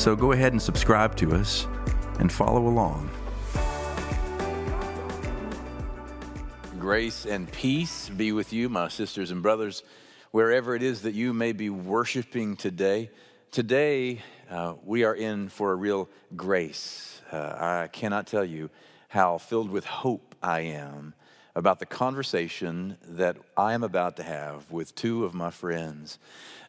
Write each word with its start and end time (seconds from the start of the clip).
So 0.00 0.16
go 0.16 0.32
ahead 0.32 0.52
and 0.52 0.62
subscribe 0.62 1.14
to 1.16 1.34
us 1.34 1.66
and 2.20 2.32
follow 2.32 2.66
along. 2.66 3.10
Grace 6.78 7.26
and 7.26 7.52
peace 7.52 8.08
be 8.08 8.32
with 8.32 8.50
you, 8.50 8.70
my 8.70 8.88
sisters 8.88 9.30
and 9.30 9.42
brothers, 9.42 9.82
wherever 10.30 10.74
it 10.74 10.82
is 10.82 11.02
that 11.02 11.12
you 11.12 11.34
may 11.34 11.52
be 11.52 11.68
worshiping 11.68 12.56
today. 12.56 13.10
Today, 13.50 14.22
uh, 14.50 14.76
we 14.86 15.04
are 15.04 15.14
in 15.14 15.50
for 15.50 15.70
a 15.72 15.74
real 15.74 16.08
grace. 16.34 17.20
Uh, 17.30 17.82
I 17.82 17.88
cannot 17.88 18.26
tell 18.26 18.46
you 18.46 18.70
how 19.08 19.36
filled 19.36 19.68
with 19.68 19.84
hope 19.84 20.34
I 20.42 20.60
am 20.60 21.12
about 21.60 21.78
the 21.78 21.84
conversation 21.84 22.96
that 23.06 23.36
I 23.54 23.74
am 23.74 23.82
about 23.82 24.16
to 24.16 24.22
have 24.22 24.72
with 24.72 24.94
two 24.94 25.26
of 25.26 25.34
my 25.34 25.50
friends. 25.50 26.18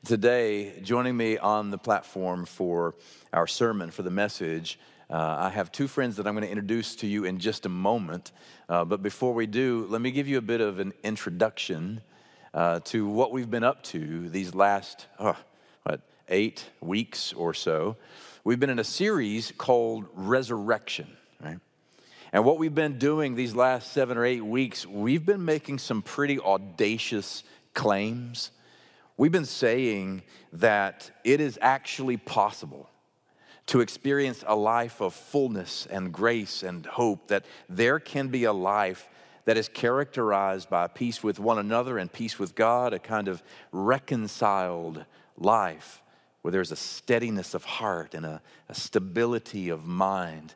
Today, 0.03 0.81
joining 0.81 1.15
me 1.15 1.37
on 1.37 1.71
the 1.71 1.77
platform 1.77 2.43
for 2.43 2.95
our 3.31 3.47
sermon, 3.47 3.89
for 3.89 4.01
the 4.01 4.11
message, 4.11 4.77
uh, 5.09 5.37
I 5.39 5.49
have 5.49 5.71
two 5.71 5.87
friends 5.87 6.17
that 6.17 6.27
I'm 6.27 6.33
going 6.33 6.43
to 6.43 6.49
introduce 6.49 6.97
to 6.97 7.07
you 7.07 7.23
in 7.23 7.39
just 7.39 7.65
a 7.65 7.69
moment. 7.69 8.33
Uh, 8.67 8.83
but 8.83 9.01
before 9.01 9.33
we 9.33 9.47
do, 9.47 9.87
let 9.89 10.01
me 10.01 10.11
give 10.11 10.27
you 10.27 10.37
a 10.37 10.41
bit 10.41 10.59
of 10.59 10.79
an 10.79 10.91
introduction 11.03 12.01
uh, 12.53 12.81
to 12.81 13.07
what 13.07 13.31
we've 13.31 13.49
been 13.49 13.63
up 13.63 13.83
to 13.83 14.27
these 14.27 14.53
last, 14.53 15.07
oh, 15.19 15.37
what, 15.83 16.01
eight 16.27 16.65
weeks 16.81 17.31
or 17.31 17.53
so. 17.53 17.95
We've 18.43 18.59
been 18.59 18.69
in 18.69 18.79
a 18.79 18.83
series 18.83 19.53
called 19.57 20.05
Resurrection, 20.13 21.07
right? 21.39 21.59
And 22.33 22.45
what 22.45 22.57
we've 22.57 22.73
been 22.73 22.97
doing 22.97 23.35
these 23.35 23.55
last 23.55 23.91
seven 23.91 24.17
or 24.17 24.25
eight 24.25 24.45
weeks, 24.45 24.85
we've 24.85 25.25
been 25.25 25.43
making 25.43 25.79
some 25.79 26.01
pretty 26.01 26.39
audacious 26.39 27.43
claims 27.73 28.51
We've 29.21 29.31
been 29.31 29.45
saying 29.45 30.23
that 30.53 31.11
it 31.23 31.41
is 31.41 31.59
actually 31.61 32.17
possible 32.17 32.89
to 33.67 33.81
experience 33.81 34.43
a 34.47 34.55
life 34.55 34.99
of 34.99 35.13
fullness 35.13 35.85
and 35.91 36.11
grace 36.11 36.63
and 36.63 36.83
hope, 36.87 37.27
that 37.27 37.45
there 37.69 37.99
can 37.99 38.29
be 38.29 38.45
a 38.45 38.51
life 38.51 39.07
that 39.45 39.57
is 39.57 39.69
characterized 39.69 40.71
by 40.71 40.87
peace 40.87 41.21
with 41.21 41.39
one 41.39 41.59
another 41.59 41.99
and 41.99 42.11
peace 42.11 42.39
with 42.39 42.55
God, 42.55 42.93
a 42.93 42.99
kind 42.99 43.27
of 43.27 43.43
reconciled 43.71 45.05
life 45.37 46.01
where 46.41 46.51
there's 46.51 46.71
a 46.71 46.75
steadiness 46.75 47.53
of 47.53 47.63
heart 47.63 48.15
and 48.15 48.25
a, 48.25 48.41
a 48.69 48.73
stability 48.73 49.69
of 49.69 49.85
mind. 49.85 50.55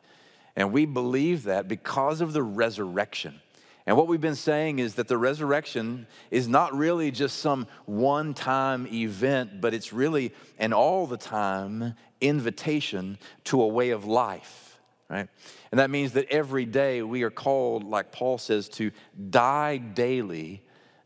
And 0.56 0.72
we 0.72 0.86
believe 0.86 1.44
that 1.44 1.68
because 1.68 2.20
of 2.20 2.32
the 2.32 2.42
resurrection. 2.42 3.40
And 3.86 3.96
what 3.96 4.08
we've 4.08 4.20
been 4.20 4.34
saying 4.34 4.80
is 4.80 4.94
that 4.94 5.06
the 5.06 5.18
resurrection 5.18 6.06
is 6.30 6.48
not 6.48 6.74
really 6.74 7.10
just 7.10 7.38
some 7.38 7.68
one 7.84 8.34
time 8.34 8.86
event, 8.88 9.60
but 9.60 9.74
it's 9.74 9.92
really 9.92 10.32
an 10.58 10.72
all 10.72 11.06
the 11.06 11.16
time 11.16 11.94
invitation 12.20 13.18
to 13.44 13.62
a 13.62 13.66
way 13.68 13.90
of 13.90 14.04
life, 14.04 14.80
right? 15.08 15.28
And 15.70 15.78
that 15.78 15.90
means 15.90 16.12
that 16.12 16.26
every 16.30 16.64
day 16.64 17.02
we 17.02 17.22
are 17.22 17.30
called, 17.30 17.84
like 17.84 18.10
Paul 18.10 18.38
says, 18.38 18.68
to 18.70 18.90
die 19.30 19.76
daily 19.76 20.62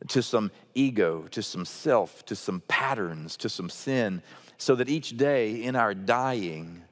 to 0.09 0.23
some 0.23 0.51
ego, 0.75 1.27
to 1.33 1.43
some 1.43 1.67
self, 1.67 2.25
to 2.27 2.37
some 2.37 2.63
patterns, 2.67 3.37
to 3.39 3.49
some 3.51 3.69
sin, 3.69 4.23
so 4.57 4.75
that 4.77 4.89
each 4.89 5.17
day 5.17 5.63
in 5.63 5.77
our 5.77 5.93
dying, 5.93 6.83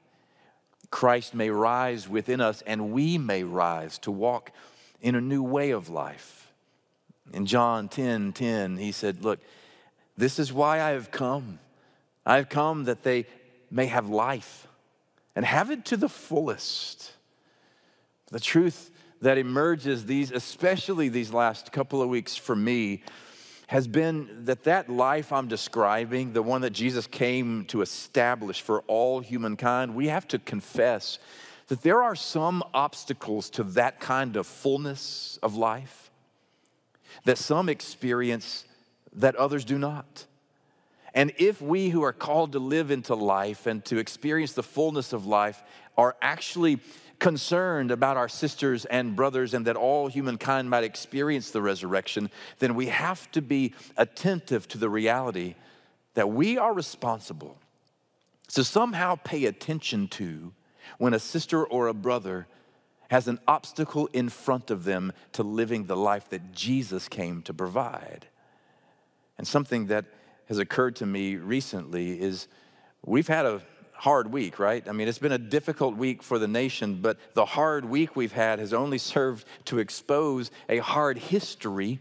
Christ 0.90 1.34
may 1.34 1.50
rise 1.50 2.08
within 2.08 2.40
us 2.40 2.62
and 2.66 2.92
we 2.92 3.18
may 3.18 3.44
rise 3.44 3.98
to 3.98 4.10
walk 4.10 4.52
in 5.00 5.14
a 5.14 5.20
new 5.20 5.42
way 5.42 5.70
of 5.70 5.88
life. 5.88 6.50
In 7.32 7.46
John 7.46 7.88
10 7.88 8.32
10, 8.32 8.78
he 8.78 8.92
said, 8.92 9.22
Look, 9.22 9.40
this 10.16 10.38
is 10.38 10.52
why 10.52 10.80
I 10.80 10.90
have 10.90 11.10
come. 11.10 11.58
I 12.24 12.36
have 12.36 12.48
come 12.48 12.84
that 12.84 13.02
they 13.02 13.26
may 13.70 13.86
have 13.86 14.08
life 14.08 14.66
and 15.36 15.44
have 15.44 15.70
it 15.70 15.84
to 15.86 15.96
the 15.96 16.08
fullest. 16.08 17.12
The 18.30 18.40
truth 18.40 18.90
that 19.20 19.38
emerges 19.38 20.06
these 20.06 20.30
especially 20.30 21.08
these 21.08 21.32
last 21.32 21.72
couple 21.72 22.02
of 22.02 22.08
weeks 22.08 22.36
for 22.36 22.56
me 22.56 23.02
has 23.68 23.86
been 23.86 24.46
that 24.46 24.64
that 24.64 24.88
life 24.88 25.30
I'm 25.30 25.46
describing, 25.46 26.32
the 26.32 26.42
one 26.42 26.62
that 26.62 26.70
Jesus 26.70 27.06
came 27.06 27.66
to 27.66 27.82
establish 27.82 28.62
for 28.62 28.80
all 28.86 29.20
humankind, 29.20 29.94
we 29.94 30.08
have 30.08 30.26
to 30.28 30.38
confess 30.38 31.18
that 31.68 31.82
there 31.82 32.02
are 32.02 32.16
some 32.16 32.64
obstacles 32.72 33.50
to 33.50 33.62
that 33.62 34.00
kind 34.00 34.36
of 34.36 34.46
fullness 34.46 35.38
of 35.42 35.54
life 35.54 36.10
that 37.24 37.36
some 37.36 37.68
experience 37.68 38.64
that 39.12 39.36
others 39.36 39.66
do 39.66 39.78
not. 39.78 40.24
And 41.12 41.32
if 41.36 41.60
we 41.60 41.90
who 41.90 42.02
are 42.02 42.14
called 42.14 42.52
to 42.52 42.58
live 42.58 42.90
into 42.90 43.14
life 43.14 43.66
and 43.66 43.84
to 43.84 43.98
experience 43.98 44.54
the 44.54 44.62
fullness 44.62 45.12
of 45.12 45.26
life 45.26 45.62
are 45.98 46.16
actually 46.22 46.80
concerned 47.18 47.90
about 47.90 48.16
our 48.16 48.28
sisters 48.28 48.84
and 48.84 49.16
brothers 49.16 49.54
and 49.54 49.66
that 49.66 49.76
all 49.76 50.08
humankind 50.08 50.70
might 50.70 50.84
experience 50.84 51.50
the 51.50 51.62
resurrection, 51.62 52.30
then 52.58 52.74
we 52.74 52.86
have 52.86 53.30
to 53.32 53.42
be 53.42 53.74
attentive 53.96 54.68
to 54.68 54.78
the 54.78 54.88
reality 54.88 55.54
that 56.14 56.28
we 56.28 56.58
are 56.58 56.72
responsible 56.72 57.58
to 58.48 58.64
somehow 58.64 59.16
pay 59.16 59.44
attention 59.44 60.08
to 60.08 60.52
when 60.98 61.14
a 61.14 61.18
sister 61.18 61.64
or 61.64 61.86
a 61.86 61.94
brother 61.94 62.46
has 63.10 63.28
an 63.28 63.38
obstacle 63.48 64.08
in 64.12 64.28
front 64.28 64.70
of 64.70 64.84
them 64.84 65.12
to 65.32 65.42
living 65.42 65.84
the 65.84 65.96
life 65.96 66.28
that 66.30 66.52
Jesus 66.52 67.08
came 67.08 67.42
to 67.42 67.54
provide. 67.54 68.26
And 69.38 69.46
something 69.46 69.86
that 69.86 70.06
has 70.46 70.58
occurred 70.58 70.96
to 70.96 71.06
me 71.06 71.36
recently 71.36 72.20
is 72.20 72.48
we've 73.04 73.28
had 73.28 73.46
a 73.46 73.62
hard 73.98 74.32
week, 74.32 74.60
right? 74.60 74.86
I 74.88 74.92
mean, 74.92 75.08
it's 75.08 75.18
been 75.18 75.32
a 75.32 75.38
difficult 75.38 75.96
week 75.96 76.22
for 76.22 76.38
the 76.38 76.46
nation, 76.46 77.00
but 77.02 77.18
the 77.34 77.44
hard 77.44 77.84
week 77.84 78.14
we've 78.14 78.32
had 78.32 78.60
has 78.60 78.72
only 78.72 78.98
served 78.98 79.44
to 79.66 79.80
expose 79.80 80.52
a 80.68 80.78
hard 80.78 81.18
history 81.18 81.98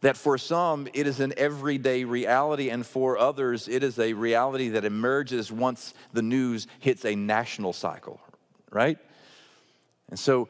that 0.00 0.16
for 0.16 0.36
some 0.36 0.88
it 0.92 1.06
is 1.06 1.20
an 1.20 1.32
everyday 1.36 2.04
reality, 2.04 2.70
and 2.70 2.84
for 2.84 3.18
others 3.18 3.68
it 3.68 3.84
is 3.84 3.98
a 3.98 4.14
reality 4.14 4.70
that 4.70 4.84
emerges 4.84 5.52
once 5.52 5.94
the 6.12 6.22
news 6.22 6.66
hits 6.80 7.04
a 7.04 7.14
national 7.14 7.72
cycle, 7.72 8.20
right? 8.72 8.98
And 10.08 10.18
so 10.18 10.48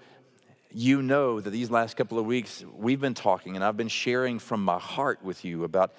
you 0.72 1.02
know 1.02 1.40
that 1.40 1.50
these 1.50 1.70
last 1.70 1.96
couple 1.96 2.18
of 2.18 2.24
weeks 2.24 2.64
we've 2.74 3.00
been 3.00 3.14
talking, 3.14 3.56
and 3.56 3.64
I've 3.64 3.76
been 3.76 3.88
sharing 3.88 4.38
from 4.38 4.64
my 4.64 4.78
heart 4.78 5.22
with 5.22 5.44
you 5.44 5.64
about 5.64 5.92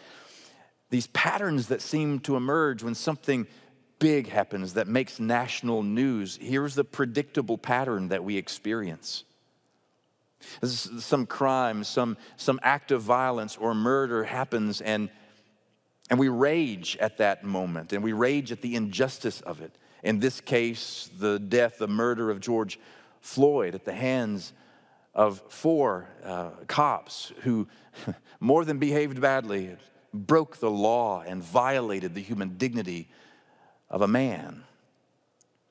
these 0.90 1.08
patterns 1.08 1.68
that 1.68 1.82
seem 1.82 2.20
to 2.22 2.36
emerge 2.36 2.84
when 2.84 2.96
something 2.96 3.48
big 4.02 4.28
happens 4.28 4.74
that 4.74 4.88
makes 4.88 5.20
national 5.20 5.84
news. 5.84 6.38
Here's 6.42 6.76
the 6.76 6.84
predictable 6.84 7.58
pattern 7.58 8.10
that 8.10 8.24
we 8.24 8.36
experience 8.36 9.24
some 10.66 11.28
crime, 11.28 11.84
some, 11.84 12.18
some 12.36 12.60
act 12.64 12.92
of 12.92 13.04
violence 13.04 13.58
or 13.58 13.76
murder 13.76 14.24
happens, 14.24 14.82
and, 14.82 15.10
and 16.10 16.20
we 16.20 16.30
rage 16.30 16.98
at 17.00 17.20
that 17.20 17.44
moment, 17.44 17.94
and 17.94 18.04
we 18.04 18.12
rage 18.12 18.52
at 18.52 18.62
the 18.62 18.76
injustice 18.76 19.42
of 19.42 19.62
it. 19.62 19.78
In 20.04 20.20
this 20.20 20.42
case, 20.42 21.12
the 21.20 21.38
death, 21.38 21.78
the 21.78 21.88
murder 21.88 22.32
of 22.32 22.40
George 22.40 22.80
Floyd 23.20 23.76
at 23.76 23.86
the 23.86 23.94
hands 23.94 24.54
of 25.14 25.44
four 25.50 26.08
uh, 26.24 26.50
cops 26.68 27.32
who 27.42 27.68
more 28.40 28.66
than 28.66 28.80
behaved 28.80 29.22
badly, 29.22 29.76
broke 30.12 30.58
the 30.58 30.72
law 30.72 31.22
and 31.22 31.44
violated 31.44 32.16
the 32.16 32.22
human 32.22 32.58
dignity 32.58 33.08
of 33.92 34.02
a 34.02 34.08
man 34.08 34.64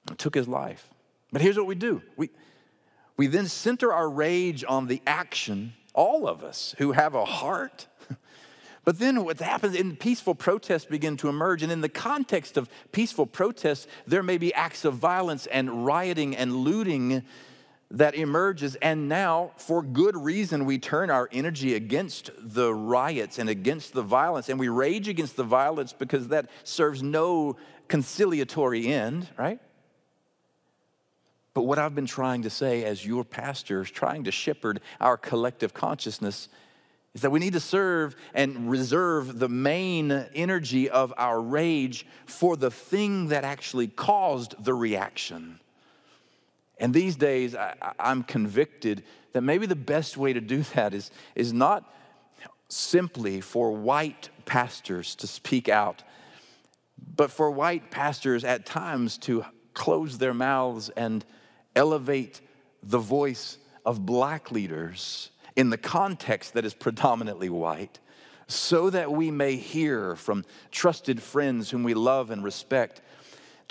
and 0.09 0.19
took 0.19 0.35
his 0.35 0.47
life. 0.47 0.87
But 1.33 1.43
here's 1.43 1.57
what 1.57 1.67
we 1.67 1.75
do 1.75 2.03
we, 2.17 2.31
we 3.17 3.27
then 3.27 3.49
center 3.49 3.93
our 3.93 4.09
rage 4.09 4.65
on 4.69 4.87
the 4.87 5.03
action, 5.07 5.73
all 5.95 6.29
of 6.29 6.45
us 6.45 6.77
who 6.79 6.93
have 6.93 7.17
a 7.17 7.25
heart. 7.25 7.89
But 8.83 8.99
then 8.99 9.25
what 9.25 9.39
happens 9.39 9.75
in 9.75 9.95
peaceful 9.95 10.35
protests 10.35 10.87
begin 10.87 11.19
to 11.19 11.29
emerge. 11.29 11.63
And 11.63 11.71
in 11.71 11.83
the 11.83 11.89
context 11.89 12.57
of 12.57 12.71
peaceful 12.93 13.27
protests, 13.27 13.87
there 14.07 14.23
may 14.23 14.39
be 14.39 14.55
acts 14.55 14.87
of 14.87 14.95
violence 14.95 15.47
and 15.47 15.85
rioting 15.85 16.35
and 16.35 16.57
looting 16.57 17.23
that 17.91 18.15
emerges. 18.15 18.77
And 18.77 19.09
now, 19.09 19.51
for 19.57 19.83
good 19.83 20.17
reason, 20.17 20.65
we 20.65 20.79
turn 20.79 21.11
our 21.11 21.29
energy 21.33 21.75
against 21.75 22.31
the 22.39 22.73
riots 22.73 23.39
and 23.39 23.49
against 23.49 23.95
the 23.95 24.03
violence. 24.03 24.49
And 24.49 24.61
we 24.61 24.69
rage 24.69 25.09
against 25.09 25.37
the 25.37 25.45
violence 25.45 25.93
because 25.93 26.29
that 26.29 26.49
serves 26.63 27.03
no 27.03 27.57
conciliatory 27.89 28.87
end, 28.87 29.29
right? 29.37 29.59
But 31.53 31.63
what 31.63 31.79
I've 31.79 31.97
been 31.97 32.07
trying 32.07 32.43
to 32.43 32.51
say 32.51 32.85
as 32.85 33.05
your 33.05 33.25
pastor, 33.25 33.85
trying 33.85 34.25
to 34.25 34.31
shepherd 34.31 34.81
our 35.01 35.17
collective 35.17 35.75
consciousness, 35.75 36.49
is 37.13 37.23
that 37.23 37.31
we 37.31 37.41
need 37.41 37.55
to 37.55 37.61
serve 37.61 38.15
and 38.35 38.71
reserve 38.71 39.41
the 39.41 39.49
main 39.49 40.13
energy 40.13 40.89
of 40.89 41.13
our 41.17 41.41
rage 41.41 42.07
for 42.27 42.57
the 42.57 42.71
thing 42.71 43.29
that 43.29 43.43
actually 43.43 43.89
caused 43.89 44.55
the 44.63 44.75
reaction. 44.75 45.59
And 46.81 46.95
these 46.95 47.15
days, 47.15 47.55
I, 47.55 47.75
am 47.99 48.25
convicted 48.25 49.05
that 49.33 49.43
maybe 49.43 49.67
the 49.67 49.77
best 49.77 50.17
way 50.17 50.33
to 50.33 50.41
do 50.41 50.63
that 50.75 50.95
is, 50.95 51.11
is 51.37 51.53
not 51.53 51.89
simply 52.69 53.41
for 53.41 53.71
white 53.73 54.31
pastors 54.47 55.15
to 55.17 55.27
speak 55.27 55.69
out, 55.69 56.03
but 57.15 57.31
for 57.31 57.51
white 57.51 57.91
pastors 57.91 58.45
at 58.45 58.67
times 58.67 59.19
to 59.19 59.45
close 59.75 60.19
their 60.19 60.35
mouths 60.35 60.89
and 60.91 61.25
elevate 61.77 62.41
the 62.83 62.99
voice 62.99 63.59
of 63.85 64.05
black 64.07 64.51
leaders 64.51 65.31
in 65.57 65.71
the 65.71 65.79
context 65.79 66.55
that 66.55 66.65
is 66.65 66.75
predominantly 66.75 67.51
white, 67.51 67.99
so 68.47 68.91
that 68.91 69.13
we 69.13 69.31
may 69.31 69.57
hear 69.57 70.17
from 70.17 70.45
trusted 70.71 71.23
friends 71.23 71.71
whom 71.71 71.83
we 71.83 71.95
love 71.95 72.31
and 72.31 72.43
respect 72.43 73.03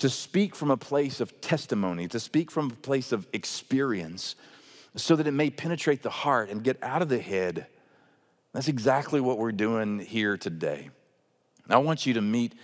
to 0.00 0.08
speak 0.08 0.54
from 0.54 0.70
a 0.70 0.78
place 0.78 1.20
of 1.20 1.40
testimony, 1.42 2.08
to 2.08 2.18
speak 2.18 2.50
from 2.50 2.70
a 2.70 2.74
place 2.74 3.12
of 3.12 3.26
experience, 3.34 4.34
so 4.96 5.14
that 5.14 5.26
it 5.26 5.32
may 5.32 5.50
penetrate 5.50 6.02
the 6.02 6.10
heart 6.10 6.48
and 6.48 6.64
get 6.64 6.82
out 6.82 7.02
of 7.02 7.10
the 7.10 7.18
head. 7.18 7.66
That's 8.54 8.68
exactly 8.68 9.20
what 9.20 9.36
we're 9.36 9.52
doing 9.52 9.98
here 9.98 10.38
today. 10.38 10.88
I 11.68 11.76
want 11.78 12.06
you 12.06 12.14
to 12.14 12.22
meet 12.22 12.54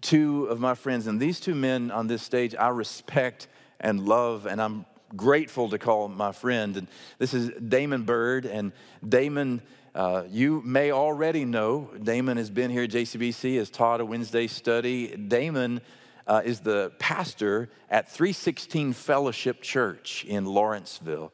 two 0.00 0.46
of 0.46 0.58
my 0.58 0.74
friends, 0.74 1.06
and 1.06 1.20
these 1.20 1.38
two 1.38 1.54
men 1.54 1.90
on 1.90 2.06
this 2.06 2.22
stage 2.22 2.54
I 2.54 2.68
respect 2.68 3.46
and 3.78 4.06
love, 4.06 4.46
and 4.46 4.60
I'm 4.60 4.86
grateful 5.14 5.68
to 5.68 5.78
call 5.78 6.08
my 6.08 6.32
friend. 6.32 6.78
And 6.78 6.88
this 7.18 7.34
is 7.34 7.50
Damon 7.50 8.04
Bird, 8.04 8.46
and 8.46 8.72
Damon. 9.06 9.60
Uh, 9.94 10.24
you 10.28 10.62
may 10.62 10.92
already 10.92 11.44
know 11.46 11.90
Damon 12.02 12.36
has 12.36 12.50
been 12.50 12.70
here 12.70 12.82
at 12.82 12.90
JCBC, 12.90 13.56
has 13.56 13.70
taught 13.70 14.00
a 14.00 14.04
Wednesday 14.04 14.46
study. 14.46 15.16
Damon 15.16 15.80
uh, 16.26 16.42
is 16.44 16.60
the 16.60 16.92
pastor 16.98 17.68
at 17.90 18.10
316 18.10 18.92
Fellowship 18.92 19.62
Church 19.62 20.24
in 20.24 20.44
Lawrenceville. 20.44 21.32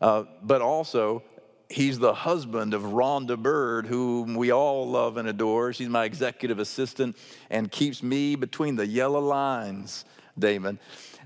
Uh, 0.00 0.24
but 0.42 0.62
also, 0.62 1.22
he's 1.68 1.98
the 1.98 2.14
husband 2.14 2.74
of 2.74 2.82
Rhonda 2.82 3.40
Bird, 3.40 3.86
whom 3.86 4.34
we 4.34 4.50
all 4.50 4.88
love 4.88 5.16
and 5.16 5.28
adore. 5.28 5.72
She's 5.72 5.88
my 5.88 6.04
executive 6.04 6.58
assistant 6.58 7.16
and 7.50 7.70
keeps 7.70 8.02
me 8.02 8.36
between 8.36 8.76
the 8.76 8.86
yellow 8.86 9.20
lines, 9.20 10.04
Damon. 10.38 10.78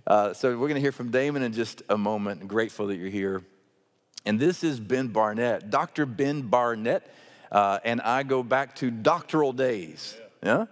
Uh, 0.06 0.34
so 0.34 0.50
we're 0.50 0.68
going 0.68 0.74
to 0.74 0.80
hear 0.80 0.92
from 0.92 1.10
Damon 1.10 1.42
in 1.42 1.52
just 1.52 1.82
a 1.88 1.96
moment. 1.96 2.42
I'm 2.42 2.46
grateful 2.46 2.88
that 2.88 2.96
you're 2.96 3.08
here. 3.08 3.42
And 4.26 4.40
this 4.40 4.64
is 4.64 4.80
Ben 4.80 5.08
Barnett, 5.08 5.70
Dr. 5.70 6.06
Ben 6.06 6.42
Barnett, 6.42 7.14
uh, 7.52 7.78
and 7.84 8.00
I 8.00 8.22
go 8.22 8.42
back 8.42 8.74
to 8.76 8.90
doctoral 8.90 9.52
days. 9.52 10.16
Yeah. 10.42 10.66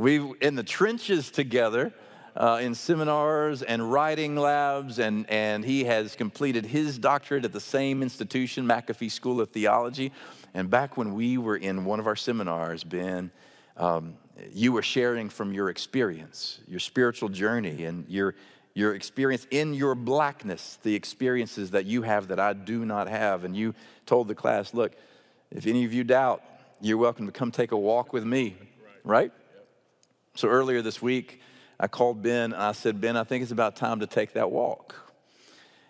We 0.00 0.32
in 0.40 0.54
the 0.54 0.62
trenches 0.62 1.30
together 1.30 1.92
uh, 2.34 2.60
in 2.62 2.74
seminars 2.74 3.62
and 3.62 3.92
writing 3.92 4.34
labs, 4.34 4.98
and, 4.98 5.28
and 5.28 5.62
he 5.62 5.84
has 5.84 6.16
completed 6.16 6.64
his 6.64 6.98
doctorate 6.98 7.44
at 7.44 7.52
the 7.52 7.60
same 7.60 8.02
institution, 8.02 8.66
McAfee 8.66 9.10
School 9.10 9.42
of 9.42 9.50
Theology. 9.50 10.10
And 10.54 10.70
back 10.70 10.96
when 10.96 11.12
we 11.12 11.36
were 11.36 11.58
in 11.58 11.84
one 11.84 12.00
of 12.00 12.06
our 12.06 12.16
seminars, 12.16 12.82
Ben, 12.82 13.30
um, 13.76 14.14
you 14.54 14.72
were 14.72 14.80
sharing 14.80 15.28
from 15.28 15.52
your 15.52 15.68
experience, 15.68 16.60
your 16.66 16.80
spiritual 16.80 17.28
journey, 17.28 17.84
and 17.84 18.08
your 18.08 18.34
your 18.72 18.94
experience 18.94 19.46
in 19.50 19.74
your 19.74 19.94
blackness, 19.94 20.78
the 20.82 20.94
experiences 20.94 21.72
that 21.72 21.84
you 21.84 22.00
have 22.00 22.28
that 22.28 22.40
I 22.40 22.54
do 22.54 22.86
not 22.86 23.06
have. 23.06 23.44
And 23.44 23.54
you 23.54 23.74
told 24.06 24.28
the 24.28 24.34
class, 24.34 24.72
look, 24.72 24.92
if 25.50 25.66
any 25.66 25.84
of 25.84 25.92
you 25.92 26.04
doubt, 26.04 26.42
you're 26.80 26.96
welcome 26.96 27.26
to 27.26 27.32
come 27.32 27.50
take 27.50 27.72
a 27.72 27.76
walk 27.76 28.14
with 28.14 28.24
me, 28.24 28.56
right? 29.04 29.30
So 30.34 30.48
earlier 30.48 30.80
this 30.82 31.02
week, 31.02 31.40
I 31.78 31.86
called 31.88 32.22
Ben 32.22 32.52
and 32.52 32.62
I 32.62 32.72
said, 32.72 33.00
Ben, 33.00 33.16
I 33.16 33.24
think 33.24 33.42
it's 33.42 33.52
about 33.52 33.76
time 33.76 34.00
to 34.00 34.06
take 34.06 34.34
that 34.34 34.50
walk. 34.50 34.94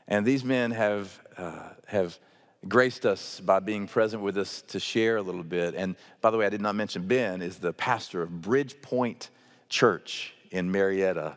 And 0.09 0.25
these 0.25 0.45
men 0.45 0.71
have, 0.71 1.21
uh, 1.37 1.71
have 1.87 2.19
graced 2.67 3.07
us 3.07 3.41
by 3.41 3.61
being 3.61 3.87
present 3.87 4.23
with 4.23 4.37
us 4.37 4.63
to 4.69 4.81
share 4.81 5.17
a 5.17 5.23
little 5.23 5.43
bit. 5.43 5.75
And 5.75 5.97
by 6.21 6.31
the 6.31 6.37
way, 6.37 6.47
I 6.47 6.49
did 6.49 6.61
not 6.61 6.75
mention 6.75 7.07
Ben 7.07 7.43
is 7.43 7.59
the 7.59 7.73
pastor 7.73 8.23
of 8.23 8.31
Bridgepoint 8.31 9.29
Church 9.69 10.35
in 10.51 10.71
Marietta. 10.71 11.37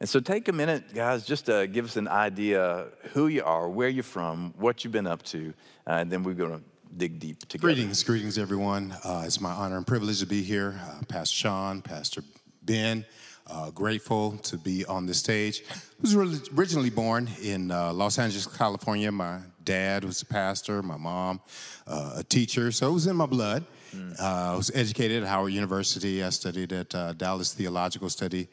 And 0.00 0.08
so 0.08 0.20
take 0.20 0.48
a 0.48 0.52
minute, 0.52 0.94
guys, 0.94 1.24
just 1.24 1.46
to 1.46 1.66
give 1.66 1.84
us 1.86 1.96
an 1.96 2.08
idea 2.08 2.86
who 3.12 3.28
you 3.28 3.42
are, 3.44 3.68
where 3.68 3.88
you're 3.88 4.02
from, 4.02 4.54
what 4.58 4.84
you've 4.84 4.92
been 4.92 5.06
up 5.06 5.22
to, 5.24 5.54
uh, 5.86 5.92
and 5.92 6.10
then 6.10 6.22
we're 6.22 6.34
going 6.34 6.58
to 6.58 6.62
dig 6.96 7.18
deep 7.18 7.40
together. 7.48 7.74
Greetings, 7.74 8.02
greetings, 8.02 8.38
everyone. 8.38 8.94
Uh, 9.02 9.22
it's 9.24 9.40
my 9.40 9.50
honor 9.50 9.76
and 9.76 9.86
privilege 9.86 10.20
to 10.20 10.26
be 10.26 10.42
here. 10.42 10.80
Uh, 10.84 11.02
Pastor 11.08 11.34
Sean, 11.34 11.82
Pastor 11.82 12.22
Ben, 12.64 13.04
uh, 13.46 13.70
grateful 13.70 14.38
to 14.38 14.56
be 14.56 14.84
on 14.86 15.06
the 15.06 15.14
stage. 15.14 15.62
I 15.70 15.74
was 16.00 16.14
originally 16.56 16.90
born 16.90 17.28
in 17.42 17.70
uh, 17.70 17.92
Los 17.92 18.18
Angeles, 18.18 18.46
California. 18.46 19.12
My 19.12 19.40
dad 19.64 20.04
was 20.04 20.22
a 20.22 20.26
pastor, 20.26 20.82
my 20.82 20.96
mom 20.96 21.40
uh, 21.86 22.14
a 22.16 22.24
teacher, 22.24 22.72
so 22.72 22.88
it 22.88 22.92
was 22.92 23.06
in 23.06 23.16
my 23.16 23.26
blood. 23.26 23.64
Mm. 23.94 24.20
I 24.20 24.56
was 24.56 24.70
educated 24.74 25.22
at 25.22 25.28
Howard 25.28 25.52
University. 25.52 26.24
I 26.24 26.30
studied 26.30 26.72
at 26.72 26.94
uh, 26.94 27.12
Dallas 27.12 27.52
Theological 27.54 28.08
Study 28.08 28.48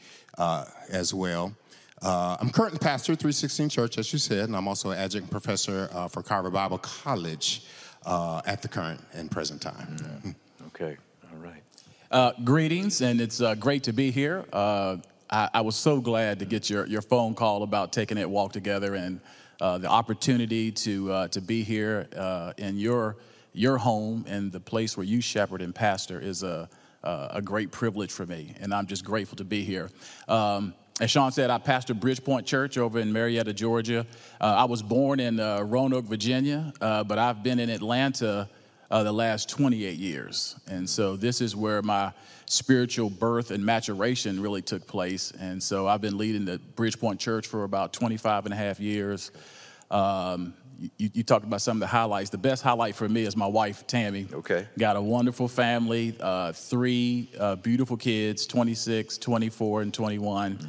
as 0.90 1.14
well. 1.14 1.54
Uh, 2.02 2.36
I'm 2.40 2.50
currently 2.50 2.80
pastor 2.80 3.14
at 3.14 3.20
316 3.20 3.70
Church, 3.70 3.98
as 4.00 4.12
you 4.12 4.18
said, 4.18 4.46
and 4.46 4.56
I'm 4.56 4.68
also 4.68 4.90
an 4.90 4.98
adjunct 4.98 5.30
professor 5.30 5.88
uh, 5.94 6.08
for 6.08 6.24
Carver 6.24 6.50
Bible 6.50 6.80
College 6.80 7.64
uh, 8.06 8.42
at 8.46 8.64
the 8.64 8.68
current 8.68 9.00
and 9.14 9.30
present 9.30 9.62
time. 9.62 9.98
Mm. 10.26 10.36
Okay, 10.68 10.98
all 11.32 11.38
right. 11.38 11.62
Uh, 12.12 12.34
greetings, 12.44 13.00
and 13.00 13.22
it's 13.22 13.40
uh, 13.40 13.56
great 13.56 13.84
to 13.84 13.94
be 13.94 14.12
here. 14.12 14.44
Uh, 14.52 14.98
I, 15.30 15.50
I, 15.54 15.62
was 15.62 15.78
so 15.78 16.02
glad 16.02 16.40
to 16.40 16.46
get 16.46 16.70
your, 16.70 16.86
your 16.86 17.02
phone 17.02 17.34
call 17.34 17.64
about 17.64 17.94
taking 17.94 18.18
that 18.18 18.30
walk 18.30 18.52
together 18.52 18.96
and 18.96 19.22
uh, 19.62 19.78
the 19.78 19.88
opportunity 19.88 20.74
to, 20.74 21.10
uh, 21.10 21.28
to 21.30 21.40
be 21.40 21.64
here 21.64 22.10
in 22.58 22.78
your, 22.78 23.16
your 23.54 23.78
home 23.78 24.26
and 24.28 24.52
the 24.52 24.60
place 24.60 24.98
where 24.98 25.06
you 25.06 25.22
shepherd 25.22 25.62
and 25.62 25.74
pastor 25.74 26.20
is 26.20 26.44
a, 26.44 26.68
a 27.04 27.42
great 27.42 27.72
privilege 27.72 28.12
for 28.12 28.26
me, 28.26 28.56
and 28.60 28.74
I'm 28.74 28.88
just 28.88 29.06
grateful 29.06 29.38
to 29.38 29.46
be 29.46 29.64
here. 29.64 29.90
Um, 30.28 30.74
as 31.00 31.10
Sean 31.10 31.32
said, 31.32 31.50
I 31.50 31.60
pastor 31.60 31.96
Bridgepoint 31.96 32.46
Church 32.46 32.78
over 32.78 33.00
in 33.00 33.14
Marietta, 33.14 33.54
Georgia. 33.54 34.06
Uh, 34.42 34.44
I 34.44 34.66
was 34.66 34.84
born 34.84 35.22
in 35.22 35.40
uh, 35.40 35.62
Roanoke, 35.62 36.06
Virginia, 36.06 36.74
uh, 36.82 37.06
but 37.06 37.18
I've 37.18 37.42
been 37.42 37.60
in 37.60 37.70
Atlanta 37.70 38.50
uh, 38.92 39.04
the 39.04 39.12
last 39.12 39.50
28 39.50 39.98
years. 39.98 40.58
And 40.68 40.88
so 40.88 41.16
this 41.16 41.40
is 41.42 41.56
where 41.56 41.82
my 41.82 42.12
spiritual 42.46 43.10
birth 43.10 43.50
and 43.50 43.66
maturation 43.66 44.42
really 44.42 44.62
took 44.62 44.86
place. 44.86 45.32
And 45.40 45.64
so 45.64 45.88
I've 45.88 46.02
been 46.02 46.18
leading 46.18 46.44
the 46.44 46.60
Bridgepoint 46.76 47.18
Church 47.18 47.48
for 47.48 47.64
about 47.64 47.94
25 47.94 48.46
and 48.46 48.54
a 48.54 48.58
half 48.58 48.80
years. 48.82 49.32
Um, 49.90 50.54
you, 50.98 51.10
you, 51.14 51.24
talked 51.24 51.46
about 51.46 51.62
some 51.62 51.78
of 51.78 51.80
the 51.80 51.88
highlights. 51.88 52.32
The 52.32 52.38
best 52.38 52.64
highlight 52.64 52.96
for 52.96 53.08
me 53.08 53.24
is 53.24 53.38
my 53.38 53.46
wife, 53.46 53.86
Tammy. 53.88 54.28
Okay. 54.34 54.68
Got 54.78 54.96
a 54.96 55.02
wonderful 55.02 55.48
family, 55.48 56.16
uh, 56.20 56.54
three 56.54 57.30
uh, 57.40 57.56
beautiful 57.58 57.98
kids 57.98 58.48
26, 58.48 59.20
24, 59.20 59.84
and 59.84 59.94
21. 59.94 60.58
Mm. 60.58 60.68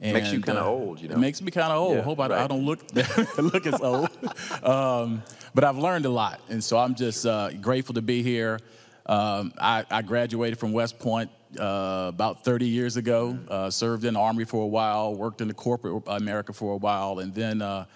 And, 0.00 0.12
makes 0.12 0.32
you 0.32 0.40
kind 0.40 0.58
of 0.58 0.66
uh, 0.66 0.70
old, 0.70 1.00
you 1.00 1.08
know. 1.08 1.16
It 1.16 1.18
makes 1.18 1.42
me 1.42 1.50
kind 1.50 1.72
of 1.72 1.78
old. 1.78 1.96
Yeah, 1.96 2.02
Hope 2.02 2.20
I, 2.20 2.28
right. 2.28 2.40
I, 2.42 2.46
don't 2.46 2.64
look 2.64 2.80
look 3.38 3.66
as 3.66 3.80
old. 3.80 4.10
Um, 4.62 5.22
but 5.58 5.64
I've 5.64 5.76
learned 5.76 6.06
a 6.06 6.08
lot, 6.08 6.40
and 6.50 6.62
so 6.62 6.78
I'm 6.78 6.94
just 6.94 7.26
uh, 7.26 7.50
grateful 7.50 7.92
to 7.94 8.00
be 8.00 8.22
here. 8.22 8.60
Um, 9.06 9.52
I, 9.60 9.84
I, 9.90 10.02
graduated 10.02 10.56
from 10.56 10.70
West 10.70 11.00
Point 11.00 11.32
uh, 11.58 12.06
about 12.14 12.44
30 12.44 12.68
years 12.68 12.96
ago. 12.96 13.36
Uh, 13.48 13.68
served 13.68 14.04
in 14.04 14.14
the 14.14 14.20
Army 14.20 14.44
for 14.44 14.62
a 14.62 14.68
while, 14.68 15.16
worked 15.16 15.40
in 15.40 15.48
the 15.48 15.54
corporate 15.54 16.00
America 16.06 16.52
for 16.52 16.74
a 16.74 16.76
while, 16.76 17.18
and 17.18 17.34
then 17.34 17.60
uh, 17.60 17.86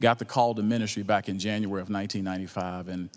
got 0.00 0.20
the 0.20 0.24
call 0.24 0.54
to 0.54 0.62
ministry 0.62 1.02
back 1.02 1.28
in 1.28 1.40
January 1.40 1.82
of 1.82 1.90
1995, 1.90 2.86
and. 2.86 3.10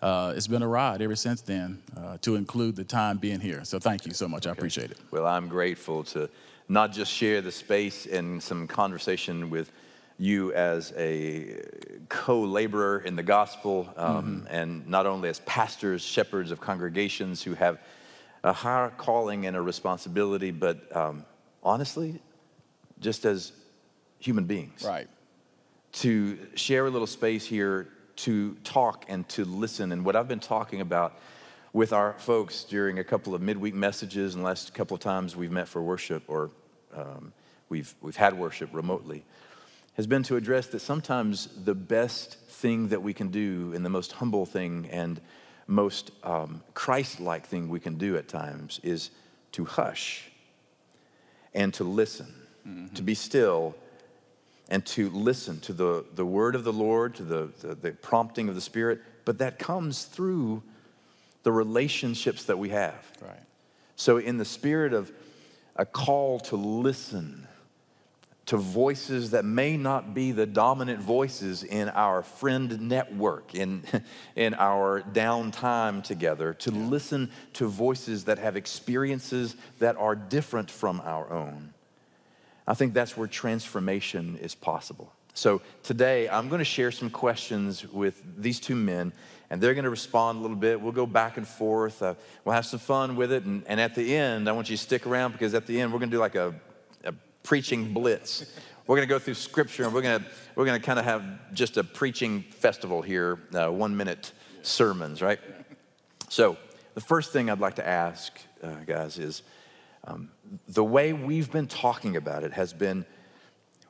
Uh, 0.00 0.32
it's 0.36 0.46
been 0.46 0.62
a 0.62 0.68
ride 0.68 1.02
ever 1.02 1.16
since 1.16 1.40
then, 1.40 1.82
uh, 1.96 2.16
to 2.20 2.36
include 2.36 2.76
the 2.76 2.84
time 2.84 3.16
being 3.18 3.40
here. 3.40 3.64
So 3.64 3.80
thank 3.80 4.06
you 4.06 4.12
so 4.12 4.28
much. 4.28 4.46
Okay. 4.46 4.50
I 4.50 4.52
appreciate 4.52 4.92
it. 4.92 4.98
Well, 5.10 5.26
I'm 5.26 5.48
grateful 5.48 6.04
to 6.04 6.30
not 6.68 6.92
just 6.92 7.12
share 7.12 7.40
the 7.40 7.50
space 7.50 8.06
and 8.06 8.40
some 8.40 8.68
conversation 8.68 9.50
with 9.50 9.72
you 10.16 10.52
as 10.52 10.92
a 10.96 11.56
co 12.18 12.40
laborer 12.40 12.98
in 12.98 13.14
the 13.14 13.22
gospel, 13.22 13.88
um, 13.96 14.42
mm-hmm. 14.42 14.46
and 14.54 14.88
not 14.88 15.06
only 15.06 15.28
as 15.28 15.38
pastors, 15.40 16.02
shepherds 16.02 16.50
of 16.50 16.60
congregations 16.60 17.44
who 17.44 17.54
have 17.54 17.78
a 18.42 18.52
higher 18.52 18.90
calling 18.90 19.46
and 19.46 19.56
a 19.56 19.62
responsibility, 19.62 20.50
but 20.50 20.94
um, 20.96 21.24
honestly, 21.62 22.20
just 22.98 23.24
as 23.24 23.52
human 24.18 24.44
beings. 24.44 24.84
Right. 24.84 25.08
to 25.92 26.38
share 26.56 26.86
a 26.86 26.90
little 26.90 27.06
space 27.06 27.46
here 27.46 27.86
to 28.16 28.54
talk 28.64 29.04
and 29.08 29.26
to 29.28 29.44
listen. 29.44 29.92
And 29.92 30.04
what 30.04 30.16
I've 30.16 30.28
been 30.28 30.40
talking 30.40 30.80
about 30.80 31.16
with 31.72 31.92
our 31.92 32.14
folks 32.18 32.64
during 32.64 32.98
a 32.98 33.04
couple 33.04 33.32
of 33.32 33.40
midweek 33.40 33.74
messages 33.74 34.34
and 34.34 34.42
the 34.42 34.46
last 34.46 34.74
couple 34.74 34.96
of 34.96 35.00
times 35.00 35.36
we've 35.36 35.52
met 35.52 35.68
for 35.68 35.80
worship 35.80 36.24
or 36.26 36.50
um, 36.96 37.32
we've, 37.68 37.94
we've 38.02 38.16
had 38.16 38.34
worship 38.36 38.70
remotely 38.72 39.24
has 39.98 40.06
been 40.06 40.22
to 40.22 40.36
address 40.36 40.68
that 40.68 40.78
sometimes 40.78 41.48
the 41.64 41.74
best 41.74 42.38
thing 42.38 42.88
that 42.88 43.02
we 43.02 43.12
can 43.12 43.30
do 43.30 43.72
and 43.74 43.84
the 43.84 43.90
most 43.90 44.12
humble 44.12 44.46
thing 44.46 44.88
and 44.92 45.20
most 45.66 46.12
um, 46.22 46.62
Christ 46.72 47.18
like 47.18 47.46
thing 47.46 47.68
we 47.68 47.80
can 47.80 47.98
do 47.98 48.16
at 48.16 48.28
times 48.28 48.78
is 48.84 49.10
to 49.52 49.64
hush 49.64 50.30
and 51.52 51.74
to 51.74 51.82
listen, 51.82 52.32
mm-hmm. 52.66 52.94
to 52.94 53.02
be 53.02 53.14
still 53.14 53.74
and 54.68 54.86
to 54.86 55.10
listen 55.10 55.58
to 55.60 55.72
the, 55.72 56.04
the 56.14 56.24
word 56.24 56.54
of 56.54 56.62
the 56.62 56.72
Lord, 56.72 57.16
to 57.16 57.24
the, 57.24 57.50
the, 57.60 57.74
the 57.74 57.90
prompting 57.90 58.48
of 58.48 58.54
the 58.54 58.60
Spirit. 58.60 59.00
But 59.24 59.38
that 59.38 59.58
comes 59.58 60.04
through 60.04 60.62
the 61.42 61.50
relationships 61.50 62.44
that 62.44 62.58
we 62.58 62.68
have. 62.68 62.94
Right. 63.20 63.42
So, 63.96 64.18
in 64.18 64.36
the 64.36 64.44
spirit 64.44 64.92
of 64.92 65.10
a 65.74 65.84
call 65.84 66.38
to 66.40 66.56
listen 66.56 67.47
to 68.48 68.56
voices 68.56 69.32
that 69.32 69.44
may 69.44 69.76
not 69.76 70.14
be 70.14 70.32
the 70.32 70.46
dominant 70.46 71.00
voices 71.00 71.64
in 71.64 71.90
our 71.90 72.22
friend 72.22 72.80
network, 72.80 73.54
in, 73.54 73.82
in 74.36 74.54
our 74.54 75.02
downtime 75.02 76.02
together, 76.02 76.54
to 76.54 76.72
yeah. 76.72 76.86
listen 76.86 77.30
to 77.52 77.66
voices 77.66 78.24
that 78.24 78.38
have 78.38 78.56
experiences 78.56 79.54
that 79.80 79.96
are 79.96 80.14
different 80.14 80.70
from 80.70 81.02
our 81.04 81.30
own. 81.30 81.74
I 82.66 82.72
think 82.72 82.94
that's 82.94 83.18
where 83.18 83.28
transformation 83.28 84.38
is 84.40 84.54
possible. 84.54 85.12
So 85.34 85.60
today, 85.82 86.26
I'm 86.28 86.48
going 86.48 86.60
to 86.60 86.64
share 86.64 86.90
some 86.90 87.10
questions 87.10 87.86
with 87.86 88.22
these 88.38 88.58
two 88.60 88.74
men, 88.74 89.12
and 89.50 89.60
they're 89.60 89.74
going 89.74 89.84
to 89.84 89.90
respond 89.90 90.38
a 90.38 90.40
little 90.40 90.56
bit. 90.56 90.80
We'll 90.80 90.92
go 90.92 91.06
back 91.06 91.36
and 91.36 91.46
forth. 91.46 92.02
Uh, 92.02 92.14
we'll 92.44 92.54
have 92.54 92.66
some 92.66 92.80
fun 92.80 93.14
with 93.14 93.30
it. 93.30 93.44
And, 93.44 93.62
and, 93.66 93.78
at 93.78 93.94
the 93.94 94.16
end, 94.16 94.48
I 94.48 94.52
want 94.52 94.68
you 94.68 94.76
to 94.76 94.82
stick 94.82 95.06
around 95.06 95.32
because 95.32 95.54
at 95.54 95.66
the 95.66 95.80
end, 95.80 95.92
we're 95.92 95.98
going 95.98 96.10
to 96.10 96.16
do 96.16 96.20
like 96.20 96.34
a, 96.34 96.48
a 96.48 96.67
preaching 97.42 97.92
blitz. 97.92 98.52
We're 98.86 98.96
going 98.96 99.06
to 99.06 99.12
go 99.14 99.18
through 99.18 99.34
scripture 99.34 99.84
and 99.84 99.92
we're 99.92 100.02
going 100.02 100.20
to, 100.20 100.26
we're 100.54 100.64
going 100.64 100.80
to 100.80 100.84
kind 100.84 100.98
of 100.98 101.04
have 101.04 101.52
just 101.52 101.76
a 101.76 101.84
preaching 101.84 102.42
festival 102.42 103.02
here, 103.02 103.38
uh, 103.54 103.68
one 103.68 103.96
minute 103.96 104.32
sermons, 104.62 105.20
right? 105.20 105.38
So, 106.28 106.56
the 106.94 107.00
first 107.00 107.32
thing 107.32 107.48
I'd 107.48 107.60
like 107.60 107.76
to 107.76 107.86
ask, 107.86 108.32
uh, 108.62 108.74
guys, 108.86 109.18
is 109.18 109.42
um, 110.04 110.30
the 110.66 110.82
way 110.82 111.12
we've 111.12 111.50
been 111.50 111.68
talking 111.68 112.16
about 112.16 112.42
it 112.42 112.52
has 112.54 112.72
been 112.72 113.04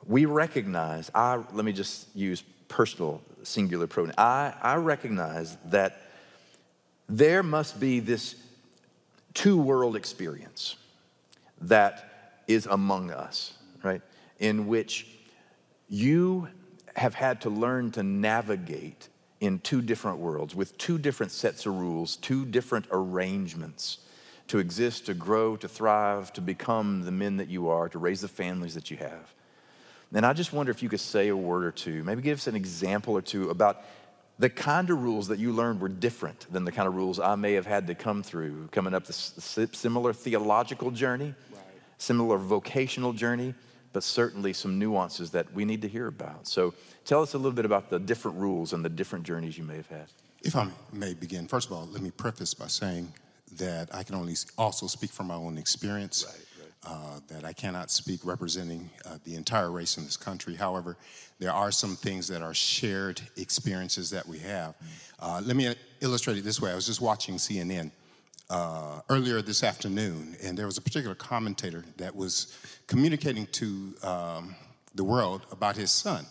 we 0.06 0.24
recognize, 0.24 1.10
I, 1.14 1.36
let 1.52 1.64
me 1.64 1.72
just 1.72 2.14
use 2.16 2.42
personal 2.68 3.22
singular 3.42 3.86
pronoun. 3.86 4.14
I, 4.18 4.54
I 4.60 4.76
recognize 4.76 5.56
that 5.66 6.00
there 7.08 7.42
must 7.42 7.78
be 7.78 8.00
this 8.00 8.36
two 9.34 9.58
world 9.60 9.96
experience 9.96 10.76
that 11.60 12.07
is 12.48 12.66
among 12.66 13.12
us, 13.12 13.52
right? 13.84 14.02
In 14.40 14.66
which 14.66 15.06
you 15.88 16.48
have 16.96 17.14
had 17.14 17.42
to 17.42 17.50
learn 17.50 17.92
to 17.92 18.02
navigate 18.02 19.08
in 19.40 19.60
two 19.60 19.80
different 19.80 20.18
worlds 20.18 20.54
with 20.54 20.76
two 20.78 20.98
different 20.98 21.30
sets 21.30 21.64
of 21.66 21.78
rules, 21.78 22.16
two 22.16 22.44
different 22.44 22.86
arrangements 22.90 23.98
to 24.48 24.58
exist, 24.58 25.06
to 25.06 25.14
grow, 25.14 25.56
to 25.56 25.68
thrive, 25.68 26.32
to 26.32 26.40
become 26.40 27.04
the 27.04 27.12
men 27.12 27.36
that 27.36 27.48
you 27.48 27.68
are, 27.68 27.88
to 27.88 27.98
raise 27.98 28.22
the 28.22 28.28
families 28.28 28.74
that 28.74 28.90
you 28.90 28.96
have. 28.96 29.32
And 30.12 30.24
I 30.24 30.32
just 30.32 30.52
wonder 30.52 30.72
if 30.72 30.82
you 30.82 30.88
could 30.88 31.00
say 31.00 31.28
a 31.28 31.36
word 31.36 31.64
or 31.64 31.70
two, 31.70 32.02
maybe 32.02 32.22
give 32.22 32.38
us 32.38 32.46
an 32.46 32.56
example 32.56 33.14
or 33.14 33.22
two 33.22 33.50
about 33.50 33.84
the 34.38 34.48
kind 34.48 34.88
of 34.88 35.02
rules 35.02 35.28
that 35.28 35.38
you 35.38 35.52
learned 35.52 35.80
were 35.80 35.88
different 35.88 36.50
than 36.50 36.64
the 36.64 36.72
kind 36.72 36.88
of 36.88 36.94
rules 36.94 37.18
I 37.18 37.34
may 37.34 37.54
have 37.54 37.66
had 37.66 37.88
to 37.88 37.94
come 37.94 38.22
through, 38.22 38.68
coming 38.68 38.94
up 38.94 39.06
this 39.06 39.34
similar 39.72 40.12
theological 40.12 40.90
journey. 40.90 41.34
Similar 41.98 42.38
vocational 42.38 43.12
journey, 43.12 43.54
but 43.92 44.02
certainly 44.02 44.52
some 44.52 44.78
nuances 44.78 45.30
that 45.30 45.52
we 45.52 45.64
need 45.64 45.82
to 45.82 45.88
hear 45.88 46.06
about. 46.06 46.46
So 46.46 46.74
tell 47.04 47.22
us 47.22 47.34
a 47.34 47.38
little 47.38 47.52
bit 47.52 47.64
about 47.64 47.90
the 47.90 47.98
different 47.98 48.38
rules 48.38 48.72
and 48.72 48.84
the 48.84 48.88
different 48.88 49.24
journeys 49.24 49.58
you 49.58 49.64
may 49.64 49.76
have 49.76 49.88
had. 49.88 50.06
If 50.42 50.54
I 50.56 50.68
may 50.92 51.14
begin, 51.14 51.48
first 51.48 51.68
of 51.68 51.76
all, 51.76 51.86
let 51.86 52.00
me 52.00 52.10
preface 52.10 52.54
by 52.54 52.68
saying 52.68 53.12
that 53.56 53.92
I 53.94 54.02
can 54.02 54.14
only 54.14 54.34
also 54.56 54.86
speak 54.86 55.10
from 55.10 55.26
my 55.26 55.34
own 55.34 55.58
experience. 55.58 56.24
Right 56.26 56.44
uh, 56.84 57.20
that 57.28 57.44
I 57.44 57.52
cannot 57.52 57.90
speak 57.90 58.20
representing 58.24 58.88
uh, 59.04 59.18
the 59.24 59.34
entire 59.34 59.70
race 59.70 59.98
in 59.98 60.04
this 60.04 60.16
country. 60.16 60.54
However, 60.54 60.96
there 61.38 61.52
are 61.52 61.70
some 61.70 61.96
things 61.96 62.28
that 62.28 62.40
are 62.40 62.54
shared 62.54 63.20
experiences 63.36 64.10
that 64.10 64.26
we 64.26 64.38
have. 64.38 64.74
Uh, 65.18 65.42
let 65.44 65.56
me 65.56 65.74
illustrate 66.00 66.38
it 66.38 66.44
this 66.44 66.60
way. 66.60 66.70
I 66.70 66.74
was 66.74 66.86
just 66.86 67.00
watching 67.00 67.36
CNN 67.36 67.90
uh, 68.50 69.00
earlier 69.08 69.42
this 69.42 69.62
afternoon, 69.62 70.36
and 70.42 70.56
there 70.56 70.66
was 70.66 70.78
a 70.78 70.82
particular 70.82 71.14
commentator 71.14 71.84
that 71.96 72.14
was 72.14 72.56
communicating 72.86 73.46
to 73.48 73.94
um, 74.02 74.54
the 74.94 75.04
world 75.04 75.46
about 75.50 75.76
his 75.76 75.90
son 75.90 76.24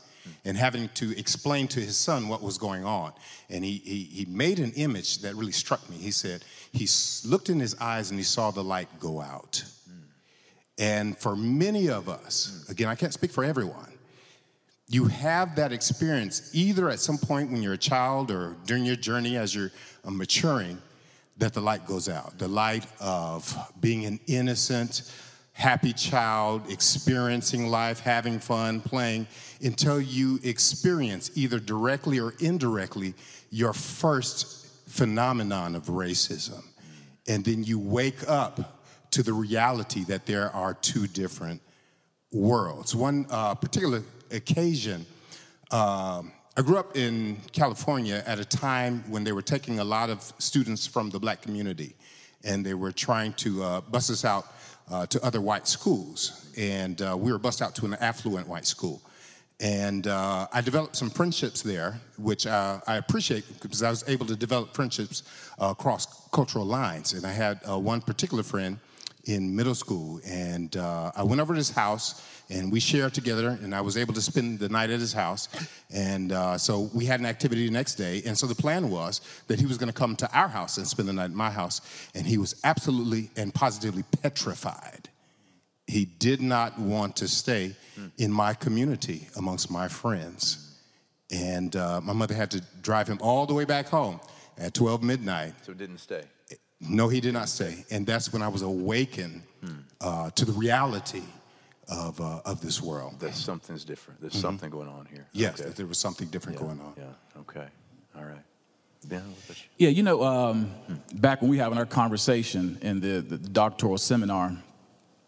and 0.44 0.58
having 0.58 0.90
to 0.90 1.18
explain 1.18 1.68
to 1.70 1.80
his 1.80 1.96
son 1.96 2.28
what 2.28 2.42
was 2.42 2.58
going 2.58 2.84
on. 2.84 3.14
And 3.50 3.64
he, 3.64 3.82
he, 3.84 4.04
he 4.04 4.26
made 4.26 4.60
an 4.60 4.74
image 4.76 5.20
that 5.20 5.36
really 5.36 5.52
struck 5.52 5.90
me. 5.90 5.98
He 5.98 6.12
said, 6.12 6.44
he 6.74 6.88
looked 7.26 7.50
in 7.50 7.60
his 7.60 7.76
eyes 7.80 8.10
and 8.10 8.20
he 8.20 8.24
saw 8.24 8.52
the 8.52 8.64
light 8.64 8.90
go 9.00 9.22
out. 9.22 9.64
And 10.78 11.18
for 11.18 11.36
many 11.36 11.90
of 11.90 12.08
us, 12.08 12.66
again, 12.70 12.88
I 12.88 12.96
can't 12.96 13.14
speak 13.14 13.32
for 13.32 13.44
everyone, 13.44 13.92
you 14.90 15.06
have 15.06 15.56
that 15.56 15.72
experience 15.74 16.52
either 16.54 16.90
at 16.90 17.00
some 17.00 17.18
point 17.18 17.52
when 17.52 17.62
you're 17.62 17.74
a 17.74 17.78
child 17.78 18.32
or 18.32 18.56
during 18.66 18.86
your 18.86 18.96
journey 18.96 19.38
as 19.38 19.54
you're 19.54 19.72
maturing 20.06 20.78
that 21.38 21.54
the 21.54 21.62
light 21.62 21.86
goes 21.86 22.10
out. 22.10 22.38
The 22.38 22.48
light 22.48 22.86
of 23.00 23.56
being 23.80 24.06
an 24.06 24.20
innocent, 24.28 25.12
happy 25.54 25.94
child, 25.94 26.70
experiencing 26.70 27.68
life, 27.68 28.00
having 28.00 28.40
fun, 28.40 28.82
playing, 28.82 29.28
until 29.62 30.00
you 30.00 30.40
experience 30.44 31.32
either 31.36 31.60
directly 31.60 32.20
or 32.20 32.34
indirectly 32.40 33.14
your 33.50 33.74
first 33.74 34.68
phenomenon 34.90 35.76
of 35.76 35.86
racism. 35.86 36.64
And 37.28 37.44
then 37.44 37.64
you 37.64 37.80
wake 37.80 38.28
up 38.28 38.82
to 39.12 39.24
the 39.24 39.34
reality 39.34 40.04
that 40.06 40.26
there 40.26 40.50
are 40.56 40.74
two 40.74 41.08
different 41.08 41.62
worlds. 42.32 42.96
One 42.96 43.26
uh, 43.30 43.56
particular 43.56 44.04
occasion, 44.32 45.06
um, 45.72 46.32
I 46.60 46.64
grew 46.64 46.78
up 46.78 46.98
in 46.98 47.38
California 47.52 48.24
at 48.26 48.40
a 48.40 48.44
time 48.44 49.04
when 49.08 49.24
they 49.24 49.32
were 49.32 49.44
taking 49.44 49.78
a 49.78 49.84
lot 49.84 50.10
of 50.10 50.24
students 50.40 50.88
from 50.88 51.12
the 51.12 51.20
black 51.20 51.44
community 51.44 51.94
and 52.44 52.66
they 52.66 52.74
were 52.74 52.92
trying 52.92 53.34
to 53.34 53.62
uh, 53.62 53.82
bus 53.82 54.10
us 54.10 54.26
out 54.26 54.48
uh, 54.90 55.06
to 55.06 55.24
other 55.24 55.40
white 55.40 55.68
schools. 55.68 56.52
And 56.58 57.00
uh, 57.00 57.16
we 57.16 57.32
were 57.32 57.38
bused 57.38 57.62
out 57.62 57.76
to 57.76 57.86
an 57.86 57.94
affluent 58.00 58.48
white 58.48 58.66
school. 58.66 59.04
And 59.60 60.08
uh, 60.08 60.48
I 60.52 60.62
developed 60.62 60.96
some 60.96 61.12
friendships 61.12 61.62
there, 61.62 62.02
which 62.18 62.48
uh, 62.48 62.80
I 62.88 62.96
appreciate 62.98 63.44
because 63.62 63.84
I 63.84 63.92
was 63.92 64.04
able 64.10 64.26
to 64.26 64.36
develop 64.36 64.74
friendships 64.74 65.22
across 65.60 66.28
cultural 66.32 66.66
lines. 66.66 67.14
And 67.14 67.24
I 67.24 67.34
had 67.34 67.60
uh, 67.70 67.78
one 67.78 68.02
particular 68.02 68.42
friend 68.42 68.80
in 69.26 69.56
middle 69.56 69.76
school, 69.76 70.22
and 70.26 70.76
I 70.76 71.22
went 71.22 71.40
over 71.40 71.54
to 71.54 71.58
his 71.58 71.70
house, 71.70 72.24
and 72.50 72.72
we 72.72 72.80
shared 72.80 73.14
together, 73.14 73.58
and 73.62 73.76
I 73.76 73.82
was 73.82 73.98
able 73.98 74.14
to 74.14 74.22
spend 74.22 74.60
the 74.60 74.70
night 74.70 74.90
at 74.90 75.00
his 75.00 75.14
house, 75.14 75.50
and 75.92 76.32
uh, 76.32 76.58
so 76.58 76.90
we 76.94 77.06
had 77.06 77.20
an 77.20 77.26
activity 77.26 77.66
the 77.66 77.74
next 77.74 77.96
day, 77.96 78.22
and 78.26 78.38
so 78.38 78.48
the 78.48 78.56
plan 78.56 78.90
was 78.90 79.22
that 79.48 79.60
he 79.60 79.66
was 79.66 79.78
going 79.78 79.92
to 79.92 79.98
come 79.98 80.16
to 80.18 80.32
our 80.38 80.48
house 80.48 80.78
and 80.78 80.88
spend 80.88 81.10
the 81.10 81.14
night 81.14 81.26
at 81.26 81.32
my 81.32 81.50
house, 81.52 81.82
and 82.16 82.26
he 82.26 82.38
was 82.38 82.60
absolutely 82.64 83.30
and 83.36 83.54
positively 83.54 84.04
petrified. 84.22 85.10
He 85.88 86.06
did 86.06 86.42
not 86.42 86.78
want 86.80 87.16
to 87.18 87.28
stay 87.28 87.76
in 88.18 88.32
my 88.32 88.54
community 88.54 89.28
amongst 89.36 89.72
my 89.72 89.88
friends, 89.88 90.78
and 91.32 91.76
uh, 91.76 92.02
my 92.02 92.14
mother 92.14 92.34
had 92.34 92.52
to 92.52 92.62
drive 92.82 93.08
him 93.08 93.18
all 93.22 93.46
the 93.46 93.54
way 93.54 93.66
back 93.66 93.88
home 93.88 94.20
at 94.58 94.74
12 94.74 95.04
midnight. 95.04 95.54
So 95.64 95.74
he 95.74 95.78
didn't 95.78 96.00
stay. 96.00 96.24
No, 96.80 97.08
he 97.08 97.20
did 97.20 97.34
not 97.34 97.50
stay. 97.50 97.86
And 97.90 98.06
that's 98.06 98.32
when 98.32 98.42
I 98.42 98.48
was 98.48 98.62
awakened 98.62 99.42
uh, 100.00 100.30
to 100.32 100.46
the 100.46 100.52
reality 100.52 101.24
of, 101.90 102.20
uh, 102.20 102.42
of 102.46 102.62
this 102.62 102.82
world. 102.82 103.20
That 103.20 103.36
something's 103.36 103.84
different. 103.84 104.22
There's 104.22 104.34
mm-hmm. 104.34 104.42
something 104.42 104.70
going 104.70 104.90
on 104.90 105.06
here. 105.06 105.28
Yes, 105.34 105.60
okay. 105.60 105.70
that 105.70 105.76
there 105.76 105.86
was 105.86 105.98
something 105.98 106.28
different 106.28 106.60
yeah, 106.60 106.66
going 106.66 106.82
on. 106.82 106.94
Yeah, 106.98 107.42
okay. 107.42 107.68
All 108.18 108.26
right. 108.26 108.44
Ben, 109.08 109.24
yeah, 109.78 109.90
you 109.90 110.04
know, 110.04 110.24
um, 110.24 110.66
hmm. 110.66 110.96
back 111.18 111.42
when 111.42 111.50
we 111.50 111.60
having 111.60 111.78
our 111.78 111.86
conversation 111.86 112.78
in 112.82 113.00
the, 113.00 113.22
the 113.22 113.38
doctoral 113.38 113.98
seminar, 113.98 114.58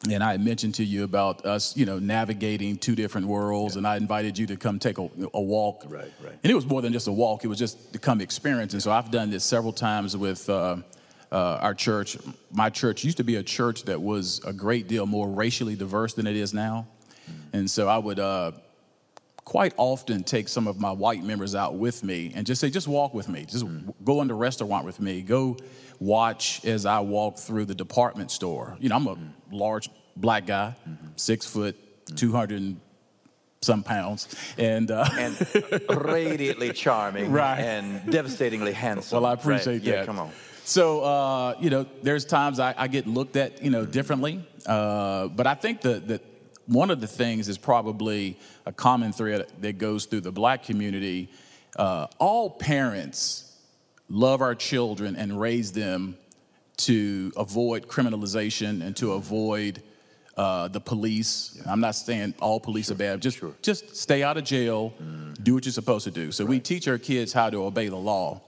and 0.09 0.23
I 0.23 0.31
had 0.31 0.43
mentioned 0.43 0.75
to 0.75 0.83
you 0.83 1.03
about 1.03 1.45
us, 1.45 1.77
you 1.77 1.85
know, 1.85 1.99
navigating 1.99 2.77
two 2.77 2.95
different 2.95 3.27
worlds, 3.27 3.75
yeah. 3.75 3.79
and 3.79 3.87
I 3.87 3.95
invited 3.97 4.37
you 4.37 4.47
to 4.47 4.57
come 4.57 4.79
take 4.79 4.97
a, 4.97 5.09
a, 5.33 5.41
walk. 5.41 5.83
Right, 5.87 6.11
right. 6.21 6.33
And 6.43 6.51
it 6.51 6.55
was 6.55 6.65
more 6.65 6.81
than 6.81 6.91
just 6.91 7.07
a 7.07 7.11
walk; 7.11 7.45
it 7.45 7.47
was 7.47 7.59
just 7.59 7.93
to 7.93 7.99
come 7.99 8.21
experience. 8.21 8.73
And 8.73 8.81
so 8.81 8.91
I've 8.91 9.11
done 9.11 9.29
this 9.29 9.43
several 9.43 9.71
times 9.71 10.17
with 10.17 10.49
uh, 10.49 10.77
uh, 11.31 11.59
our 11.61 11.73
church, 11.73 12.17
my 12.51 12.69
church 12.69 13.03
used 13.03 13.17
to 13.17 13.23
be 13.23 13.35
a 13.35 13.43
church 13.43 13.83
that 13.83 14.01
was 14.01 14.41
a 14.45 14.53
great 14.53 14.87
deal 14.87 15.05
more 15.05 15.27
racially 15.27 15.75
diverse 15.75 16.13
than 16.13 16.27
it 16.27 16.35
is 16.35 16.53
now. 16.53 16.87
And 17.53 17.69
so 17.69 17.87
I 17.87 17.97
would 17.97 18.19
uh, 18.19 18.51
quite 19.45 19.73
often 19.77 20.23
take 20.23 20.47
some 20.47 20.67
of 20.67 20.79
my 20.79 20.91
white 20.91 21.23
members 21.23 21.55
out 21.55 21.75
with 21.75 22.03
me 22.03 22.31
and 22.35 22.45
just 22.45 22.61
say, 22.61 22.69
just 22.69 22.87
walk 22.87 23.13
with 23.13 23.29
me, 23.29 23.45
just 23.45 23.65
mm. 23.65 23.93
go 24.03 24.21
in 24.21 24.27
the 24.27 24.33
restaurant 24.33 24.85
with 24.85 24.99
me, 24.99 25.21
go 25.21 25.57
watch 25.99 26.63
as 26.65 26.85
I 26.85 26.99
walk 26.99 27.37
through 27.37 27.65
the 27.65 27.75
department 27.75 28.31
store. 28.31 28.77
You 28.79 28.89
know, 28.89 28.95
I'm 28.95 29.07
a 29.07 29.15
mm. 29.15 29.29
large 29.51 29.89
black 30.15 30.45
guy, 30.45 30.75
mm-hmm. 30.87 31.07
six 31.15 31.45
foot, 31.45 31.75
mm. 32.05 32.17
200 32.17 32.75
some 33.61 33.83
pounds, 33.83 34.33
and 34.57 34.89
uh, 34.89 35.05
and 35.19 35.35
radiantly 36.05 36.71
charming, 36.71 37.31
right. 37.33 37.59
and 37.59 38.11
devastatingly 38.11 38.71
handsome. 38.71 39.21
Well, 39.21 39.29
I 39.29 39.33
appreciate 39.33 39.73
right. 39.73 39.83
that. 39.83 39.89
Yeah, 39.89 40.05
come 40.05 40.19
on. 40.19 40.31
So 40.69 41.01
uh, 41.03 41.55
you 41.59 41.71
know, 41.71 41.87
there's 42.03 42.25
times 42.25 42.59
I, 42.59 42.75
I, 42.77 42.87
get 42.87 43.07
looked 43.07 43.35
at, 43.35 43.63
you 43.63 43.71
know, 43.71 43.87
differently, 43.87 44.45
uh, 44.67 45.27
but 45.29 45.47
I 45.47 45.55
think 45.55 45.81
that 45.81 46.07
that 46.09 46.21
one 46.67 46.91
of 46.91 47.01
the 47.01 47.07
things 47.07 47.49
is 47.49 47.57
probably 47.57 48.37
a 48.67 48.71
common 48.71 49.11
thread 49.11 49.47
that 49.61 49.79
goes 49.79 50.05
through 50.05 50.21
the 50.21 50.31
black 50.31 50.61
community. 50.61 51.31
Uh, 51.75 52.05
all 52.19 52.51
parents 52.51 53.51
love 54.09 54.41
our 54.41 54.53
children 54.53 55.15
and 55.15 55.41
raise 55.41 55.71
them 55.71 56.15
to 56.77 57.33
avoid 57.35 57.87
criminalization 57.87 58.83
and 58.83 58.95
to 58.97 59.13
avoid 59.13 59.81
uh, 60.37 60.67
the 60.67 60.79
police. 60.79 61.57
Yeah. 61.57 61.71
I'm 61.71 61.79
not 61.79 61.95
saying 61.95 62.35
all 62.39 62.59
police 62.59 62.85
sure. 62.85 62.95
are 62.95 62.99
bad. 62.99 63.23
Just 63.23 63.39
sure. 63.39 63.55
just 63.63 63.95
stay 63.95 64.21
out 64.21 64.37
of 64.37 64.43
jail. 64.43 64.93
Mm. 65.01 65.43
Do 65.43 65.55
what 65.55 65.65
you're 65.65 65.73
supposed 65.73 66.03
to 66.03 66.11
do. 66.11 66.31
So 66.31 66.43
right. 66.43 66.49
we 66.51 66.59
teach 66.59 66.87
our 66.87 66.99
kids 66.99 67.33
how 67.33 67.49
to 67.49 67.65
obey 67.65 67.89
the 67.89 67.97
law 67.97 68.41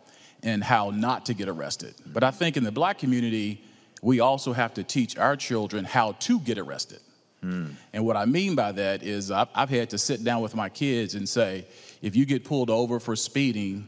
and 0.44 0.64
how 0.64 0.90
not 0.92 1.26
to 1.28 1.34
get 1.34 1.48
arrested. 1.48 1.94
But 2.06 2.24
I 2.24 2.32
think 2.32 2.58
in 2.58 2.64
the 2.64 2.72
black 2.72 2.98
community, 2.98 3.64
we 4.02 4.20
also 4.20 4.54
have 4.54 4.74
to 4.76 4.84
teach 4.84 5.18
our 5.18 5.36
children 5.36 5.86
how 5.86 6.14
to 6.14 6.40
get 6.40 6.58
arrested. 6.58 7.00
Mm. 7.44 7.74
And 7.94 8.06
what 8.06 8.18
I 8.18 8.26
mean 8.26 8.56
by 8.56 8.72
that 8.74 9.04
is 9.04 9.32
I've, 9.32 9.48
I've, 9.56 9.70
had 9.70 9.90
to 9.92 9.98
sit 9.98 10.24
down 10.24 10.42
with 10.42 10.56
my 10.56 10.70
kids 10.70 11.16
and 11.16 11.28
say, 11.28 11.66
if 12.02 12.16
you 12.16 12.26
get 12.26 12.44
pulled 12.44 12.70
over 12.70 13.00
for 13.00 13.16
speeding, 13.16 13.88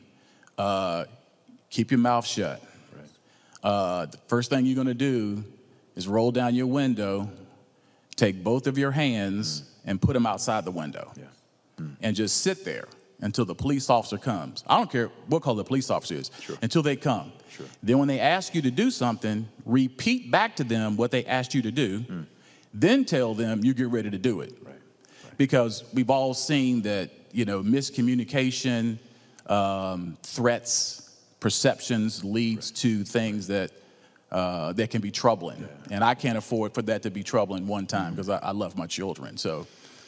uh, 0.58 1.06
keep 1.70 1.92
your 1.92 2.00
mouth 2.00 2.26
shut. 2.26 2.62
Right. 2.96 3.10
Uh, 3.64 4.06
the 4.08 4.18
first 4.28 4.50
thing 4.50 4.66
you're 4.66 4.76
going 4.76 4.88
to 4.88 4.94
do 4.94 5.44
is 5.96 6.08
roll 6.08 6.32
down 6.32 6.56
your 6.56 6.66
window, 6.66 7.30
take 8.16 8.44
both 8.44 8.66
of 8.66 8.78
your 8.78 8.92
hands, 8.92 9.62
mm. 9.62 9.66
and 9.86 10.02
put 10.02 10.14
them 10.14 10.26
outside 10.26 10.66
the 10.66 10.72
window, 10.72 11.12
yeah. 11.16 11.24
mm. 11.80 11.96
and 12.02 12.16
just 12.16 12.38
sit 12.42 12.66
there 12.66 12.88
until 13.24 13.46
the 13.46 13.56
police 13.56 13.90
officer 13.90 14.18
comes. 14.18 14.64
I 14.68 14.78
don't 14.78 14.92
care 14.92 15.10
what 15.28 15.42
color 15.42 15.58
the 15.58 15.64
police 15.64 15.90
officer 15.90 16.16
is, 16.16 16.30
sure. 16.40 16.58
until 16.62 16.84
they 16.84 16.96
come. 16.96 17.32
Sure. 17.50 17.66
Then, 17.82 17.98
when 18.00 18.08
they 18.08 18.20
ask 18.20 18.54
you 18.54 18.62
to 18.62 18.72
do 18.72 18.92
something, 18.92 19.48
repeat 19.66 20.30
back 20.30 20.56
to 20.58 20.64
them 20.64 20.98
what 20.98 21.12
they 21.12 21.26
asked 21.26 21.54
you 21.54 21.62
to 21.64 21.72
do 21.72 22.00
mm. 22.00 22.26
Then 22.74 23.06
tell 23.06 23.36
them 23.36 23.64
you 23.64 23.74
get 23.74 23.90
ready 23.90 24.10
to 24.10 24.18
do 24.18 24.42
it. 24.42 24.58
Right. 24.64 24.74
Right. 25.24 25.38
Because 25.38 25.84
we've 25.94 26.10
all 26.10 26.34
seen 26.34 26.82
that, 26.84 27.12
you 27.32 27.46
know, 27.46 27.62
miscommunication, 27.62 28.98
um, 29.48 30.18
threats, 30.24 31.12
perceptions 31.40 32.24
leads 32.24 32.72
right. 32.72 32.78
to 32.78 33.04
things 33.04 33.48
that 33.48 33.72
uh, 34.32 34.74
that 34.74 34.90
can 34.90 35.02
be 35.02 35.12
troubling. 35.12 35.60
Yeah. 35.60 35.96
And 35.96 36.04
I 36.04 36.16
can't 36.16 36.40
afford 36.40 36.74
for 36.74 36.82
that 36.84 37.04
to 37.04 37.12
be 37.12 37.22
troubling 37.22 37.68
one 37.68 37.86
time 37.86 38.16
because 38.16 38.30
mm-hmm. 38.30 38.44
I, 38.44 38.50
I, 38.50 38.52
love 38.52 38.76
my 38.76 38.88
children. 38.88 39.38
So 39.38 39.68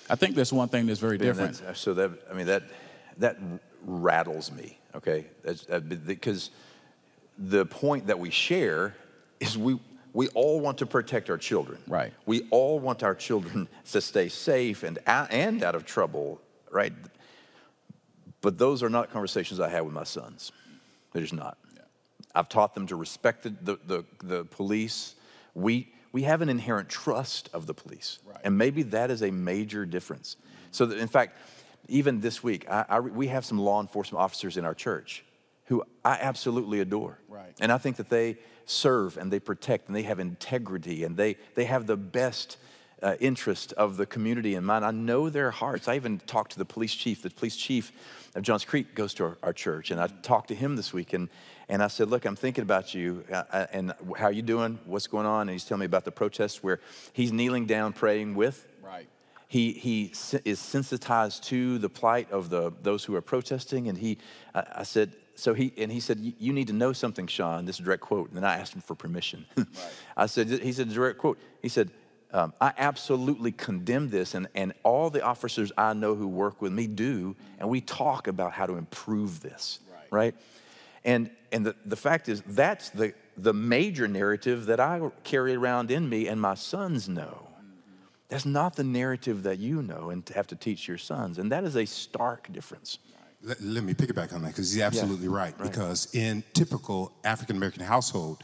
I 0.10 0.15
think 0.15 0.34
that's 0.34 0.51
one 0.51 0.67
thing 0.67 0.88
that's 0.88 1.00
very 1.00 1.19
different. 1.19 1.62
That's, 1.63 1.79
so 1.79 1.93
that 1.93 2.10
I 2.31 2.34
mean 2.34 2.48
that 2.48 2.63
that 3.17 3.38
rattles 3.84 4.51
me. 4.51 4.79
Okay, 4.95 5.25
uh, 5.69 5.79
because 5.79 6.51
the 7.38 7.65
point 7.65 8.07
that 8.07 8.17
we 8.17 8.29
share 8.29 8.95
is 9.39 9.57
we 9.57 9.79
we 10.15 10.29
all 10.29 10.62
want 10.62 10.77
to 10.77 10.86
protect 10.86 11.29
our 11.29 11.38
children. 11.38 11.77
Right. 11.88 12.13
We 12.25 12.48
all 12.50 12.79
want 12.79 13.03
our 13.03 13.13
children 13.13 13.67
to 13.91 14.00
stay 14.00 14.29
safe 14.29 14.84
and 14.84 14.98
out, 15.05 15.31
and 15.31 15.62
out 15.62 15.75
of 15.75 15.86
trouble, 15.86 16.39
right? 16.72 16.93
But 18.39 18.57
those 18.57 18.81
are 18.81 18.89
not 18.89 19.12
conversations 19.12 19.60
I 19.60 19.67
have 19.69 19.84
with 19.84 19.93
my 19.93 20.05
sons. 20.05 20.53
They're 21.12 21.22
just 21.22 21.34
not. 21.34 21.57
Yeah. 21.75 21.81
I've 22.34 22.48
taught 22.48 22.74
them 22.75 22.88
to 22.88 22.95
respect 22.95 23.43
the, 23.43 23.50
the, 23.62 23.79
the, 23.88 24.05
the, 24.24 24.45
police. 24.45 25.15
We, 25.53 25.91
we 26.13 26.24
have 26.24 26.41
an 26.41 26.48
inherent 26.48 26.88
trust 26.88 27.50
of 27.53 27.67
the 27.67 27.74
police. 27.74 28.19
Right. 28.25 28.39
And 28.45 28.57
maybe 28.57 28.84
that 28.84 29.12
is 29.12 29.22
a 29.22 29.31
major 29.31 29.86
difference. 29.86 30.38
So, 30.72 30.86
that, 30.86 30.98
in 30.98 31.10
fact, 31.10 31.38
even 31.88 32.22
this 32.22 32.44
week, 32.44 32.70
I, 32.70 32.86
I, 32.90 33.00
we 33.00 33.27
have 33.27 33.46
some 33.46 33.59
law 33.59 33.81
enforcement 33.81 34.22
officers 34.22 34.57
in 34.57 34.66
our 34.66 34.74
church 34.74 35.24
who 35.66 35.83
I 36.03 36.18
absolutely 36.22 36.79
adore. 36.79 37.20
Right. 37.27 37.53
And 37.59 37.72
I 37.72 37.77
think 37.77 37.98
that 37.98 38.09
they 38.09 38.38
serve 38.66 39.18
and 39.18 39.31
they 39.31 39.40
protect 39.40 39.88
and 39.88 39.96
they 39.96 40.03
have 40.03 40.20
integrity 40.20 41.03
and 41.03 41.18
they, 41.18 41.38
they 41.55 41.66
have 41.66 41.88
the 41.88 41.98
best 41.98 42.57
uh, 43.01 43.16
interest 43.20 43.74
of 43.74 43.98
the 43.98 44.05
community 44.05 44.55
in 44.55 44.64
mind. 44.64 44.86
I 44.86 44.92
know 44.92 45.29
their 45.29 45.51
hearts. 45.51 45.88
I 45.88 45.96
even 45.96 46.20
talked 46.20 46.53
to 46.53 46.57
the 46.57 46.66
police 46.66 46.94
chief. 46.94 47.22
The 47.22 47.29
police 47.29 47.55
chief 47.55 47.92
of 48.36 48.42
Johns 48.42 48.66
Creek 48.66 48.96
goes 48.96 49.14
to 49.16 49.25
our, 49.25 49.38
our 49.44 49.53
church, 49.53 49.92
and 49.92 50.00
I 50.00 50.07
talked 50.07 50.48
to 50.50 50.55
him 50.55 50.75
this 50.75 50.94
week, 50.94 51.14
and, 51.14 51.29
and 51.70 51.83
I 51.83 51.88
said, 51.88 52.09
"Look, 52.09 52.25
I'm 52.25 52.36
thinking 52.36 52.64
about 52.64 52.94
you, 52.94 53.24
uh, 53.31 53.44
uh 53.51 53.68
and 53.72 53.94
how 54.18 54.25
are 54.25 54.31
you 54.31 54.42
doing? 54.42 54.79
What's 54.86 55.07
going 55.07 55.25
on?" 55.25 55.42
And 55.42 55.51
he's 55.51 55.66
telling 55.66 55.81
me 55.81 55.86
about 55.86 56.05
the 56.05 56.12
protests 56.12 56.64
where 56.64 56.79
he's 57.14 57.31
kneeling 57.31 57.66
down 57.66 57.94
praying 57.94 58.36
with. 58.36 58.66
He 59.48 59.74
he 59.74 60.14
is 60.44 60.60
sensitized 60.60 61.44
to 61.46 61.77
the 61.77 61.90
plight 61.90 62.31
of 62.31 62.50
the 62.50 62.74
those 62.81 63.03
who 63.03 63.16
are 63.16 63.22
protesting, 63.22 63.88
and 63.88 63.98
he. 63.98 64.18
I, 64.53 64.64
I 64.77 64.84
said, 64.84 65.16
so 65.36 65.53
he 65.53 65.72
and 65.77 65.92
he 65.92 66.00
said, 66.00 66.20
"You 66.20 66.53
need 66.53 66.68
to 66.68 66.74
know 66.74 66.94
something, 66.94 67.27
Sean." 67.27 67.66
This 67.66 67.75
is 67.75 67.81
a 67.81 67.84
direct 67.84 68.01
quote. 68.01 68.29
And 68.29 68.38
then 68.38 68.44
I 68.44 68.58
asked 68.58 68.74
him 68.74 68.81
for 68.81 68.96
permission. 68.96 69.46
Right. 69.58 69.68
I 70.18 70.25
said, 70.27 70.50
"He 70.50 70.72
said 70.72 70.90
direct 70.90 71.20
quote." 71.20 71.38
He 71.62 71.70
said, 71.70 71.92
um, 72.31 72.53
"I 72.60 72.74
absolutely 72.77 73.51
condemn 73.51 74.10
this, 74.10 74.34
and 74.34 74.48
and 74.55 74.74
all 74.84 75.10
the 75.10 75.22
officers 75.22 75.72
I 75.77 75.94
know 75.94 76.16
who 76.16 76.27
work 76.27 76.62
with 76.62 76.72
me 76.72 76.88
do, 76.88 77.36
and 77.60 77.70
we 77.70 77.81
talk 77.81 78.27
about 78.27 78.53
how 78.53 78.66
to 78.66 78.75
improve 78.75 79.42
this, 79.42 79.79
right?" 79.92 80.08
right? 80.12 80.36
And 81.03 81.29
and 81.51 81.66
the 81.66 81.75
the 81.86 81.98
fact 81.98 82.29
is, 82.29 82.42
that's 82.48 82.90
the 82.90 83.14
the 83.38 83.53
major 83.53 84.08
narrative 84.08 84.68
that 84.68 84.79
I 84.79 85.01
carry 85.24 85.53
around 85.53 85.92
in 85.92 86.08
me, 86.10 86.27
and 86.27 86.40
my 86.40 86.55
sons 86.55 87.10
know. 87.10 87.48
That's 88.29 88.46
not 88.46 88.75
the 88.75 88.83
narrative 88.83 89.44
that 89.44 89.59
you 89.59 89.81
know 89.81 90.09
and 90.09 90.27
have 90.29 90.48
to 90.48 90.55
teach 90.55 90.88
your 90.88 90.98
sons, 90.98 91.38
and 91.38 91.51
that 91.51 91.64
is 91.64 91.75
a 91.75 91.85
stark 91.85 92.51
difference. 92.51 93.00
Let, 93.44 93.61
let 93.61 93.83
me 93.83 93.94
piggyback 93.94 94.33
on 94.33 94.42
that 94.42 94.50
because 94.50 94.74
he's 94.74 94.81
absolutely 94.81 95.27
yeah, 95.27 95.35
right, 95.35 95.59
right. 95.59 95.70
Because 95.70 96.14
in 96.16 96.44
typical 96.53 97.11
African 97.24 97.55
American 97.55 97.83
household, 97.83 98.44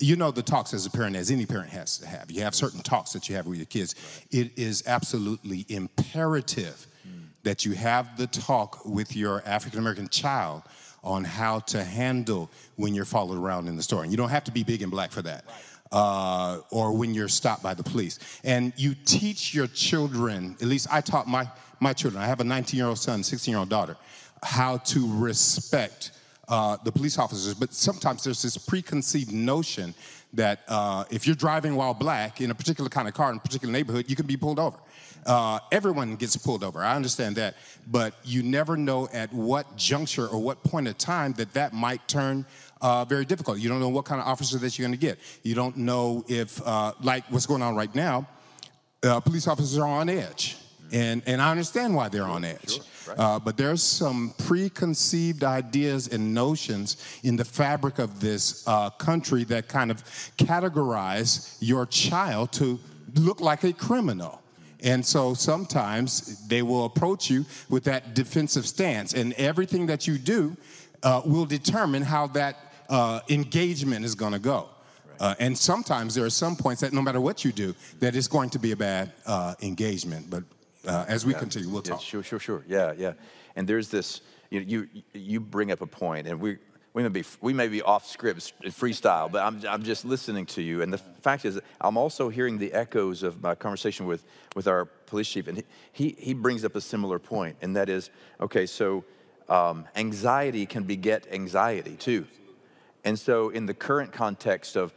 you 0.00 0.16
know 0.16 0.30
the 0.30 0.42
talks 0.42 0.72
as 0.72 0.86
a 0.86 0.90
parent 0.90 1.16
as 1.16 1.30
any 1.30 1.44
parent 1.44 1.70
has 1.70 1.98
to 1.98 2.06
have. 2.06 2.30
You 2.30 2.42
have 2.42 2.54
certain 2.54 2.80
talks 2.80 3.12
that 3.12 3.28
you 3.28 3.36
have 3.36 3.46
with 3.46 3.58
your 3.58 3.66
kids. 3.66 3.94
Right. 4.32 4.46
It 4.46 4.52
is 4.56 4.84
absolutely 4.86 5.66
imperative 5.68 6.86
mm. 7.06 7.24
that 7.42 7.66
you 7.66 7.72
have 7.72 8.16
the 8.16 8.26
talk 8.26 8.86
with 8.86 9.14
your 9.14 9.42
African 9.44 9.78
American 9.78 10.08
child 10.08 10.62
on 11.04 11.24
how 11.24 11.60
to 11.60 11.84
handle 11.84 12.50
when 12.76 12.94
you're 12.94 13.04
followed 13.04 13.38
around 13.38 13.68
in 13.68 13.76
the 13.76 13.82
store. 13.82 14.02
And 14.02 14.10
you 14.10 14.16
don't 14.16 14.30
have 14.30 14.44
to 14.44 14.52
be 14.52 14.62
big 14.62 14.82
and 14.82 14.90
black 14.90 15.12
for 15.12 15.22
that. 15.22 15.44
Right. 15.46 15.56
Uh, 15.90 16.60
or 16.70 16.92
when 16.92 17.14
you're 17.14 17.28
stopped 17.28 17.62
by 17.62 17.72
the 17.72 17.82
police. 17.82 18.18
And 18.44 18.74
you 18.76 18.94
teach 19.06 19.54
your 19.54 19.66
children, 19.68 20.54
at 20.60 20.68
least 20.68 20.86
I 20.90 21.00
taught 21.00 21.26
my, 21.26 21.48
my 21.80 21.94
children, 21.94 22.22
I 22.22 22.26
have 22.26 22.40
a 22.40 22.44
19 22.44 22.76
year 22.76 22.88
old 22.88 22.98
son, 22.98 23.22
16 23.22 23.50
year 23.50 23.58
old 23.58 23.70
daughter 23.70 23.96
how 24.42 24.78
to 24.78 25.20
respect 25.20 26.12
uh, 26.48 26.76
the 26.84 26.92
police 26.92 27.18
officers. 27.18 27.54
But 27.54 27.72
sometimes 27.72 28.24
there's 28.24 28.42
this 28.42 28.56
preconceived 28.56 29.32
notion 29.32 29.94
that 30.34 30.60
uh, 30.68 31.04
if 31.10 31.26
you're 31.26 31.36
driving 31.36 31.74
while 31.74 31.94
black 31.94 32.40
in 32.40 32.50
a 32.50 32.54
particular 32.54 32.90
kind 32.90 33.08
of 33.08 33.14
car 33.14 33.30
in 33.30 33.36
a 33.36 33.40
particular 33.40 33.72
neighborhood, 33.72 34.06
you 34.08 34.16
can 34.16 34.26
be 34.26 34.36
pulled 34.36 34.58
over. 34.58 34.76
Uh, 35.26 35.58
everyone 35.72 36.16
gets 36.16 36.36
pulled 36.36 36.62
over. 36.64 36.82
I 36.82 36.94
understand 36.94 37.36
that, 37.36 37.56
but 37.90 38.14
you 38.24 38.42
never 38.42 38.76
know 38.76 39.08
at 39.12 39.32
what 39.32 39.76
juncture 39.76 40.26
or 40.26 40.40
what 40.40 40.62
point 40.62 40.88
of 40.88 40.96
time 40.96 41.32
that 41.34 41.52
that 41.54 41.72
might 41.72 42.06
turn 42.08 42.46
uh, 42.80 43.04
very 43.04 43.24
difficult. 43.24 43.58
You 43.58 43.68
don't 43.68 43.80
know 43.80 43.88
what 43.88 44.04
kind 44.04 44.20
of 44.20 44.26
officer 44.26 44.58
that 44.58 44.78
you're 44.78 44.86
going 44.88 44.98
to 44.98 45.06
get. 45.06 45.18
You 45.42 45.54
don't 45.54 45.76
know 45.76 46.24
if, 46.28 46.60
uh, 46.66 46.92
like 47.02 47.24
what's 47.30 47.46
going 47.46 47.62
on 47.62 47.76
right 47.76 47.94
now, 47.94 48.26
uh, 49.02 49.20
police 49.20 49.46
officers 49.46 49.78
are 49.78 49.88
on 49.88 50.08
edge. 50.08 50.56
And, 50.92 51.22
and 51.26 51.42
I 51.42 51.50
understand 51.50 51.94
why 51.94 52.08
they're 52.08 52.24
on 52.24 52.44
edge. 52.44 52.76
Sure, 52.76 52.84
right. 53.08 53.18
uh, 53.18 53.38
but 53.38 53.56
there's 53.56 53.82
some 53.82 54.32
preconceived 54.38 55.44
ideas 55.44 56.08
and 56.08 56.32
notions 56.32 57.20
in 57.22 57.36
the 57.36 57.44
fabric 57.44 57.98
of 57.98 58.20
this 58.20 58.66
uh, 58.66 58.88
country 58.90 59.44
that 59.44 59.68
kind 59.68 59.90
of 59.90 60.02
categorize 60.38 61.56
your 61.60 61.84
child 61.84 62.52
to 62.52 62.78
look 63.16 63.40
like 63.40 63.64
a 63.64 63.72
criminal. 63.72 64.40
And 64.80 65.04
so 65.04 65.34
sometimes 65.34 66.46
they 66.46 66.62
will 66.62 66.86
approach 66.86 67.28
you 67.28 67.44
with 67.68 67.84
that 67.84 68.14
defensive 68.14 68.64
stance, 68.64 69.12
and 69.12 69.32
everything 69.34 69.86
that 69.86 70.06
you 70.06 70.18
do 70.18 70.56
uh, 71.02 71.20
will 71.24 71.46
determine 71.46 72.02
how 72.02 72.28
that 72.28 72.67
uh, 72.88 73.20
engagement 73.28 74.04
is 74.04 74.14
going 74.14 74.32
to 74.32 74.38
go. 74.38 74.68
Uh, 75.20 75.34
and 75.40 75.56
sometimes 75.56 76.14
there 76.14 76.24
are 76.24 76.30
some 76.30 76.56
points 76.56 76.80
that 76.80 76.92
no 76.92 77.02
matter 77.02 77.20
what 77.20 77.44
you 77.44 77.52
do, 77.52 77.74
that 77.98 78.14
it's 78.14 78.28
going 78.28 78.50
to 78.50 78.58
be 78.58 78.72
a 78.72 78.76
bad 78.76 79.12
uh, 79.26 79.54
engagement. 79.62 80.30
But 80.30 80.44
uh, 80.86 81.04
as 81.08 81.26
we 81.26 81.32
yeah. 81.32 81.40
continue, 81.40 81.68
we'll 81.68 81.82
talk. 81.82 82.00
Yeah, 82.00 82.06
sure, 82.06 82.22
sure, 82.22 82.38
sure. 82.38 82.64
Yeah, 82.68 82.92
yeah. 82.96 83.14
And 83.56 83.68
there's 83.68 83.88
this, 83.88 84.20
you, 84.50 84.60
you, 84.60 84.88
you 85.12 85.40
bring 85.40 85.72
up 85.72 85.80
a 85.80 85.86
point, 85.86 86.28
and 86.28 86.40
we, 86.40 86.58
we 86.94 87.02
may 87.02 87.08
be 87.08 87.24
we 87.40 87.52
may 87.52 87.68
be 87.68 87.82
off 87.82 88.06
script 88.06 88.54
freestyle, 88.64 89.30
but 89.30 89.44
I'm 89.44 89.64
I'm 89.68 89.82
just 89.82 90.04
listening 90.04 90.46
to 90.46 90.62
you. 90.62 90.82
And 90.82 90.92
the 90.92 90.98
fact 90.98 91.44
is, 91.44 91.60
I'm 91.80 91.96
also 91.96 92.28
hearing 92.28 92.58
the 92.58 92.72
echoes 92.72 93.22
of 93.22 93.42
my 93.42 93.54
conversation 93.54 94.06
with 94.06 94.24
with 94.56 94.66
our 94.66 94.86
police 95.06 95.28
chief, 95.28 95.48
and 95.48 95.62
he 95.92 96.16
he 96.18 96.34
brings 96.34 96.64
up 96.64 96.74
a 96.74 96.80
similar 96.80 97.18
point, 97.18 97.56
and 97.62 97.76
that 97.76 97.88
is, 97.88 98.10
okay, 98.40 98.66
so 98.66 99.04
um, 99.48 99.86
anxiety 99.94 100.66
can 100.66 100.84
beget 100.84 101.26
anxiety 101.30 101.94
too, 101.96 102.26
and 103.08 103.18
so 103.18 103.48
in 103.48 103.64
the 103.64 103.72
current 103.72 104.12
context 104.12 104.76
of 104.76 104.92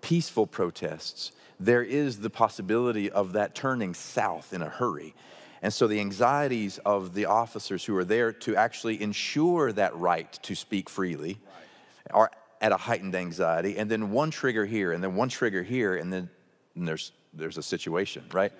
peaceful 0.00 0.46
protests, 0.46 1.32
there 1.58 1.82
is 1.82 2.20
the 2.20 2.30
possibility 2.30 3.10
of 3.10 3.32
that 3.32 3.56
turning 3.56 3.94
south 3.94 4.52
in 4.52 4.62
a 4.62 4.68
hurry. 4.68 5.12
And 5.60 5.72
so 5.72 5.88
the 5.88 5.98
anxieties 5.98 6.78
of 6.84 7.14
the 7.14 7.24
officers 7.24 7.84
who 7.84 7.96
are 7.96 8.04
there 8.04 8.32
to 8.32 8.54
actually 8.54 9.02
ensure 9.02 9.72
that 9.72 9.96
right 9.96 10.32
to 10.44 10.54
speak 10.54 10.88
freely 10.88 11.40
are 12.12 12.30
at 12.60 12.70
a 12.70 12.76
heightened 12.76 13.16
anxiety. 13.16 13.76
And 13.76 13.90
then 13.90 14.12
one 14.12 14.30
trigger 14.30 14.64
here, 14.64 14.92
and 14.92 15.02
then 15.02 15.16
one 15.16 15.28
trigger 15.28 15.64
here, 15.64 15.96
and 15.96 16.12
then 16.12 16.30
and 16.76 16.86
there's, 16.86 17.10
there's 17.34 17.58
a 17.58 17.62
situation, 17.62 18.24
right? 18.32 18.52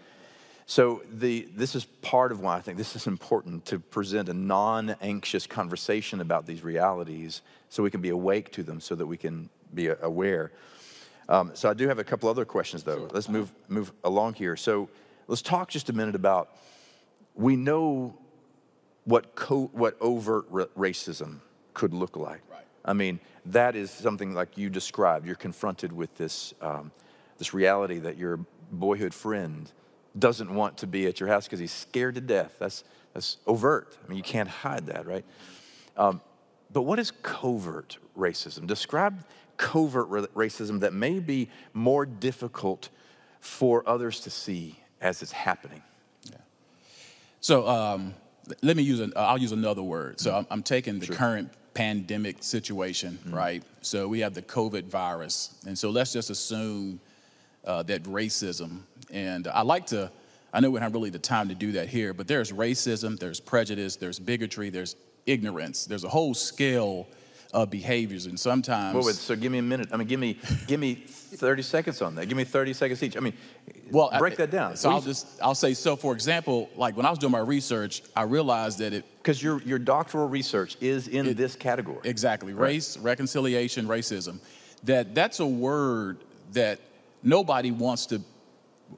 So 0.66 1.02
the, 1.08 1.48
this 1.54 1.76
is 1.76 1.84
part 2.02 2.32
of 2.32 2.40
why 2.40 2.56
I 2.56 2.61
think 2.61 2.76
this 2.76 2.96
is 2.96 3.06
important 3.06 3.64
to 3.66 3.78
present 3.78 4.28
a 4.28 4.34
non-anxious 4.34 5.46
conversation 5.46 6.20
about 6.20 6.46
these 6.46 6.64
realities 6.64 7.42
so 7.68 7.83
we 7.83 7.90
can 7.90 8.00
be 8.00 8.11
awake 8.11 8.52
to 8.52 8.62
them 8.62 8.81
so 8.81 8.94
that 8.94 9.07
we 9.07 9.16
can 9.16 9.48
be 9.74 9.88
aware. 9.88 10.52
Um, 11.28 11.50
so 11.54 11.68
I 11.68 11.74
do 11.74 11.88
have 11.88 11.98
a 11.98 12.04
couple 12.04 12.28
other 12.28 12.44
questions 12.44 12.83
though. 12.83 12.98
Sure. 12.98 13.11
Let's 13.12 13.28
move, 13.28 13.52
move 13.68 13.92
along 14.04 14.35
here. 14.35 14.57
So 14.57 14.88
let's 15.26 15.42
talk 15.42 15.68
just 15.68 15.90
a 15.90 15.92
minute 15.92 16.14
about 16.14 16.50
we 17.35 17.54
know 17.54 18.16
what, 19.04 19.35
co- 19.35 19.70
what 19.72 19.96
overt 20.00 20.50
racism 20.76 21.40
could 21.74 21.92
look 21.92 22.16
like. 22.16 22.40
Right. 22.50 22.64
I 22.85 22.94
mean, 22.94 23.20
that 23.46 23.76
is 23.76 23.90
something 23.90 24.35
like 24.35 24.57
you 24.57 24.70
described. 24.70 25.26
You're 25.26 25.37
confronted 25.37 25.92
with 25.92 26.16
this, 26.16 26.54
um, 26.61 26.90
this 27.37 27.54
reality 27.54 27.98
that 27.98 28.16
your 28.16 28.40
boyhood 28.72 29.14
friend 29.14 29.70
doesn't 30.18 30.52
want 30.52 30.78
to 30.78 30.87
be 30.87 31.07
at 31.07 31.20
your 31.20 31.28
house 31.28 31.44
because 31.44 31.61
he's 31.61 31.72
scared 31.72 32.14
to 32.16 32.20
death. 32.20 32.57
That's, 32.59 32.85
that's 33.14 33.37
overt. 33.46 33.96
I 34.04 34.09
mean, 34.09 34.16
you 34.16 34.24
can't 34.24 34.48
hide 34.48 34.87
that, 34.87 35.07
right? 35.07 35.24
Um, 35.96 36.20
but 36.72 36.83
what 36.83 36.98
is 36.98 37.11
covert 37.22 37.98
racism? 38.16 38.66
Describe 38.66 39.24
covert 39.57 40.09
racism 40.35 40.81
that 40.81 40.92
may 40.92 41.18
be 41.18 41.48
more 41.72 42.07
difficult 42.07 42.88
for 43.40 43.88
others 43.88 44.20
to 44.20 44.31
see 44.31 44.78
as 45.00 45.22
it's 45.22 45.33
happening. 45.33 45.83
Yeah. 46.24 46.37
So 47.40 47.66
um, 47.68 48.14
let 48.62 48.76
me 48.76 48.83
use, 48.83 49.00
an, 49.00 49.12
I'll 49.16 49.38
use 49.38 49.52
another 49.52 49.83
word. 49.83 50.20
So 50.20 50.35
I'm, 50.35 50.46
I'm 50.50 50.62
taking 50.62 50.98
the 50.98 51.07
sure. 51.07 51.16
current 51.16 51.50
pandemic 51.74 52.42
situation, 52.42 53.18
mm-hmm. 53.24 53.35
right? 53.35 53.62
So 53.83 54.09
we 54.09 54.20
have 54.20 54.35
the 54.35 54.42
COVID 54.42 54.85
virus. 54.85 55.54
And 55.66 55.78
so 55.78 55.90
let's 55.90 56.12
just 56.12 56.31
assume 56.31 57.00
uh, 57.64 57.83
that 57.85 58.02
racism, 58.04 58.81
and 59.11 59.46
I 59.46 59.62
like 59.62 59.87
to, 59.87 60.11
I 60.52 60.61
know 60.61 60.70
we 60.70 60.78
don't 60.78 60.85
have 60.85 60.94
really 60.94 61.11
the 61.11 61.18
time 61.18 61.48
to 61.48 61.54
do 61.54 61.72
that 61.72 61.88
here, 61.88 62.14
but 62.14 62.26
there's 62.26 62.50
racism, 62.50 63.18
there's 63.18 63.40
prejudice, 63.40 63.96
there's 63.96 64.18
bigotry, 64.18 64.70
there's 64.70 64.96
ignorance. 65.28 65.84
There's 65.84 66.04
a 66.04 66.08
whole 66.08 66.34
scale 66.34 67.06
of 67.52 67.70
behaviors, 67.70 68.26
and 68.26 68.38
sometimes. 68.38 68.94
Wait, 68.94 69.06
wait, 69.06 69.14
so 69.14 69.34
give 69.34 69.50
me 69.50 69.58
a 69.58 69.62
minute. 69.62 69.88
I 69.92 69.96
mean, 69.96 70.06
give 70.06 70.20
me, 70.20 70.38
give 70.66 70.78
me 70.80 70.94
30 70.94 71.62
seconds 71.62 72.02
on 72.02 72.14
that. 72.16 72.26
Give 72.26 72.36
me 72.36 72.44
30 72.44 72.72
seconds 72.74 73.02
each. 73.02 73.16
I 73.16 73.20
mean, 73.20 73.32
well, 73.90 74.10
break 74.18 74.34
I, 74.34 74.36
that 74.36 74.50
down. 74.50 74.76
So 74.76 74.90
I'll 74.90 75.00
just, 75.00 75.26
I'll 75.42 75.54
say, 75.54 75.74
so 75.74 75.96
for 75.96 76.12
example, 76.12 76.68
like 76.76 76.96
when 76.96 77.06
I 77.06 77.10
was 77.10 77.18
doing 77.18 77.32
my 77.32 77.38
research, 77.38 78.02
I 78.14 78.22
realized 78.22 78.78
that 78.80 78.92
it. 78.92 79.04
Because 79.18 79.42
your, 79.42 79.62
your 79.62 79.78
doctoral 79.78 80.28
research 80.28 80.76
is 80.80 81.08
in 81.08 81.26
it, 81.26 81.36
this 81.36 81.56
category. 81.56 82.00
Exactly. 82.04 82.52
Right. 82.52 82.68
Race, 82.68 82.98
reconciliation, 82.98 83.86
racism. 83.86 84.40
That 84.84 85.14
that's 85.14 85.40
a 85.40 85.46
word 85.46 86.18
that 86.52 86.80
nobody 87.22 87.70
wants 87.70 88.06
to 88.06 88.20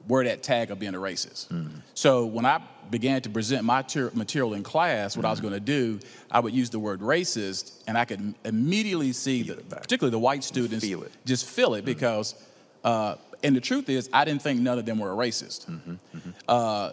wear 0.07 0.23
that 0.25 0.43
tag 0.43 0.71
of 0.71 0.79
being 0.79 0.95
a 0.95 0.99
racist. 0.99 1.47
Mm. 1.49 1.81
So 1.93 2.25
when 2.25 2.45
I 2.45 2.61
began 2.89 3.21
to 3.21 3.29
present 3.29 3.63
my 3.63 3.81
ter- 3.81 4.11
material 4.13 4.53
in 4.53 4.63
class, 4.63 5.15
what 5.15 5.23
mm. 5.23 5.27
I 5.27 5.31
was 5.31 5.39
mm-hmm. 5.39 5.49
going 5.49 5.59
to 5.59 5.65
do, 5.65 5.99
I 6.29 6.39
would 6.39 6.53
use 6.53 6.69
the 6.69 6.79
word 6.79 7.01
racist, 7.01 7.81
and 7.87 7.97
I 7.97 8.05
could 8.05 8.35
immediately 8.43 9.13
see, 9.13 9.43
the, 9.43 9.55
particularly 9.55 10.11
the 10.11 10.19
white 10.19 10.43
students, 10.43 10.85
feel 10.85 11.05
just 11.25 11.47
feel 11.47 11.75
it 11.75 11.83
mm. 11.83 11.85
because, 11.85 12.35
uh, 12.83 13.15
and 13.43 13.55
the 13.55 13.61
truth 13.61 13.89
is, 13.89 14.09
I 14.13 14.25
didn't 14.25 14.41
think 14.41 14.59
none 14.59 14.77
of 14.77 14.85
them 14.85 14.99
were 14.99 15.11
a 15.11 15.15
racist. 15.15 15.67
Mm-hmm. 15.67 15.91
Mm-hmm. 15.91 16.29
Uh, 16.47 16.91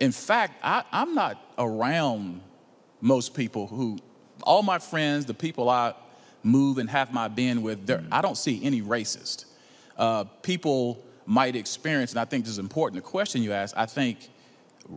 in 0.00 0.12
fact, 0.12 0.60
I, 0.62 0.84
I'm 0.92 1.14
not 1.14 1.40
around 1.58 2.40
most 3.00 3.34
people 3.34 3.66
who, 3.66 3.98
all 4.42 4.62
my 4.62 4.78
friends, 4.78 5.26
the 5.26 5.34
people 5.34 5.68
I 5.68 5.94
move 6.42 6.78
and 6.78 6.90
have 6.90 7.12
my 7.12 7.28
being 7.28 7.62
with, 7.62 7.86
mm. 7.86 8.06
I 8.10 8.20
don't 8.20 8.36
see 8.36 8.62
any 8.64 8.82
racist. 8.82 9.46
Uh, 9.96 10.24
people 10.42 11.02
might 11.26 11.56
experience, 11.56 12.12
and 12.12 12.20
I 12.20 12.24
think 12.24 12.44
this 12.44 12.52
is 12.52 12.58
important, 12.58 13.02
the 13.02 13.08
question 13.08 13.42
you 13.42 13.52
asked, 13.52 13.74
I 13.76 13.86
think 13.86 14.28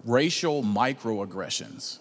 racial 0.05 0.63
microaggressions 0.63 1.99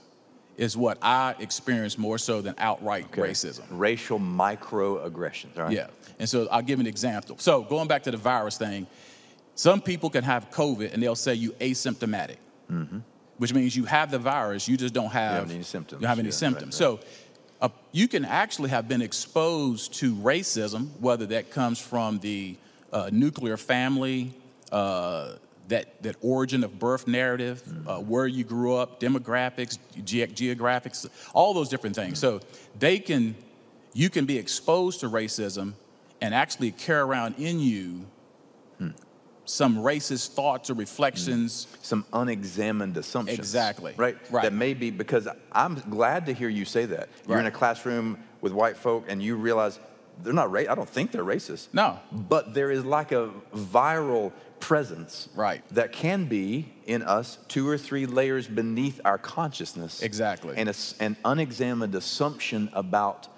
is 0.57 0.77
what 0.77 0.99
I 1.03 1.35
experience 1.39 1.99
more 1.99 2.19
so 2.19 2.41
than 2.41 2.55
outright 2.59 3.05
okay. 3.07 3.23
racism. 3.23 3.65
Racial 3.71 4.19
microaggressions, 4.19 5.57
right? 5.57 5.73
Yeah. 5.73 5.89
And 6.19 6.29
so 6.29 6.49
I'll 6.51 6.63
give 6.63 6.81
an 6.81 6.87
example. 6.87 7.37
So 7.39 7.63
going 7.63 7.89
back 7.89 8.05
to 8.05 8.11
the 8.11 8.17
virus 8.17 8.57
thing, 8.57 8.87
some 9.55 9.81
people 9.81 10.11
can 10.11 10.25
have 10.25 10.51
COVID 10.51 10.93
and 10.93 11.03
they'll 11.03 11.15
say 11.15 11.35
you 11.35 11.53
asymptomatic, 11.53 12.37
mm-hmm. 12.71 12.99
which 13.37 13.53
means 13.53 13.77
you 13.77 13.85
have 13.85 14.11
the 14.11 14.19
virus, 14.19 14.67
you 14.67 14.77
just 14.77 14.95
don't 14.95 15.11
have, 15.11 15.43
have 15.43 15.51
any 15.51 15.63
symptoms. 15.63 16.01
You 16.01 16.09
have 16.09 16.19
any 16.19 16.29
yeah, 16.29 16.35
symptoms. 16.35 16.81
Right, 16.81 16.89
right. 16.89 17.01
So 17.01 17.07
uh, 17.61 17.69
you 17.93 18.09
can 18.09 18.25
actually 18.25 18.71
have 18.71 18.89
been 18.89 19.03
exposed 19.03 19.95
to 19.95 20.15
racism, 20.15 20.89
whether 21.01 21.27
that 21.27 21.51
comes 21.51 21.79
from 21.79 22.19
the 22.21 22.57
uh, 22.93 23.11
nuclear 23.13 23.57
family, 23.57 24.33
uh, 24.73 25.35
that, 25.69 26.03
that 26.03 26.17
origin 26.21 26.63
of 26.65 26.79
birth 26.79 27.07
narrative, 27.07 27.63
mm-hmm. 27.63 27.89
uh, 27.89 27.99
where 28.01 28.27
you 28.27 28.45
grew 28.45 28.77
up, 28.77 29.01
demographics, 29.01 29.79
ge- 30.05 30.33
geographics, 30.33 31.09
all 31.35 31.55
those 31.55 31.69
different 31.69 31.97
things. 31.97 32.21
Mm-hmm. 32.21 32.39
So 32.39 32.47
they 32.79 32.99
can, 32.99 33.35
you 33.93 34.11
can 34.11 34.27
be 34.27 34.39
exposed 34.39 35.01
to 35.01 35.09
racism 35.09 35.75
and 36.21 36.35
actually 36.35 36.71
carry 36.71 37.01
around 37.01 37.35
in 37.39 37.61
you 37.61 38.07
hmm. 38.79 38.91
some 39.45 39.77
racist 39.77 40.31
thoughts 40.35 40.71
or 40.71 40.75
reflections. 40.75 41.67
Mm. 41.67 41.85
Some 41.85 42.07
unexamined 42.13 42.97
assumptions. 42.97 43.39
Exactly. 43.39 43.95
Right? 43.97 44.17
Right. 44.31 44.43
That 44.43 44.53
may 44.53 44.75
be, 44.75 44.91
because 44.91 45.29
I'm 45.53 45.75
glad 45.91 46.27
to 46.27 46.33
hear 46.33 46.49
you 46.49 46.65
say 46.65 46.87
that. 46.87 47.09
You're 47.27 47.37
right. 47.37 47.43
in 47.43 47.47
a 47.47 47.51
classroom 47.51 48.19
with 48.41 48.53
white 48.53 48.77
folk 48.77 49.05
and 49.09 49.23
you 49.23 49.37
realize 49.37 49.79
they're 50.23 50.33
not, 50.33 50.51
ra- 50.51 50.63
I 50.69 50.75
don't 50.75 50.89
think 50.89 51.13
they're 51.13 51.25
racist. 51.25 51.69
No. 51.73 51.99
But 52.13 52.55
there 52.55 52.71
is 52.71 52.85
like 52.85 53.13
a 53.13 53.31
viral 53.55 54.33
presence 54.61 55.29
right. 55.35 55.63
that 55.71 55.93
can 55.93 56.27
be 56.27 56.73
in 56.87 57.03
us 57.03 57.39
two 57.49 57.69
or 57.69 57.77
three 57.77 58.07
layers 58.07 58.47
beneath 58.47 59.01
our 59.05 59.19
consciousness. 59.19 60.03
Exactly. 60.03 60.57
And 60.57 60.69
a, 60.69 60.75
an 61.01 61.17
unexamined 61.25 61.95
assumption 61.95 62.71
about 62.73 63.29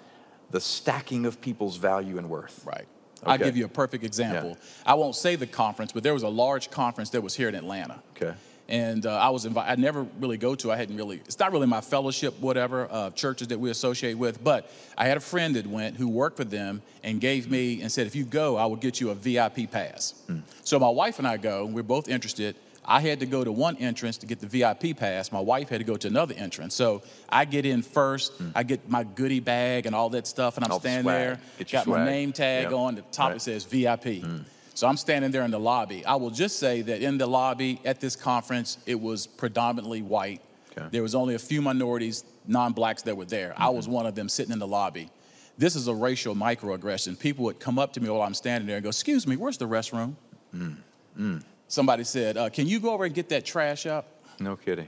the 0.51 0.61
stacking 0.61 1.25
of 1.25 1.41
people's 1.41 1.77
value 1.77 2.17
and 2.17 2.29
worth. 2.29 2.65
Right. 2.65 2.87
Okay. 3.21 3.31
I'll 3.31 3.37
give 3.37 3.57
you 3.57 3.65
a 3.65 3.69
perfect 3.69 4.03
example. 4.03 4.51
Yeah. 4.51 4.91
I 4.91 4.93
won't 4.93 5.15
say 5.15 5.35
the 5.35 5.47
conference, 5.47 5.91
but 5.91 6.03
there 6.03 6.13
was 6.13 6.23
a 6.23 6.29
large 6.29 6.71
conference 6.71 7.09
that 7.11 7.21
was 7.21 7.35
here 7.35 7.49
in 7.49 7.55
Atlanta. 7.55 8.01
Okay 8.15 8.33
and 8.69 9.07
uh, 9.07 9.17
I 9.17 9.29
was 9.29 9.45
invited. 9.45 9.71
I 9.71 9.81
never 9.81 10.05
really 10.19 10.37
go 10.37 10.53
to. 10.55 10.71
I 10.71 10.77
hadn't 10.77 10.95
really. 10.95 11.17
It's 11.25 11.39
not 11.39 11.51
really 11.51 11.65
my 11.65 11.81
fellowship, 11.81 12.39
whatever 12.39 12.87
uh, 12.91 13.09
churches 13.09 13.47
that 13.47 13.59
we 13.59 13.71
associate 13.71 14.13
with. 14.13 14.41
But 14.43 14.71
I 14.95 15.07
had 15.07 15.17
a 15.17 15.21
friend 15.21 15.55
that 15.55 15.65
went 15.65 15.97
who 15.97 16.07
worked 16.07 16.37
for 16.37 16.43
them 16.43 16.83
and 17.03 17.19
gave 17.19 17.49
me 17.49 17.81
and 17.81 17.91
said, 17.91 18.05
if 18.05 18.15
you 18.15 18.23
go, 18.23 18.57
I 18.57 18.67
will 18.67 18.75
get 18.75 19.01
you 19.01 19.09
a 19.09 19.15
VIP 19.15 19.71
pass. 19.71 20.13
Mm. 20.29 20.43
So 20.63 20.77
my 20.79 20.89
wife 20.89 21.17
and 21.17 21.27
I 21.27 21.37
go. 21.37 21.65
and 21.65 21.73
We're 21.73 21.81
both 21.81 22.07
interested. 22.07 22.55
I 22.85 23.01
had 23.01 23.19
to 23.19 23.25
go 23.25 23.43
to 23.43 23.51
one 23.51 23.75
entrance 23.77 24.17
to 24.19 24.27
get 24.27 24.39
the 24.39 24.47
VIP 24.47 24.97
pass. 24.97 25.31
My 25.31 25.39
wife 25.39 25.69
had 25.69 25.79
to 25.79 25.83
go 25.83 25.97
to 25.97 26.07
another 26.07 26.35
entrance. 26.37 26.75
So 26.75 27.01
I 27.27 27.45
get 27.45 27.65
in 27.65 27.81
first. 27.81 28.37
Mm. 28.39 28.51
I 28.53 28.63
get 28.63 28.87
my 28.87 29.03
goodie 29.03 29.39
bag 29.39 29.87
and 29.87 29.95
all 29.95 30.09
that 30.11 30.27
stuff, 30.27 30.57
and 30.57 30.65
I'm 30.65 30.71
all 30.71 30.79
standing 30.79 31.05
the 31.05 31.11
there. 31.11 31.39
Got 31.71 31.85
swag. 31.85 31.99
my 31.99 32.05
name 32.05 32.31
tag 32.33 32.65
yep. 32.65 32.73
on. 32.73 32.95
The 32.95 33.01
top 33.01 33.29
right. 33.29 33.37
it 33.37 33.41
says 33.41 33.65
VIP. 33.65 34.21
Mm. 34.21 34.45
So 34.79 34.87
I'm 34.87 34.95
standing 34.95 35.29
there 35.31 35.43
in 35.43 35.51
the 35.51 35.59
lobby. 35.59 36.05
I 36.05 36.15
will 36.15 36.29
just 36.29 36.57
say 36.57 36.81
that 36.83 37.01
in 37.01 37.17
the 37.17 37.27
lobby 37.27 37.81
at 37.83 37.99
this 37.99 38.15
conference, 38.15 38.77
it 38.85 38.95
was 38.95 39.27
predominantly 39.27 40.01
white. 40.01 40.39
Okay. 40.71 40.87
There 40.89 41.01
was 41.01 41.15
only 41.15 41.35
a 41.35 41.39
few 41.39 41.61
minorities, 41.61 42.23
non-blacks 42.47 43.01
that 43.01 43.17
were 43.17 43.25
there. 43.25 43.49
Mm-hmm. 43.49 43.61
I 43.61 43.67
was 43.71 43.89
one 43.89 44.05
of 44.05 44.15
them 44.15 44.29
sitting 44.29 44.53
in 44.53 44.59
the 44.59 44.67
lobby. 44.67 45.09
This 45.57 45.75
is 45.75 45.89
a 45.89 45.93
racial 45.93 46.33
microaggression. 46.33 47.19
People 47.19 47.43
would 47.43 47.59
come 47.59 47.77
up 47.77 47.91
to 47.91 47.99
me 47.99 48.09
while 48.09 48.21
I'm 48.21 48.33
standing 48.33 48.67
there 48.67 48.77
and 48.77 48.83
go, 48.83 48.87
"Excuse 48.87 49.27
me, 49.27 49.35
where's 49.35 49.57
the 49.57 49.67
restroom?" 49.67 50.15
Mm. 50.55 50.77
Mm. 51.19 51.43
Somebody 51.67 52.05
said, 52.05 52.37
uh, 52.37 52.49
"Can 52.49 52.65
you 52.65 52.79
go 52.79 52.91
over 52.93 53.03
and 53.03 53.13
get 53.13 53.27
that 53.27 53.43
trash 53.43 53.85
up?" 53.85 54.05
No 54.39 54.55
kidding. 54.55 54.87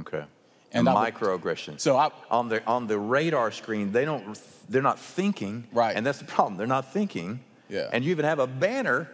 Okay. 0.00 0.22
And 0.72 0.86
microaggression. 0.86 1.80
So 1.80 1.96
I, 1.96 2.10
on 2.30 2.50
the 2.50 2.62
on 2.66 2.88
the 2.88 2.98
radar 2.98 3.52
screen, 3.52 3.90
they 3.90 4.04
don't. 4.04 4.38
They're 4.68 4.82
not 4.82 4.98
thinking. 4.98 5.66
Right. 5.72 5.96
And 5.96 6.04
that's 6.04 6.18
the 6.18 6.26
problem. 6.26 6.58
They're 6.58 6.66
not 6.66 6.92
thinking. 6.92 7.40
Yeah. 7.74 7.88
And 7.92 8.04
you 8.04 8.12
even 8.12 8.24
have 8.24 8.38
a 8.38 8.46
banner 8.46 9.10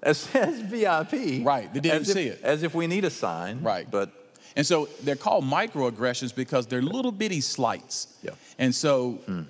that 0.00 0.16
says 0.16 0.60
VIP. 0.60 1.44
Right. 1.44 1.72
They 1.72 1.80
didn't 1.80 2.06
see 2.06 2.28
if, 2.28 2.40
it. 2.40 2.42
As 2.42 2.62
if 2.62 2.74
we 2.74 2.86
need 2.86 3.04
a 3.04 3.10
sign. 3.10 3.62
Right. 3.62 3.88
But 3.88 4.10
and 4.56 4.66
so 4.66 4.88
they're 5.02 5.16
called 5.16 5.44
microaggressions 5.44 6.34
because 6.34 6.66
they're 6.66 6.82
little 6.82 7.12
bitty 7.12 7.40
slights. 7.40 8.18
Yeah. 8.22 8.32
And 8.58 8.74
so 8.74 9.12
hmm. 9.26 9.42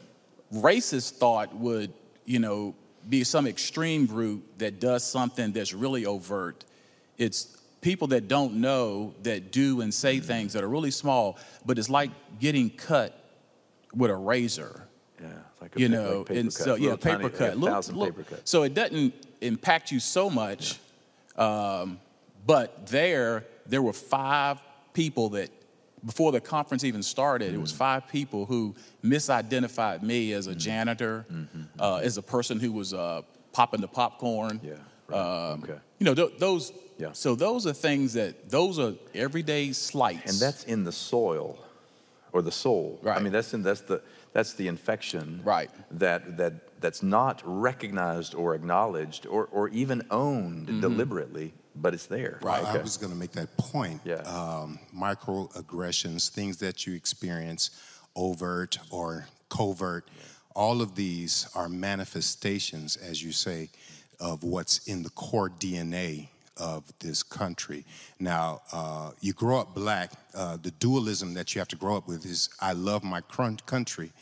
racist 0.53 1.13
thought 1.13 1.55
would, 1.55 1.93
you 2.25 2.39
know, 2.39 2.75
be 3.09 3.25
some 3.25 3.47
extreme 3.47 4.07
group 4.07 4.59
that 4.59 4.81
does 4.81 5.05
something 5.05 5.53
that's 5.53 5.73
really 5.73 6.05
overt. 6.05 6.65
It's 7.17 7.57
people 7.81 8.09
that 8.09 8.29
don't 8.29 8.55
know 8.55 9.15
that 9.23 9.53
do 9.53 9.81
and 9.81 9.93
say 9.93 10.21
things 10.21 10.53
that 10.53 10.63
are 10.63 10.69
really 10.69 10.91
small, 10.91 11.39
but 11.65 11.79
it's 11.79 11.89
like 11.89 12.11
getting 12.39 12.69
cut 12.69 13.17
with 13.95 14.11
a 14.11 14.17
razor. 14.17 14.87
Yeah, 15.21 15.29
like 15.61 15.77
a 15.77 15.81
You 15.81 15.89
know, 15.89 16.19
like 16.19 16.27
paper 16.29 16.41
and 16.41 16.49
cut, 16.55 16.65
so 16.65 16.75
yeah, 16.77 16.97
paper 16.97 17.17
tiny- 17.17 17.29
cut, 17.31 17.53
a 17.53 17.57
little- 17.57 17.77
little- 17.79 18.07
paper 18.07 18.23
cuts. 18.23 18.51
So 18.51 18.63
it 18.63 18.75
doesn't 18.75 19.13
impact 19.41 19.91
you 19.93 20.01
so 20.01 20.31
much, 20.31 20.79
um, 21.37 22.01
but 22.47 22.87
there 22.87 23.45
there 23.67 23.83
were 23.83 23.93
five 23.93 24.59
people 24.95 25.29
that 25.31 25.51
before 26.05 26.33
the 26.33 26.41
conference 26.41 26.83
even 26.83 27.03
started, 27.03 27.53
Mm. 27.53 27.57
it 27.57 27.61
was 27.61 27.71
five 27.73 28.09
people 28.09 28.47
who 28.47 28.75
misidentified 29.05 30.03
me 30.03 30.33
as 30.33 30.47
a 30.47 30.55
janitor, 30.55 31.27
uh, 31.79 31.97
as 31.97 32.17
a 32.17 32.23
person 32.23 32.59
who 32.59 32.73
was 32.73 32.93
uh, 32.95 33.23
popping 33.53 33.81
the 33.81 33.87
popcorn. 33.89 34.59
Mm-hmm. 34.59 34.67
Yeah, 34.69 34.75
right. 35.09 35.51
Um, 35.53 35.63
Okay. 35.65 35.79
You 35.99 36.07
know 36.07 36.15
th- 36.15 36.39
those. 36.39 36.73
Yeah. 36.99 37.13
So 37.13 37.35
those 37.35 37.67
are 37.67 37.73
things 37.75 38.15
that 38.15 38.49
those 38.51 38.79
are 38.79 38.95
everyday 39.15 39.73
slights. 39.73 40.31
And 40.33 40.41
that's 40.41 40.65
in 40.65 40.85
the 40.85 40.93
soil 40.93 41.59
or 42.33 42.43
the 42.43 42.53
soul. 42.53 42.99
Right. 43.03 43.17
I 43.19 43.21
mean, 43.23 43.33
that's 43.33 43.53
in, 43.55 43.63
that's 43.63 43.81
the 43.83 44.03
that's 44.33 44.55
the 44.55 44.69
infection. 44.69 45.41
Right. 45.45 45.71
That 45.91 46.37
that 46.37 46.81
that's 46.81 47.03
not 47.03 47.43
recognized 47.45 48.35
or 48.35 48.55
acknowledged 48.55 49.27
or 49.27 49.47
or 49.47 49.69
even 49.71 50.03
owned 50.11 50.81
deliberately, 50.81 51.53
but 51.75 51.95
it's 51.95 52.07
there. 52.07 52.39
Right. 52.43 52.65
I 52.65 52.79
was 52.79 52.97
going 52.97 53.13
to 53.13 53.19
make 53.19 53.33
that 53.33 53.57
point. 53.57 54.01
Yeah. 54.05 54.17
Um, 54.23 54.79
microaggressions, 54.97 56.29
things 56.31 56.59
that 56.59 56.87
you 56.87 56.95
experience, 56.95 57.71
overt 58.17 58.79
or 58.91 59.27
covert, 59.49 60.09
all 60.55 60.83
of 60.83 60.95
these 60.95 61.49
are 61.55 61.69
manifestations, 61.69 62.97
as 62.97 63.23
you 63.23 63.33
say, 63.33 63.71
of 64.21 64.43
what's 64.45 64.87
in 64.87 65.03
the 65.03 65.11
core 65.11 65.51
DNA 65.51 66.29
of 66.61 66.85
this 67.01 67.23
country. 67.23 67.85
Now, 68.19 68.61
uh, 68.73 69.13
you 69.21 69.33
grow 69.33 69.59
up 69.61 69.75
black, 69.75 70.13
uh, 70.35 70.59
the 70.63 70.71
dualism 70.73 71.35
that 71.35 71.55
you 71.55 71.59
have 71.59 71.69
to 71.69 71.77
grow 71.77 71.97
up 71.97 72.07
with 72.07 72.25
is 72.25 72.51
I 72.61 72.73
love 72.73 73.03
my 73.03 73.23
country, 73.67 74.13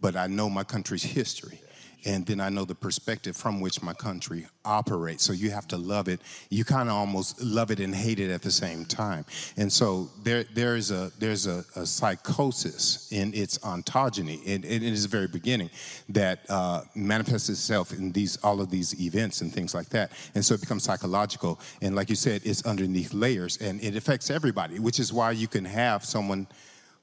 but 0.00 0.16
I 0.16 0.26
know 0.28 0.48
my 0.48 0.64
country's 0.64 1.02
history. 1.02 1.60
And 2.04 2.24
then 2.24 2.40
I 2.40 2.48
know 2.48 2.64
the 2.64 2.74
perspective 2.74 3.36
from 3.36 3.60
which 3.60 3.82
my 3.82 3.92
country 3.92 4.46
operates. 4.64 5.24
So 5.24 5.32
you 5.32 5.50
have 5.50 5.66
to 5.68 5.76
love 5.76 6.08
it. 6.08 6.20
You 6.48 6.64
kind 6.64 6.88
of 6.88 6.94
almost 6.94 7.40
love 7.42 7.70
it 7.70 7.80
and 7.80 7.94
hate 7.94 8.20
it 8.20 8.30
at 8.30 8.42
the 8.42 8.50
same 8.50 8.84
time. 8.84 9.24
And 9.56 9.72
so 9.72 10.08
there, 10.22 10.44
there 10.54 10.76
is 10.76 10.90
a 10.90 11.10
there's 11.18 11.46
a, 11.46 11.64
a 11.74 11.84
psychosis 11.84 13.10
in 13.10 13.34
its 13.34 13.58
ontogeny, 13.58 14.42
in, 14.44 14.64
in 14.64 14.82
its 14.82 15.04
very 15.06 15.26
beginning, 15.26 15.70
that 16.10 16.40
uh, 16.48 16.82
manifests 16.94 17.48
itself 17.48 17.92
in 17.92 18.12
these 18.12 18.36
all 18.38 18.60
of 18.60 18.70
these 18.70 19.00
events 19.00 19.40
and 19.40 19.52
things 19.52 19.74
like 19.74 19.88
that. 19.90 20.12
And 20.34 20.44
so 20.44 20.54
it 20.54 20.60
becomes 20.60 20.84
psychological. 20.84 21.60
And 21.82 21.96
like 21.96 22.10
you 22.10 22.16
said, 22.16 22.42
it's 22.44 22.64
underneath 22.64 23.12
layers, 23.12 23.56
and 23.58 23.82
it 23.82 23.96
affects 23.96 24.30
everybody. 24.30 24.78
Which 24.78 25.00
is 25.00 25.12
why 25.12 25.32
you 25.32 25.48
can 25.48 25.64
have 25.64 26.04
someone 26.04 26.46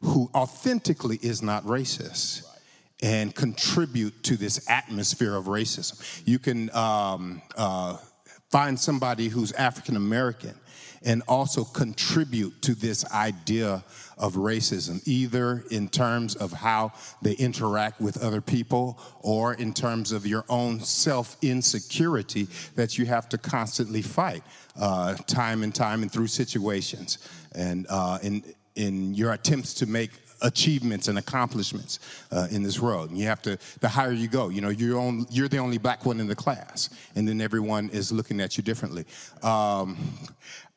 who 0.01 0.29
authentically 0.35 1.19
is 1.21 1.41
not 1.41 1.63
racist 1.65 2.54
and 3.01 3.35
contribute 3.35 4.23
to 4.23 4.37
this 4.37 4.69
atmosphere 4.69 5.35
of 5.35 5.45
racism. 5.45 6.21
You 6.25 6.39
can 6.39 6.73
um, 6.75 7.41
uh, 7.57 7.97
find 8.49 8.79
somebody 8.79 9.27
who's 9.27 9.51
African 9.53 9.95
American 9.95 10.55
and 11.03 11.21
also 11.27 11.63
contribute 11.63 12.61
to 12.63 12.73
this 12.73 13.05
idea 13.11 13.83
of 14.17 14.33
racism, 14.33 15.01
either 15.07 15.63
in 15.69 15.87
terms 15.87 16.35
of 16.35 16.51
how 16.51 16.91
they 17.21 17.33
interact 17.33 18.01
with 18.01 18.21
other 18.23 18.41
people 18.41 18.99
or 19.21 19.53
in 19.53 19.73
terms 19.73 20.11
of 20.11 20.25
your 20.25 20.43
own 20.49 20.79
self 20.79 21.37
insecurity 21.41 22.47
that 22.75 22.97
you 22.97 23.05
have 23.05 23.29
to 23.29 23.37
constantly 23.37 24.01
fight 24.01 24.43
uh, 24.79 25.13
time 25.27 25.63
and 25.63 25.75
time 25.75 26.01
and 26.01 26.11
through 26.11 26.27
situations. 26.27 27.19
And 27.53 27.85
uh, 27.89 28.17
in, 28.23 28.43
in 28.75 29.13
your 29.13 29.33
attempts 29.33 29.75
to 29.75 29.85
make 29.85 30.11
achievements 30.41 31.07
and 31.07 31.17
accomplishments 31.17 31.99
uh, 32.31 32.47
in 32.51 32.63
this 32.63 32.79
world. 32.79 33.09
And 33.09 33.17
you 33.17 33.27
have 33.27 33.41
to, 33.43 33.57
the 33.79 33.89
higher 33.89 34.11
you 34.11 34.27
go, 34.27 34.49
you 34.49 34.61
know, 34.61 34.69
you're, 34.69 34.99
on, 34.99 35.25
you're 35.29 35.47
the 35.47 35.57
only 35.57 35.77
black 35.77 36.05
one 36.05 36.19
in 36.19 36.27
the 36.27 36.35
class, 36.35 36.89
and 37.15 37.27
then 37.27 37.41
everyone 37.41 37.89
is 37.89 38.11
looking 38.11 38.41
at 38.41 38.57
you 38.57 38.63
differently. 38.63 39.05
Um, 39.43 39.97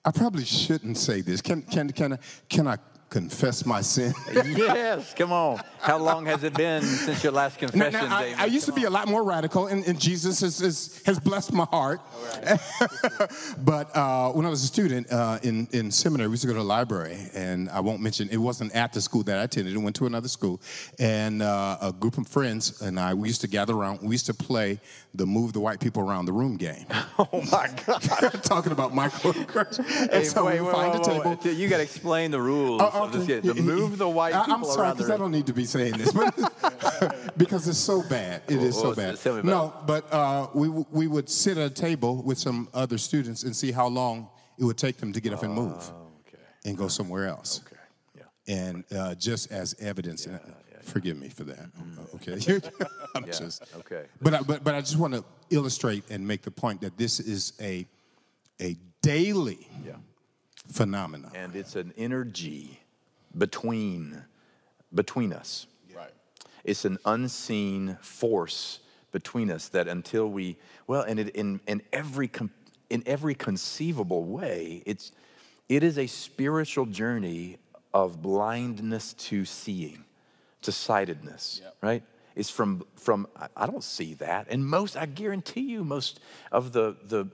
I 0.05 0.11
probably 0.11 0.45
shouldn't 0.45 0.97
say 0.97 1.21
this. 1.21 1.41
Can, 1.41 1.63
can, 1.63 1.91
can, 1.91 2.13
I, 2.15 2.19
can 2.49 2.67
I 2.67 2.79
confess 3.09 3.65
my 3.65 3.81
sin? 3.81 4.13
yes, 4.33 5.15
come 5.15 5.33
on. 5.33 5.61
How 5.81 5.99
long 5.99 6.27
has 6.27 6.45
it 6.45 6.55
been 6.55 6.83
since 6.83 7.23
your 7.23 7.33
last 7.33 7.61
Now, 7.61 7.69
confession, 7.69 8.09
now, 8.09 8.17
I, 8.17 8.23
David? 8.23 8.39
I 8.41 8.45
used 8.47 8.67
to 8.67 8.73
Come 8.73 8.81
be 8.81 8.87
a 8.87 8.91
lot 8.91 9.09
more 9.09 9.25
radical, 9.25 9.67
and, 9.69 9.85
and 9.87 9.99
Jesus 9.99 10.41
has, 10.41 10.59
has, 10.59 11.01
has 11.07 11.19
blessed 11.19 11.53
my 11.53 11.65
heart. 11.65 12.01
but 13.65 13.95
uh, 13.97 14.33
when 14.33 14.45
I 14.45 14.49
was 14.49 14.63
a 14.63 14.67
student 14.67 15.11
uh, 15.13 15.39
in, 15.43 15.69
in 15.73 15.91
seminary, 15.91 16.29
we 16.29 16.33
used 16.33 16.43
to 16.43 16.49
go 16.49 16.55
to 16.55 16.59
the 16.59 16.65
library, 16.65 17.17
and 17.35 17.71
I 17.71 17.81
won't 17.81 18.01
mention, 18.01 18.29
it 18.31 18.37
wasn't 18.37 18.75
at 18.75 18.93
the 18.93 19.01
school 19.01 19.23
that 19.25 19.39
I 19.39 19.45
attended, 19.45 19.75
it 19.75 19.79
went 19.79 19.97
to 19.97 20.07
another 20.07 20.29
school. 20.29 20.61
And 20.99 21.43
uh, 21.43 21.79
a 21.81 21.93
group 21.93 22.19
of 22.19 22.27
friends 22.27 22.83
and 22.83 22.99
I, 22.99 23.15
we 23.15 23.29
used 23.29 23.41
to 23.43 23.49
gather 23.49 23.75
around, 23.75 24.01
we 24.03 24.15
used 24.15 24.27
to 24.27 24.35
play 24.35 24.81
the 25.15 25.27
Move 25.27 25.53
the 25.53 25.61
White 25.61 25.81
People 25.81 26.03
Around 26.03 26.27
the 26.27 26.33
Room 26.33 26.57
game. 26.57 26.87
Oh 27.33 27.43
my 27.51 27.69
God. 27.85 28.01
Talking 28.45 28.71
about 28.71 28.93
microaggressions. 28.93 30.03
And 30.03 30.11
Hey, 30.11 30.25
so 30.25 30.45
wait, 30.45 30.61
we 30.61 30.67
wait, 30.67 30.73
find 30.73 30.93
wait, 30.93 31.01
a 31.01 31.41
table. 31.41 31.53
You 31.53 31.69
got 31.69 31.79
to 31.79 31.83
explain 31.83 32.31
the 32.31 32.41
rules 32.41 32.81
Of 33.05 33.13
this 33.13 33.23
okay. 33.25 33.41
To 33.41 33.55
move 33.63 33.99
the 33.99 34.09
white 34.09 34.35
I- 34.35 34.45
I'm 34.45 34.65
sorry, 34.65 34.93
because 34.93 35.11
I 35.11 35.17
don't 35.17 35.31
need 35.33 35.47
to 35.47 35.53
be 35.53 35.65
saying 35.65 35.97
this, 35.99 36.13
but 36.13 37.33
because 37.37 37.67
it's 37.69 37.79
so 37.79 38.03
bad. 38.03 38.43
It 38.49 38.63
is 38.63 38.75
so 38.77 38.95
bad. 38.95 39.17
tell 39.19 39.35
me 39.35 39.41
about 39.41 39.51
No, 39.51 39.75
but 39.87 40.13
uh, 40.13 40.49
we 40.55 40.67
w- 40.69 40.87
we 40.91 41.07
would 41.07 41.29
sit 41.29 41.59
at 41.59 41.71
a 41.71 41.75
table 41.75 42.23
with 42.23 42.39
some 42.39 42.69
other 42.75 42.99
students 42.99 43.43
and 43.45 43.55
see 43.55 43.73
how 43.73 43.87
long 43.89 44.29
it 44.59 44.65
would 44.65 44.79
take 44.79 44.97
them 44.99 45.13
to 45.13 45.21
get 45.21 45.33
up 45.33 45.43
and 45.43 45.55
move 45.55 45.73
Oh, 45.93 46.09
okay. 46.27 46.43
and 46.65 46.77
go 46.77 46.89
somewhere 46.89 47.27
else. 47.27 47.61
Okay. 47.67 47.77
Yeah. 48.49 48.57
And 48.67 48.85
uh, 48.97 49.15
just 49.15 49.53
as 49.53 49.75
evidence, 49.81 50.27
and 50.27 50.41
forgive 50.83 51.17
me 51.17 51.29
for 51.29 51.45
that. 51.45 51.67
Okay, 52.17 52.33
I'm 53.15 53.25
Yeah. 53.25 53.33
just 53.33 53.63
Okay. 53.79 54.05
But 54.21 54.35
I, 54.35 54.41
but 54.43 54.65
but 54.65 54.75
I 54.75 54.81
just 54.81 54.97
want 54.99 55.15
to 55.15 55.25
illustrate 55.51 56.05
and 56.11 56.27
make 56.27 56.43
the 56.43 56.51
point 56.51 56.81
that 56.81 56.97
this 56.97 57.21
is 57.21 57.53
a 57.61 57.87
a 58.61 58.77
daily 59.03 59.69
Yeah. 59.87 59.93
phenomenon. 60.73 61.31
And 61.35 61.55
it's 61.55 61.77
an 61.77 61.93
energy 61.97 62.81
between 63.37 64.25
between 64.95 65.33
us. 65.33 65.67
right. 65.95 66.13
It's 66.65 66.85
an 66.85 66.99
unseen 67.05 67.99
force 68.01 68.81
between 69.13 69.51
us 69.51 69.69
that 69.69 69.89
until 69.89 70.29
we 70.31 70.57
well, 70.87 71.03
and 71.03 71.19
it, 71.21 71.31
in 71.31 71.61
in 71.67 71.83
every 71.93 72.31
in 72.91 73.03
every 73.07 73.35
conceivable 73.35 74.25
way, 74.25 74.83
it's 74.87 75.13
it 75.69 75.83
is 75.83 75.99
a 75.99 76.07
spiritual 76.07 76.87
journey 76.87 77.59
of 77.93 78.23
blindness 78.23 79.13
to 79.15 79.45
seeing, 79.45 80.05
to 80.63 80.73
sightedness, 80.73 81.61
Yep. 81.63 81.77
right? 81.83 82.03
It's 82.35 82.49
from 82.51 82.85
from 82.97 83.27
I- 83.37 83.49
I 83.57 83.67
don't 83.67 83.83
see 83.85 84.15
that, 84.15 84.47
and 84.49 84.65
most 84.65 84.97
I 84.97 85.07
guarantee 85.07 85.63
you, 85.73 85.85
most 85.85 86.21
of 86.53 86.73
the 86.73 86.97
the 87.05 87.27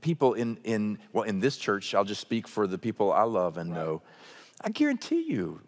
people 0.00 0.34
in 0.34 0.58
in 0.64 0.98
well 1.12 1.24
in 1.24 1.40
this 1.40 1.56
church, 1.56 1.94
I'll 1.94 2.04
just 2.04 2.20
speak 2.20 2.46
for 2.48 2.66
the 2.66 2.78
people 2.78 3.12
I 3.12 3.22
love 3.22 3.56
and 3.56 3.70
know. 3.70 4.02
I 4.60 4.70
guarantee 4.70 5.22
you, 5.28 5.60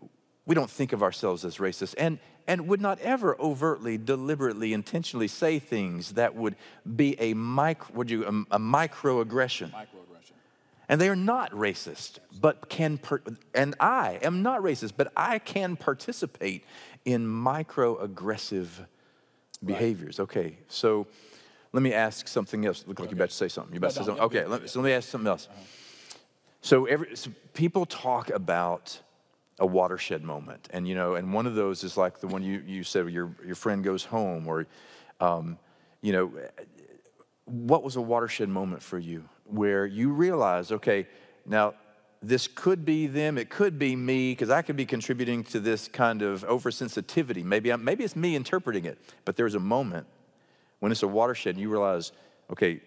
we 0.46 0.55
don't 0.55 0.70
think 0.70 0.92
of 0.92 1.03
ourselves 1.03 1.44
as 1.44 1.59
racist 1.59 1.94
and, 1.96 2.18
and 2.46 2.66
would 2.66 2.81
not 2.81 2.98
ever 3.00 3.37
overtly, 3.40 3.98
deliberately, 3.98 4.72
intentionally 4.72 5.29
say 5.29 5.59
things 5.59 6.12
that 6.12 6.35
would 6.35 6.57
be 6.96 7.18
a 7.20 7.35
micro, 7.35 7.94
would 7.94 8.11
you, 8.11 8.24
a, 8.24 8.57
a 8.57 8.59
microaggression. 8.59 9.70
Microaggression. 9.70 10.33
And 10.88 11.00
they 11.00 11.09
are 11.09 11.16
not 11.16 11.53
racist, 11.53 12.18
but 12.40 12.68
can, 12.68 12.98
per, 12.98 13.22
and 13.55 13.76
I 13.79 14.18
am 14.22 14.42
not 14.42 14.61
racist, 14.62 14.94
but 14.96 15.12
I 15.16 15.38
can 15.38 15.76
participate 15.76 16.64
in 17.05 17.26
microaggressive 17.26 18.66
behaviors. 19.64 20.18
Okay, 20.18 20.59
so 20.68 21.07
let 21.72 21.85
me 21.85 21.92
ask 21.92 22.26
something 22.26 22.66
else. 22.66 22.85
Look 22.88 22.98
like 22.98 23.11
you're 23.11 23.16
about 23.16 23.31
to 23.31 23.37
say 23.37 23.46
something. 23.46 23.72
You're 23.72 23.79
about 23.79 23.90
to 23.90 23.94
say 23.94 24.00
no, 24.00 24.07
something. 24.07 24.24
Okay, 24.24 24.46
let, 24.46 24.68
so 24.68 24.81
let 24.81 24.87
me 24.87 24.92
ask 24.92 25.09
something 25.09 25.29
else. 25.29 25.46
Uh-huh. 25.48 25.61
So, 26.62 26.87
every, 26.87 27.16
so 27.16 27.31
people 27.55 27.87
talk 27.87 28.31
about 28.31 29.01
a 29.59 29.66
watershed 29.66 30.23
moment, 30.23 30.68
and 30.73 30.87
you 30.87 30.94
know, 30.94 31.14
and 31.14 31.33
one 31.33 31.46
of 31.46 31.55
those 31.55 31.85
is 31.85 31.96
like 31.96 32.20
the 32.20 32.27
one 32.27 32.42
you, 32.42 32.62
you 32.66 32.83
said 32.83 33.09
your 33.09 33.35
your 33.44 33.55
friend 33.55 33.83
goes 33.85 34.05
home, 34.05 34.46
or 34.46 34.66
um, 35.20 35.59
you 36.03 36.12
know, 36.12 36.33
what 37.44 37.83
was 37.83 37.96
a 37.96 38.01
watershed 38.01 38.49
moment 38.49 38.83
for 38.83 38.99
you 38.99 39.25
where 39.44 39.85
you 39.85 40.11
realize, 40.11 40.70
okay, 40.70 41.07
now 41.44 41.75
this 42.23 42.46
could 42.46 42.85
be 42.85 43.07
them, 43.07 43.38
it 43.38 43.51
could 43.51 43.79
be 43.79 43.96
me, 43.96 44.33
because 44.33 44.51
I 44.51 44.62
could 44.62 44.77
be 44.77 44.87
contributing 44.87 45.42
to 45.44 45.61
this 45.61 45.88
kind 45.88 46.23
of 46.23 46.44
oversensitivity. 46.46 47.42
Maybe 47.42 47.70
I'm, 47.70 47.83
maybe 47.83 48.05
it's 48.05 48.16
me 48.16 48.37
interpreting 48.37 48.85
it, 48.85 48.99
but 49.25 49.37
there's 49.37 49.55
a 49.55 49.61
moment 49.61 50.07
when 50.81 50.92
it's 50.92 51.03
a 51.03 51.09
watershed, 51.09 51.55
and 51.55 51.62
you 51.62 51.70
realize, 51.70 52.12
okay, 52.51 52.81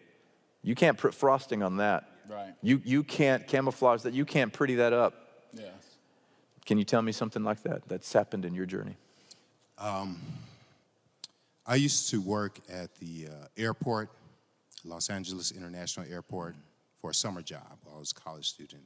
you 0.61 0.75
can't 0.75 0.97
put 0.97 1.13
frosting 1.13 1.63
on 1.63 1.77
that. 1.77 2.09
Right. 2.29 2.53
You 2.61 2.81
you 2.83 3.03
can't 3.03 3.47
camouflage 3.47 4.03
that. 4.03 4.13
You 4.13 4.25
can't 4.25 4.51
pretty 4.51 4.75
that 4.75 4.93
up. 4.93 5.13
Yes. 5.53 5.71
Can 6.65 6.77
you 6.77 6.85
tell 6.85 7.01
me 7.01 7.11
something 7.11 7.43
like 7.43 7.63
that 7.63 7.87
that's 7.87 8.11
happened 8.13 8.45
in 8.45 8.53
your 8.53 8.65
journey? 8.65 8.95
Um, 9.77 10.21
I 11.65 11.75
used 11.75 12.09
to 12.11 12.21
work 12.21 12.59
at 12.69 12.95
the 12.95 13.27
uh, 13.27 13.47
airport, 13.57 14.09
Los 14.85 15.09
Angeles 15.09 15.51
International 15.51 16.05
Airport, 16.09 16.55
for 17.01 17.09
a 17.09 17.13
summer 17.13 17.41
job. 17.41 17.77
while 17.83 17.97
I 17.97 17.99
was 17.99 18.11
a 18.11 18.15
college 18.15 18.47
student. 18.47 18.83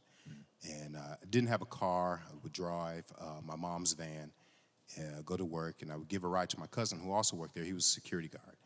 And 0.67 0.95
uh, 0.95 1.15
I 1.21 1.25
didn't 1.29 1.49
have 1.49 1.61
a 1.61 1.67
car. 1.67 2.21
I 2.27 2.33
would 2.43 2.51
drive 2.51 3.05
uh, 3.21 3.41
my 3.45 3.55
mom's 3.55 3.93
van, 3.93 4.31
uh, 4.97 5.21
go 5.23 5.37
to 5.37 5.45
work, 5.45 5.81
and 5.81 5.91
I 5.91 5.95
would 5.95 6.07
give 6.07 6.23
a 6.23 6.27
ride 6.27 6.49
to 6.49 6.59
my 6.59 6.67
cousin 6.67 6.99
who 6.99 7.11
also 7.11 7.37
worked 7.37 7.53
there. 7.53 7.63
He 7.63 7.73
was 7.73 7.85
a 7.85 7.89
security 7.89 8.27
guard. 8.27 8.57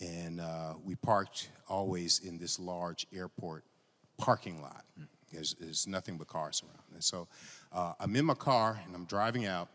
And 0.00 0.40
uh, 0.40 0.74
we 0.82 0.96
parked 0.96 1.50
always 1.68 2.20
in 2.20 2.38
this 2.38 2.58
large 2.58 3.06
airport 3.14 3.64
parking 4.18 4.60
lot. 4.62 4.84
There's, 5.32 5.54
there's 5.54 5.86
nothing 5.86 6.16
but 6.16 6.28
cars 6.28 6.62
around. 6.62 6.84
And 6.94 7.02
so 7.02 7.26
uh, 7.72 7.94
I'm 7.98 8.14
in 8.14 8.24
my 8.24 8.34
car 8.34 8.80
and 8.86 8.94
I'm 8.94 9.04
driving 9.04 9.46
out, 9.46 9.68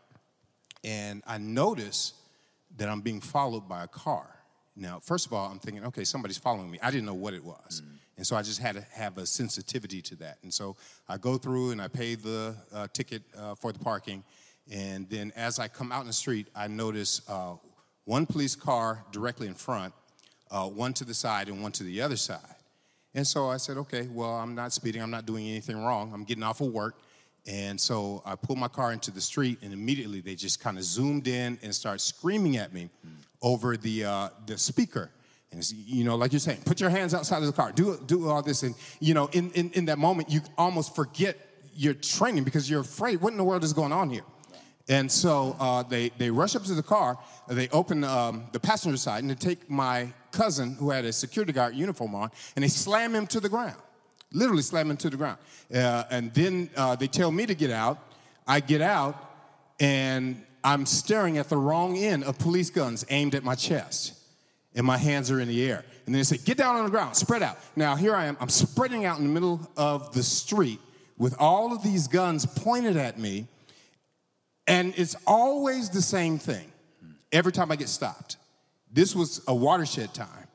and 0.82 1.22
I 1.26 1.38
notice 1.38 2.14
that 2.78 2.88
I'm 2.88 3.02
being 3.02 3.20
followed 3.20 3.68
by 3.68 3.84
a 3.84 3.88
car. 3.88 4.26
Now, 4.76 5.00
first 5.00 5.26
of 5.26 5.32
all, 5.32 5.50
I'm 5.50 5.58
thinking, 5.58 5.84
okay, 5.86 6.04
somebody's 6.04 6.38
following 6.38 6.70
me. 6.70 6.78
I 6.82 6.90
didn't 6.90 7.04
know 7.04 7.14
what 7.14 7.34
it 7.34 7.44
was. 7.44 7.82
Mm. 7.84 7.98
And 8.16 8.26
so 8.26 8.36
I 8.36 8.42
just 8.42 8.60
had 8.60 8.76
to 8.76 8.86
have 8.92 9.18
a 9.18 9.26
sensitivity 9.26 10.00
to 10.02 10.16
that. 10.16 10.38
And 10.42 10.52
so 10.52 10.76
I 11.08 11.18
go 11.18 11.36
through 11.36 11.72
and 11.72 11.82
I 11.82 11.88
pay 11.88 12.14
the 12.14 12.54
uh, 12.72 12.86
ticket 12.92 13.22
uh, 13.36 13.54
for 13.54 13.72
the 13.72 13.78
parking. 13.78 14.22
And 14.70 15.08
then 15.08 15.32
as 15.36 15.58
I 15.58 15.68
come 15.68 15.90
out 15.90 16.02
in 16.02 16.06
the 16.06 16.12
street, 16.12 16.46
I 16.54 16.68
notice 16.68 17.22
uh, 17.28 17.54
one 18.04 18.26
police 18.26 18.54
car 18.54 19.04
directly 19.10 19.46
in 19.46 19.54
front, 19.54 19.92
uh, 20.50 20.66
one 20.66 20.92
to 20.94 21.04
the 21.04 21.14
side, 21.14 21.48
and 21.48 21.62
one 21.62 21.72
to 21.72 21.82
the 21.82 22.00
other 22.02 22.16
side. 22.16 22.56
And 23.14 23.26
so 23.26 23.48
I 23.48 23.56
said, 23.56 23.76
okay, 23.76 24.08
well, 24.10 24.30
I'm 24.30 24.54
not 24.54 24.72
speeding, 24.72 25.02
I'm 25.02 25.10
not 25.10 25.26
doing 25.26 25.48
anything 25.48 25.82
wrong, 25.82 26.12
I'm 26.14 26.24
getting 26.24 26.44
off 26.44 26.60
of 26.60 26.68
work. 26.68 26.96
And 27.46 27.80
so 27.80 28.22
I 28.24 28.36
pulled 28.36 28.58
my 28.58 28.68
car 28.68 28.92
into 28.92 29.10
the 29.10 29.20
street, 29.20 29.58
and 29.62 29.72
immediately 29.72 30.20
they 30.20 30.34
just 30.34 30.60
kind 30.60 30.76
of 30.76 30.84
zoomed 30.84 31.26
in 31.26 31.58
and 31.62 31.74
started 31.74 32.00
screaming 32.00 32.58
at 32.58 32.72
me 32.72 32.90
over 33.42 33.76
the, 33.76 34.04
uh, 34.04 34.28
the 34.46 34.58
speaker. 34.58 35.10
And 35.50 35.68
you 35.72 36.04
know, 36.04 36.14
like 36.16 36.32
you're 36.32 36.38
saying, 36.38 36.60
put 36.64 36.80
your 36.80 36.90
hands 36.90 37.14
outside 37.14 37.38
of 37.38 37.46
the 37.46 37.52
car, 37.52 37.72
do, 37.72 37.98
do 38.06 38.28
all 38.28 38.42
this. 38.42 38.62
And, 38.62 38.74
you 39.00 39.14
know, 39.14 39.28
in, 39.32 39.50
in, 39.52 39.70
in 39.72 39.84
that 39.86 39.98
moment, 39.98 40.30
you 40.30 40.42
almost 40.56 40.94
forget 40.94 41.36
your 41.74 41.94
training 41.94 42.44
because 42.44 42.70
you're 42.70 42.82
afraid, 42.82 43.20
what 43.20 43.32
in 43.32 43.38
the 43.38 43.44
world 43.44 43.64
is 43.64 43.72
going 43.72 43.92
on 43.92 44.10
here? 44.10 44.22
And 44.90 45.10
so 45.10 45.56
uh, 45.58 45.84
they, 45.84 46.10
they 46.18 46.30
rush 46.30 46.56
up 46.56 46.64
to 46.64 46.74
the 46.74 46.82
car, 46.82 47.16
they 47.48 47.68
open 47.68 48.04
um, 48.04 48.44
the 48.52 48.60
passenger 48.60 48.98
side, 48.98 49.22
and 49.22 49.30
they 49.30 49.36
take 49.36 49.70
my 49.70 50.12
cousin, 50.32 50.74
who 50.74 50.90
had 50.90 51.04
a 51.04 51.12
security 51.12 51.52
guard 51.52 51.74
uniform 51.74 52.14
on, 52.14 52.30
and 52.56 52.64
they 52.64 52.68
slam 52.68 53.14
him 53.14 53.26
to 53.28 53.40
the 53.40 53.48
ground. 53.48 53.76
Literally 54.32 54.62
slam 54.62 54.90
him 54.90 54.96
to 54.98 55.08
the 55.08 55.16
ground. 55.16 55.38
Uh, 55.72 56.04
and 56.10 56.34
then 56.34 56.70
uh, 56.76 56.96
they 56.96 57.06
tell 57.06 57.30
me 57.30 57.46
to 57.46 57.54
get 57.54 57.70
out. 57.70 57.98
I 58.46 58.60
get 58.60 58.80
out, 58.80 59.16
and 59.78 60.44
I'm 60.62 60.84
staring 60.86 61.38
at 61.38 61.48
the 61.48 61.56
wrong 61.56 61.96
end 61.96 62.24
of 62.24 62.38
police 62.38 62.70
guns 62.70 63.06
aimed 63.10 63.36
at 63.36 63.44
my 63.44 63.54
chest 63.54 64.14
and 64.74 64.86
my 64.86 64.96
hands 64.96 65.30
are 65.30 65.40
in 65.40 65.48
the 65.48 65.68
air. 65.68 65.84
And 66.06 66.14
they 66.14 66.22
say, 66.22 66.36
Get 66.38 66.56
down 66.56 66.76
on 66.76 66.84
the 66.84 66.90
ground, 66.90 67.16
spread 67.16 67.42
out. 67.42 67.58
Now, 67.76 67.96
here 67.96 68.14
I 68.14 68.26
am, 68.26 68.36
I'm 68.40 68.48
spreading 68.48 69.04
out 69.04 69.18
in 69.18 69.24
the 69.24 69.32
middle 69.32 69.68
of 69.76 70.12
the 70.14 70.22
street 70.22 70.80
with 71.18 71.34
all 71.38 71.72
of 71.72 71.82
these 71.82 72.08
guns 72.08 72.46
pointed 72.46 72.96
at 72.96 73.18
me. 73.18 73.46
And 74.70 74.94
it's 74.96 75.16
always 75.26 75.90
the 75.90 76.00
same 76.00 76.38
thing 76.38 76.70
every 77.32 77.50
time 77.50 77.72
I 77.72 77.76
get 77.76 77.88
stopped. 77.88 78.36
This 78.92 79.16
was 79.16 79.42
a 79.48 79.54
watershed 79.54 80.14
time, 80.14 80.46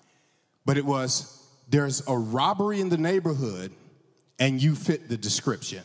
but 0.66 0.78
it 0.78 0.86
was 0.86 1.46
there's 1.68 2.02
a 2.08 2.18
robbery 2.18 2.80
in 2.80 2.88
the 2.88 2.98
neighborhood 2.98 3.74
and 4.40 4.62
you 4.62 4.74
fit 4.74 5.10
the 5.10 5.18
description. 5.18 5.84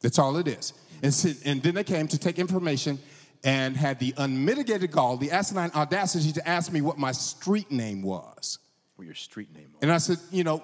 That's 0.00 0.20
all 0.20 0.36
it 0.36 0.46
is. 0.46 0.72
And, 1.02 1.12
so, 1.12 1.30
and 1.44 1.60
then 1.60 1.74
they 1.74 1.82
came 1.82 2.06
to 2.08 2.18
take 2.18 2.38
information 2.38 3.00
and 3.42 3.76
had 3.76 3.98
the 3.98 4.14
unmitigated 4.16 4.92
gall, 4.92 5.16
the 5.16 5.32
asinine 5.32 5.72
audacity 5.74 6.30
to 6.32 6.48
ask 6.48 6.70
me 6.70 6.80
what 6.80 6.96
my 6.96 7.10
street 7.10 7.72
name 7.72 8.02
was. 8.02 8.58
What 8.94 9.04
your 9.04 9.14
street 9.16 9.52
name 9.52 9.70
was. 9.72 9.82
And 9.82 9.90
I 9.90 9.98
said, 9.98 10.18
you 10.30 10.44
know, 10.44 10.62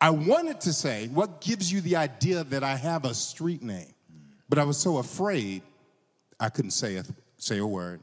I 0.00 0.10
wanted 0.10 0.60
to 0.62 0.72
say, 0.72 1.06
what 1.08 1.40
gives 1.40 1.70
you 1.70 1.80
the 1.80 1.96
idea 1.96 2.42
that 2.44 2.64
I 2.64 2.74
have 2.74 3.04
a 3.04 3.14
street 3.14 3.62
name? 3.62 3.94
But 4.48 4.58
I 4.58 4.64
was 4.64 4.76
so 4.76 4.98
afraid 4.98 5.62
I 6.40 6.48
couldn't 6.48 6.72
say 6.72 6.96
a, 6.96 7.04
say 7.36 7.58
a 7.58 7.66
word. 7.66 8.00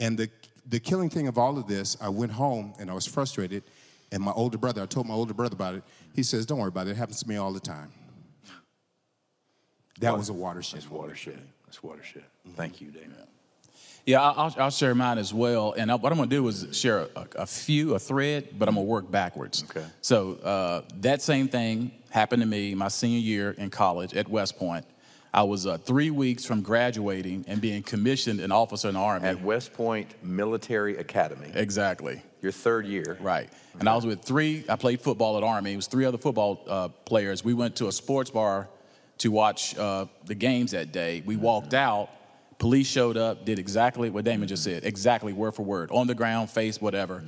And 0.00 0.18
the, 0.18 0.30
the 0.66 0.80
killing 0.80 1.10
thing 1.10 1.28
of 1.28 1.38
all 1.38 1.58
of 1.58 1.66
this, 1.66 1.96
I 2.00 2.08
went 2.08 2.32
home 2.32 2.74
and 2.78 2.90
I 2.90 2.94
was 2.94 3.06
frustrated. 3.06 3.62
And 4.10 4.22
my 4.22 4.32
older 4.32 4.56
brother, 4.56 4.82
I 4.82 4.86
told 4.86 5.06
my 5.06 5.14
older 5.14 5.34
brother 5.34 5.54
about 5.54 5.74
it. 5.74 5.82
He 6.14 6.22
says, 6.22 6.46
Don't 6.46 6.58
worry 6.58 6.68
about 6.68 6.86
it. 6.86 6.92
It 6.92 6.96
happens 6.96 7.22
to 7.22 7.28
me 7.28 7.36
all 7.36 7.52
the 7.52 7.60
time. 7.60 7.92
That 10.00 10.16
was 10.16 10.28
a 10.28 10.32
watershed. 10.32 10.80
That's 10.80 10.90
watershed. 10.90 11.40
That's 11.66 11.82
watershed. 11.82 12.22
Mm-hmm. 12.46 12.56
Thank 12.56 12.80
you, 12.80 12.90
Damon. 12.90 13.14
Yeah, 14.06 14.22
I'll, 14.22 14.54
I'll, 14.56 14.70
share 14.70 14.94
mine 14.94 15.18
as 15.18 15.34
well. 15.34 15.74
And 15.76 15.90
what 15.90 16.10
I'm 16.10 16.16
going 16.16 16.30
to 16.30 16.34
do 16.34 16.48
is 16.48 16.66
share 16.72 17.08
a, 17.14 17.26
a, 17.36 17.46
few, 17.46 17.94
a 17.94 17.98
thread, 17.98 18.58
but 18.58 18.66
I'm 18.66 18.76
going 18.76 18.86
to 18.86 18.90
work 18.90 19.10
backwards. 19.10 19.64
Okay. 19.64 19.84
So 20.00 20.36
uh, 20.36 20.82
that 21.00 21.20
same 21.20 21.46
thing 21.46 21.92
happened 22.08 22.40
to 22.40 22.48
me 22.48 22.74
my 22.74 22.88
senior 22.88 23.18
year 23.18 23.50
in 23.58 23.68
college 23.68 24.14
at 24.14 24.26
West 24.26 24.56
Point. 24.56 24.86
I 25.32 25.42
was 25.42 25.66
uh, 25.66 25.78
three 25.78 26.10
weeks 26.10 26.44
from 26.44 26.62
graduating 26.62 27.44
and 27.48 27.60
being 27.60 27.82
commissioned 27.82 28.40
an 28.40 28.50
officer 28.50 28.88
in 28.88 28.94
the 28.94 29.00
Army. 29.00 29.26
At 29.26 29.42
West 29.42 29.72
Point 29.74 30.14
Military 30.22 30.96
Academy. 30.96 31.50
Exactly. 31.54 32.22
Your 32.40 32.52
third 32.52 32.86
year. 32.86 33.18
Right. 33.20 33.50
And 33.78 33.88
I 33.88 33.94
was 33.94 34.06
with 34.06 34.22
three, 34.22 34.64
I 34.68 34.76
played 34.76 35.00
football 35.00 35.36
at 35.36 35.42
Army. 35.42 35.72
It 35.72 35.76
was 35.76 35.86
three 35.86 36.04
other 36.04 36.18
football 36.18 36.64
uh, 36.66 36.88
players. 36.88 37.44
We 37.44 37.54
went 37.54 37.76
to 37.76 37.88
a 37.88 37.92
sports 37.92 38.30
bar 38.30 38.68
to 39.18 39.30
watch 39.30 39.76
uh, 39.76 40.06
the 40.24 40.34
games 40.34 40.70
that 40.70 40.92
day. 40.92 41.22
We 41.26 41.36
walked 41.36 41.74
out. 41.74 42.10
Police 42.58 42.88
showed 42.88 43.16
up, 43.16 43.44
did 43.44 43.58
exactly 43.58 44.10
what 44.10 44.24
Damon 44.24 44.48
just 44.48 44.64
said, 44.64 44.84
exactly 44.84 45.32
word 45.32 45.52
for 45.52 45.64
word, 45.64 45.90
on 45.92 46.08
the 46.08 46.14
ground, 46.14 46.50
face, 46.50 46.80
whatever. 46.80 47.22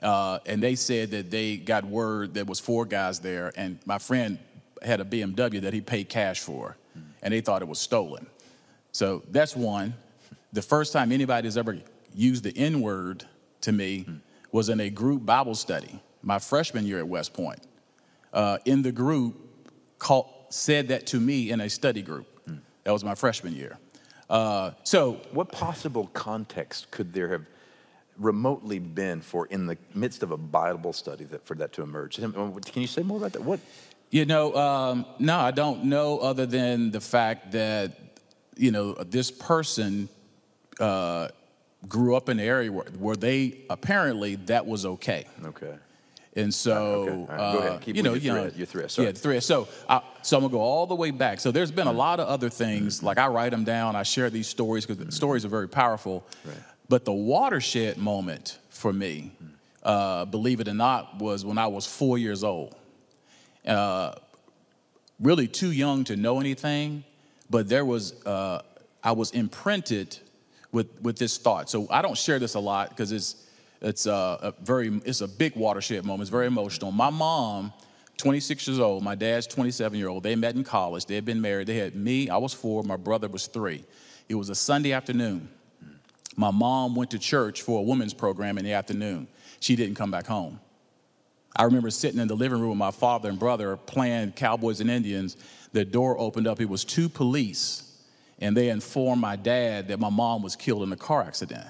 Uh, 0.00 0.38
and 0.46 0.62
they 0.62 0.76
said 0.76 1.10
that 1.10 1.30
they 1.30 1.56
got 1.56 1.84
word 1.84 2.34
there 2.34 2.44
was 2.44 2.60
four 2.60 2.84
guys 2.84 3.18
there, 3.18 3.52
and 3.56 3.78
my 3.84 3.98
friend 3.98 4.38
had 4.82 5.00
a 5.00 5.04
BMW 5.04 5.60
that 5.62 5.72
he 5.72 5.80
paid 5.80 6.08
cash 6.08 6.40
for, 6.40 6.76
and 7.22 7.32
they 7.32 7.40
thought 7.40 7.62
it 7.62 7.68
was 7.68 7.78
stolen. 7.78 8.26
So 8.92 9.22
that's 9.30 9.54
one. 9.54 9.94
The 10.52 10.62
first 10.62 10.92
time 10.92 11.12
anybody 11.12 11.46
has 11.46 11.56
ever 11.56 11.78
used 12.14 12.44
the 12.44 12.56
N 12.56 12.80
word 12.80 13.24
to 13.62 13.72
me 13.72 14.06
was 14.52 14.68
in 14.68 14.80
a 14.80 14.90
group 14.90 15.26
Bible 15.26 15.54
study 15.54 16.00
my 16.22 16.38
freshman 16.38 16.86
year 16.86 16.98
at 16.98 17.08
West 17.08 17.34
Point. 17.34 17.60
Uh, 18.32 18.58
in 18.64 18.82
the 18.82 18.92
group, 18.92 19.34
called, 19.98 20.30
said 20.50 20.88
that 20.88 21.06
to 21.08 21.20
me 21.20 21.50
in 21.50 21.60
a 21.60 21.70
study 21.70 22.02
group. 22.02 22.26
That 22.84 22.92
was 22.92 23.04
my 23.04 23.14
freshman 23.14 23.54
year. 23.54 23.78
Uh, 24.30 24.72
so, 24.84 25.20
what 25.32 25.50
possible 25.50 26.08
context 26.12 26.90
could 26.90 27.12
there 27.12 27.28
have 27.28 27.46
remotely 28.18 28.78
been 28.78 29.20
for 29.20 29.46
in 29.46 29.66
the 29.66 29.76
midst 29.94 30.22
of 30.22 30.30
a 30.30 30.36
Bible 30.36 30.92
study 30.92 31.24
that 31.24 31.46
for 31.46 31.54
that 31.56 31.72
to 31.74 31.82
emerge? 31.82 32.16
Can 32.16 32.82
you 32.82 32.86
say 32.86 33.02
more 33.02 33.18
about 33.18 33.32
that? 33.32 33.42
What? 33.42 33.60
You 34.16 34.24
know, 34.24 34.56
um, 34.56 35.04
no, 35.18 35.38
I 35.38 35.50
don't 35.50 35.84
know 35.84 36.16
other 36.20 36.46
than 36.46 36.90
the 36.90 37.02
fact 37.02 37.52
that 37.52 37.98
you 38.56 38.70
know 38.70 38.94
this 38.94 39.30
person 39.30 40.08
uh, 40.80 41.28
grew 41.86 42.16
up 42.16 42.30
in 42.30 42.40
an 42.40 42.46
area 42.46 42.72
where, 42.72 42.86
where 42.98 43.16
they 43.16 43.58
apparently 43.68 44.36
that 44.46 44.64
was 44.64 44.86
okay. 44.86 45.26
Okay. 45.44 45.74
And 46.34 46.54
so, 46.54 46.72
okay. 46.72 47.10
right. 47.10 47.52
go 47.52 47.58
ahead. 47.58 47.72
Uh, 47.72 47.78
Keep 47.78 47.96
you 47.96 48.02
know, 48.02 48.14
your 48.14 48.34
thread. 48.36 48.56
Your 48.56 48.66
thread. 48.66 48.90
Sorry. 48.90 49.08
Yeah, 49.08 49.12
thread. 49.12 49.42
So, 49.42 49.68
I, 49.86 50.00
so 50.22 50.38
I'm 50.38 50.44
gonna 50.44 50.52
go 50.52 50.60
all 50.60 50.86
the 50.86 50.94
way 50.94 51.10
back. 51.10 51.38
So 51.38 51.50
there's 51.50 51.70
been 51.70 51.86
a 51.86 51.92
lot 51.92 52.18
of 52.18 52.26
other 52.26 52.48
things. 52.48 53.02
Like 53.02 53.18
I 53.18 53.26
write 53.26 53.50
them 53.50 53.64
down. 53.64 53.96
I 53.96 54.02
share 54.02 54.30
these 54.30 54.48
stories 54.48 54.86
because 54.86 55.04
the 55.04 55.12
stories 55.12 55.44
are 55.44 55.50
very 55.50 55.68
powerful. 55.68 56.26
Right. 56.42 56.56
But 56.88 57.04
the 57.04 57.12
watershed 57.12 57.98
moment 57.98 58.56
for 58.70 58.94
me, 58.94 59.32
uh, 59.82 60.24
believe 60.24 60.60
it 60.60 60.68
or 60.68 60.74
not, 60.74 61.18
was 61.18 61.44
when 61.44 61.58
I 61.58 61.66
was 61.66 61.84
four 61.84 62.16
years 62.16 62.42
old. 62.42 62.74
Uh, 63.66 64.14
really 65.20 65.48
too 65.48 65.72
young 65.72 66.04
to 66.04 66.16
know 66.16 66.40
anything, 66.40 67.04
but 67.50 67.68
there 67.68 67.84
was 67.84 68.24
uh, 68.24 68.62
I 69.02 69.12
was 69.12 69.30
imprinted 69.32 70.18
with 70.72 71.00
with 71.02 71.18
this 71.18 71.38
thought. 71.38 71.70
So 71.70 71.86
I 71.90 72.02
don't 72.02 72.16
share 72.16 72.38
this 72.38 72.54
a 72.54 72.60
lot 72.60 72.90
because 72.90 73.12
it's 73.12 73.46
it's 73.80 74.06
a, 74.06 74.38
a, 74.42 74.54
very, 74.62 75.00
it's 75.04 75.20
a 75.20 75.28
big 75.28 75.54
watershed 75.56 76.04
moment. 76.04 76.22
It's 76.22 76.30
very 76.30 76.46
emotional. 76.46 76.92
My 76.92 77.10
mom, 77.10 77.72
26 78.16 78.66
years 78.66 78.78
old, 78.78 79.02
my 79.02 79.14
dad's 79.14 79.46
27 79.46 79.98
year 79.98 80.08
old. 80.08 80.22
They 80.22 80.34
met 80.36 80.54
in 80.54 80.64
college. 80.64 81.06
They 81.06 81.14
had 81.14 81.24
been 81.24 81.40
married. 81.40 81.66
They 81.66 81.76
had 81.76 81.94
me. 81.94 82.28
I 82.28 82.36
was 82.38 82.52
four. 82.52 82.82
My 82.82 82.96
brother 82.96 83.28
was 83.28 83.46
three. 83.46 83.84
It 84.28 84.34
was 84.34 84.48
a 84.48 84.54
Sunday 84.54 84.92
afternoon. 84.92 85.48
My 86.36 86.50
mom 86.50 86.94
went 86.94 87.10
to 87.12 87.18
church 87.18 87.62
for 87.62 87.78
a 87.78 87.82
women's 87.82 88.12
program 88.14 88.58
in 88.58 88.64
the 88.64 88.72
afternoon. 88.72 89.28
She 89.60 89.76
didn't 89.76 89.94
come 89.94 90.10
back 90.10 90.26
home. 90.26 90.60
I 91.56 91.64
remember 91.64 91.90
sitting 91.90 92.20
in 92.20 92.28
the 92.28 92.36
living 92.36 92.60
room 92.60 92.70
with 92.70 92.78
my 92.78 92.90
father 92.90 93.28
and 93.28 93.38
brother 93.38 93.76
playing 93.76 94.32
Cowboys 94.32 94.80
and 94.80 94.90
Indians. 94.90 95.36
The 95.72 95.84
door 95.84 96.18
opened 96.18 96.46
up. 96.46 96.60
It 96.60 96.68
was 96.68 96.84
two 96.84 97.08
police, 97.08 97.98
and 98.40 98.56
they 98.56 98.68
informed 98.68 99.20
my 99.20 99.36
dad 99.36 99.88
that 99.88 99.98
my 99.98 100.10
mom 100.10 100.42
was 100.42 100.56
killed 100.56 100.82
in 100.82 100.92
a 100.92 100.96
car 100.96 101.22
accident 101.22 101.66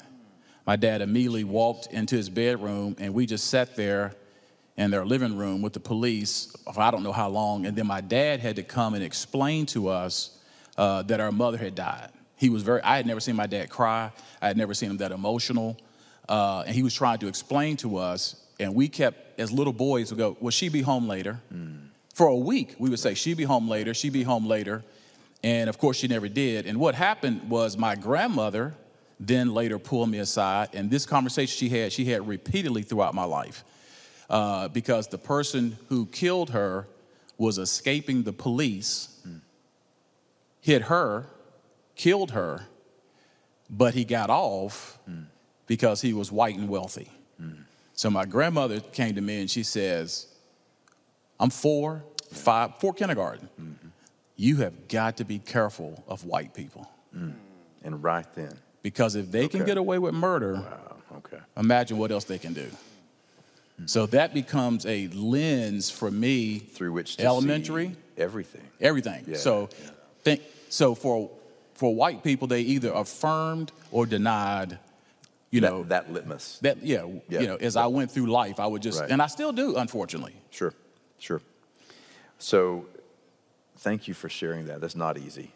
my 0.66 0.76
dad 0.76 1.00
immediately 1.00 1.44
walked 1.44 1.86
into 1.92 2.16
his 2.16 2.28
bedroom 2.28 2.96
and 2.98 3.14
we 3.14 3.24
just 3.24 3.46
sat 3.46 3.76
there 3.76 4.14
in 4.76 4.90
their 4.90 5.06
living 5.06 5.36
room 5.36 5.62
with 5.62 5.72
the 5.72 5.80
police 5.80 6.54
for 6.74 6.80
I 6.80 6.90
don't 6.90 7.04
know 7.04 7.12
how 7.12 7.28
long. 7.28 7.66
And 7.66 7.76
then 7.76 7.86
my 7.86 8.00
dad 8.00 8.40
had 8.40 8.56
to 8.56 8.62
come 8.62 8.94
and 8.94 9.02
explain 9.02 9.66
to 9.66 9.88
us 9.88 10.38
uh, 10.76 11.02
that 11.02 11.20
our 11.20 11.32
mother 11.32 11.56
had 11.56 11.74
died. 11.74 12.10
He 12.36 12.50
was 12.50 12.62
very, 12.62 12.82
I 12.82 12.96
had 12.96 13.06
never 13.06 13.20
seen 13.20 13.36
my 13.36 13.46
dad 13.46 13.70
cry. 13.70 14.10
I 14.42 14.48
had 14.48 14.56
never 14.56 14.74
seen 14.74 14.90
him 14.90 14.96
that 14.98 15.12
emotional. 15.12 15.78
uh, 16.28 16.64
and 16.66 16.74
he 16.74 16.82
was 16.82 16.92
trying 16.92 17.18
to 17.18 17.28
explain 17.28 17.76
to 17.78 17.96
us, 17.96 18.42
and 18.58 18.74
we 18.74 18.88
kept, 18.88 19.38
as 19.38 19.52
little 19.52 19.72
boys, 19.72 20.10
would 20.10 20.18
go, 20.18 20.36
Will 20.40 20.50
she 20.50 20.68
be 20.68 20.82
home 20.82 21.08
later? 21.08 21.40
For 22.14 22.26
a 22.28 22.36
week, 22.36 22.76
we 22.78 22.88
would 22.88 22.98
say, 22.98 23.14
She'll 23.14 23.36
be 23.36 23.44
home 23.44 23.68
later, 23.68 23.94
she'll 23.94 24.12
be 24.12 24.22
home 24.22 24.46
later. 24.46 24.82
And 25.42 25.68
of 25.68 25.78
course, 25.78 25.98
she 25.98 26.08
never 26.08 26.28
did. 26.28 26.66
And 26.66 26.78
what 26.78 26.94
happened 26.94 27.50
was 27.50 27.76
my 27.76 27.94
grandmother 27.94 28.74
then 29.18 29.54
later 29.54 29.78
pulled 29.78 30.10
me 30.10 30.18
aside, 30.18 30.68
and 30.74 30.90
this 30.90 31.06
conversation 31.06 31.56
she 31.56 31.68
had, 31.68 31.92
she 31.92 32.04
had 32.04 32.26
repeatedly 32.28 32.82
throughout 32.82 33.14
my 33.14 33.24
life. 33.24 33.64
Uh, 34.28 34.68
because 34.68 35.08
the 35.08 35.18
person 35.18 35.78
who 35.88 36.04
killed 36.06 36.50
her 36.50 36.86
was 37.38 37.58
escaping 37.58 38.24
the 38.24 38.32
police, 38.32 39.08
hit 40.60 40.82
her, 40.82 41.26
killed 41.94 42.32
her, 42.32 42.66
but 43.70 43.94
he 43.94 44.04
got 44.04 44.28
off 44.30 44.98
because 45.66 46.00
he 46.02 46.12
was 46.12 46.32
white 46.32 46.56
and 46.56 46.68
wealthy. 46.68 47.10
So 47.96 48.10
my 48.10 48.24
grandmother 48.24 48.80
came 48.80 49.14
to 49.14 49.20
me 49.20 49.40
and 49.40 49.50
she 49.50 49.62
says, 49.62 50.26
I'm 51.40 51.50
four, 51.50 52.04
five, 52.32 52.76
four 52.78 52.92
kindergarten. 52.92 53.48
Mm-hmm. 53.60 53.88
You 54.36 54.56
have 54.56 54.88
got 54.88 55.16
to 55.16 55.24
be 55.24 55.38
careful 55.38 56.04
of 56.06 56.24
white 56.24 56.54
people 56.54 56.88
mm. 57.16 57.32
And 57.82 58.02
right 58.02 58.26
then, 58.34 58.52
because 58.82 59.14
if 59.14 59.30
they 59.30 59.46
can 59.46 59.64
get 59.64 59.78
away 59.78 59.98
with 60.00 60.12
murder, 60.12 60.54
wow, 60.54 60.96
okay. 61.18 61.38
imagine 61.56 61.98
what 61.98 62.10
else 62.10 62.24
they 62.24 62.38
can 62.38 62.52
do. 62.52 62.68
Hmm. 63.78 63.86
So 63.86 64.06
that 64.06 64.34
becomes 64.34 64.84
a 64.86 65.06
lens 65.08 65.88
for 65.88 66.10
me 66.10 66.58
Through 66.58 66.92
which 66.92 67.16
to 67.18 67.24
elementary, 67.24 67.94
everything. 68.18 68.62
everything. 68.80 69.24
Yeah, 69.28 69.36
so 69.36 69.68
yeah. 69.80 69.90
think 70.24 70.42
so 70.68 70.96
for 70.96 71.30
for 71.74 71.94
white 71.94 72.24
people 72.24 72.48
they 72.48 72.62
either 72.62 72.90
affirmed 72.90 73.70
or 73.92 74.04
denied, 74.04 74.80
you 75.56 75.60
know, 75.62 75.82
that, 75.84 76.06
that 76.06 76.12
litmus. 76.12 76.58
that 76.62 76.82
yeah, 76.82 77.04
Yeah. 77.28 77.40
you 77.40 77.46
know, 77.48 77.56
as 77.56 77.76
I 77.76 77.86
went 77.86 78.10
through 78.10 78.26
life, 78.26 78.60
I 78.60 78.66
would 78.66 78.82
just 78.82 79.00
Right. 79.00 79.10
and 79.10 79.20
I 79.20 79.26
still 79.26 79.52
do 79.52 79.76
unfortunately. 79.76 80.34
Sure, 80.50 80.72
sure. 81.18 81.40
So, 82.38 82.86
thank 83.78 84.06
you 84.08 84.14
for 84.14 84.28
sharing 84.28 84.66
that. 84.66 84.80
That's 84.80 84.96
not 84.96 85.18
easy. 85.18 85.52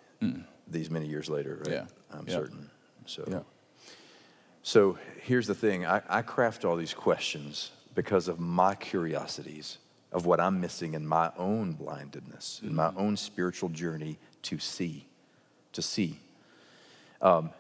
These 0.67 0.91
many 0.91 1.07
years 1.07 1.29
later, 1.29 1.61
right? 1.65 1.73
Yeah, 1.73 1.87
I'm 2.13 2.27
yeah. 2.27 2.35
certain. 2.35 2.71
So, 3.07 3.25
Yeah. 3.29 3.41
so 4.63 4.99
here's 5.23 5.47
the 5.47 5.55
thing. 5.55 5.85
I, 5.87 6.03
I 6.09 6.23
craft 6.23 6.65
all 6.65 6.77
these 6.77 6.95
questions 6.95 7.73
because 7.95 8.29
of 8.29 8.39
my 8.39 8.75
curiosities 8.77 9.79
of 10.13 10.27
what 10.27 10.39
I'm 10.41 10.61
missing 10.61 10.95
in 10.95 11.07
my 11.07 11.31
own 11.37 11.73
blindedness, 11.73 12.61
in 12.63 12.75
my 12.75 12.93
own 12.97 13.17
spiritual 13.17 13.69
journey 13.71 14.19
to 14.43 14.59
see, 14.59 15.07
to 15.73 15.83
see. 15.83 16.19
Um, 17.23 17.51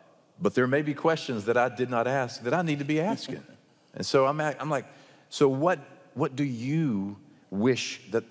but 0.40 0.54
there 0.54 0.66
may 0.66 0.82
be 0.82 0.94
questions 0.94 1.44
that 1.44 1.56
I 1.56 1.68
did 1.68 1.90
not 1.90 2.06
ask 2.06 2.42
that 2.42 2.54
I 2.54 2.62
need 2.62 2.78
to 2.78 2.84
be 2.84 3.00
asking. 3.00 3.42
and 3.94 4.04
so 4.04 4.26
I'm, 4.26 4.40
at, 4.40 4.60
I'm 4.60 4.70
like, 4.70 4.86
so 5.28 5.48
what, 5.48 5.78
what 6.14 6.34
do 6.34 6.44
you 6.44 7.16
wish 7.50 8.00
that 8.10 8.24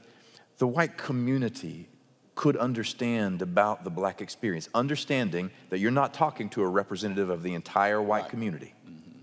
the 0.57 0.67
white 0.67 0.97
community 0.97 1.87
could 2.35 2.57
understand 2.57 3.41
about 3.41 3.83
the 3.83 3.89
black 3.89 4.21
experience? 4.21 4.69
Understanding 4.73 5.51
that 5.69 5.79
you're 5.79 5.91
not 5.91 6.13
talking 6.13 6.49
to 6.49 6.63
a 6.63 6.67
representative 6.67 7.29
of 7.29 7.43
the 7.43 7.53
entire 7.53 8.01
white 8.01 8.29
community, 8.29 8.73
mm-hmm. 8.85 9.19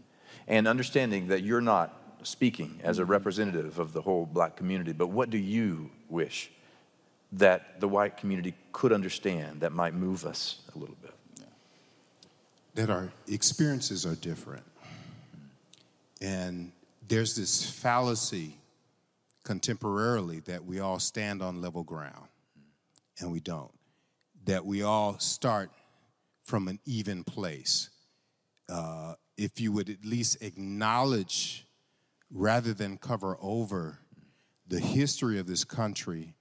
and 0.46 0.68
understanding 0.68 1.28
that 1.28 1.42
you're 1.42 1.60
not 1.60 2.18
speaking 2.22 2.80
as 2.82 2.98
a 2.98 3.02
mm-hmm. 3.02 3.12
representative 3.12 3.78
of 3.78 3.92
the 3.92 4.02
whole 4.02 4.26
black 4.26 4.56
community, 4.56 4.92
but 4.92 5.08
what 5.08 5.30
do 5.30 5.38
you 5.38 5.90
wish 6.08 6.50
that 7.32 7.80
the 7.80 7.88
white 7.88 8.16
community 8.16 8.54
could 8.72 8.92
understand 8.92 9.60
that 9.60 9.72
might 9.72 9.94
move 9.94 10.24
us 10.24 10.60
a 10.74 10.78
little 10.78 10.96
bit? 11.02 11.05
That 12.76 12.90
our 12.90 13.10
experiences 13.26 14.04
are 14.04 14.14
different. 14.14 14.64
And 16.20 16.72
there's 17.08 17.34
this 17.34 17.68
fallacy 17.68 18.58
contemporarily 19.44 20.44
that 20.44 20.64
we 20.64 20.80
all 20.80 20.98
stand 20.98 21.42
on 21.42 21.62
level 21.62 21.82
ground, 21.82 22.28
and 23.18 23.32
we 23.32 23.40
don't. 23.40 23.72
That 24.44 24.64
we 24.64 24.82
all 24.82 25.18
start 25.18 25.70
from 26.44 26.68
an 26.68 26.78
even 26.84 27.24
place. 27.24 27.88
Uh, 28.68 29.14
if 29.38 29.58
you 29.58 29.72
would 29.72 29.88
at 29.88 30.04
least 30.04 30.42
acknowledge, 30.42 31.66
rather 32.30 32.74
than 32.74 32.98
cover 32.98 33.38
over, 33.40 34.00
the 34.68 34.80
history 34.80 35.38
of 35.38 35.46
this 35.46 35.64
country 35.64 36.34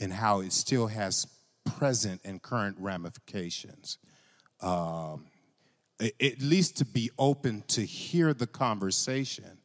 and 0.00 0.12
how 0.12 0.40
it 0.40 0.52
still 0.52 0.88
has 0.88 1.26
present 1.64 2.20
and 2.24 2.42
current 2.42 2.76
ramifications 2.78 3.98
a- 4.60 5.18
at 6.00 6.40
least 6.40 6.76
to 6.78 6.84
be 6.84 7.10
open 7.18 7.62
to 7.68 7.84
hear 7.84 8.32
the 8.32 8.46
conversation 8.46 9.58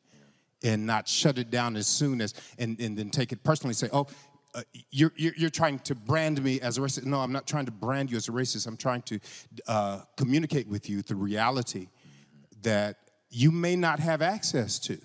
and 0.64 0.86
not 0.86 1.08
shut 1.08 1.38
it 1.38 1.52
down 1.52 1.76
as 1.76 1.88
soon 1.88 2.22
as 2.22 2.34
and, 2.58 2.80
and 2.80 2.98
then 2.98 3.10
take 3.10 3.32
it 3.32 3.44
personally 3.44 3.74
say 3.74 3.90
oh 3.94 4.08
uh, 4.56 4.62
you're, 4.92 5.12
you're, 5.16 5.34
you're 5.36 5.50
trying 5.50 5.80
to 5.80 5.96
brand 5.96 6.44
me 6.44 6.62
as 6.62 6.78
a 6.78 6.82
racist. 6.82 7.06
No 7.06 7.20
i'm 7.20 7.32
not 7.32 7.48
trying 7.48 7.66
to 7.66 7.72
brand 7.72 8.12
you 8.12 8.18
as 8.18 8.28
a 8.30 8.32
racist. 8.32 8.68
I'm 8.68 8.78
trying 8.78 9.02
to 9.04 9.20
uh, 9.68 10.02
communicate 10.16 10.68
with 10.68 10.90
you 10.90 11.02
the 11.02 11.16
reality 11.16 11.90
that 12.62 12.98
you 13.30 13.52
may 13.52 13.76
not 13.76 14.00
have 14.00 14.22
access 14.22 14.80
to 14.80 15.00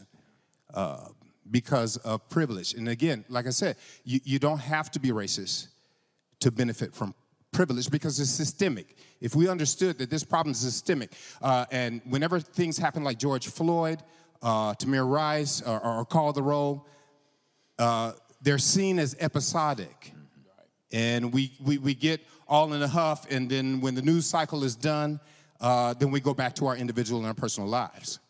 uh, 0.74 1.08
because 1.50 1.96
of 1.98 2.28
privilege. 2.28 2.74
And 2.74 2.88
again 2.88 3.24
like 3.28 3.46
i 3.46 3.50
said 3.50 3.76
you, 4.04 4.20
you 4.24 4.38
don't 4.38 4.60
have 4.60 4.90
to 4.92 5.00
be 5.00 5.10
racist 5.10 5.68
to 6.40 6.50
benefit 6.50 6.94
from 6.94 7.14
privilege 7.58 7.90
because 7.90 8.20
it's 8.20 8.30
systemic. 8.30 8.96
If 9.20 9.34
we 9.34 9.48
understood 9.48 9.98
that 9.98 10.10
this 10.10 10.22
problem 10.22 10.52
is 10.52 10.60
systemic, 10.60 11.10
uh, 11.42 11.64
and 11.72 12.00
whenever 12.08 12.38
things 12.38 12.78
happen 12.78 13.02
like 13.02 13.18
George 13.18 13.48
Floyd, 13.48 13.98
uh, 14.42 14.74
Tamir 14.74 15.10
Rice, 15.10 15.60
or, 15.62 15.80
or 15.84 16.04
Call 16.04 16.32
the 16.32 16.40
Roll, 16.52 16.86
uh, 17.80 18.12
they're 18.42 18.58
seen 18.58 19.00
as 19.00 19.16
episodic. 19.18 20.12
And 20.92 21.32
we, 21.32 21.50
we, 21.60 21.78
we 21.78 21.94
get 21.94 22.20
all 22.46 22.72
in 22.74 22.80
a 22.80 22.86
huff, 22.86 23.26
and 23.28 23.50
then 23.50 23.80
when 23.80 23.96
the 23.96 24.02
news 24.02 24.24
cycle 24.24 24.62
is 24.62 24.76
done, 24.76 25.18
uh, 25.60 25.94
then 25.94 26.12
we 26.12 26.20
go 26.20 26.34
back 26.34 26.54
to 26.54 26.66
our 26.68 26.76
individual 26.76 27.18
and 27.18 27.26
our 27.26 27.34
personal 27.34 27.68
lives. 27.68 28.20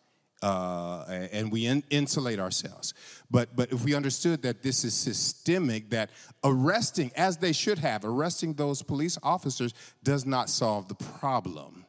Uh, 0.40 1.04
and 1.32 1.50
we 1.50 1.66
in, 1.66 1.82
insulate 1.90 2.38
ourselves. 2.38 2.94
But, 3.28 3.56
but 3.56 3.72
if 3.72 3.84
we 3.84 3.94
understood 3.94 4.42
that 4.42 4.62
this 4.62 4.84
is 4.84 4.94
systemic, 4.94 5.90
that 5.90 6.10
arresting, 6.44 7.10
as 7.16 7.38
they 7.38 7.52
should 7.52 7.78
have, 7.80 8.04
arresting 8.04 8.54
those 8.54 8.80
police 8.82 9.18
officers 9.22 9.74
does 10.04 10.24
not 10.24 10.48
solve 10.48 10.86
the 10.86 10.94
problem. 10.94 11.84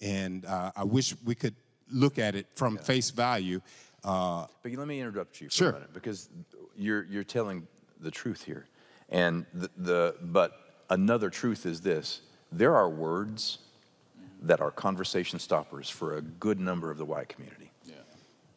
And 0.00 0.44
uh, 0.44 0.72
I 0.74 0.84
wish 0.84 1.14
we 1.24 1.36
could 1.36 1.54
look 1.90 2.18
at 2.18 2.34
it 2.34 2.46
from 2.54 2.78
face 2.78 3.10
value. 3.10 3.60
Uh, 4.02 4.46
But 4.62 4.72
let 4.72 4.88
me 4.88 5.00
interrupt 5.00 5.40
you 5.40 5.48
for 5.48 5.54
Sure. 5.54 5.70
a 5.70 5.72
minute 5.74 5.94
because 5.94 6.28
you're, 6.76 7.04
you're 7.04 7.24
telling 7.24 7.66
the 8.00 8.10
truth 8.10 8.42
here. 8.42 8.66
And 9.08 9.46
the, 9.54 9.70
the, 9.76 10.14
but 10.20 10.82
another 10.90 11.30
truth 11.30 11.64
is 11.64 11.80
this 11.80 12.22
there 12.50 12.74
are 12.74 12.88
words 12.88 13.58
that 14.42 14.60
are 14.60 14.70
conversation 14.70 15.38
stoppers 15.38 15.88
for 15.88 16.16
a 16.16 16.20
good 16.20 16.60
number 16.60 16.90
of 16.90 16.98
the 16.98 17.04
white 17.04 17.28
community. 17.28 17.63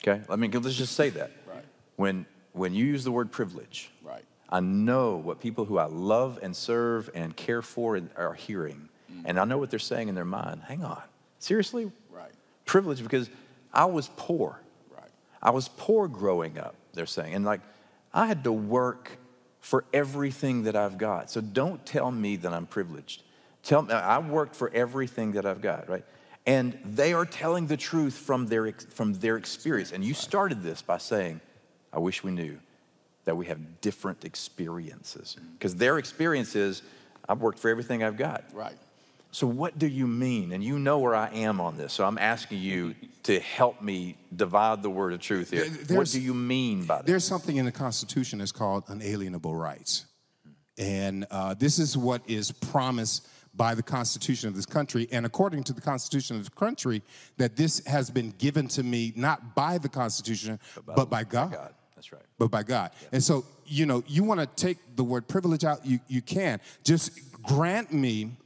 Okay? 0.01 0.21
I 0.29 0.35
mean, 0.35 0.51
let's 0.51 0.75
just 0.75 0.95
say 0.95 1.09
that. 1.11 1.31
Right. 1.47 1.63
When, 1.95 2.25
when 2.53 2.73
you 2.73 2.85
use 2.85 3.03
the 3.03 3.11
word 3.11 3.31
privilege, 3.31 3.91
Right. 4.03 4.23
I 4.49 4.59
know 4.61 5.17
what 5.17 5.39
people 5.39 5.65
who 5.65 5.77
I 5.77 5.85
love 5.85 6.39
and 6.41 6.55
serve 6.55 7.09
and 7.13 7.35
care 7.35 7.61
for 7.61 7.99
are 8.15 8.33
hearing. 8.33 8.89
Mm. 9.11 9.23
And 9.25 9.39
I 9.39 9.43
know 9.43 9.57
what 9.57 9.69
they're 9.69 9.79
saying 9.79 10.07
in 10.07 10.15
their 10.15 10.25
mind. 10.25 10.61
Hang 10.67 10.83
on. 10.83 11.01
Seriously? 11.39 11.91
Right. 12.09 12.31
Privilege 12.65 13.03
because 13.03 13.29
I 13.73 13.85
was 13.85 14.09
poor. 14.15 14.59
Right. 14.95 15.09
I 15.41 15.51
was 15.51 15.67
poor 15.67 16.07
growing 16.07 16.57
up, 16.57 16.75
they're 16.93 17.05
saying. 17.05 17.33
And 17.33 17.43
like, 17.43 17.61
I 18.13 18.25
had 18.25 18.43
to 18.45 18.51
work 18.51 19.17
for 19.59 19.83
everything 19.93 20.63
that 20.63 20.75
I've 20.75 20.97
got. 20.97 21.29
So 21.29 21.41
don't 21.41 21.85
tell 21.85 22.09
me 22.09 22.37
that 22.37 22.53
I'm 22.53 22.65
privileged. 22.65 23.23
Tell 23.63 23.81
me, 23.81 23.93
I 23.93 24.19
worked 24.19 24.55
for 24.55 24.69
everything 24.73 25.33
that 25.33 25.45
I've 25.45 25.61
got, 25.61 25.89
right? 25.89 26.05
And 26.47 26.79
they 26.85 27.11
are 27.13 27.25
telling 27.25 27.67
the 27.67 27.75
truth 27.77 28.13
from 28.13 28.47
their, 28.47 28.71
from 28.71 29.13
their 29.15 29.35
experience. 29.35 29.91
And 29.91 30.03
you 30.03 30.13
started 30.13 30.63
this 30.63 30.81
by 30.81 30.97
saying, 30.97 31.41
I 31.91 31.99
wish 31.99 32.23
we 32.23 32.31
knew 32.31 32.57
that 33.25 33.35
we 33.35 33.47
have 33.47 33.81
different 33.81 34.23
experiences. 34.23 35.35
Because 35.53 35.75
their 35.75 35.97
experience 35.97 36.55
is, 36.55 36.81
I've 37.27 37.41
worked 37.41 37.59
for 37.59 37.69
everything 37.69 38.01
I've 38.01 38.15
got. 38.15 38.45
Right. 38.53 38.77
So, 39.31 39.45
what 39.45 39.77
do 39.77 39.87
you 39.87 40.07
mean? 40.07 40.53
And 40.53 40.63
you 40.63 40.79
know 40.79 40.99
where 40.99 41.13
I 41.13 41.29
am 41.33 41.59
on 41.59 41.75
this. 41.75 41.91
So, 41.91 42.05
I'm 42.05 42.17
asking 42.17 42.59
you 42.59 42.95
to 43.23 43.41
help 43.41 43.81
me 43.81 44.15
divide 44.33 44.81
the 44.81 44.89
word 44.89 45.11
of 45.11 45.19
truth 45.19 45.51
here. 45.51 45.65
There- 45.67 45.97
What 45.97 46.07
do 46.07 46.21
you 46.21 46.33
mean 46.33 46.85
by 46.85 46.97
that? 46.97 47.05
There's 47.05 47.25
something 47.25 47.57
in 47.57 47.65
the 47.65 47.71
Constitution 47.73 48.39
that's 48.39 48.53
called 48.53 48.85
unalienable 48.87 49.53
rights. 49.53 50.05
And 50.77 51.25
uh, 51.29 51.55
this 51.55 51.77
is 51.77 51.97
what 51.97 52.21
is 52.25 52.51
promised 52.51 53.27
by 53.57 53.73
the 53.75 53.83
Constitution 53.83 54.47
of 54.47 54.55
this 54.55 54.65
country. 54.65 55.07
And 55.11 55.25
according 55.25 55.63
to 55.63 55.73
the 55.73 55.81
Constitution 55.81 56.37
of 56.37 56.45
the 56.45 56.51
country, 56.51 57.01
that 57.37 57.55
this 57.55 57.85
has 57.85 58.09
been 58.09 58.31
given 58.37 58.67
to 58.69 58.83
me 58.83 59.13
not 59.15 59.55
by 59.55 59.77
the 59.79 59.89
Constitution, 59.89 60.59
but 60.85 61.09
by, 61.09 61.23
God. 61.23 61.51
God. 61.51 61.73
That's 61.95 62.13
right. 62.13 62.21
But 62.37 62.51
by 62.51 62.63
God. 62.63 62.91
And 63.11 63.23
so, 63.23 63.45
you 63.65 63.85
know, 63.85 64.03
you 64.07 64.23
want 64.23 64.39
to 64.39 64.45
take 64.45 64.77
the 64.95 65.03
word 65.03 65.27
privilege 65.27 65.65
out, 65.65 65.85
you, 65.85 65.99
you 66.07 66.21
can. 66.21 66.61
Just 66.83 67.11
grant 67.41 67.91
me 67.91 68.37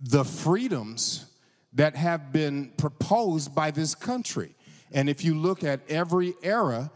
the 0.00 0.24
freedoms 0.24 1.26
that 1.74 1.94
have 1.94 2.32
been 2.32 2.72
proposed 2.76 3.54
by 3.54 3.70
this 3.70 3.94
country. 3.94 4.54
And 4.90 5.08
if 5.08 5.24
you 5.24 5.34
look 5.34 5.64
at 5.64 5.80
every 5.88 6.34
era, 6.42 6.90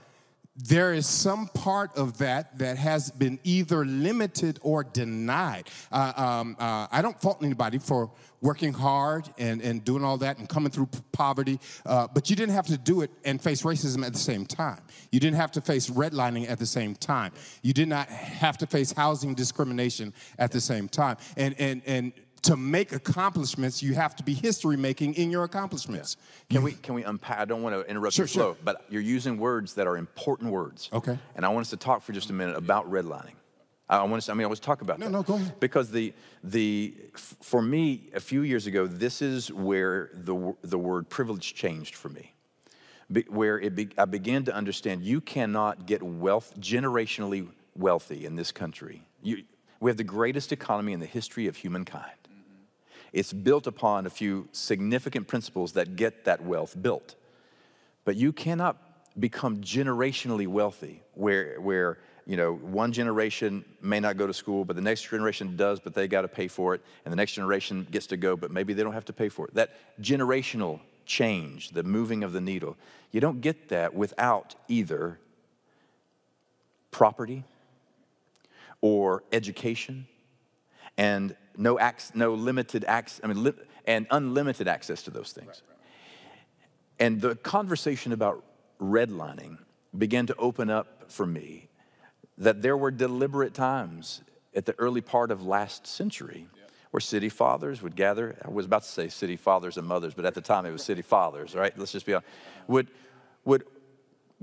there 0.56 0.94
is 0.94 1.06
some 1.06 1.48
part 1.48 1.96
of 1.96 2.18
that 2.18 2.58
that 2.58 2.78
has 2.78 3.10
been 3.10 3.38
either 3.44 3.84
limited 3.84 4.58
or 4.62 4.84
denied. 4.84 5.68
Uh, 5.92 6.12
um, 6.16 6.56
uh, 6.58 6.86
I 6.90 7.02
don't 7.02 7.20
fault 7.20 7.42
anybody 7.42 7.78
for 7.78 8.10
working 8.40 8.72
hard 8.72 9.28
and, 9.38 9.60
and 9.60 9.84
doing 9.84 10.04
all 10.04 10.18
that 10.18 10.38
and 10.38 10.48
coming 10.48 10.70
through 10.70 10.88
poverty, 11.12 11.58
uh, 11.84 12.06
but 12.12 12.30
you 12.30 12.36
didn't 12.36 12.54
have 12.54 12.66
to 12.66 12.78
do 12.78 13.00
it 13.00 13.10
and 13.24 13.40
face 13.40 13.62
racism 13.62 14.06
at 14.06 14.12
the 14.12 14.18
same 14.18 14.46
time. 14.46 14.80
You 15.10 15.20
didn't 15.20 15.36
have 15.36 15.52
to 15.52 15.60
face 15.60 15.90
redlining 15.90 16.48
at 16.48 16.58
the 16.58 16.66
same 16.66 16.94
time. 16.94 17.32
You 17.62 17.72
did 17.72 17.88
not 17.88 18.08
have 18.08 18.56
to 18.58 18.66
face 18.66 18.92
housing 18.92 19.34
discrimination 19.34 20.12
at 20.38 20.52
the 20.52 20.60
same 20.60 20.88
time. 20.88 21.16
And, 21.36 21.54
and, 21.58 21.82
and 21.86 22.12
to 22.46 22.56
make 22.56 22.92
accomplishments, 22.92 23.82
you 23.82 23.94
have 23.94 24.16
to 24.16 24.22
be 24.22 24.34
history 24.34 24.76
making 24.76 25.14
in 25.14 25.30
your 25.30 25.44
accomplishments. 25.44 26.16
Can 26.50 26.62
we 26.62 26.72
can 26.72 26.94
we 26.94 27.04
unpack? 27.04 27.38
I 27.38 27.44
don't 27.44 27.62
want 27.62 27.74
to 27.74 27.88
interrupt 27.90 28.14
Sure, 28.14 28.24
your 28.24 28.28
flow, 28.28 28.52
sure. 28.54 28.56
but 28.64 28.84
you're 28.88 29.02
using 29.02 29.38
words 29.38 29.74
that 29.74 29.86
are 29.86 29.96
important 29.96 30.50
words. 30.52 30.88
Okay. 30.92 31.18
And 31.34 31.44
I 31.44 31.48
want 31.50 31.66
us 31.66 31.70
to 31.70 31.76
talk 31.76 32.02
for 32.02 32.12
just 32.12 32.30
a 32.30 32.32
minute 32.32 32.56
about 32.56 32.90
redlining. 32.90 33.34
I 33.88 34.02
want 34.02 34.14
us. 34.18 34.28
I 34.28 34.34
mean, 34.34 34.46
I 34.46 34.52
to 34.52 34.60
talk 34.60 34.82
about 34.82 34.98
No, 34.98 35.06
that. 35.06 35.12
no, 35.12 35.22
go 35.22 35.34
ahead. 35.34 35.60
Because 35.60 35.90
the 35.90 36.12
the 36.42 36.94
for 37.14 37.62
me 37.62 38.10
a 38.14 38.20
few 38.20 38.42
years 38.42 38.66
ago, 38.66 38.86
this 38.86 39.22
is 39.22 39.52
where 39.52 40.10
the 40.14 40.54
the 40.62 40.78
word 40.78 41.08
privilege 41.08 41.54
changed 41.54 41.94
for 41.94 42.08
me. 42.08 42.32
Be, 43.12 43.22
where 43.28 43.60
it 43.60 43.76
be, 43.76 43.88
I 43.96 44.04
began 44.04 44.44
to 44.46 44.52
understand 44.54 45.02
you 45.02 45.20
cannot 45.20 45.86
get 45.86 46.02
wealth 46.02 46.52
generationally 46.58 47.46
wealthy 47.76 48.26
in 48.26 48.34
this 48.34 48.50
country. 48.50 49.02
You, 49.22 49.44
we 49.78 49.90
have 49.90 49.96
the 49.96 50.02
greatest 50.18 50.50
economy 50.50 50.92
in 50.92 50.98
the 50.98 51.06
history 51.06 51.46
of 51.46 51.54
humankind. 51.54 52.15
It's 53.12 53.32
built 53.32 53.66
upon 53.66 54.06
a 54.06 54.10
few 54.10 54.48
significant 54.52 55.28
principles 55.28 55.72
that 55.72 55.96
get 55.96 56.24
that 56.24 56.42
wealth 56.44 56.80
built. 56.80 57.14
But 58.04 58.16
you 58.16 58.32
cannot 58.32 58.76
become 59.18 59.58
generationally 59.58 60.46
wealthy 60.46 61.02
where, 61.14 61.60
where 61.60 61.98
you 62.26 62.36
know, 62.36 62.54
one 62.54 62.92
generation 62.92 63.64
may 63.80 64.00
not 64.00 64.16
go 64.16 64.26
to 64.26 64.34
school, 64.34 64.64
but 64.64 64.74
the 64.74 64.82
next 64.82 65.08
generation 65.08 65.56
does, 65.56 65.78
but 65.78 65.94
they 65.94 66.08
got 66.08 66.22
to 66.22 66.28
pay 66.28 66.48
for 66.48 66.74
it. 66.74 66.82
And 67.04 67.12
the 67.12 67.16
next 67.16 67.32
generation 67.32 67.86
gets 67.90 68.08
to 68.08 68.16
go, 68.16 68.36
but 68.36 68.50
maybe 68.50 68.74
they 68.74 68.82
don't 68.82 68.92
have 68.92 69.04
to 69.06 69.12
pay 69.12 69.28
for 69.28 69.46
it. 69.46 69.54
That 69.54 69.70
generational 70.02 70.80
change, 71.06 71.70
the 71.70 71.84
moving 71.84 72.24
of 72.24 72.32
the 72.32 72.40
needle, 72.40 72.76
you 73.12 73.20
don't 73.20 73.40
get 73.40 73.68
that 73.68 73.94
without 73.94 74.56
either 74.66 75.20
property 76.90 77.44
or 78.80 79.22
education 79.32 80.06
and 80.98 81.36
no, 81.56 81.80
ac- 81.80 82.12
no 82.14 82.34
limited 82.34 82.84
access, 82.84 83.20
I 83.22 83.28
mean, 83.28 83.44
li- 83.44 83.52
and 83.86 84.06
unlimited 84.10 84.68
access 84.68 85.02
to 85.04 85.10
those 85.10 85.32
things. 85.32 85.62
And 86.98 87.20
the 87.20 87.36
conversation 87.36 88.12
about 88.12 88.44
redlining 88.80 89.58
began 89.96 90.26
to 90.26 90.36
open 90.36 90.70
up 90.70 91.10
for 91.10 91.26
me 91.26 91.68
that 92.38 92.62
there 92.62 92.76
were 92.76 92.90
deliberate 92.90 93.54
times 93.54 94.22
at 94.54 94.66
the 94.66 94.74
early 94.78 95.00
part 95.00 95.30
of 95.30 95.44
last 95.44 95.86
century 95.86 96.46
where 96.90 97.00
city 97.00 97.28
fathers 97.28 97.82
would 97.82 97.96
gather. 97.96 98.36
I 98.42 98.48
was 98.48 98.66
about 98.66 98.82
to 98.82 98.88
say 98.88 99.08
city 99.08 99.36
fathers 99.36 99.76
and 99.76 99.86
mothers, 99.86 100.14
but 100.14 100.24
at 100.24 100.34
the 100.34 100.40
time 100.40 100.64
it 100.66 100.70
was 100.70 100.82
city 100.82 101.02
fathers, 101.02 101.54
right? 101.54 101.76
Let's 101.78 101.92
just 101.92 102.06
be 102.06 102.14
honest. 102.14 102.28
Would, 102.68 102.88
would 103.44 103.64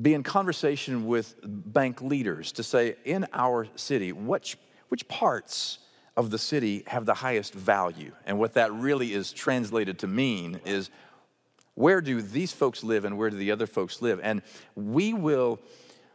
be 0.01 0.13
in 0.13 0.23
conversation 0.23 1.07
with 1.07 1.35
bank 1.43 2.01
leaders 2.01 2.51
to 2.53 2.63
say, 2.63 2.95
in 3.05 3.27
our 3.33 3.67
city, 3.75 4.11
which, 4.11 4.57
which 4.89 5.07
parts 5.07 5.79
of 6.15 6.29
the 6.29 6.37
city 6.37 6.83
have 6.87 7.05
the 7.05 7.13
highest 7.15 7.53
value? 7.53 8.11
And 8.25 8.39
what 8.39 8.53
that 8.53 8.71
really 8.73 9.13
is 9.13 9.31
translated 9.31 9.99
to 9.99 10.07
mean 10.07 10.59
is 10.65 10.89
where 11.75 12.01
do 12.01 12.21
these 12.21 12.53
folks 12.53 12.83
live 12.83 13.05
and 13.05 13.17
where 13.17 13.29
do 13.29 13.37
the 13.37 13.51
other 13.51 13.67
folks 13.67 14.01
live? 14.01 14.19
And 14.21 14.41
we 14.75 15.13
will, 15.13 15.59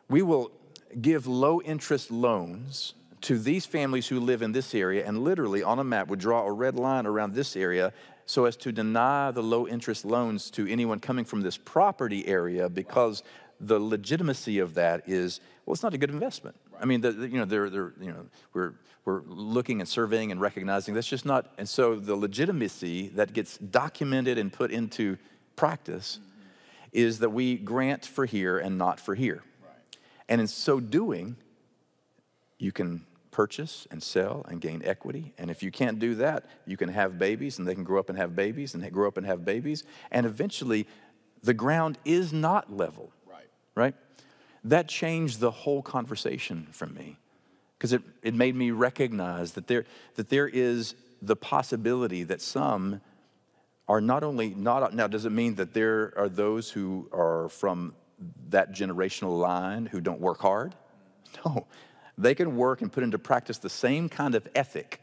we 0.09 0.23
will 0.23 0.53
give 1.01 1.27
low 1.27 1.61
interest 1.61 2.11
loans 2.11 2.95
to 3.23 3.39
these 3.39 3.67
families 3.67 4.07
who 4.07 4.21
live 4.21 4.43
in 4.43 4.53
this 4.53 4.75
area 4.75 5.07
and 5.07 5.19
literally 5.25 5.63
on 5.63 5.79
a 5.79 5.85
map 5.85 6.09
would 6.09 6.21
draw 6.21 6.47
a 6.47 6.53
red 6.53 6.77
line 6.77 7.07
around 7.07 7.35
this 7.35 7.57
area 7.57 7.93
so 8.27 8.45
as 8.45 8.57
to 8.57 8.71
deny 8.71 9.31
the 9.31 9.43
low 9.43 9.67
interest 9.67 10.05
loans 10.05 10.51
to 10.51 10.71
anyone 10.71 11.01
coming 11.01 11.25
from 11.25 11.41
this 11.41 11.57
property 11.57 12.27
area 12.29 12.69
because 12.69 13.23
the 13.61 13.79
legitimacy 13.79 14.61
of 14.61 14.75
that 14.75 15.03
is 15.09 15.41
well 15.67 15.75
it's 15.75 15.83
not 15.83 15.95
a 15.95 15.99
good 15.99 16.11
investment 16.11 16.55
i 16.81 16.85
mean 16.85 17.01
the, 17.01 17.13
the- 17.13 17.29
you 17.29 17.39
know 17.39 17.45
they're, 17.45 17.71
they're 17.71 17.93
you 18.01 18.09
know 18.11 18.27
we're 18.53 18.75
we're 19.05 19.23
looking 19.27 19.81
and 19.81 19.89
surveying 19.89 20.31
and 20.33 20.41
recognizing 20.41 20.95
that's 20.95 21.07
just 21.07 21.27
not 21.27 21.53
and 21.59 21.69
so 21.69 21.97
the 21.97 22.15
legitimacy 22.15 23.09
that 23.09 23.33
gets 23.33 23.59
documented 23.59 24.39
and 24.39 24.53
put 24.53 24.71
into 24.71 25.17
practice 25.57 26.19
is 26.93 27.19
that 27.19 27.31
we 27.31 27.57
grant 27.57 28.05
for 28.05 28.27
here 28.27 28.59
and 28.59 28.79
not 28.79 29.01
for 29.01 29.15
here 29.15 29.43
and 30.29 30.41
in 30.41 30.47
so 30.47 30.81
doing 30.81 31.37
you 32.59 32.73
can 32.73 33.05
purchase 33.31 33.87
and 33.93 34.03
sell 34.03 34.45
and 34.49 34.61
gain 34.61 34.83
equity. 34.85 35.33
And 35.39 35.49
if 35.49 35.63
you 35.63 35.71
can't 35.71 36.01
do 36.01 36.17
that, 36.17 36.45
you 36.67 36.77
can 36.77 36.89
have 36.89 37.21
babies 37.21 37.61
and 37.61 37.69
they 37.69 37.75
can 37.77 37.85
grow 37.85 38.01
up 38.01 38.09
and 38.09 38.19
have 38.19 38.35
babies 38.35 38.75
and 38.75 38.83
they 38.83 38.91
grow 38.91 39.07
up 39.07 39.17
and 39.17 39.25
have 39.27 39.45
babies. 39.45 39.85
And 40.11 40.27
eventually, 40.27 40.89
the 41.45 41.55
ground 41.55 41.99
is 42.05 42.33
not 42.33 42.77
level. 42.77 43.13
Right. 43.25 43.47
Right? 43.77 43.95
That 44.65 44.89
changed 44.89 45.41
the 45.41 45.51
whole 45.51 45.83
conversation 45.83 46.67
for 46.71 46.87
me 46.87 47.17
because 47.79 47.93
it, 47.93 48.03
it 48.23 48.35
made 48.35 48.57
me 48.57 48.71
recognize 48.71 49.53
that 49.53 49.67
there, 49.69 49.85
that 50.17 50.29
there 50.29 50.49
is 50.49 50.95
the 51.23 51.37
possibility 51.37 52.25
that 52.25 52.41
some 52.41 53.01
are 53.89 54.01
not 54.01 54.23
only 54.23 54.51
not 54.51 54.95
now 54.95 55.07
does 55.07 55.25
it 55.25 55.33
mean 55.33 55.55
that 55.55 55.73
there 55.73 56.13
are 56.17 56.29
those 56.29 56.71
who 56.71 57.09
are 57.13 57.49
from 57.49 57.95
that 58.51 58.73
generational 58.73 59.39
line 59.39 59.87
who 59.87 60.01
don't 60.01 60.21
work 60.21 60.41
hard? 60.41 60.75
No. 61.45 61.67
They 62.17 62.35
can 62.35 62.57
work 62.57 62.83
and 62.83 62.91
put 62.91 63.05
into 63.05 63.19
practice 63.19 63.59
the 63.59 63.71
same 63.71 64.09
kind 64.09 64.35
of 64.35 64.49
ethic 64.55 65.01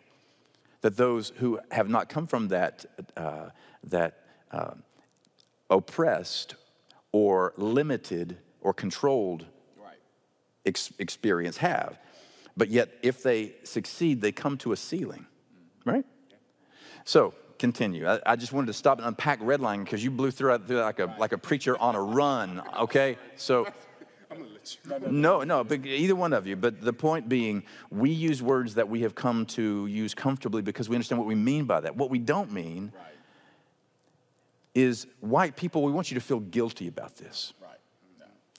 that 0.81 0.97
those 0.97 1.31
who 1.37 1.59
have 1.71 1.87
not 1.87 2.09
come 2.09 2.27
from 2.27 2.49
that 2.49 2.85
uh, 3.15 3.49
that 3.85 4.19
uh, 4.51 4.73
oppressed 5.69 6.55
or 7.11 7.53
limited 7.57 8.37
or 8.65 8.73
controlled 8.73 9.45
ex- 10.65 10.91
experience 10.97 11.57
have. 11.57 11.99
But 12.57 12.69
yet, 12.69 12.89
if 13.03 13.21
they 13.21 13.53
succeed, 13.63 14.21
they 14.21 14.31
come 14.31 14.57
to 14.59 14.71
a 14.71 14.75
ceiling, 14.75 15.27
right? 15.85 16.05
So, 17.03 17.35
continue. 17.59 18.07
I, 18.07 18.19
I 18.25 18.35
just 18.35 18.53
wanted 18.53 18.67
to 18.67 18.73
stop 18.73 18.97
and 18.97 19.07
unpack 19.07 19.39
redlining 19.41 19.83
because 19.83 20.03
you 20.03 20.09
blew 20.09 20.31
through 20.31 20.57
through 20.59 20.79
like 20.79 20.99
a, 20.99 21.13
like 21.19 21.31
a 21.31 21.37
preacher 21.37 21.77
on 21.77 21.93
a 21.95 22.01
run, 22.01 22.63
okay? 22.79 23.17
So, 23.35 23.67
no, 25.07 25.43
no, 25.43 25.63
but 25.63 25.85
either 25.85 26.15
one 26.15 26.33
of 26.33 26.47
you. 26.47 26.55
But 26.55 26.81
the 26.81 26.93
point 26.93 27.29
being, 27.29 27.63
we 27.91 28.09
use 28.09 28.41
words 28.41 28.73
that 28.75 28.89
we 28.89 29.01
have 29.01 29.13
come 29.13 29.45
to 29.47 29.85
use 29.85 30.15
comfortably 30.15 30.63
because 30.63 30.89
we 30.89 30.95
understand 30.95 31.19
what 31.19 31.27
we 31.27 31.35
mean 31.35 31.65
by 31.65 31.81
that. 31.81 31.95
What 31.95 32.09
we 32.09 32.17
don't 32.17 32.51
mean 32.51 32.91
Right. 32.95 33.13
is 34.73 35.05
white 35.19 35.55
people, 35.55 35.83
we 35.83 35.91
want 35.91 36.09
you 36.09 36.15
to 36.15 36.25
feel 36.25 36.39
guilty 36.39 36.87
about 36.87 37.15
this. 37.17 37.53
Right. 37.61 37.64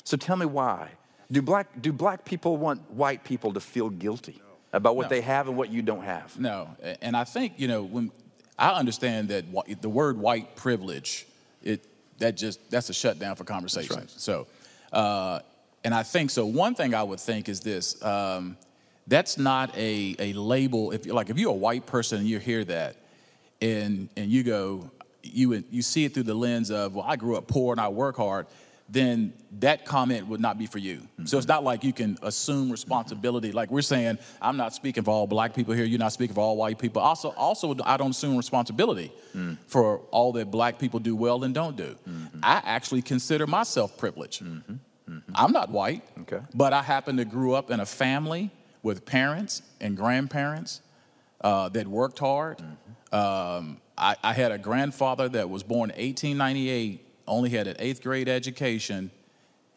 So 0.07 0.17
tell 0.17 0.37
me 0.37 0.47
why. 0.47 0.91
Do 1.33 1.43
black, 1.43 1.67
do 1.83 1.93
black 1.93 2.25
people 2.25 2.57
want 2.57 2.89
white 2.93 3.25
people 3.25 3.53
to 3.55 3.61
feel 3.61 3.91
guilty 3.91 4.41
about 4.73 4.95
what 4.95 5.05
No. 5.05 5.09
they 5.09 5.21
have 5.21 5.49
and 5.49 5.57
what 5.57 5.69
you 5.69 5.83
don't 5.83 6.05
have? 6.05 6.39
No, 6.39 6.69
and 7.03 7.17
I 7.17 7.25
think 7.25 7.55
you 7.57 7.67
know 7.67 7.83
when 7.83 8.13
I 8.57 8.71
understand 8.71 9.31
that 9.31 9.45
the 9.83 9.89
word 9.89 10.17
white 10.17 10.55
privilege, 10.55 11.27
it 11.65 11.85
that 12.19 12.37
just 12.37 12.61
that's 12.71 12.89
a 12.89 12.95
shutdown 12.95 13.35
for 13.35 13.43
conversation. 13.43 13.97
right. 13.97 14.11
So, 14.11 14.47
uh, 14.93 15.41
and 15.83 15.93
I 15.93 16.05
think 16.05 16.31
so. 16.31 16.47
One 16.47 16.77
thing 16.77 16.95
I 16.95 17.03
would 17.03 17.19
think 17.19 17.49
is 17.49 17.59
this: 17.61 18.01
um, 18.05 18.57
that's 19.09 19.37
not 19.39 19.77
a 19.77 20.15
a 20.21 20.33
label. 20.35 20.93
If 20.93 21.07
like 21.07 21.31
if 21.31 21.37
you're 21.37 21.51
a 21.51 21.63
white 21.69 21.85
person 21.85 22.19
and 22.21 22.29
you 22.29 22.39
hear 22.39 22.65
that, 22.67 22.95
and 23.61 24.09
and 24.17 24.31
you 24.31 24.45
go, 24.45 24.89
you 25.25 25.65
you 25.73 25.83
see 25.83 26.05
it 26.05 26.15
through 26.15 26.23
the 26.23 26.35
lens 26.35 26.71
of 26.71 26.95
well, 26.95 27.05
I 27.05 27.17
grew 27.17 27.37
up 27.37 27.49
poor 27.49 27.73
and 27.73 27.81
I 27.81 27.89
work 27.89 28.17
hard. 28.17 28.47
Then 28.89 29.33
that 29.59 29.85
comment 29.85 30.29
would 30.29 30.41
not 30.41 30.59
be 30.59 30.67
for 30.67 30.79
you. 30.79 31.01
So 31.25 31.39
it's 31.39 31.47
mm-hmm. 31.47 31.55
not 31.55 31.65
like 31.65 31.83
you 31.83 31.93
can 31.93 32.17
assume 32.23 32.71
responsibility. 32.71 33.51
Like 33.51 33.71
we're 33.71 33.83
saying, 33.83 34.19
I'm 34.41 34.57
not 34.57 34.75
speaking 34.75 35.03
for 35.03 35.11
all 35.11 35.27
black 35.27 35.55
people 35.55 35.75
here. 35.75 35.85
You're 35.85 35.99
not 35.99 36.13
speaking 36.13 36.35
for 36.35 36.41
all 36.41 36.57
white 36.57 36.79
people. 36.79 37.03
Also, 37.03 37.31
also, 37.31 37.75
I 37.85 37.97
don't 37.97 38.11
assume 38.11 38.37
responsibility 38.37 39.13
mm. 39.35 39.59
for 39.67 39.99
all 40.13 40.33
that 40.35 40.53
black 40.53 40.79
people 40.79 41.01
do 41.01 41.17
well 41.17 41.43
and 41.43 41.53
don't 41.53 41.77
do. 41.77 41.97
Mm-hmm. 42.09 42.39
I 42.45 42.63
actually 42.65 43.03
consider 43.03 43.47
myself 43.47 43.99
privileged. 43.99 44.45
Mm-hmm. 44.45 44.75
I'm 45.35 45.53
not 45.53 45.71
white, 45.71 46.03
Okay. 46.23 46.41
but 46.55 46.73
I 46.73 46.83
happen 46.83 47.17
to 47.19 47.25
grew 47.25 47.55
up 47.55 47.71
in 47.71 47.81
a 47.81 47.87
family 47.87 48.51
with 48.83 49.05
parents 49.05 49.63
and 49.81 49.97
grandparents 49.97 50.81
uh, 51.43 51.69
that 51.71 51.87
worked 51.87 52.19
hard. 52.19 52.61
Um, 53.13 53.81
I, 53.97 54.17
I 54.23 54.33
had 54.33 54.53
a 54.53 54.59
grandfather 54.59 55.29
that 55.31 55.49
was 55.49 55.63
born 55.63 55.91
1898, 55.91 57.06
only 57.27 57.51
had 57.51 57.67
an 57.67 57.77
eighth 57.79 58.03
grade 58.03 58.29
education, 58.29 59.11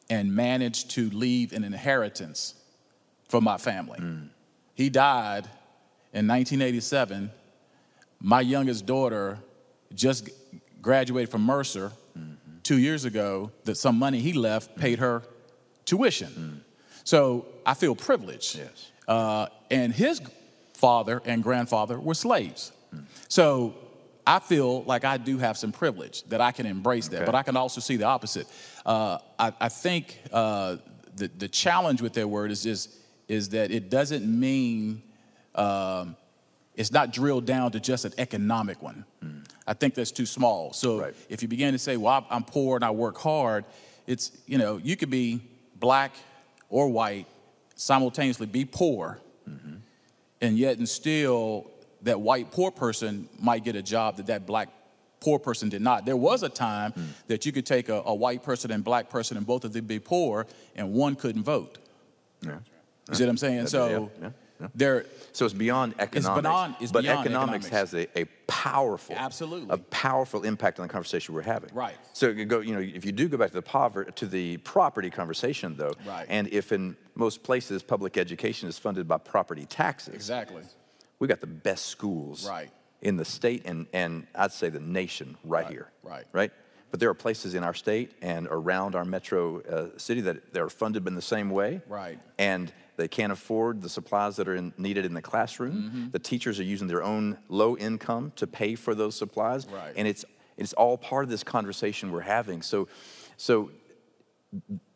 and 0.09 0.35
managed 0.35 0.91
to 0.91 1.09
leave 1.11 1.53
an 1.53 1.63
inheritance 1.63 2.55
for 3.27 3.41
my 3.41 3.57
family. 3.57 3.99
Mm. 3.99 4.29
He 4.73 4.89
died 4.89 5.45
in 6.13 6.27
1987. 6.27 7.29
My 8.19 8.41
youngest 8.41 8.85
daughter 8.85 9.37
just 9.93 10.29
graduated 10.81 11.29
from 11.29 11.43
Mercer 11.43 11.91
mm-hmm. 12.17 12.33
two 12.63 12.79
years 12.79 13.05
ago 13.05 13.51
that 13.65 13.75
some 13.75 13.97
money 13.99 14.19
he 14.19 14.33
left 14.33 14.71
mm-hmm. 14.71 14.81
paid 14.81 14.99
her 14.99 15.23
tuition. 15.85 16.29
Mm. 16.29 16.59
So 17.03 17.45
I 17.65 17.73
feel 17.75 17.95
privileged. 17.95 18.57
Yes. 18.57 18.91
Uh, 19.07 19.47
and 19.69 19.93
his 19.93 20.21
father 20.73 21.21
and 21.25 21.43
grandfather 21.43 21.99
were 21.99 22.13
slaves. 22.13 22.71
Mm. 22.95 23.03
So 23.27 23.75
I 24.36 24.39
feel 24.39 24.84
like 24.84 25.03
I 25.05 25.17
do 25.17 25.38
have 25.39 25.57
some 25.57 25.71
privilege 25.71 26.23
that 26.25 26.39
I 26.39 26.51
can 26.51 26.65
embrace 26.65 27.07
that, 27.09 27.17
Okay. 27.17 27.25
but 27.25 27.36
I 27.36 27.43
can 27.43 27.57
also 27.57 27.82
see 27.82 27.97
the 27.97 28.05
opposite. 28.05 28.47
Uh, 28.86 29.17
I, 29.39 29.51
I 29.59 29.69
think 29.69 30.19
uh, 30.32 30.77
the, 31.15 31.27
the 31.38 31.47
challenge 31.47 32.01
with 32.01 32.13
that 32.13 32.27
word 32.27 32.51
is, 32.51 32.65
is, 32.65 32.95
is 33.27 33.49
that 33.49 33.71
it 33.71 33.89
doesn't 33.89 34.25
mean 34.25 35.01
um, 35.55 36.15
it's 36.75 36.91
not 36.91 37.11
drilled 37.11 37.45
down 37.45 37.71
to 37.71 37.80
just 37.80 38.05
an 38.05 38.13
economic 38.17 38.82
one. 38.84 39.03
I 39.67 39.73
think 39.73 39.95
that's 39.95 40.11
too 40.11 40.25
small. 40.25 40.73
So 40.73 41.01
Right. 41.01 41.15
if 41.30 41.41
you 41.41 41.47
begin 41.47 41.73
to 41.73 41.80
say, 41.80 41.97
well, 41.97 42.25
I'm 42.30 42.43
poor 42.43 42.75
and 42.75 42.86
I 42.86 42.91
work 42.91 43.17
hard, 43.17 43.65
it's, 44.07 44.32
you 44.45 44.57
know, 44.57 44.77
you 44.77 44.95
could 44.95 45.09
be 45.09 45.41
black 45.80 46.11
or 46.69 46.88
white, 46.88 47.25
simultaneously 47.75 48.45
be 48.47 48.63
poor, 48.65 49.19
and 50.41 50.57
yet 50.57 50.77
and 50.77 50.88
still 50.88 51.69
that 52.03 52.19
white 52.21 52.51
poor 52.51 52.71
person 52.71 53.29
might 53.39 53.63
get 53.63 53.75
a 53.75 53.81
job 53.81 54.17
that 54.17 54.27
that 54.27 54.45
black 54.45 54.69
poor 55.19 55.39
person 55.39 55.69
did 55.69 55.81
not. 55.81 56.05
There 56.05 56.17
was 56.17 56.43
a 56.43 56.49
time 56.49 56.91
hmm. 56.93 57.03
that 57.27 57.45
you 57.45 57.51
could 57.51 57.65
take 57.65 57.89
a, 57.89 58.01
a 58.05 58.13
white 58.13 58.43
person 58.43 58.71
and 58.71 58.83
black 58.83 59.09
person 59.09 59.37
and 59.37 59.45
both 59.45 59.65
of 59.65 59.73
them 59.73 59.85
be 59.85 59.99
poor 59.99 60.47
and 60.75 60.93
one 60.93 61.15
couldn't 61.15 61.43
vote. 61.43 61.77
Yeah. 62.41 62.59
You 63.09 63.15
see 63.15 63.23
what 63.23 63.29
I'm 63.29 63.37
saying? 63.37 63.67
So 63.67 64.11
yeah, 64.21 64.29
yeah. 64.61 64.67
there, 64.75 65.05
So 65.33 65.45
it's 65.45 65.53
beyond 65.53 65.95
economics. 65.99 66.41
beyond- 66.41 66.75
it's 66.79 66.91
but 66.91 67.03
beyond 67.03 67.27
economics, 67.27 67.65
economics. 67.65 67.93
has 67.93 68.07
a, 68.15 68.19
a 68.19 68.25
powerful, 68.47 69.15
Absolutely. 69.17 69.67
a 69.71 69.77
powerful 69.77 70.43
impact 70.43 70.79
on 70.79 70.87
the 70.87 70.91
conversation 70.91 71.33
we're 71.33 71.41
having. 71.41 71.71
Right. 71.73 71.95
So 72.13 72.29
you 72.29 72.45
go, 72.45 72.59
you 72.59 72.73
know, 72.73 72.79
if 72.79 73.05
you 73.05 73.11
do 73.11 73.27
go 73.27 73.37
back 73.37 73.49
to 73.49 73.55
the 73.55 73.61
poverty, 73.61 74.11
to 74.15 74.25
the 74.27 74.57
property 74.57 75.09
conversation, 75.09 75.75
though, 75.75 75.93
Right. 76.05 76.27
and 76.29 76.47
if 76.49 76.71
in 76.71 76.95
most 77.15 77.41
places 77.43 77.81
public 77.81 78.17
education 78.17 78.69
is 78.69 78.77
funded 78.77 79.07
by 79.07 79.17
property 79.17 79.65
taxes, 79.65 80.13
exactly. 80.13 80.63
We 81.20 81.28
got 81.28 81.41
the 81.41 81.47
best 81.47 81.86
schools 81.86 82.47
Right. 82.47 82.72
in 83.01 83.17
the 83.17 83.26
state 83.26 83.63
and, 83.65 83.88
and 83.93 84.28
I'd 84.34 84.51
say 84.51 84.70
the 84.70 84.80
nation 84.80 85.38
right, 85.43 85.63
Right, 85.65 85.72
here. 85.72 85.91
right. 86.03 86.26
Right? 86.32 86.51
But 86.91 86.99
there 86.99 87.09
are 87.09 87.13
places 87.15 87.53
in 87.53 87.63
our 87.63 87.74
state 87.76 88.13
and 88.22 88.47
around 88.49 88.95
our 88.95 89.05
metro 89.05 89.61
uh, 89.61 89.97
city 89.97 90.22
that 90.22 90.53
they're 90.53 90.70
funded 90.70 91.07
in 91.07 91.13
the 91.13 91.22
same 91.22 91.51
way. 91.51 91.82
Right. 91.88 92.17
And 92.39 92.72
they 92.97 93.07
can't 93.07 93.32
afford 93.32 93.82
the 93.82 93.89
supplies 93.89 94.38
that 94.38 94.47
are 94.47 94.55
in, 94.55 94.74
needed 94.78 95.05
in 95.05 95.13
the 95.13 95.22
classroom. 95.22 95.74
Mm-hmm. 95.74 96.09
The 96.09 96.20
teachers 96.20 96.59
are 96.59 96.63
using 96.63 96.88
their 96.88 97.03
own 97.03 97.38
low 97.47 97.78
income 97.78 98.34
to 98.38 98.47
pay 98.47 98.74
for 98.76 98.95
those 98.95 99.15
supplies. 99.15 99.67
Right. 99.67 99.93
And 99.95 100.07
it's, 100.07 100.26
it's 100.57 100.74
all 100.74 100.97
part 100.97 101.24
of 101.26 101.30
this 101.30 101.43
conversation 101.43 102.11
we're 102.11 102.22
having. 102.22 102.63
So, 102.63 102.88
so 103.38 103.70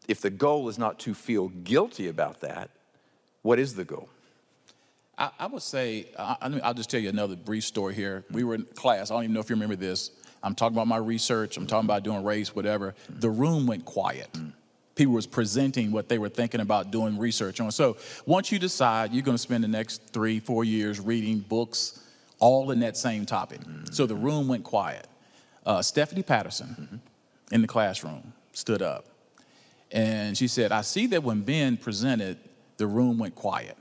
if 0.07 0.19
the 0.19 0.31
goal 0.31 0.67
is 0.69 0.79
not 0.79 0.99
to 1.01 1.13
feel 1.13 1.49
guilty 1.49 2.07
about 2.07 2.41
that, 2.41 2.71
what 3.43 3.59
is 3.59 3.75
the 3.75 3.85
goal? 3.85 4.09
I, 5.17 5.29
I 5.39 5.47
would 5.47 5.61
say, 5.61 6.07
I, 6.17 6.37
I'll 6.63 6.73
just 6.73 6.89
tell 6.89 6.99
you 6.99 7.09
another 7.09 7.35
brief 7.35 7.63
story 7.63 7.93
here. 7.93 8.25
We 8.31 8.43
were 8.43 8.55
in 8.55 8.63
class. 8.63 9.11
I 9.11 9.15
don't 9.15 9.23
even 9.23 9.33
know 9.33 9.39
if 9.39 9.49
you 9.49 9.55
remember 9.55 9.75
this. 9.75 10.11
I'm 10.41 10.55
talking 10.55 10.75
about 10.75 10.87
my 10.87 10.97
research. 10.97 11.55
I'm 11.57 11.67
talking 11.67 11.85
about 11.85 12.03
doing 12.03 12.23
race, 12.23 12.55
whatever. 12.55 12.95
The 13.09 13.29
room 13.29 13.65
went 13.67 13.85
quiet. 13.85 14.29
People 14.95 15.13
was 15.13 15.25
presenting 15.25 15.91
what 15.91 16.09
they 16.09 16.17
were 16.17 16.29
thinking 16.29 16.59
about 16.61 16.91
doing 16.91 17.17
research 17.17 17.59
on. 17.59 17.71
So 17.71 17.97
once 18.25 18.51
you 18.51 18.59
decide 18.59 19.13
you're 19.13 19.23
going 19.23 19.37
to 19.37 19.41
spend 19.41 19.63
the 19.63 19.69
next 19.69 20.03
three, 20.11 20.39
four 20.39 20.63
years 20.63 20.99
reading 20.99 21.39
books, 21.39 21.99
all 22.39 22.71
in 22.71 22.79
that 22.81 22.97
same 22.97 23.25
topic. 23.25 23.61
So 23.91 24.05
the 24.05 24.15
room 24.15 24.47
went 24.47 24.63
quiet. 24.63 25.07
Uh, 25.65 25.81
Stephanie 25.81 26.23
Patterson 26.23 27.01
in 27.51 27.61
the 27.61 27.67
classroom 27.67 28.33
stood 28.51 28.81
up, 28.81 29.05
and 29.91 30.37
she 30.37 30.49
said, 30.49 30.73
"I 30.73 30.81
see 30.81 31.07
that 31.07 31.23
when 31.23 31.41
Ben 31.41 31.77
presented, 31.77 32.37
the 32.77 32.85
room 32.85 33.17
went 33.17 33.33
quiet." 33.33 33.77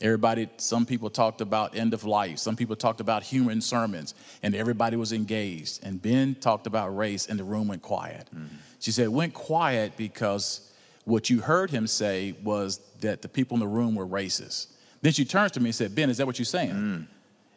Everybody, 0.00 0.48
some 0.58 0.86
people 0.86 1.10
talked 1.10 1.40
about 1.40 1.76
end 1.76 1.92
of 1.92 2.04
life, 2.04 2.38
some 2.38 2.54
people 2.54 2.76
talked 2.76 3.00
about 3.00 3.22
human 3.24 3.60
sermons, 3.60 4.14
and 4.42 4.54
everybody 4.54 4.96
was 4.96 5.12
engaged. 5.12 5.80
And 5.82 6.00
Ben 6.00 6.36
talked 6.36 6.66
about 6.66 6.96
race, 6.96 7.26
and 7.26 7.38
the 7.38 7.44
room 7.44 7.66
went 7.66 7.82
quiet. 7.82 8.28
Mm-hmm. 8.34 8.54
She 8.78 8.92
said, 8.92 9.06
it 9.06 9.12
went 9.12 9.34
quiet 9.34 9.96
because 9.96 10.70
what 11.04 11.30
you 11.30 11.40
heard 11.40 11.70
him 11.70 11.86
say 11.86 12.34
was 12.44 12.78
that 13.00 13.22
the 13.22 13.28
people 13.28 13.56
in 13.56 13.60
the 13.60 13.66
room 13.66 13.94
were 13.94 14.06
racist. 14.06 14.68
Then 15.02 15.12
she 15.12 15.24
turns 15.24 15.52
to 15.52 15.60
me 15.60 15.66
and 15.66 15.74
said, 15.74 15.94
Ben, 15.94 16.10
is 16.10 16.18
that 16.18 16.26
what 16.26 16.38
you're 16.38 16.46
saying? 16.46 16.70
Mm. 16.70 17.06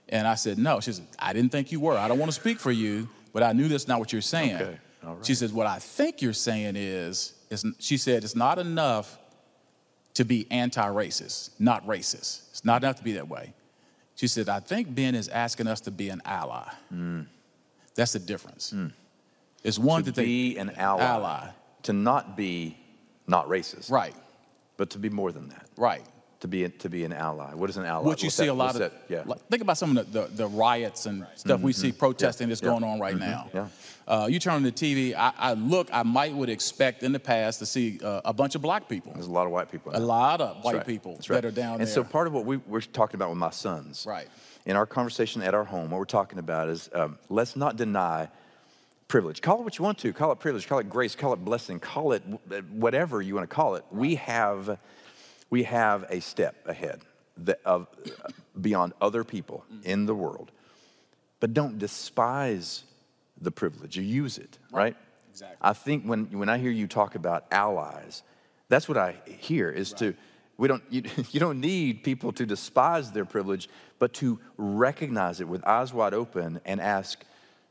And 0.09 0.27
I 0.27 0.35
said, 0.35 0.57
No. 0.57 0.79
She 0.79 0.93
said, 0.93 1.05
I 1.19 1.33
didn't 1.33 1.51
think 1.51 1.71
you 1.71 1.79
were. 1.79 1.97
I 1.97 2.07
don't 2.07 2.19
want 2.19 2.31
to 2.31 2.39
speak 2.39 2.59
for 2.59 2.71
you, 2.71 3.07
but 3.33 3.43
I 3.43 3.53
knew 3.53 3.67
that's 3.67 3.87
not 3.87 3.99
what 3.99 4.11
you're 4.11 4.21
saying. 4.21 4.55
Okay, 4.55 4.77
all 5.05 5.15
right. 5.15 5.25
She 5.25 5.35
says, 5.35 5.53
What 5.53 5.67
I 5.67 5.79
think 5.79 6.21
you're 6.21 6.33
saying 6.33 6.75
is, 6.75 7.33
is, 7.49 7.65
she 7.79 7.97
said, 7.97 8.23
it's 8.23 8.35
not 8.35 8.59
enough 8.59 9.17
to 10.15 10.25
be 10.25 10.47
anti 10.51 10.85
racist, 10.87 11.51
not 11.59 11.85
racist. 11.87 12.49
It's 12.51 12.65
not 12.65 12.83
enough 12.83 12.97
to 12.97 13.03
be 13.03 13.13
that 13.13 13.27
way. 13.27 13.53
She 14.15 14.27
said, 14.27 14.49
I 14.49 14.59
think 14.59 14.93
Ben 14.93 15.15
is 15.15 15.29
asking 15.29 15.67
us 15.67 15.81
to 15.81 15.91
be 15.91 16.09
an 16.09 16.21
ally. 16.25 16.67
Hmm. 16.89 17.21
That's 17.95 18.13
the 18.13 18.19
difference. 18.19 18.71
Hmm. 18.71 18.87
It's 19.63 19.77
one 19.79 20.01
Mm. 20.01 20.05
to 20.05 20.11
that 20.11 20.15
they 20.15 20.25
be 20.25 20.57
an 20.57 20.71
ally, 20.71 21.03
ally. 21.03 21.49
to 21.83 21.93
not 21.93 22.35
be 22.35 22.77
not 23.27 23.47
racist, 23.47 23.91
Right, 23.91 24.15
but 24.77 24.89
to 24.91 24.97
be 24.99 25.09
more 25.09 25.31
than 25.31 25.49
that, 25.49 25.67
right. 25.77 26.03
to 26.39 26.47
be 26.47 26.67
to 26.67 26.89
be 26.89 27.03
an 27.05 27.13
ally. 27.13 27.53
What 27.53 27.69
is 27.69 27.77
an 27.77 27.85
ally? 27.85 28.03
What 28.03 28.21
you 28.21 28.27
What's 28.27 28.35
see 28.35 28.45
that- 28.45 28.51
a 28.51 28.53
lot 28.53 28.75
of, 28.75 28.79
that? 28.79 28.93
yeah. 29.07 29.23
like, 29.25 29.39
think 29.49 29.61
about 29.61 29.77
some 29.77 29.95
of 29.95 30.11
the, 30.11 30.21
the, 30.21 30.27
the 30.27 30.47
riots 30.47 31.05
and 31.05 31.25
stuff 31.35 31.61
we 31.61 31.71
mm-hmm. 31.71 31.81
see 31.81 31.89
mm-hmm. 31.89 31.99
protesting 31.99 32.49
that's 32.49 32.61
Yeah. 32.61 32.69
going 32.69 32.83
on 32.83 32.99
right 32.99 33.15
mm-hmm. 33.15 33.31
now. 33.31 33.49
Yeah. 33.53 33.67
Uh, 34.11 34.27
you 34.27 34.39
turn 34.39 34.55
on 34.55 34.63
the 34.63 34.73
TV, 34.73 35.15
I, 35.15 35.31
I 35.37 35.53
look, 35.53 35.87
I 35.93 36.03
might 36.03 36.33
would 36.33 36.49
expect 36.49 37.01
in 37.01 37.13
the 37.13 37.19
past 37.19 37.59
to 37.59 37.65
see 37.65 37.97
uh, 38.03 38.19
a 38.25 38.33
bunch 38.33 38.55
of 38.55 38.61
black 38.61 38.89
people, 38.89 39.13
There's 39.13 39.27
a 39.27 39.31
lot 39.31 39.45
of 39.45 39.53
white 39.53 39.71
people. 39.71 39.93
a 39.95 39.99
lot 40.01 40.41
of 40.41 40.55
That's 40.55 40.65
white 40.65 40.75
right. 40.75 40.85
people 40.85 41.13
That's 41.13 41.29
right. 41.29 41.41
that 41.41 41.47
are 41.47 41.51
down 41.51 41.75
and 41.75 41.79
there. 41.79 41.85
And 41.87 41.89
so 41.89 42.03
part 42.03 42.27
of 42.27 42.33
what 42.33 42.43
we, 42.43 42.57
we're 42.57 42.81
talking 42.81 43.15
about 43.15 43.29
with 43.29 43.37
my 43.37 43.51
sons, 43.51 44.05
Right. 44.05 44.27
in 44.65 44.75
our 44.75 44.85
conversation 44.85 45.41
at 45.41 45.53
our 45.53 45.63
home, 45.63 45.91
what 45.91 45.97
we're 45.97 46.03
talking 46.03 46.39
about 46.39 46.67
is 46.67 46.89
um, 46.93 47.17
let's 47.29 47.55
not 47.55 47.77
deny 47.77 48.27
privilege. 49.07 49.41
Call 49.41 49.59
it 49.59 49.63
what 49.63 49.77
you 49.77 49.85
want 49.85 49.97
to. 49.99 50.11
Call 50.11 50.33
it 50.33 50.39
privilege. 50.41 50.67
Call 50.67 50.79
it 50.79 50.89
grace. 50.89 51.15
Call 51.15 51.31
it 51.31 51.37
blessing. 51.45 51.79
Call 51.79 52.11
it 52.11 52.21
wh- 52.23 52.73
whatever 52.73 53.21
you 53.21 53.35
want 53.35 53.49
to 53.49 53.55
call 53.55 53.75
it. 53.75 53.85
We 53.91 54.15
have, 54.15 54.77
we 55.49 55.63
have 55.63 56.05
a 56.09 56.19
step 56.19 56.55
ahead 56.67 56.99
that 57.37 57.61
of 57.63 57.87
beyond 58.59 58.91
other 58.99 59.23
people 59.23 59.63
in 59.85 60.05
the 60.05 60.15
world. 60.15 60.51
But 61.39 61.53
don't 61.53 61.79
despise 61.79 62.83
the 63.41 63.51
privilege. 63.51 63.97
You 63.97 64.03
use 64.03 64.37
it, 64.37 64.57
right? 64.71 64.95
Exactly. 65.29 65.57
I 65.61 65.73
think 65.73 66.05
when, 66.05 66.25
when 66.37 66.49
I 66.49 66.57
hear 66.57 66.71
you 66.71 66.87
talk 66.87 67.15
about 67.15 67.45
allies, 67.51 68.23
that's 68.69 68.87
what 68.87 68.97
I 68.97 69.15
hear 69.25 69.69
is 69.69 69.93
to, 69.93 70.13
we 70.57 70.67
don't, 70.67 70.83
you, 70.89 71.03
you 71.31 71.39
don't 71.39 71.59
need 71.59 72.03
people 72.03 72.31
to 72.33 72.45
despise 72.45 73.11
their 73.11 73.25
privilege, 73.25 73.69
but 73.99 74.13
to 74.15 74.39
recognize 74.57 75.41
it 75.41 75.47
with 75.47 75.65
eyes 75.65 75.93
wide 75.93 76.13
open 76.13 76.61
and 76.65 76.79
ask, 76.79 77.23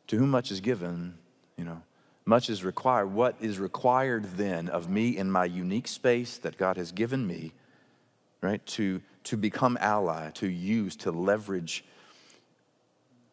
to 0.08 0.16
whom 0.16 0.30
much 0.30 0.50
is 0.50 0.60
given, 0.60 1.14
you 1.56 1.64
know, 1.64 1.82
much 2.24 2.50
is 2.50 2.64
required. 2.64 3.06
What 3.06 3.36
is 3.40 3.58
required 3.58 4.24
then 4.36 4.68
of 4.68 4.88
me 4.88 5.16
in 5.16 5.30
my 5.30 5.44
unique 5.44 5.88
space 5.88 6.38
that 6.38 6.56
God 6.56 6.76
has 6.76 6.92
given 6.92 7.26
me, 7.26 7.52
right, 8.40 8.64
to, 8.66 9.00
to 9.24 9.36
become 9.36 9.78
ally, 9.80 10.30
to 10.32 10.48
use, 10.48 10.96
to 10.96 11.12
leverage 11.12 11.84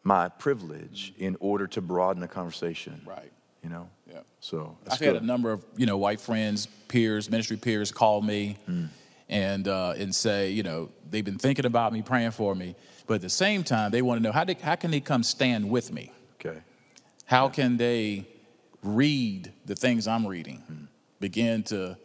my 0.08 0.28
privilege 0.30 1.12
in 1.18 1.36
order 1.38 1.66
to 1.66 1.80
broaden 1.82 2.20
the 2.22 2.28
conversation. 2.28 3.00
Right. 3.04 3.30
You 3.62 3.68
know? 3.68 3.90
Yeah. 4.10 4.20
So 4.40 4.76
I've 4.82 4.84
that's 4.88 5.00
had 5.00 5.16
a 5.16 5.20
number 5.20 5.52
of 5.52 5.64
you 5.76 5.84
know 5.86 5.98
white 5.98 6.20
friends, 6.20 6.66
peers, 6.88 7.30
ministry 7.30 7.56
peers 7.58 7.92
call 7.92 8.22
me 8.22 8.56
and 9.28 9.68
uh, 9.68 9.94
and 10.02 10.14
say 10.14 10.50
you 10.50 10.62
know 10.62 10.88
they've 11.10 11.24
been 11.24 11.38
thinking 11.38 11.66
about 11.66 11.92
me, 11.92 12.00
praying 12.02 12.30
for 12.32 12.54
me, 12.54 12.74
but 13.06 13.14
at 13.14 13.20
the 13.20 13.28
same 13.44 13.62
time 13.64 13.90
they 13.90 14.00
want 14.02 14.18
to 14.18 14.22
know 14.22 14.32
how 14.32 14.44
they, 14.44 14.54
how 14.54 14.76
can 14.76 14.90
they 14.90 15.00
come 15.00 15.22
stand 15.22 15.68
with 15.68 15.92
me? 15.92 16.10
Okay. 16.40 16.58
How 17.26 17.48
can 17.50 17.76
they 17.76 18.26
read 18.82 19.52
the 19.66 19.74
things 19.74 20.06
I'm 20.08 20.26
reading? 20.26 20.88
Begin 21.20 21.62
to 21.64 21.98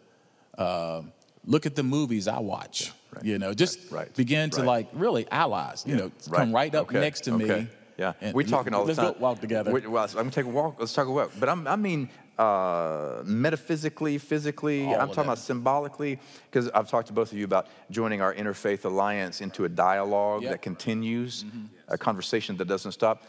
uh, 0.57 1.01
look 1.45 1.65
at 1.65 1.75
the 1.75 1.83
movies 1.83 2.27
I 2.27 2.39
watch. 2.39 2.91
right, 3.15 3.23
You 3.23 3.37
know, 3.39 3.53
just 3.53 3.77
right, 3.91 3.99
right, 4.07 4.15
begin 4.15 4.49
to 4.49 4.63
like 4.63 4.87
really 4.91 5.25
allies. 5.31 5.85
You 5.87 5.95
know, 5.95 6.11
Right. 6.27 6.39
come 6.39 6.51
right 6.51 6.75
up 6.75 6.87
Okay, 6.89 6.99
next 6.99 7.21
to 7.25 7.31
me. 7.37 7.67
Yeah, 7.97 8.13
and 8.21 8.33
we're 8.33 8.43
talking 8.47 8.73
all 8.73 8.85
the 8.85 8.95
time. 8.95 9.05
let's 9.05 9.19
walk 9.19 9.39
together. 9.39 9.71
We- 9.71 9.85
well, 9.87 10.03
I'm 10.05 10.13
gonna 10.15 10.31
take 10.31 10.45
a 10.45 10.49
walk. 10.49 10.77
Let's 10.79 10.93
talk 10.93 11.07
a 11.07 11.11
walk. 11.11 11.31
But 11.39 11.47
I'm, 11.49 11.67
I 11.67 11.75
mean, 11.75 12.09
uh, 12.39 13.21
metaphysically, 13.23 14.17
physically. 14.17 14.85
All 14.85 14.93
I'm 14.93 14.99
talking 15.09 15.15
that. 15.17 15.21
about 15.23 15.37
symbolically, 15.37 16.19
because 16.49 16.69
I've 16.69 16.89
talked 16.89 17.07
to 17.07 17.13
both 17.13 17.31
of 17.31 17.37
you 17.37 17.45
about 17.45 17.67
joining 17.91 18.21
our 18.21 18.33
interfaith 18.33 18.85
alliance 18.85 19.41
into 19.41 19.65
a 19.65 19.69
dialogue 19.69 20.41
Yep. 20.43 20.51
that 20.51 20.61
continues, 20.63 21.45
a 21.87 21.97
conversation 21.97 22.57
that 22.57 22.65
doesn't 22.65 22.93
stop. 22.93 23.23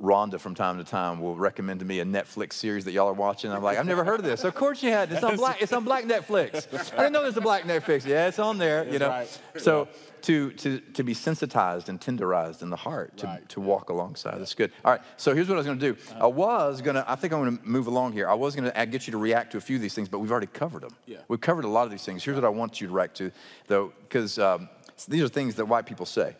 Rhonda 0.00 0.38
from 0.38 0.54
time 0.54 0.78
to 0.78 0.84
time 0.84 1.20
will 1.20 1.36
recommend 1.36 1.80
to 1.80 1.86
me 1.86 2.00
a 2.00 2.04
Netflix 2.04 2.54
series 2.54 2.84
that 2.84 2.92
y'all 2.92 3.08
are 3.08 3.12
watching. 3.12 3.50
I'm 3.52 3.62
like, 3.62 3.78
I've 3.78 3.86
never 3.86 4.04
heard 4.04 4.20
of 4.20 4.26
this. 4.26 4.44
Of 4.44 4.54
course 4.54 4.82
you 4.82 4.90
had. 4.90 5.12
It's 5.12 5.22
on 5.22 5.36
black. 5.36 5.62
It's 5.62 5.72
on 5.72 5.84
black 5.84 6.04
Netflix. 6.04 6.66
I 6.92 6.96
didn't 6.96 7.12
know 7.12 7.22
there's 7.22 7.36
a 7.36 7.40
black 7.40 7.64
Netflix. 7.64 8.06
Yeah, 8.06 8.28
it's 8.28 8.38
on 8.38 8.58
there. 8.58 8.86
you 8.90 8.98
know. 8.98 9.08
right. 9.08 9.40
So 9.56 9.88
to 10.22 10.50
to 10.52 10.80
to 10.80 11.02
be 11.02 11.14
sensitized 11.14 11.88
and 11.88 12.00
tenderized 12.00 12.62
in 12.62 12.70
the 12.70 12.76
heart 12.76 13.16
to, 13.18 13.26
Right. 13.26 13.48
to 13.50 13.60
walk 13.60 13.90
alongside. 13.90 14.38
That's 14.38 14.54
good. 14.54 14.70
All 14.84 14.92
right. 14.92 15.00
So 15.16 15.34
here's 15.34 15.48
what 15.48 15.54
I 15.54 15.58
was 15.58 15.66
going 15.66 15.78
to 15.78 15.92
do. 15.92 16.00
I 16.20 16.26
was 16.26 16.82
going 16.82 16.96
to. 16.96 17.10
I 17.10 17.16
think 17.16 17.32
I'm 17.32 17.40
going 17.42 17.58
to 17.58 17.64
move 17.68 17.86
along 17.86 18.12
here. 18.12 18.28
I 18.28 18.34
was 18.34 18.54
going 18.54 18.70
to 18.70 18.86
get 18.86 19.06
you 19.06 19.12
to 19.12 19.18
react 19.18 19.52
to 19.52 19.58
a 19.58 19.60
few 19.60 19.76
of 19.76 19.82
these 19.82 19.94
things, 19.94 20.08
but 20.08 20.18
we've 20.18 20.30
already 20.30 20.46
covered 20.46 20.82
them. 20.82 20.94
Yeah. 21.06 21.18
We've 21.28 21.40
covered 21.40 21.64
a 21.64 21.68
lot 21.68 21.84
of 21.84 21.90
these 21.90 22.04
things. 22.04 22.22
Here's 22.24 22.36
what 22.36 22.44
I 22.44 22.50
want 22.50 22.80
you 22.80 22.88
to 22.88 22.92
react 22.92 23.16
to, 23.18 23.30
though, 23.66 23.92
because 24.02 24.38
um, 24.38 24.68
these 25.08 25.22
are 25.22 25.28
things 25.28 25.54
that 25.56 25.66
white 25.66 25.86
people 25.86 26.06
say, 26.06 26.36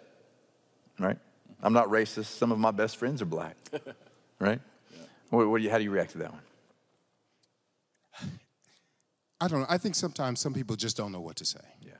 right? 0.98 1.18
I'm 1.62 1.72
not 1.72 1.88
racist. 1.88 2.26
Some 2.26 2.52
of 2.52 2.58
my 2.58 2.70
best 2.70 2.96
friends 2.96 3.20
are 3.22 3.26
black, 3.26 3.56
right? 4.38 4.60
What, 5.30 5.48
what 5.48 5.58
do 5.58 5.64
you, 5.64 5.70
how 5.70 5.78
do 5.78 5.84
you 5.84 5.90
react 5.90 6.12
to 6.12 6.18
that 6.18 6.32
one? 6.32 6.42
I 9.40 9.48
don't 9.48 9.60
know. 9.60 9.66
I 9.68 9.78
think 9.78 9.94
sometimes 9.94 10.40
some 10.40 10.52
people 10.52 10.76
just 10.76 10.96
don't 10.96 11.12
know 11.12 11.20
what 11.20 11.36
to 11.36 11.44
say. 11.44 11.60
Yeah. 11.80 11.92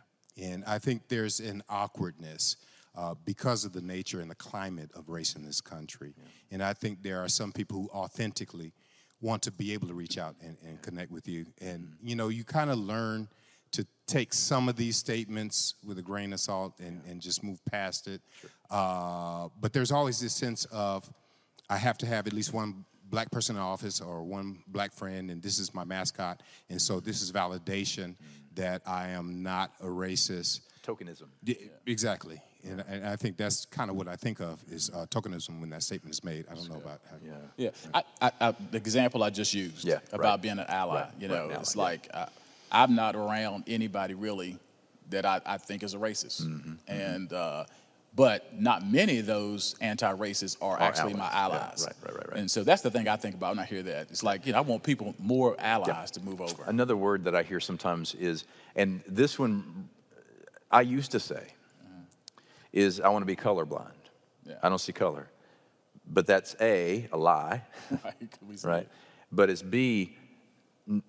And 0.52 0.64
I 0.66 0.78
think 0.78 1.08
there's 1.08 1.40
an 1.40 1.62
awkwardness 1.68 2.56
uh, 2.96 3.14
because 3.24 3.64
of 3.64 3.72
the 3.72 3.80
nature 3.80 4.20
and 4.20 4.30
the 4.30 4.34
climate 4.34 4.90
of 4.94 5.08
race 5.08 5.34
in 5.36 5.44
this 5.44 5.60
country. 5.60 6.14
And 6.50 6.62
I 6.62 6.72
think 6.72 7.02
there 7.02 7.22
are 7.22 7.28
some 7.28 7.52
people 7.52 7.82
who 7.82 7.88
authentically 7.98 8.72
want 9.20 9.42
to 9.42 9.52
be 9.52 9.72
able 9.72 9.88
to 9.88 9.94
reach 9.94 10.18
out 10.18 10.34
and, 10.42 10.56
and 10.66 10.80
connect 10.82 11.10
with 11.10 11.28
you. 11.28 11.46
And, 11.60 11.94
you 12.02 12.16
know, 12.16 12.28
you 12.28 12.44
kind 12.44 12.70
of 12.70 12.78
learn 12.78 13.28
to 13.72 13.86
take 14.06 14.32
some 14.32 14.68
of 14.68 14.76
these 14.76 14.96
statements 14.96 15.74
with 15.86 15.98
a 15.98 16.02
grain 16.02 16.32
of 16.32 16.40
salt 16.40 16.74
and, 16.80 17.00
and 17.08 17.20
just 17.20 17.44
move 17.44 17.60
past 17.70 18.08
it. 18.08 18.20
Uh, 18.70 19.48
but 19.60 19.72
there's 19.72 19.90
always 19.92 20.20
this 20.20 20.34
sense 20.34 20.64
of, 20.66 21.10
I 21.68 21.76
have 21.76 21.98
to 21.98 22.06
have 22.06 22.26
at 22.26 22.32
least 22.32 22.52
one 22.52 22.84
black 23.08 23.30
person 23.30 23.56
in 23.56 23.62
office 23.62 24.00
or 24.00 24.22
one 24.22 24.62
black 24.68 24.92
friend, 24.92 25.30
and 25.30 25.42
this 25.42 25.58
is 25.58 25.74
my 25.74 25.84
mascot. 25.84 26.42
And 26.68 26.80
so 26.80 27.00
this 27.00 27.22
is 27.22 27.32
validation 27.32 28.14
that 28.54 28.82
I 28.86 29.08
am 29.08 29.42
not 29.42 29.72
a 29.80 29.86
racist. 29.86 30.60
Tokenism. 30.84 31.26
Yeah, 31.44 31.54
Exactly. 31.86 32.40
And, 32.62 32.84
and 32.88 33.06
I 33.06 33.16
think 33.16 33.38
that's 33.38 33.64
kind 33.64 33.88
of 33.90 33.96
what 33.96 34.06
I 34.06 34.16
think 34.16 34.40
of 34.40 34.62
is 34.70 34.90
uh, 34.90 35.06
tokenism 35.06 35.60
when 35.60 35.70
that 35.70 35.82
statement 35.82 36.14
is 36.14 36.22
made. 36.22 36.44
I 36.50 36.54
don't 36.54 36.68
know 36.68 36.76
about 36.76 37.00
how 37.10 37.16
Yeah. 37.24 37.32
Yeah, 37.56 37.70
I, 37.94 38.02
I, 38.20 38.30
I, 38.48 38.54
the 38.70 38.76
example 38.76 39.22
I 39.22 39.30
just 39.30 39.54
used 39.54 39.82
Yeah, 39.86 40.00
about 40.12 40.20
right. 40.22 40.42
being 40.42 40.58
an 40.58 40.66
ally, 40.68 41.02
Right, 41.02 41.10
you 41.18 41.28
know, 41.28 41.46
an 41.46 41.50
ally, 41.52 41.60
it's 41.60 41.74
yeah. 41.74 41.82
like 41.82 42.08
I, 42.12 42.28
I'm 42.70 42.94
not 42.94 43.16
around 43.16 43.64
anybody 43.66 44.12
really 44.14 44.58
that 45.08 45.24
I, 45.24 45.40
I 45.46 45.56
think 45.56 45.82
is 45.82 45.94
a 45.94 45.98
racist, 45.98 46.42
Mm-hmm, 46.42 46.74
and 46.86 47.32
uh, 47.32 47.64
but 48.14 48.58
not 48.58 48.86
many 48.86 49.18
of 49.18 49.26
those 49.26 49.76
anti-racists 49.80 50.56
are, 50.60 50.80
actually 50.80 51.14
my 51.14 51.30
allies, 51.32 51.60
allies. 51.60 51.74
yeah, 51.78 51.86
right, 51.86 51.96
right, 52.02 52.14
right, 52.16 52.30
right. 52.30 52.40
And 52.40 52.50
so 52.50 52.64
that's 52.64 52.82
the 52.82 52.90
thing 52.90 53.08
I 53.08 53.16
think 53.16 53.34
about 53.34 53.50
when 53.50 53.58
I 53.60 53.66
hear 53.66 53.82
that. 53.82 54.10
It's 54.10 54.22
like 54.22 54.46
you 54.46 54.52
know, 54.52 54.58
I 54.58 54.62
want 54.62 54.82
people 54.82 55.14
more 55.18 55.56
allies 55.58 56.10
to 56.12 56.20
move 56.20 56.40
over. 56.40 56.64
Another 56.66 56.96
word 56.96 57.24
that 57.24 57.34
I 57.34 57.42
hear 57.42 57.60
sometimes 57.60 58.14
is, 58.14 58.44
and 58.74 59.02
this 59.06 59.38
one 59.38 59.88
I 60.70 60.82
used 60.82 61.12
to 61.12 61.20
say, 61.20 61.46
is 62.72 63.00
I 63.00 63.08
want 63.08 63.22
to 63.22 63.26
be 63.26 63.36
colorblind. 63.36 63.90
Yeah. 64.46 64.54
I 64.62 64.68
don't 64.68 64.78
see 64.78 64.92
color. 64.92 65.28
But 66.06 66.26
that's 66.26 66.56
A, 66.60 67.08
a 67.12 67.16
lie, 67.16 67.62
right? 68.04 68.64
Right? 68.64 68.88
But 69.30 69.50
it's 69.50 69.62
B, 69.62 70.16
n- 70.88 71.02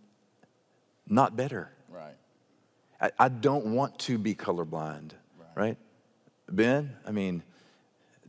not 1.07 1.35
better. 1.35 1.71
Right. 1.89 2.15
I, 2.99 3.11
I 3.17 3.29
don't 3.29 3.73
want 3.73 3.97
to 3.99 4.17
be 4.17 4.35
colorblind, 4.35 5.11
right? 5.55 5.77
Ben, 6.55 6.95
I 7.05 7.11
mean, 7.11 7.43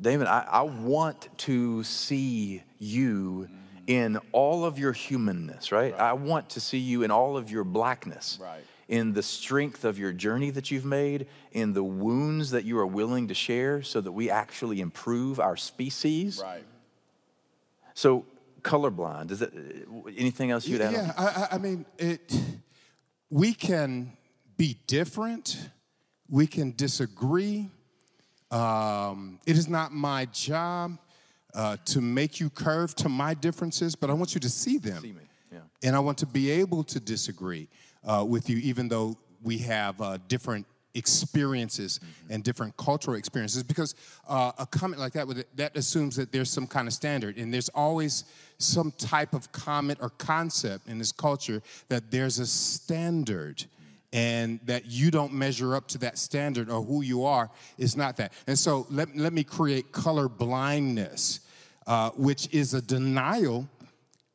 David, 0.01 0.27
I, 0.27 0.47
I 0.51 0.63
want 0.63 1.29
to 1.39 1.85
see 1.85 2.63
you 2.79 3.49
in 3.87 4.19
all 4.33 4.65
of 4.65 4.79
your 4.79 4.93
humanness, 4.93 5.73
right? 5.73 5.95
I 5.95 6.13
want 6.15 6.51
to 6.51 6.61
see 6.61 6.79
you 6.79 7.03
in 7.03 7.11
all 7.11 7.37
of 7.37 7.51
your 7.51 7.65
blackness, 7.65 8.39
Right. 8.41 8.63
in 8.89 9.13
the 9.13 9.23
strength 9.23 9.85
of 9.85 9.99
your 9.99 10.13
journey 10.13 10.51
that 10.51 10.71
you've 10.71 10.85
made, 10.85 11.27
in 11.53 11.73
the 11.73 11.83
wounds 11.85 12.51
that 12.53 12.65
you 12.65 12.79
are 12.79 12.87
willing 12.87 13.29
to 13.29 13.35
share 13.35 13.83
so 13.83 14.01
that 14.01 14.13
we 14.13 14.31
actually 14.31 14.81
improve 14.81 15.41
our 15.41 15.57
species. 15.57 16.41
Right. 16.43 16.65
So, 17.95 18.25
colorblind, 18.63 19.31
is 19.31 19.43
it 19.43 19.53
anything 20.17 20.51
else 20.51 20.67
you'd 20.67 20.81
add? 20.81 20.93
Yeah, 20.93 21.13
I, 21.17 21.25
I- 21.27 21.49
I 21.53 21.59
mean, 21.59 21.85
it. 21.99 22.33
We 23.31 23.53
can 23.55 24.13
be 24.57 24.79
different. 24.87 25.69
We 26.29 26.47
can 26.47 26.73
disagree. 26.77 27.71
Um, 28.53 29.41
it 29.47 29.57
is 29.57 29.69
not 29.69 29.93
my 29.93 30.27
job 30.27 30.99
uh, 31.55 31.79
to 31.87 32.01
make 32.01 32.39
you 32.39 32.51
curve 32.51 32.95
to 32.97 33.09
my 33.09 33.35
differences, 33.35 33.97
but 33.97 34.11
I 34.11 34.13
want 34.13 34.35
you 34.35 34.41
to 34.41 34.51
see 34.51 34.79
them. 34.79 35.03
See 35.03 35.15
yeah. 35.51 35.59
And 35.83 35.97
I 35.97 36.01
want 36.01 36.19
to 36.19 36.27
be 36.27 36.51
able 36.51 36.85
to 36.85 37.01
disagree 37.01 37.69
uh, 38.05 38.25
with 38.29 38.49
you, 38.49 38.59
even 38.59 38.89
though 38.89 39.17
we 39.43 39.59
have 39.59 40.01
uh, 40.01 40.19
different 40.29 40.67
experiences 40.95 42.01
and 42.29 42.45
different 42.45 42.77
cultural 42.77 43.17
experiences. 43.17 43.63
Because 43.63 43.95
uh, 44.29 44.53
a 44.59 44.67
comment 44.67 45.01
like 45.01 45.15
that 45.15 45.27
would, 45.27 45.47
that 45.57 45.77
assumes 45.77 46.17
that 46.17 46.33
there's 46.33 46.51
some 46.51 46.67
kind 46.67 46.87
of 46.87 46.95
standard, 46.95 47.39
and 47.39 47.53
there's 47.53 47.71
always 47.71 48.25
some 48.59 48.93
type 48.93 49.33
of 49.35 49.51
comment 49.53 49.99
or 50.03 50.11
concept 50.11 50.89
in 50.89 50.99
this 50.99 51.13
culture 51.13 51.63
that 51.89 52.11
there's 52.11 52.39
a 52.39 52.47
standard. 52.47 53.65
And 54.13 54.61
that 54.65 54.87
you 54.87 55.11
don't 55.11 55.33
measure 55.33 55.75
up 55.75 55.89
to 55.89 55.99
that 55.99 56.19
standard 56.19 56.71
or 56.71 56.83
who 56.83 57.01
you 57.01 57.25
are 57.25 57.51
is 57.79 57.97
not 57.97 58.19
that. 58.19 58.33
And 58.47 58.59
so 58.59 58.87
let, 58.91 59.17
let 59.17 59.33
me 59.33 59.43
create 59.43 59.91
color 59.91 60.29
blindness, 60.29 61.41
uh, 61.87 62.11
which 62.11 62.53
is 62.53 62.75
a 62.75 62.83
denial 62.83 63.69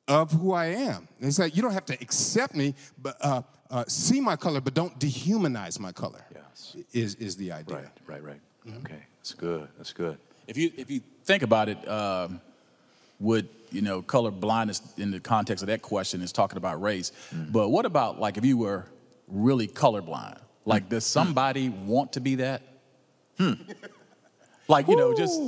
of 0.07 0.31
who 0.31 0.53
I 0.53 0.67
am. 0.67 1.07
And 1.19 1.27
It's 1.27 1.37
like 1.37 1.55
you 1.55 1.61
don't 1.61 1.73
have 1.73 1.85
to 1.85 1.93
accept 2.01 2.55
me, 2.55 2.73
but 3.01 3.17
uh, 3.21 3.41
uh, 3.69 3.83
see 3.87 4.21
my 4.21 4.35
color, 4.35 4.61
but 4.61 4.73
don't 4.73 4.97
dehumanize 4.99 5.79
my 5.79 5.91
color. 5.91 6.23
Yes. 6.33 6.75
Is 6.93 7.15
is 7.15 7.35
the 7.35 7.51
idea? 7.51 7.75
Right, 7.75 7.87
right, 8.07 8.23
right. 8.23 8.41
Okay, 8.79 9.03
that's 9.19 9.33
good. 9.33 9.67
That's 9.77 9.93
good. 9.93 10.17
If 10.47 10.57
you 10.57 10.71
if 10.77 10.89
you 10.89 11.01
think 11.23 11.43
about 11.43 11.69
it, 11.69 11.87
um, 11.87 12.41
would 13.19 13.47
you 13.71 13.81
know 13.81 14.01
color 14.01 14.31
blindness 14.31 14.81
in 14.97 15.11
the 15.11 15.19
context 15.19 15.61
of 15.61 15.67
that 15.67 15.81
question 15.81 16.21
is 16.21 16.31
talking 16.31 16.57
about 16.57 16.81
race, 16.81 17.11
but 17.31 17.69
what 17.69 17.85
about 17.85 18.19
like 18.19 18.37
if 18.37 18.45
you 18.45 18.57
were 18.57 18.85
really 19.27 19.67
colorblind? 19.67 20.39
Like, 20.65 20.89
does 20.89 21.05
hmm. 21.05 21.19
somebody 21.19 21.69
want 21.69 22.13
to 22.13 22.19
be 22.19 22.35
that? 22.35 22.61
Hmm. 23.37 23.53
Like 24.67 24.87
you 24.87 24.95
know, 24.95 25.15
just 25.15 25.39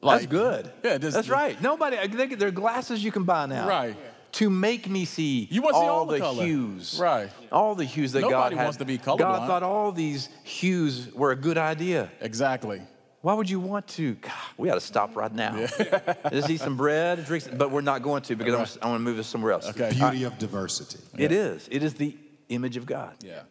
like 0.00 0.20
That's 0.20 0.26
good. 0.26 0.70
Yeah, 0.82 0.98
just- 0.98 1.14
that's 1.16 1.28
right. 1.28 1.60
Nobody. 1.60 1.98
I 1.98 2.08
think 2.08 2.38
there 2.38 2.48
are 2.48 2.52
glasses 2.52 3.02
you 3.02 3.12
can 3.12 3.24
buy 3.24 3.46
now. 3.46 3.68
Right. 3.68 3.96
To 4.32 4.50
make 4.50 4.90
me 4.90 5.04
see 5.04 5.46
You 5.48 5.62
wanna 5.62 5.78
see 5.78 5.84
all 5.84 6.06
the 6.06 6.14
the 6.14 6.20
color. 6.20 6.44
hues. 6.44 6.98
Right. 7.00 7.30
All 7.52 7.76
the 7.76 7.84
hues 7.84 8.12
that 8.12 8.22
God 8.22 8.30
Nobody 8.30 8.56
had. 8.56 8.64
wants 8.64 8.78
to 8.78 8.84
be 8.84 8.98
colorblind. 8.98 9.18
God 9.18 9.40
colorblind. 9.42 9.46
thought 9.46 9.62
all 9.62 9.92
these 9.92 10.28
hues 10.42 11.12
were 11.14 11.30
a 11.30 11.36
good 11.36 11.56
idea. 11.56 12.10
Exactly. 12.20 12.82
Why 13.22 13.32
would 13.32 13.48
you 13.48 13.60
want 13.60 13.86
to? 13.88 14.14
God, 14.14 14.32
we 14.58 14.68
ought 14.70 14.74
to 14.74 14.80
stop 14.80 15.16
right 15.16 15.32
now. 15.32 15.56
Yeah. 15.56 16.14
Just 16.30 16.50
eat 16.50 16.60
some 16.60 16.76
bread, 16.76 17.24
drink, 17.24 17.44
some, 17.44 17.56
but 17.56 17.70
we're 17.70 17.80
not 17.80 18.02
going 18.02 18.22
to 18.22 18.34
because 18.34 18.54
I 18.54 18.58
want- 18.58 18.78
I 18.82 18.88
want 18.88 19.00
to 19.00 19.04
move 19.04 19.16
this 19.16 19.28
somewhere 19.28 19.52
else. 19.52 19.68
Okay. 19.68 19.92
Beauty 19.92 20.24
of 20.24 20.36
diversity. 20.38 20.98
It 21.16 21.30
is. 21.30 21.68
It 21.70 21.82
is 21.84 21.94
the 21.94 22.16
image 22.48 22.76
of 22.76 22.86
God. 22.86 23.16
Yeah. 23.22 23.42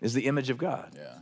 Is 0.00 0.12
the 0.14 0.26
image 0.26 0.50
of 0.50 0.58
God. 0.58 0.90
Yeah. 0.94 1.18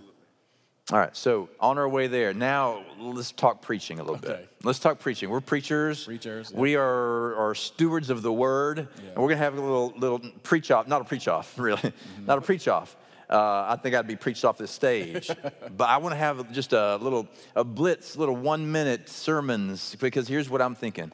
All 0.90 0.98
right, 0.98 1.16
so 1.16 1.48
on 1.60 1.78
our 1.78 1.88
way 1.88 2.08
there, 2.08 2.34
now 2.34 2.84
let's 2.98 3.30
talk 3.30 3.62
preaching 3.62 3.98
a 4.00 4.02
little 4.02 4.16
Okay. 4.16 4.40
bit. 4.42 4.48
Let's 4.64 4.80
talk 4.80 4.98
preaching. 4.98 5.30
We're 5.30 5.40
preachers. 5.40 6.04
Preachers, 6.04 6.50
yeah. 6.52 6.58
We 6.60 6.74
are, 6.76 7.34
are 7.36 7.54
stewards 7.54 8.10
of 8.10 8.22
the 8.22 8.32
word. 8.32 8.78
And 8.78 8.88
we're 9.16 9.28
going 9.28 9.38
to 9.38 9.44
have 9.44 9.56
a 9.56 9.60
little, 9.60 9.94
little 9.96 10.18
preach 10.42 10.70
off, 10.72 10.88
not 10.88 11.00
a 11.00 11.04
preach 11.04 11.28
off, 11.28 11.56
really, 11.58 11.80
Mm-hmm. 11.80 12.26
not 12.26 12.38
a 12.38 12.40
preach 12.40 12.66
off. 12.68 12.96
Uh, 13.30 13.66
I 13.68 13.76
think 13.80 13.94
I'd 13.94 14.08
be 14.08 14.16
preached 14.16 14.44
off 14.44 14.58
this 14.58 14.72
stage. 14.72 15.30
but 15.76 15.88
I 15.88 15.96
want 15.98 16.12
to 16.14 16.18
have 16.18 16.52
just 16.52 16.72
a 16.72 16.96
little, 16.96 17.28
a 17.54 17.64
blitz, 17.64 18.16
little 18.16 18.36
one 18.36 18.70
minute 18.70 19.08
sermons, 19.08 19.96
because 20.00 20.26
here's 20.28 20.50
what 20.50 20.60
I'm 20.60 20.74
thinking. 20.74 21.12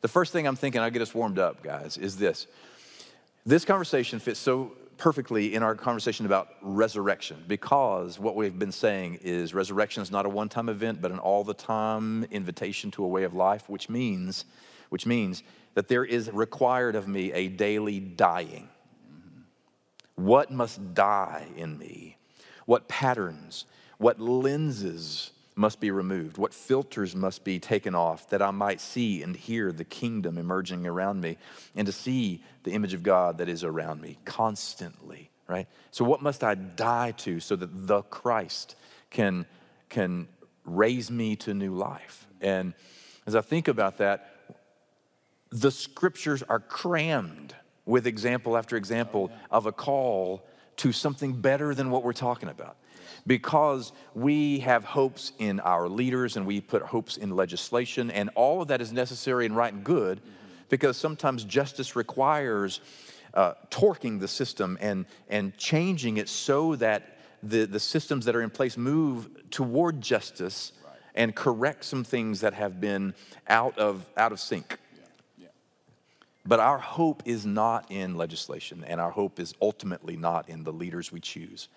The 0.00 0.08
first 0.08 0.32
thing 0.32 0.46
I'm 0.46 0.56
thinking, 0.56 0.80
I'll 0.80 0.90
get 0.92 1.02
us 1.02 1.12
warmed 1.12 1.40
up, 1.40 1.62
guys, 1.62 1.98
is 1.98 2.16
this. 2.16 2.46
This 3.44 3.64
conversation 3.64 4.20
fits 4.20 4.38
so 4.38 4.72
perfectly 4.98 5.54
in 5.54 5.62
our 5.62 5.74
conversation 5.74 6.26
about 6.26 6.48
resurrection 6.60 7.42
because 7.46 8.18
what 8.18 8.36
we've 8.36 8.58
been 8.58 8.72
saying 8.72 9.18
is 9.22 9.54
resurrection 9.54 10.02
is 10.02 10.10
not 10.10 10.26
a 10.26 10.28
one-time 10.28 10.68
event 10.68 11.00
but 11.00 11.10
an 11.10 11.18
all-the-time 11.18 12.24
invitation 12.30 12.90
to 12.90 13.04
a 13.04 13.08
way 13.08 13.22
of 13.22 13.32
life 13.32 13.68
which 13.68 13.88
means 13.88 14.44
which 14.90 15.06
means 15.06 15.42
that 15.74 15.88
there 15.88 16.04
is 16.04 16.30
required 16.32 16.96
of 16.96 17.06
me 17.06 17.32
a 17.32 17.48
daily 17.48 18.00
dying 18.00 18.68
what 20.18 20.50
must 20.50 20.94
die 20.94 21.46
in 21.56 21.78
me? 21.78 22.16
What 22.66 22.88
patterns, 22.88 23.66
what 23.98 24.20
lenses 24.20 25.30
must 25.58 25.80
be 25.80 25.90
removed? 25.90 26.38
What 26.38 26.54
filters 26.54 27.14
must 27.16 27.44
be 27.44 27.58
taken 27.58 27.94
off 27.94 28.30
that 28.30 28.40
I 28.40 28.50
might 28.50 28.80
see 28.80 29.22
and 29.22 29.36
hear 29.36 29.72
the 29.72 29.84
kingdom 29.84 30.38
emerging 30.38 30.86
around 30.86 31.20
me 31.20 31.36
and 31.74 31.86
to 31.86 31.92
see 31.92 32.42
the 32.62 32.72
image 32.72 32.94
of 32.94 33.02
God 33.02 33.38
that 33.38 33.48
is 33.48 33.64
around 33.64 34.00
me 34.00 34.18
constantly, 34.24 35.30
right? 35.48 35.66
So, 35.90 36.04
what 36.04 36.22
must 36.22 36.44
I 36.44 36.54
die 36.54 37.10
to 37.18 37.40
so 37.40 37.56
that 37.56 37.86
the 37.86 38.02
Christ 38.02 38.76
can, 39.10 39.46
can 39.88 40.28
raise 40.64 41.10
me 41.10 41.36
to 41.36 41.52
new 41.52 41.74
life? 41.74 42.26
And 42.40 42.72
as 43.26 43.34
I 43.34 43.40
think 43.40 43.68
about 43.68 43.98
that, 43.98 44.34
the 45.50 45.70
scriptures 45.70 46.42
are 46.42 46.60
crammed 46.60 47.54
with 47.84 48.06
example 48.06 48.56
after 48.56 48.76
example 48.76 49.30
of 49.50 49.66
a 49.66 49.72
call 49.72 50.46
to 50.76 50.92
something 50.92 51.32
better 51.32 51.74
than 51.74 51.90
what 51.90 52.04
we're 52.04 52.12
talking 52.12 52.48
about. 52.48 52.76
Because 53.26 53.92
we 54.14 54.60
have 54.60 54.84
hopes 54.84 55.32
in 55.38 55.60
our 55.60 55.88
leaders 55.88 56.36
and 56.36 56.46
we 56.46 56.60
put 56.60 56.82
hopes 56.82 57.16
in 57.16 57.30
legislation, 57.30 58.10
and 58.10 58.30
all 58.34 58.62
of 58.62 58.68
that 58.68 58.80
is 58.80 58.92
necessary 58.92 59.46
and 59.46 59.56
right 59.56 59.72
and 59.72 59.84
good. 59.84 60.20
because 60.68 60.96
sometimes 60.96 61.44
justice 61.44 61.96
requires 61.96 62.80
uh, 63.34 63.54
torquing 63.70 64.20
the 64.20 64.28
system 64.28 64.78
and, 64.80 65.06
and 65.28 65.56
changing 65.56 66.16
it 66.16 66.28
so 66.28 66.76
that 66.76 67.18
the, 67.42 67.66
the 67.66 67.80
systems 67.80 68.24
that 68.24 68.34
are 68.34 68.42
in 68.42 68.50
place 68.50 68.76
move 68.76 69.28
toward 69.50 70.00
justice 70.00 70.72
and 71.14 71.34
correct 71.34 71.84
some 71.84 72.04
things 72.04 72.40
that 72.40 72.54
have 72.54 72.80
been 72.80 73.14
out 73.48 73.78
of, 73.78 74.08
out 74.16 74.32
of 74.32 74.40
sync. 74.40 74.78
But 76.46 76.60
our 76.60 76.78
hope 76.78 77.22
is 77.26 77.44
not 77.44 77.90
in 77.90 78.16
legislation, 78.16 78.82
and 78.86 79.00
our 79.00 79.10
hope 79.10 79.38
is 79.38 79.54
ultimately 79.60 80.16
not 80.16 80.48
in 80.48 80.64
the 80.64 80.72
leaders 80.72 81.12
we 81.12 81.20
choose. 81.20 81.68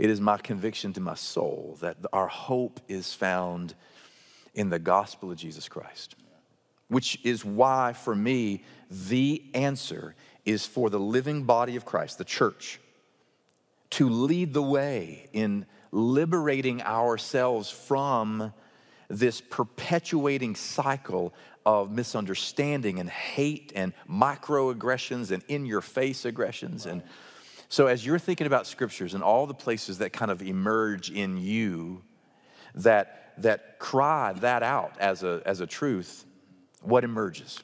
It 0.00 0.08
is 0.08 0.18
my 0.18 0.38
conviction 0.38 0.94
to 0.94 1.00
my 1.02 1.14
soul 1.14 1.76
that 1.82 1.98
our 2.10 2.26
hope 2.26 2.80
is 2.88 3.12
found 3.12 3.74
in 4.54 4.70
the 4.70 4.78
gospel 4.78 5.30
of 5.30 5.36
Jesus 5.36 5.68
Christ, 5.68 6.14
which 6.88 7.20
is 7.22 7.44
why, 7.44 7.92
for 7.92 8.14
me, 8.14 8.64
the 8.90 9.44
answer 9.52 10.14
is 10.46 10.64
for 10.64 10.88
the 10.88 10.98
living 10.98 11.44
body 11.44 11.76
of 11.76 11.84
Christ, 11.84 12.16
the 12.16 12.24
church, 12.24 12.80
to 13.90 14.08
lead 14.08 14.54
the 14.54 14.62
way 14.62 15.28
in 15.34 15.66
liberating 15.92 16.80
ourselves 16.80 17.70
from 17.70 18.54
this 19.08 19.42
perpetuating 19.42 20.56
cycle 20.56 21.34
of 21.66 21.90
misunderstanding 21.90 23.00
and 23.00 23.10
hate 23.10 23.70
and 23.76 23.92
microaggressions 24.08 25.30
and 25.30 25.42
in 25.46 25.66
your 25.66 25.82
face 25.82 26.24
aggressions. 26.24 26.86
And 26.86 27.02
so, 27.70 27.86
as 27.86 28.04
you're 28.04 28.18
thinking 28.18 28.48
about 28.48 28.66
scriptures 28.66 29.14
and 29.14 29.22
all 29.22 29.46
the 29.46 29.54
places 29.54 29.98
that 29.98 30.12
kind 30.12 30.32
of 30.32 30.42
emerge 30.42 31.08
in 31.08 31.36
you 31.36 32.02
that, 32.74 33.34
that 33.38 33.78
cry 33.78 34.32
that 34.40 34.64
out 34.64 34.98
as 34.98 35.22
a, 35.22 35.40
as 35.46 35.60
a 35.60 35.68
truth, 35.68 36.24
what 36.82 37.04
emerges? 37.04 37.62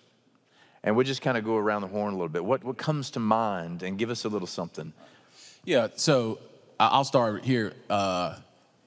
And 0.84 0.94
we'll 0.94 1.04
just 1.04 1.22
kind 1.22 1.36
of 1.36 1.44
go 1.44 1.56
around 1.56 1.80
the 1.80 1.88
horn 1.88 2.14
a 2.14 2.16
little 2.16 2.28
bit. 2.28 2.44
What, 2.44 2.62
what 2.62 2.78
comes 2.78 3.10
to 3.10 3.20
mind 3.20 3.82
and 3.82 3.98
give 3.98 4.10
us 4.10 4.24
a 4.24 4.28
little 4.28 4.46
something? 4.46 4.92
Yeah, 5.64 5.88
so 5.96 6.38
I'll 6.78 7.02
start 7.02 7.44
here. 7.44 7.72
Uh, 7.90 8.36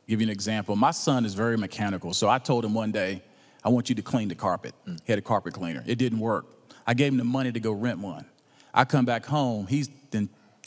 give 0.08 0.22
you 0.22 0.28
an 0.28 0.32
example. 0.32 0.78
My 0.78 0.92
son 0.92 1.26
is 1.26 1.34
very 1.34 1.58
mechanical, 1.58 2.14
so 2.14 2.30
I 2.30 2.40
told 2.40 2.64
him 2.64 2.74
one 2.74 2.94
day, 2.94 3.22
I 3.62 3.68
want 3.68 3.90
you 3.90 3.96
to 3.96 4.02
clean 4.02 4.30
the 4.30 4.36
carpet. 4.36 4.74
Mm. 4.88 5.00
He 5.04 5.12
had 5.12 5.20
a 5.20 5.22
carpet 5.22 5.54
cleaner. 5.54 5.84
It 5.86 5.98
didn't 5.98 6.20
work. 6.20 6.46
I 6.88 6.94
gave 6.94 7.12
him 7.12 7.18
the 7.18 7.26
money 7.26 7.52
to 7.52 7.60
go 7.60 7.74
rent 7.74 8.00
one. 8.00 8.26
I 8.74 8.86
come 8.86 9.04
back 9.04 9.26
home, 9.26 9.68
he's 9.68 9.90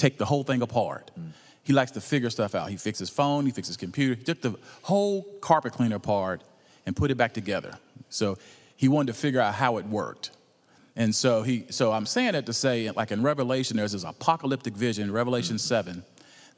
take 0.03 0.19
the 0.19 0.25
whole 0.25 0.43
thing 0.43 0.63
apart. 0.63 1.13
Mm. 1.19 1.31
He 1.63 1.73
likes 1.73 1.93
to 1.93 2.01
figure 2.01 2.29
stuff 2.29 2.57
out. 2.57 2.69
He 2.71 2.77
fixes 2.77 3.09
his 3.09 3.11
phone, 3.11 3.47
he 3.47 3.53
fixes 3.53 3.77
computer. 3.77 4.15
He 4.15 4.25
took 4.25 4.41
the 4.41 4.57
whole 4.83 5.23
carpet 5.41 5.73
cleaner 5.75 5.97
apart 5.97 6.43
and 6.87 6.97
put 6.97 7.13
it 7.13 7.17
back 7.17 7.33
together. 7.33 7.79
So 8.09 8.37
he 8.77 8.89
wanted 8.89 9.13
to 9.13 9.19
figure 9.19 9.41
out 9.41 9.55
how 9.55 9.77
it 9.77 9.87
worked. 9.87 10.33
And 10.97 11.15
so 11.15 11.43
he 11.43 11.67
so 11.71 11.93
I'm 11.93 12.05
saying 12.05 12.33
that 12.33 12.47
to 12.47 12.53
say, 12.53 12.91
like 12.91 13.13
in 13.13 13.23
Revelation, 13.23 13.77
there's 13.77 13.93
this 13.93 14.05
apocalyptic 14.05 14.75
vision, 14.75 15.11
Revelation 15.13 15.57
mm 15.57 15.61
7, 15.61 16.03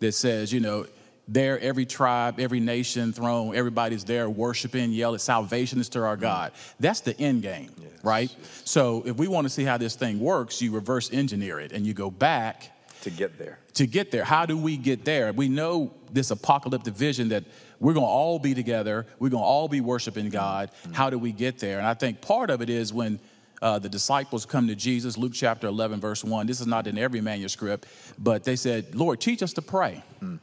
that 0.00 0.12
says, 0.12 0.52
you 0.52 0.60
know, 0.60 0.86
there, 1.28 1.60
every 1.60 1.86
tribe, 1.86 2.40
every 2.40 2.60
nation, 2.60 3.12
throne, 3.12 3.54
everybody's 3.54 4.04
there 4.04 4.28
worshiping, 4.28 4.90
yelling, 4.90 5.18
salvation 5.18 5.80
is 5.80 5.88
to 5.90 6.02
our 6.02 6.16
God. 6.16 6.52
That's 6.80 7.00
the 7.00 7.18
end 7.18 7.42
game, 7.42 7.70
yes, 7.78 7.90
right? 8.02 8.34
Yes. 8.36 8.62
So 8.64 9.02
if 9.06 9.16
we 9.16 9.28
want 9.28 9.44
to 9.46 9.50
see 9.50 9.64
how 9.64 9.78
this 9.78 9.94
thing 9.96 10.18
works, 10.18 10.60
you 10.60 10.72
reverse 10.72 11.12
engineer 11.12 11.60
it 11.60 11.72
and 11.72 11.86
you 11.86 11.94
go 11.94 12.10
back 12.10 12.73
to 13.04 13.10
get 13.10 13.38
there. 13.38 13.58
To 13.74 13.86
get 13.86 14.10
there. 14.10 14.24
How 14.24 14.46
do 14.46 14.56
we 14.56 14.76
get 14.76 15.04
there? 15.04 15.32
We 15.32 15.48
know 15.48 15.92
this 16.12 16.30
apocalyptic 16.30 16.94
vision 16.94 17.28
that 17.28 17.44
we're 17.80 17.92
going 17.92 18.04
to 18.04 18.10
all 18.10 18.38
be 18.38 18.54
together, 18.54 19.06
we're 19.18 19.28
going 19.28 19.42
to 19.42 19.46
all 19.46 19.68
be 19.68 19.80
worshiping 19.80 20.30
God. 20.30 20.70
Mm-hmm. 20.70 20.92
How 20.94 21.10
do 21.10 21.18
we 21.18 21.32
get 21.32 21.58
there? 21.58 21.78
And 21.78 21.86
I 21.86 21.94
think 21.94 22.20
part 22.20 22.50
of 22.50 22.62
it 22.62 22.70
is 22.70 22.92
when 22.92 23.20
uh, 23.60 23.78
the 23.78 23.88
disciples 23.88 24.46
come 24.46 24.68
to 24.68 24.74
Jesus, 24.74 25.18
Luke 25.18 25.32
chapter 25.34 25.66
11, 25.66 26.00
verse 26.00 26.24
1. 26.24 26.46
This 26.46 26.60
is 26.60 26.66
not 26.66 26.86
in 26.86 26.96
every 26.98 27.20
manuscript, 27.20 27.86
but 28.18 28.44
they 28.44 28.56
said, 28.56 28.94
Lord, 28.94 29.20
teach 29.20 29.42
us 29.42 29.52
to 29.54 29.62
pray. 29.62 30.02
Mm. 30.22 30.40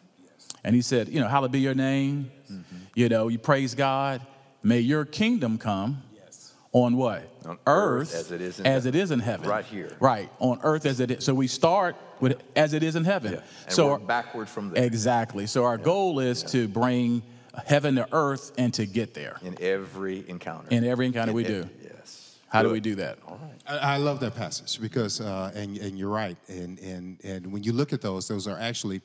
And 0.63 0.75
he 0.75 0.81
said, 0.81 1.09
You 1.09 1.19
know, 1.19 1.27
hallowed 1.27 1.51
be 1.51 1.59
your 1.59 1.73
name. 1.73 2.31
Mm-hmm. 2.51 2.75
You 2.93 3.09
know, 3.09 3.27
you 3.27 3.39
praise 3.39 3.73
God. 3.73 4.21
May 4.61 4.79
your 4.79 5.05
kingdom 5.05 5.57
come 5.57 6.03
on 6.73 6.95
what? 6.95 7.27
On 7.45 7.57
earth, 7.65 8.13
earth 8.13 8.15
as 8.15 8.31
it 8.31 8.41
is 8.41 8.59
in 8.59 8.67
as. 8.67 8.85
It 8.85 8.95
is 8.95 9.11
in 9.11 9.19
heaven. 9.19 9.49
Right 9.49 9.65
here. 9.65 9.95
Right. 9.99 10.29
On 10.39 10.59
earth 10.63 10.85
as 10.85 10.99
it 10.99 11.11
is. 11.11 11.25
So 11.25 11.33
we 11.33 11.47
start 11.47 11.95
with 12.21 12.41
as 12.55 12.73
it 12.73 12.83
is 12.83 12.95
in 12.95 13.03
heaven. 13.03 13.33
Yeah. 13.33 13.41
And 13.65 13.73
so 13.73 13.97
backward 13.97 14.47
from 14.47 14.69
there. 14.69 14.83
Exactly. 14.83 15.47
So 15.47 15.65
our 15.65 15.77
yeah. 15.77 15.83
goal 15.83 16.19
is 16.19 16.43
yeah. 16.43 16.49
to 16.49 16.67
bring 16.67 17.23
heaven 17.65 17.95
to 17.95 18.07
earth 18.13 18.53
and 18.57 18.73
to 18.75 18.85
get 18.85 19.13
there. 19.13 19.37
In 19.41 19.57
every 19.61 20.27
encounter. 20.29 20.67
In 20.69 20.83
every 20.85 21.07
encounter 21.07 21.31
in 21.31 21.35
we 21.35 21.45
every, 21.45 21.63
do. 21.63 21.69
Yes. 21.83 22.37
How 22.47 22.61
Good. 22.61 22.69
do 22.69 22.73
we 22.73 22.79
do 22.79 22.95
that? 22.95 23.19
All 23.27 23.39
right. 23.41 23.61
I, 23.67 23.95
I 23.95 23.97
love 23.97 24.19
that 24.21 24.35
passage 24.35 24.79
because, 24.79 25.19
uh, 25.21 25.51
and, 25.55 25.77
and 25.77 25.97
you're 25.97 26.09
right. 26.09 26.37
And, 26.47 26.79
and, 26.79 27.17
and 27.23 27.51
when 27.51 27.63
you 27.63 27.73
look 27.73 27.93
at 27.93 28.01
those, 28.01 28.27
those 28.27 28.47
are 28.47 28.57
actually 28.57 29.01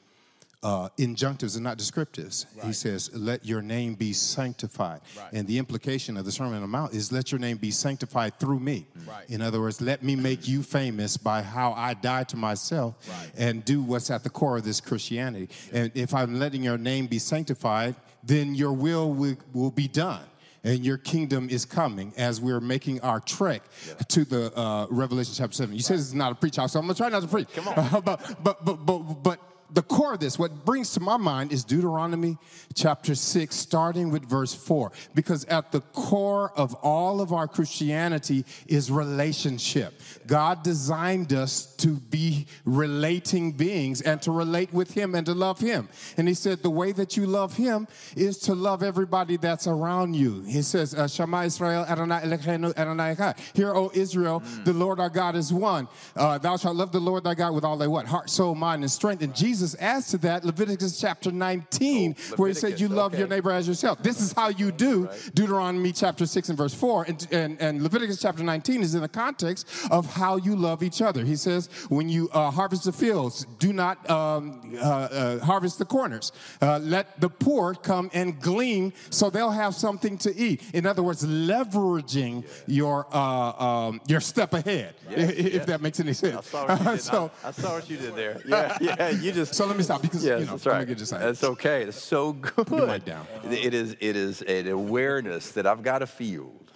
uh, 0.62 0.88
injunctives 0.98 1.54
and 1.54 1.64
not 1.64 1.78
descriptives. 1.78 2.46
Right. 2.56 2.66
He 2.66 2.72
says, 2.72 3.10
Let 3.14 3.44
your 3.44 3.62
name 3.62 3.94
be 3.94 4.12
sanctified. 4.12 5.00
Right. 5.16 5.32
And 5.32 5.46
the 5.46 5.58
implication 5.58 6.16
of 6.16 6.24
the 6.24 6.32
Sermon 6.32 6.54
on 6.54 6.62
the 6.62 6.66
Mount 6.66 6.94
is, 6.94 7.12
Let 7.12 7.30
your 7.30 7.38
name 7.38 7.56
be 7.56 7.70
sanctified 7.70 8.38
through 8.38 8.60
me. 8.60 8.86
Right. 9.06 9.28
In 9.28 9.42
other 9.42 9.60
words, 9.60 9.80
let 9.80 10.02
me 10.02 10.16
make 10.16 10.48
you 10.48 10.62
famous 10.62 11.16
by 11.16 11.42
how 11.42 11.72
I 11.72 11.94
die 11.94 12.24
to 12.24 12.36
myself 12.36 12.96
and 13.36 13.64
do 13.64 13.82
what's 13.82 14.10
at 14.10 14.24
the 14.24 14.30
core 14.30 14.56
of 14.56 14.64
this 14.64 14.80
Christianity. 14.80 15.48
Yeah. 15.72 15.80
And 15.80 15.92
if 15.94 16.14
I'm 16.14 16.38
letting 16.38 16.62
your 16.62 16.78
name 16.78 17.06
be 17.06 17.18
sanctified, 17.18 17.94
then 18.22 18.54
your 18.54 18.72
will 18.72 19.12
will, 19.12 19.36
will 19.52 19.70
be 19.70 19.88
done 19.88 20.24
and 20.66 20.84
your 20.84 20.98
kingdom 20.98 21.48
is 21.48 21.64
coming 21.64 22.12
as 22.16 22.40
we're 22.40 22.60
making 22.60 23.00
our 23.02 23.20
trek 23.20 23.62
yeah. 23.86 23.94
to 24.08 24.24
the 24.24 24.58
uh, 24.58 24.86
Revelation 24.90 25.32
chapter 25.36 25.54
7. 25.54 25.72
You 25.72 25.76
right. 25.76 25.84
said 25.84 25.98
this 25.98 26.06
is 26.06 26.14
not 26.14 26.32
a 26.32 26.34
preach 26.34 26.56
so 26.56 26.62
I'm 26.62 26.68
going 26.70 26.88
to 26.88 26.94
try 26.94 27.08
not 27.08 27.22
to 27.22 27.28
preach. 27.28 27.48
Come 27.54 27.68
on. 27.68 28.00
but, 28.04 28.36
but, 28.42 28.64
but, 28.64 28.84
but, 28.84 28.98
but 29.22 29.40
the 29.72 29.82
core 29.82 30.14
of 30.14 30.20
this, 30.20 30.38
what 30.38 30.64
brings 30.64 30.92
to 30.92 31.00
my 31.00 31.16
mind 31.16 31.52
is 31.52 31.64
Deuteronomy 31.64 32.38
chapter 32.74 33.14
6, 33.14 33.54
starting 33.54 34.10
with 34.10 34.24
verse 34.28 34.54
4. 34.54 34.92
Because 35.14 35.44
at 35.46 35.72
the 35.72 35.80
core 35.80 36.52
of 36.56 36.74
all 36.76 37.20
of 37.20 37.32
our 37.32 37.48
Christianity 37.48 38.44
is 38.66 38.90
relationship. 38.90 40.00
God 40.26 40.62
designed 40.62 41.32
us 41.32 41.74
to 41.76 41.88
be 41.88 42.46
relating 42.64 43.52
beings 43.52 44.02
and 44.02 44.20
to 44.22 44.30
relate 44.30 44.72
with 44.72 44.92
Him 44.92 45.14
and 45.14 45.26
to 45.26 45.34
love 45.34 45.58
Him. 45.58 45.88
And 46.16 46.28
He 46.28 46.34
said, 46.34 46.62
the 46.62 46.70
way 46.70 46.92
that 46.92 47.16
you 47.16 47.26
love 47.26 47.56
Him 47.56 47.88
is 48.14 48.38
to 48.38 48.54
love 48.54 48.82
everybody 48.82 49.36
that's 49.36 49.66
around 49.66 50.14
you. 50.14 50.42
He 50.42 50.62
says, 50.62 50.94
uh, 50.94 51.08
Shema 51.08 51.42
Israel, 51.44 51.84
Adonai 51.88 52.20
Eloheinu, 52.20 52.76
Adonai 52.76 53.14
Echad. 53.14 53.38
Hear, 53.56 53.74
O 53.74 53.90
Israel, 53.94 54.42
the 54.64 54.72
Lord 54.72 55.00
our 55.00 55.10
God 55.10 55.34
is 55.34 55.52
one. 55.52 55.88
Uh, 56.14 56.38
thou 56.38 56.56
shalt 56.56 56.76
love 56.76 56.92
the 56.92 57.00
Lord 57.00 57.24
thy 57.24 57.34
God 57.34 57.54
with 57.54 57.64
all 57.64 57.76
thy 57.76 57.86
what? 57.86 58.06
Heart, 58.06 58.30
soul, 58.30 58.54
mind, 58.54 58.82
and 58.82 58.90
strength. 58.90 59.22
And 59.22 59.34
Jesus 59.34 59.55
Jesus 59.56 59.74
adds 59.80 60.08
to 60.08 60.18
that 60.18 60.44
Leviticus 60.44 61.00
chapter 61.00 61.32
19, 61.32 62.14
oh, 62.18 62.36
where 62.36 62.48
he 62.48 62.54
said, 62.54 62.78
You 62.78 62.88
love 62.88 63.12
okay. 63.12 63.20
your 63.20 63.28
neighbor 63.28 63.50
as 63.50 63.66
yourself. 63.66 64.02
This 64.02 64.20
is 64.20 64.32
how 64.32 64.50
you 64.50 64.70
do 64.70 65.06
right. 65.06 65.30
Deuteronomy 65.32 65.92
chapter 65.92 66.26
6 66.26 66.50
and 66.50 66.58
verse 66.58 66.74
4. 66.74 67.04
And, 67.04 67.28
and, 67.30 67.62
and, 67.62 67.82
Leviticus 67.82 68.20
chapter 68.20 68.42
19 68.42 68.82
is 68.82 68.94
in 68.94 69.00
the 69.00 69.08
context 69.08 69.66
of 69.90 70.12
how 70.12 70.36
you 70.36 70.54
love 70.54 70.82
each 70.82 71.00
other. 71.00 71.24
He 71.24 71.36
says, 71.36 71.70
When 71.88 72.10
you 72.10 72.28
uh, 72.34 72.50
harvest 72.50 72.84
the 72.84 72.92
fields, 72.92 73.46
do 73.58 73.72
not 73.72 74.08
um, 74.10 74.76
uh, 74.76 74.84
uh, 74.84 75.38
harvest 75.38 75.78
the 75.78 75.86
corners. 75.86 76.32
Uh, 76.60 76.78
let 76.82 77.18
the 77.18 77.30
poor 77.30 77.72
come 77.72 78.10
and 78.12 78.38
glean 78.38 78.92
so 79.08 79.30
they'll 79.30 79.50
have 79.50 79.74
something 79.74 80.18
to 80.18 80.36
eat. 80.36 80.62
In 80.74 80.84
other 80.84 81.02
words, 81.02 81.24
leveraging 81.24 82.44
your, 82.66 83.06
uh, 83.10 83.52
um, 83.64 84.02
your 84.06 84.20
step 84.20 84.52
ahead, 84.52 84.96
yes, 85.08 85.30
if 85.30 85.54
yes. 85.54 85.66
that 85.66 85.80
makes 85.80 85.98
any 85.98 86.12
sense. 86.12 86.54
I 86.54 86.96
saw, 86.96 86.96
so, 86.96 87.30
I, 87.42 87.48
I 87.48 87.50
saw 87.52 87.74
what 87.76 87.88
you 87.88 87.96
did 87.96 88.14
there. 88.14 88.42
Yeah, 88.46 88.76
yeah, 88.82 89.10
you 89.10 89.32
just 89.32 89.45
so 89.52 89.66
let 89.66 89.76
me 89.76 89.82
stop 89.82 90.02
because 90.02 90.24
yes, 90.24 90.40
you 90.40 90.46
know, 90.46 90.52
that's 90.52 90.66
right. 90.66 90.86
Get 90.86 90.98
that's 90.98 91.44
okay. 91.44 91.82
It's 91.82 92.02
so 92.02 92.32
good. 92.32 92.66
Put 92.66 92.88
right 92.88 93.04
down. 93.04 93.26
It 93.44 93.74
is. 93.74 93.96
It 94.00 94.16
is 94.16 94.42
an 94.42 94.68
awareness 94.68 95.52
that 95.52 95.66
I've 95.66 95.82
got 95.82 96.02
a 96.02 96.06
field, 96.06 96.72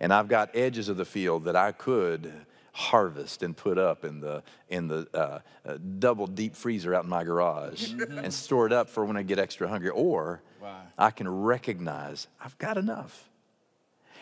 and 0.00 0.12
I've 0.12 0.28
got 0.28 0.54
edges 0.54 0.88
of 0.88 0.96
the 0.96 1.04
field 1.04 1.44
that 1.44 1.56
I 1.56 1.72
could 1.72 2.32
harvest 2.72 3.42
and 3.42 3.56
put 3.56 3.78
up 3.78 4.04
in 4.04 4.20
the 4.20 4.42
in 4.68 4.86
the 4.86 5.08
uh, 5.14 5.38
uh, 5.64 5.78
double 5.98 6.26
deep 6.26 6.54
freezer 6.54 6.94
out 6.94 7.04
in 7.04 7.10
my 7.10 7.24
garage 7.24 7.92
mm-hmm. 7.92 8.18
and 8.18 8.32
store 8.32 8.66
it 8.66 8.72
up 8.72 8.90
for 8.90 9.04
when 9.04 9.16
I 9.16 9.22
get 9.22 9.38
extra 9.38 9.66
hungry. 9.66 9.88
Or 9.88 10.42
wow. 10.60 10.82
I 10.98 11.10
can 11.10 11.28
recognize 11.28 12.28
I've 12.38 12.56
got 12.58 12.76
enough, 12.76 13.30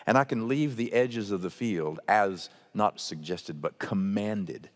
and 0.06 0.16
I 0.16 0.24
can 0.24 0.46
leave 0.46 0.76
the 0.76 0.92
edges 0.92 1.30
of 1.30 1.42
the 1.42 1.50
field 1.50 1.98
as 2.06 2.48
not 2.74 3.00
suggested 3.00 3.60
but 3.60 3.78
commanded 3.78 4.68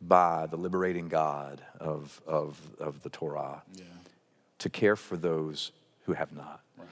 by 0.00 0.46
the 0.46 0.56
liberating 0.56 1.08
God 1.08 1.62
of, 1.78 2.20
of, 2.26 2.58
of 2.78 3.02
the 3.02 3.10
Torah 3.10 3.62
yeah. 3.74 3.84
to 4.58 4.70
care 4.70 4.96
for 4.96 5.16
those 5.16 5.72
who 6.04 6.12
have 6.12 6.32
not. 6.32 6.62
Right. 6.78 6.88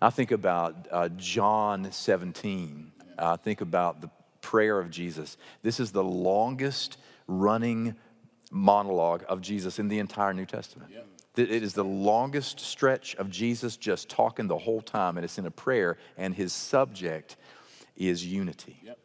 I 0.00 0.10
think 0.10 0.30
about 0.30 0.88
uh, 0.90 1.08
John 1.16 1.92
17. 1.92 2.92
Yeah. 2.98 3.32
I 3.32 3.36
think 3.36 3.60
about 3.60 4.00
the 4.00 4.10
prayer 4.40 4.78
of 4.78 4.90
Jesus. 4.90 5.36
This 5.62 5.80
is 5.80 5.92
the 5.92 6.04
longest 6.04 6.98
running 7.26 7.94
monologue 8.50 9.24
of 9.28 9.40
Jesus 9.40 9.78
in 9.78 9.88
the 9.88 9.98
entire 9.98 10.32
New 10.32 10.46
Testament. 10.46 10.90
Yeah. 10.92 11.00
It 11.36 11.50
is 11.50 11.74
the 11.74 11.84
longest 11.84 12.60
stretch 12.60 13.14
of 13.16 13.28
Jesus 13.28 13.76
just 13.76 14.08
talking 14.08 14.46
the 14.46 14.56
whole 14.56 14.80
time, 14.80 15.18
and 15.18 15.24
it's 15.24 15.36
in 15.36 15.44
a 15.44 15.50
prayer, 15.50 15.98
and 16.16 16.34
his 16.34 16.54
subject 16.54 17.36
is 17.94 18.24
unity. 18.24 18.78
Yep. 18.82 18.98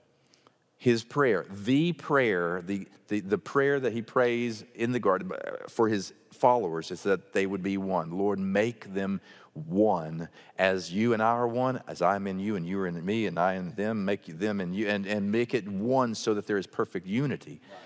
His 0.81 1.03
prayer, 1.03 1.45
the 1.47 1.93
prayer, 1.93 2.63
the, 2.65 2.87
the, 3.07 3.19
the 3.19 3.37
prayer 3.37 3.79
that 3.79 3.93
he 3.93 4.01
prays 4.01 4.63
in 4.73 4.91
the 4.91 4.99
garden 4.99 5.31
uh, 5.31 5.67
for 5.69 5.87
his 5.87 6.11
followers 6.33 6.89
is 6.89 7.03
that 7.03 7.33
they 7.33 7.45
would 7.45 7.61
be 7.61 7.77
one. 7.77 8.09
Lord, 8.17 8.39
make 8.39 8.91
them 8.91 9.21
one 9.53 10.27
as 10.57 10.91
you 10.91 11.13
and 11.13 11.21
I 11.21 11.33
are 11.33 11.47
one, 11.47 11.83
as 11.87 12.01
I'm 12.01 12.25
in 12.25 12.39
you 12.39 12.55
and 12.55 12.65
you 12.65 12.79
are 12.79 12.87
in 12.87 13.05
me 13.05 13.27
and 13.27 13.37
I 13.37 13.53
in 13.53 13.75
them, 13.75 14.05
make 14.05 14.25
them 14.25 14.59
and 14.59 14.75
you, 14.75 14.87
and, 14.87 15.05
and 15.05 15.31
make 15.31 15.53
it 15.53 15.67
one 15.67 16.15
so 16.15 16.33
that 16.33 16.47
there 16.47 16.57
is 16.57 16.65
perfect 16.65 17.05
unity. 17.05 17.61
Right. 17.61 17.79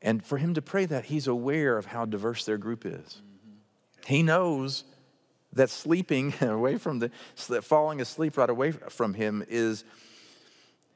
And 0.00 0.24
for 0.24 0.38
him 0.38 0.54
to 0.54 0.62
pray 0.62 0.86
that, 0.86 1.04
he's 1.04 1.26
aware 1.26 1.76
of 1.76 1.84
how 1.84 2.06
diverse 2.06 2.46
their 2.46 2.56
group 2.56 2.86
is. 2.86 2.94
Mm-hmm. 2.94 4.06
He 4.06 4.22
knows 4.22 4.84
that 5.52 5.68
sleeping 5.68 6.32
away 6.40 6.78
from 6.78 7.00
the, 7.00 7.10
falling 7.60 8.00
asleep 8.00 8.38
right 8.38 8.48
away 8.48 8.72
from 8.72 9.12
him 9.12 9.44
is 9.46 9.84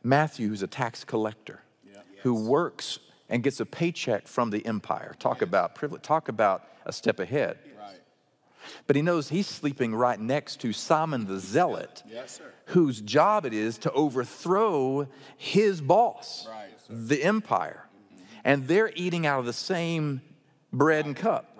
Matthew, 0.07 0.49
who's 0.49 0.63
a 0.63 0.69
tax 0.69 1.05
collector, 1.05 1.61
yeah. 1.85 1.95
yes. 1.95 2.23
who 2.23 2.35
works 2.35 2.99
and 3.29 3.43
gets 3.43 3.59
a 3.61 3.67
paycheck 3.67 4.29
from 4.29 4.51
the 4.51 4.65
empire. 4.65 5.17
Talk 5.19 5.43
about 5.43 5.75
privilege, 5.75 6.03
talk 6.03 6.29
about 6.29 6.65
a 6.85 6.93
step 6.93 7.19
ahead. 7.19 7.59
Right. 7.79 7.97
But 8.87 8.97
he 8.97 9.03
knows 9.03 9.29
he's 9.29 9.49
sleeping 9.49 9.95
right 9.95 10.19
next 10.19 10.61
to 10.61 10.73
Simon 10.73 11.27
the 11.27 11.41
Zealot, 11.41 12.05
yes, 12.09 12.41
whose 12.67 13.01
job 13.01 13.45
it 13.45 13.53
is 13.53 13.79
to 13.79 13.91
overthrow 13.93 15.09
his 15.37 15.81
boss, 15.81 16.47
right. 16.49 16.71
the 16.89 17.23
empire. 17.23 17.87
Mm-hmm. 18.15 18.25
And 18.45 18.69
they're 18.69 18.93
eating 18.95 19.27
out 19.27 19.41
of 19.41 19.47
the 19.47 19.53
same 19.53 20.23
bread 20.73 20.99
right. 20.99 21.07
and 21.07 21.17
cup. 21.17 21.53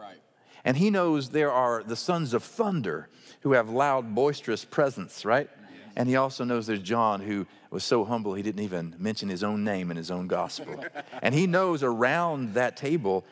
And 0.67 0.77
he 0.77 0.91
knows 0.91 1.31
there 1.31 1.53
are 1.53 1.85
the 1.85 1.95
sons 1.95 2.35
of 2.35 2.43
thunder 2.43 3.09
who 3.43 3.53
have 3.53 3.71
loud, 3.71 4.17
boisterous 4.17 4.65
presence, 4.65 5.25
right? 5.25 5.49
And 5.97 6.09
he 6.09 6.17
also 6.17 6.45
knows 6.45 6.67
there's 6.67 6.81
John 6.81 7.21
who 7.21 7.47
was 7.71 7.83
so 7.83 8.05
humble 8.05 8.35
he 8.35 8.43
didn't 8.43 8.63
even 8.63 8.95
mention 8.99 9.31
his 9.31 9.43
own 9.43 9.65
name 9.65 9.91
in 9.91 9.97
his 9.97 10.11
own 10.11 10.27
gospel. 10.27 10.85
and 11.23 11.35
he 11.35 11.47
knows 11.47 11.83
around 11.83 12.55
that 12.55 12.77
table 12.77 13.25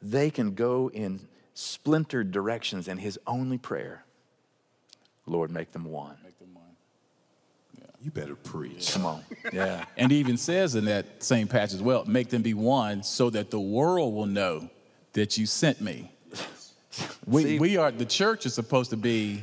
they 0.00 0.30
can 0.30 0.54
go 0.54 0.90
in 0.90 1.20
splintered 1.54 2.32
directions, 2.32 2.86
and 2.86 3.00
his 3.00 3.18
only 3.26 3.56
prayer, 3.56 4.04
Lord, 5.24 5.50
make 5.50 5.72
them 5.72 5.84
one. 5.84 6.16
Make 6.22 6.38
them 6.38 6.54
one. 6.54 6.64
Yeah. 7.78 7.86
You 8.02 8.10
better 8.10 8.36
preach. 8.36 8.92
Come 8.92 9.06
on. 9.06 9.22
Yeah. 9.52 9.84
and 9.96 10.12
he 10.12 10.18
even 10.18 10.36
says 10.36 10.74
in 10.74 10.84
that 10.84 11.22
same 11.22 11.48
passage, 11.48 11.80
well, 11.80 12.04
make 12.04 12.28
them 12.28 12.42
be 12.42 12.54
one 12.54 13.02
so 13.02 13.30
that 13.30 13.50
the 13.50 13.60
world 13.60 14.14
will 14.14 14.26
know 14.26 14.70
that 15.14 15.38
you 15.38 15.46
sent 15.46 15.80
me. 15.80 16.12
we, 17.26 17.58
we 17.58 17.76
are, 17.78 17.90
the 17.90 18.04
church 18.04 18.44
is 18.44 18.52
supposed 18.52 18.90
to 18.90 18.96
be 18.98 19.42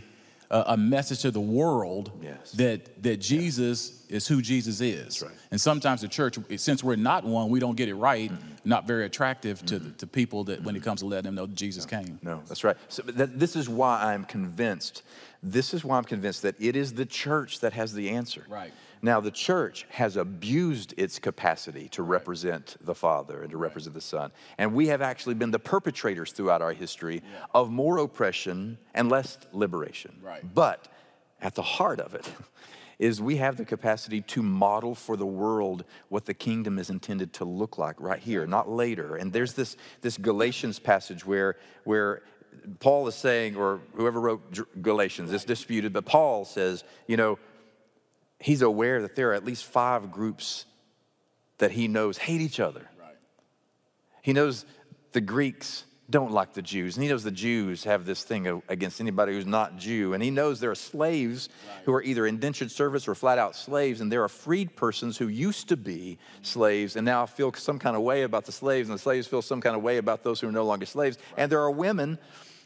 a, 0.53 0.73
a 0.73 0.77
message 0.77 1.21
to 1.21 1.31
the 1.31 1.41
world 1.41 2.11
yes. 2.21 2.51
that, 2.51 3.01
that 3.01 3.17
Jesus 3.17 4.05
yeah. 4.07 4.17
is 4.17 4.27
who 4.27 4.41
Jesus 4.41 4.79
is. 4.81 5.21
Right. 5.21 5.31
And 5.49 5.59
sometimes 5.59 6.01
the 6.01 6.07
church, 6.07 6.37
since 6.57 6.83
we're 6.83 6.95
not 6.95 7.23
one, 7.25 7.49
we 7.49 7.59
don't 7.59 7.75
get 7.75 7.89
it 7.89 7.95
right, 7.95 8.31
mm-hmm. 8.31 8.47
not 8.63 8.85
very 8.85 9.05
attractive 9.05 9.65
mm-hmm. 9.65 9.89
to, 9.89 9.97
to 9.97 10.07
people 10.07 10.43
that 10.45 10.63
when 10.63 10.75
it 10.75 10.83
comes 10.83 11.01
to 11.01 11.07
letting 11.07 11.25
them 11.25 11.35
know 11.35 11.47
that 11.47 11.55
Jesus 11.55 11.89
no. 11.91 11.99
came. 11.99 12.19
No, 12.21 12.41
that's 12.47 12.63
right. 12.63 12.77
So 12.87 13.01
that, 13.01 13.39
this 13.39 13.55
is 13.55 13.67
why 13.67 14.13
I'm 14.13 14.25
convinced. 14.25 15.01
This 15.41 15.73
is 15.73 15.83
why 15.83 15.97
I'm 15.97 16.03
convinced 16.03 16.43
that 16.43 16.55
it 16.61 16.75
is 16.75 16.93
the 16.93 17.05
church 17.05 17.59
that 17.61 17.73
has 17.73 17.93
the 17.93 18.11
answer. 18.11 18.45
Right. 18.47 18.71
Now, 19.03 19.19
the 19.19 19.31
church 19.31 19.85
has 19.89 20.15
abused 20.15 20.93
its 20.95 21.19
capacity 21.19 21.89
to 21.89 22.01
represent 22.03 22.77
the 22.79 22.95
Father 22.95 23.41
and 23.41 23.51
to 23.51 23.57
represent 23.57 23.93
the 23.93 24.01
Son. 24.01 24.31
And 24.57 24.73
we 24.73 24.87
have 24.87 25.01
actually 25.01 25.35
been 25.35 25.51
the 25.51 25.59
perpetrators 25.59 26.31
throughout 26.31 26.61
our 26.61 26.71
history 26.71 27.21
yeah. 27.21 27.45
of 27.53 27.69
more 27.69 27.97
oppression 27.97 28.77
and 28.93 29.09
less 29.09 29.37
liberation. 29.51 30.15
Right. 30.21 30.41
But 30.55 30.87
at 31.41 31.53
the 31.53 31.61
heart 31.61 31.99
of 31.99 32.15
it 32.15 32.31
is 32.97 33.21
we 33.21 33.35
have 33.35 33.57
the 33.57 33.65
capacity 33.65 34.21
to 34.21 34.41
model 34.41 34.95
for 34.95 35.17
the 35.17 35.25
world 35.25 35.83
what 36.07 36.23
the 36.23 36.33
kingdom 36.33 36.79
is 36.79 36.89
intended 36.89 37.33
to 37.33 37.43
look 37.43 37.77
like 37.77 37.99
right 37.99 38.21
here, 38.21 38.47
not 38.47 38.69
later. 38.69 39.17
And 39.17 39.33
there's 39.33 39.51
this, 39.51 39.75
this 39.99 40.17
Galatians 40.17 40.79
passage 40.79 41.25
where, 41.25 41.57
where 41.83 42.21
Paul 42.79 43.05
is 43.09 43.15
saying, 43.15 43.57
or 43.57 43.81
whoever 43.95 44.21
wrote 44.21 44.81
Galatians, 44.81 45.33
it's 45.33 45.43
disputed, 45.43 45.91
but 45.91 46.05
Paul 46.05 46.45
says, 46.45 46.85
you 47.05 47.17
know, 47.17 47.37
he's 48.43 48.61
aware 48.61 49.01
that 49.01 49.15
there 49.15 49.31
are 49.31 49.33
at 49.33 49.45
least 49.45 49.63
five 49.65 50.11
groups 50.11 50.65
that 51.59 51.71
he 51.71 51.87
knows 51.87 52.17
hate 52.17 52.41
each 52.41 52.59
other. 52.59 52.89
Right. 52.99 53.15
He 54.21 54.33
knows 54.33 54.65
the 55.13 55.21
Greeks 55.21 55.85
don't 56.09 56.31
like 56.31 56.53
the 56.53 56.61
Jews, 56.61 56.95
and 56.95 57.03
he 57.03 57.09
knows 57.09 57.23
the 57.23 57.31
Jews 57.31 57.85
have 57.85 58.05
this 58.05 58.23
thing 58.23 58.61
against 58.67 58.99
anybody 58.99 59.33
who's 59.33 59.45
not 59.45 59.77
Jew, 59.77 60.13
and 60.13 60.21
he 60.21 60.29
knows 60.29 60.59
there 60.59 60.69
are 60.69 60.75
slaves 60.75 61.47
right. 61.67 61.83
who 61.85 61.93
are 61.93 62.03
either 62.03 62.27
indentured 62.27 62.69
service 62.69 63.07
or 63.07 63.15
flat 63.15 63.39
out 63.39 63.55
slaves, 63.55 64.01
and 64.01 64.11
there 64.11 64.21
are 64.23 64.29
freed 64.29 64.75
persons 64.75 65.17
who 65.17 65.29
used 65.29 65.69
to 65.69 65.77
be 65.77 66.19
slaves 66.41 66.97
and 66.97 67.05
now 67.05 67.25
feel 67.25 67.53
some 67.53 67.79
kind 67.79 67.95
of 67.95 68.01
way 68.01 68.23
about 68.23 68.43
the 68.45 68.51
slaves, 68.51 68.89
and 68.89 68.97
the 68.97 69.01
slaves 69.01 69.25
feel 69.25 69.41
some 69.41 69.61
kind 69.61 69.75
of 69.75 69.81
way 69.81 69.97
about 69.97 70.23
those 70.23 70.41
who 70.41 70.49
are 70.49 70.51
no 70.51 70.65
longer 70.65 70.85
slaves, 70.85 71.17
right. 71.31 71.43
and 71.43 71.51
there 71.51 71.61
are 71.61 71.71
women 71.71 72.19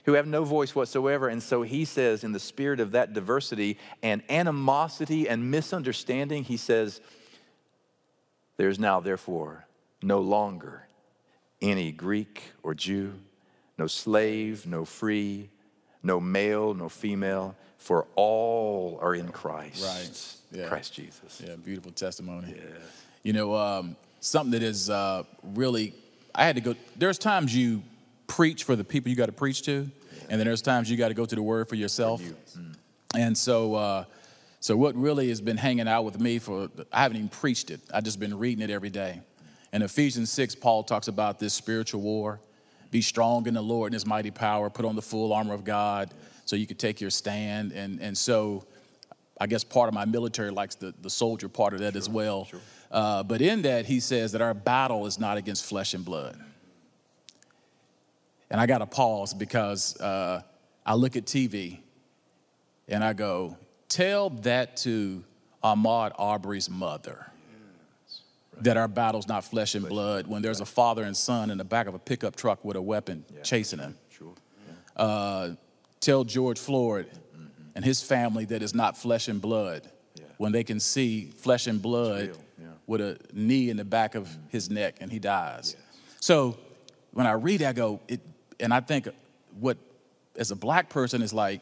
who 0.08 0.14
have 0.14 0.26
no 0.26 0.46
voice 0.46 0.74
whatsoever. 0.74 1.28
And 1.28 1.44
so 1.44 1.64
he 1.64 1.84
says, 1.84 2.24
in 2.24 2.32
the 2.32 2.40
spirit 2.40 2.80
of 2.80 2.92
that 2.94 3.12
diversity 3.12 3.78
and 4.02 4.24
animosity 4.30 5.28
and 5.28 5.52
misunderstanding, 5.52 6.46
he 6.46 6.56
says, 6.56 7.02
There's 8.56 8.80
now, 8.80 9.02
therefore, 9.02 9.68
no 10.02 10.22
longer 10.22 10.88
any 11.62 11.92
Greek 11.92 12.42
or 12.64 12.74
Jew, 12.74 13.16
no 13.78 13.86
slave, 13.86 14.66
no 14.66 14.86
free, 14.86 15.50
no 16.02 16.22
male, 16.22 16.74
no 16.74 16.88
female, 16.88 17.58
for 17.78 18.08
all 18.16 19.00
are 19.02 19.14
in 19.14 19.28
Christ. 19.28 19.84
Right. 19.84 20.62
Yeah. 20.62 20.70
Christ 20.70 20.94
Jesus. 20.94 21.44
Yeah, 21.46 21.58
beautiful 21.58 21.92
testimony. 21.92 22.54
Yeah. 22.56 22.64
You 23.24 23.34
know, 23.34 23.56
um, 23.56 23.98
something 24.22 24.52
that 24.52 24.64
is 24.64 24.90
uh, 24.90 25.24
really, 25.44 25.94
I 26.34 26.46
had 26.46 26.56
to 26.56 26.62
go, 26.62 26.76
there's 26.96 27.18
times 27.18 27.54
you 27.54 27.84
preach 28.28 28.64
for 28.64 28.78
the 28.78 28.86
people 28.86 29.10
you 29.10 29.18
got 29.18 29.26
to 29.26 29.32
preach 29.34 29.64
to, 29.64 29.90
and 30.30 30.40
then 30.40 30.48
there's 30.48 30.62
times 30.62 30.90
you 30.90 30.98
got 30.98 31.10
to 31.10 31.14
go 31.14 31.26
to 31.26 31.36
the 31.36 31.42
Word 31.42 31.68
for 31.70 31.76
yourself. 31.76 32.22
For 32.22 32.28
you. 32.28 32.36
mm. 32.58 32.76
And 33.16 33.38
so, 33.38 33.76
uh, 33.76 34.04
so 34.60 34.76
what 34.76 34.96
really 34.96 35.30
has 35.30 35.40
been 35.40 35.58
hanging 35.58 35.88
out 35.88 36.04
with 36.04 36.20
me 36.20 36.40
for 36.40 36.70
I 36.92 37.04
haven't 37.04 37.18
even 37.18 37.30
preached 37.30 37.72
it. 37.72 37.80
I've 37.94 38.04
just 38.04 38.20
been 38.20 38.38
reading 38.38 38.64
it 38.64 38.70
every 38.70 38.90
day. 38.90 39.22
In 39.74 39.82
Ephesians 39.82 40.32
six, 40.32 40.56
Paul 40.56 40.84
talks 40.84 41.08
about 41.08 41.40
this 41.40 41.54
spiritual 41.54 42.02
war. 42.02 42.40
Be 42.92 43.02
strong 43.02 43.48
in 43.48 43.54
the 43.54 43.62
Lord 43.62 43.92
and 43.92 43.94
His 43.94 44.06
mighty 44.06 44.32
power. 44.32 44.70
Put 44.70 44.86
on 44.86 44.96
the 44.96 45.02
full 45.02 45.34
armor 45.34 45.54
of 45.54 45.64
God 45.64 46.14
so 46.46 46.56
you 46.56 46.66
could 46.68 46.80
take 46.80 47.02
your 47.02 47.10
stand. 47.10 47.72
And 47.72 48.02
and 48.02 48.18
so, 48.18 48.66
I 49.40 49.48
guess 49.48 49.64
part 49.64 49.88
of 49.88 49.94
my 49.94 50.06
military 50.06 50.52
likes 50.52 50.76
the 50.76 50.94
the 51.02 51.10
soldier 51.10 51.50
part 51.50 51.74
of 51.74 51.80
that 51.80 51.94
sure, 51.94 52.00
as 52.00 52.10
well. 52.10 52.46
Sure. 52.46 52.60
Uh, 52.90 53.24
but 53.24 53.42
in 53.42 53.62
that, 53.64 53.86
he 53.86 54.00
says 54.00 54.32
that 54.32 54.42
our 54.42 54.54
battle 54.54 55.06
is 55.06 55.20
not 55.20 55.38
against 55.38 55.66
flesh 55.66 55.94
and 55.94 56.06
blood. 56.06 56.38
And 58.50 58.62
I 58.62 58.66
got 58.66 58.78
to 58.80 58.86
pause 58.86 59.34
because 59.34 60.00
uh, 60.00 60.42
I 60.86 60.96
look 60.96 61.16
at 61.16 61.26
TV 61.26 61.80
and 62.88 63.04
I 63.04 63.14
go, 63.14 63.58
tell 63.90 64.30
that 64.30 64.78
to 64.78 65.24
Ahmaud 65.64 66.14
Arbery's 66.18 66.70
mother. 66.70 67.26
That 68.62 68.76
our 68.76 68.88
battle's 68.88 69.28
not 69.28 69.44
flesh 69.44 69.76
and 69.76 69.88
blood 69.88 70.26
when 70.26 70.42
there's 70.42 70.62
a 70.62 70.66
father 70.66 71.04
and 71.04 71.16
son 71.16 71.52
in 71.52 71.60
the 71.60 71.64
back 71.64 71.86
of 71.86 71.94
a 71.94 72.00
pickup 72.00 72.36
truck 72.36 72.66
with 72.66 72.76
a 72.76 72.82
weapon 72.82 73.24
yeah. 73.32 73.44
chasing 73.44 73.78
him. 73.78 73.96
Sure. 74.10 74.34
Yeah. 74.68 75.04
Uh, 75.04 75.56
tell 76.00 76.24
George 76.24 76.58
Floyd 76.58 77.06
mm-hmm. 77.06 77.46
and 77.76 77.86
his 77.86 78.02
family 78.02 78.46
that 78.46 78.64
it's 78.64 78.74
not 78.74 78.98
flesh 78.98 79.28
and 79.28 79.40
blood 79.40 79.88
yeah. 80.16 80.24
when 80.38 80.54
they 80.54 80.64
can 80.64 80.80
see 80.80 81.26
flesh 81.38 81.68
and 81.68 81.80
blood 81.80 82.36
with 82.88 83.02
a 83.02 83.20
knee 83.34 83.70
in 83.70 83.78
the 83.78 83.86
back 83.86 84.16
of 84.16 84.28
mm-hmm. 84.28 84.48
his 84.50 84.72
neck 84.72 84.98
and 85.02 85.12
he 85.12 85.20
dies. 85.20 85.76
So 86.20 86.58
when 87.12 87.28
I 87.28 87.34
read, 87.34 87.62
I 87.62 87.74
go, 87.74 88.00
it, 88.08 88.22
and 88.60 88.74
I 88.74 88.80
think 88.80 89.08
what, 89.60 89.78
as 90.38 90.52
a 90.52 90.56
black 90.56 90.90
person, 90.90 91.22
is 91.22 91.34
like 91.34 91.62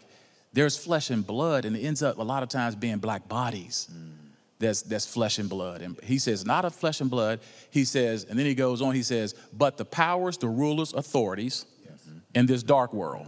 there's 0.54 0.78
flesh 0.78 1.10
and 1.10 1.26
blood, 1.26 1.66
and 1.66 1.76
it 1.76 1.82
ends 1.82 2.02
up 2.02 2.18
a 2.18 2.24
lot 2.24 2.44
of 2.44 2.50
times 2.50 2.76
being 2.76 2.98
black 2.98 3.28
bodies. 3.28 3.90
Mm. 3.92 4.12
That's, 4.58 4.84
that's 4.84 5.06
flesh 5.06 5.38
and 5.38 5.50
blood. 5.50 5.82
And 5.82 6.00
he 6.02 6.18
says, 6.18 6.46
not 6.46 6.64
of 6.64 6.74
flesh 6.74 7.02
and 7.02 7.10
blood. 7.10 7.42
He 7.72 7.84
says, 7.84 8.24
and 8.24 8.40
then 8.40 8.46
he 8.46 8.56
goes 8.56 8.82
on, 8.82 8.96
he 8.96 9.04
says, 9.04 9.36
but 9.52 9.76
the 9.76 9.84
powers, 9.84 10.38
the 10.38 10.48
rulers, 10.48 10.94
authorities 10.94 11.66
yes. 11.84 12.08
in 12.34 12.46
this 12.46 12.64
dark 12.64 12.94
world, 12.94 13.28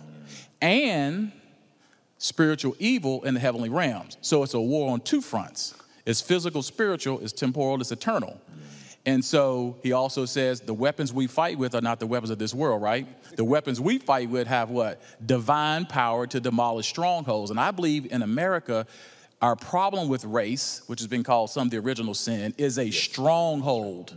and 0.62 1.34
spiritual 2.18 2.76
evil 2.80 3.24
in 3.24 3.34
the 3.34 3.40
heavenly 3.42 3.68
realms. 3.68 4.18
So 4.22 4.42
it's 4.44 4.54
a 4.54 4.62
war 4.62 4.92
on 4.92 5.02
two 5.02 5.22
fronts. 5.22 5.76
It's 6.06 6.22
physical, 6.22 6.62
spiritual, 6.64 7.20
it's 7.20 7.34
temporal, 7.34 7.82
it's 7.82 7.92
eternal. 7.92 8.40
And 9.08 9.24
so 9.24 9.78
he 9.84 9.94
also 9.94 10.26
says 10.26 10.60
the 10.60 10.74
weapons 10.74 11.14
we 11.14 11.28
fight 11.28 11.58
with 11.58 11.76
are 11.76 11.82
not 11.82 12.02
the 12.02 12.06
weapons 12.06 12.30
of 12.30 12.40
this 12.40 12.54
world, 12.54 12.82
right? 12.82 13.08
The 13.38 13.46
weapons 13.46 13.80
we 13.80 14.00
fight 14.00 14.30
with 14.30 14.48
have 14.48 14.70
what? 14.70 15.02
Divine 15.26 15.86
power 15.86 16.28
to 16.28 16.42
demolish 16.42 16.90
strongholds. 16.90 17.50
And 17.50 17.58
I 17.58 17.72
believe 17.72 18.12
in 18.12 18.22
America, 18.22 18.86
our 19.42 19.56
problem 19.56 20.10
with 20.10 20.26
race, 20.26 20.82
which 20.88 21.00
has 21.00 21.08
been 21.08 21.24
called 21.24 21.50
some 21.50 21.68
of 21.68 21.72
the 21.72 21.78
original 21.78 22.14
sin, 22.14 22.54
is 22.58 22.78
a 22.78 22.92
stronghold. 22.92 24.14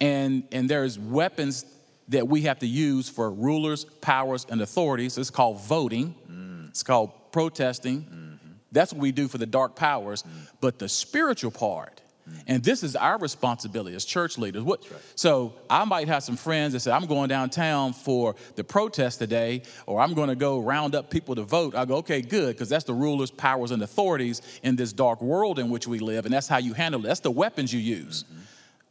And, 0.00 0.44
and 0.52 0.70
there's 0.70 0.96
weapons 0.96 1.66
that 2.06 2.28
we 2.28 2.42
have 2.42 2.60
to 2.60 2.68
use 2.68 3.08
for 3.08 3.32
rulers, 3.32 3.84
powers, 4.00 4.46
and 4.48 4.62
authorities. 4.62 5.18
It's 5.18 5.30
called 5.30 5.60
voting, 5.62 6.14
mm. 6.30 6.68
it's 6.68 6.84
called 6.84 7.10
protesting. 7.32 8.02
Mm-hmm. 8.02 8.52
That's 8.70 8.92
what 8.92 9.02
we 9.02 9.10
do 9.10 9.26
for 9.26 9.38
the 9.38 9.46
dark 9.46 9.74
powers. 9.74 10.22
Mm. 10.22 10.28
But 10.60 10.78
the 10.78 10.88
spiritual 10.88 11.50
part, 11.50 12.00
And 12.46 12.62
this 12.62 12.82
is 12.82 12.96
our 12.96 13.18
responsibility 13.18 13.94
as 13.94 14.04
church 14.04 14.38
leaders. 14.38 14.62
What, 14.62 14.82
So 15.14 15.54
I 15.68 15.84
might 15.84 16.08
have 16.08 16.22
some 16.22 16.36
friends 16.36 16.72
that 16.72 16.80
say, 16.80 16.90
I'm 16.90 17.06
going 17.06 17.28
downtown 17.28 17.92
for 17.92 18.34
the 18.56 18.64
protest 18.64 19.18
today, 19.18 19.62
or 19.86 20.00
I'm 20.00 20.14
going 20.14 20.30
to 20.30 20.34
go 20.34 20.60
round 20.60 20.94
up 20.94 21.10
people 21.10 21.34
to 21.34 21.42
vote. 21.42 21.74
I 21.74 21.84
go, 21.84 21.96
okay, 21.96 22.22
good, 22.22 22.54
because 22.54 22.68
that's 22.68 22.84
the 22.84 22.94
rulers, 22.94 23.30
powers, 23.30 23.70
and 23.70 23.82
authorities 23.82 24.40
in 24.62 24.76
this 24.76 24.92
dark 24.92 25.20
world 25.20 25.58
in 25.58 25.68
which 25.68 25.86
we 25.86 25.98
live, 25.98 26.24
and 26.24 26.32
that's 26.32 26.48
how 26.48 26.58
you 26.58 26.72
handle 26.72 27.00
it. 27.04 27.08
That's 27.08 27.20
the 27.20 27.30
weapons 27.30 27.72
you 27.72 27.80
use. 27.80 28.24
Mm-hmm. 28.24 28.40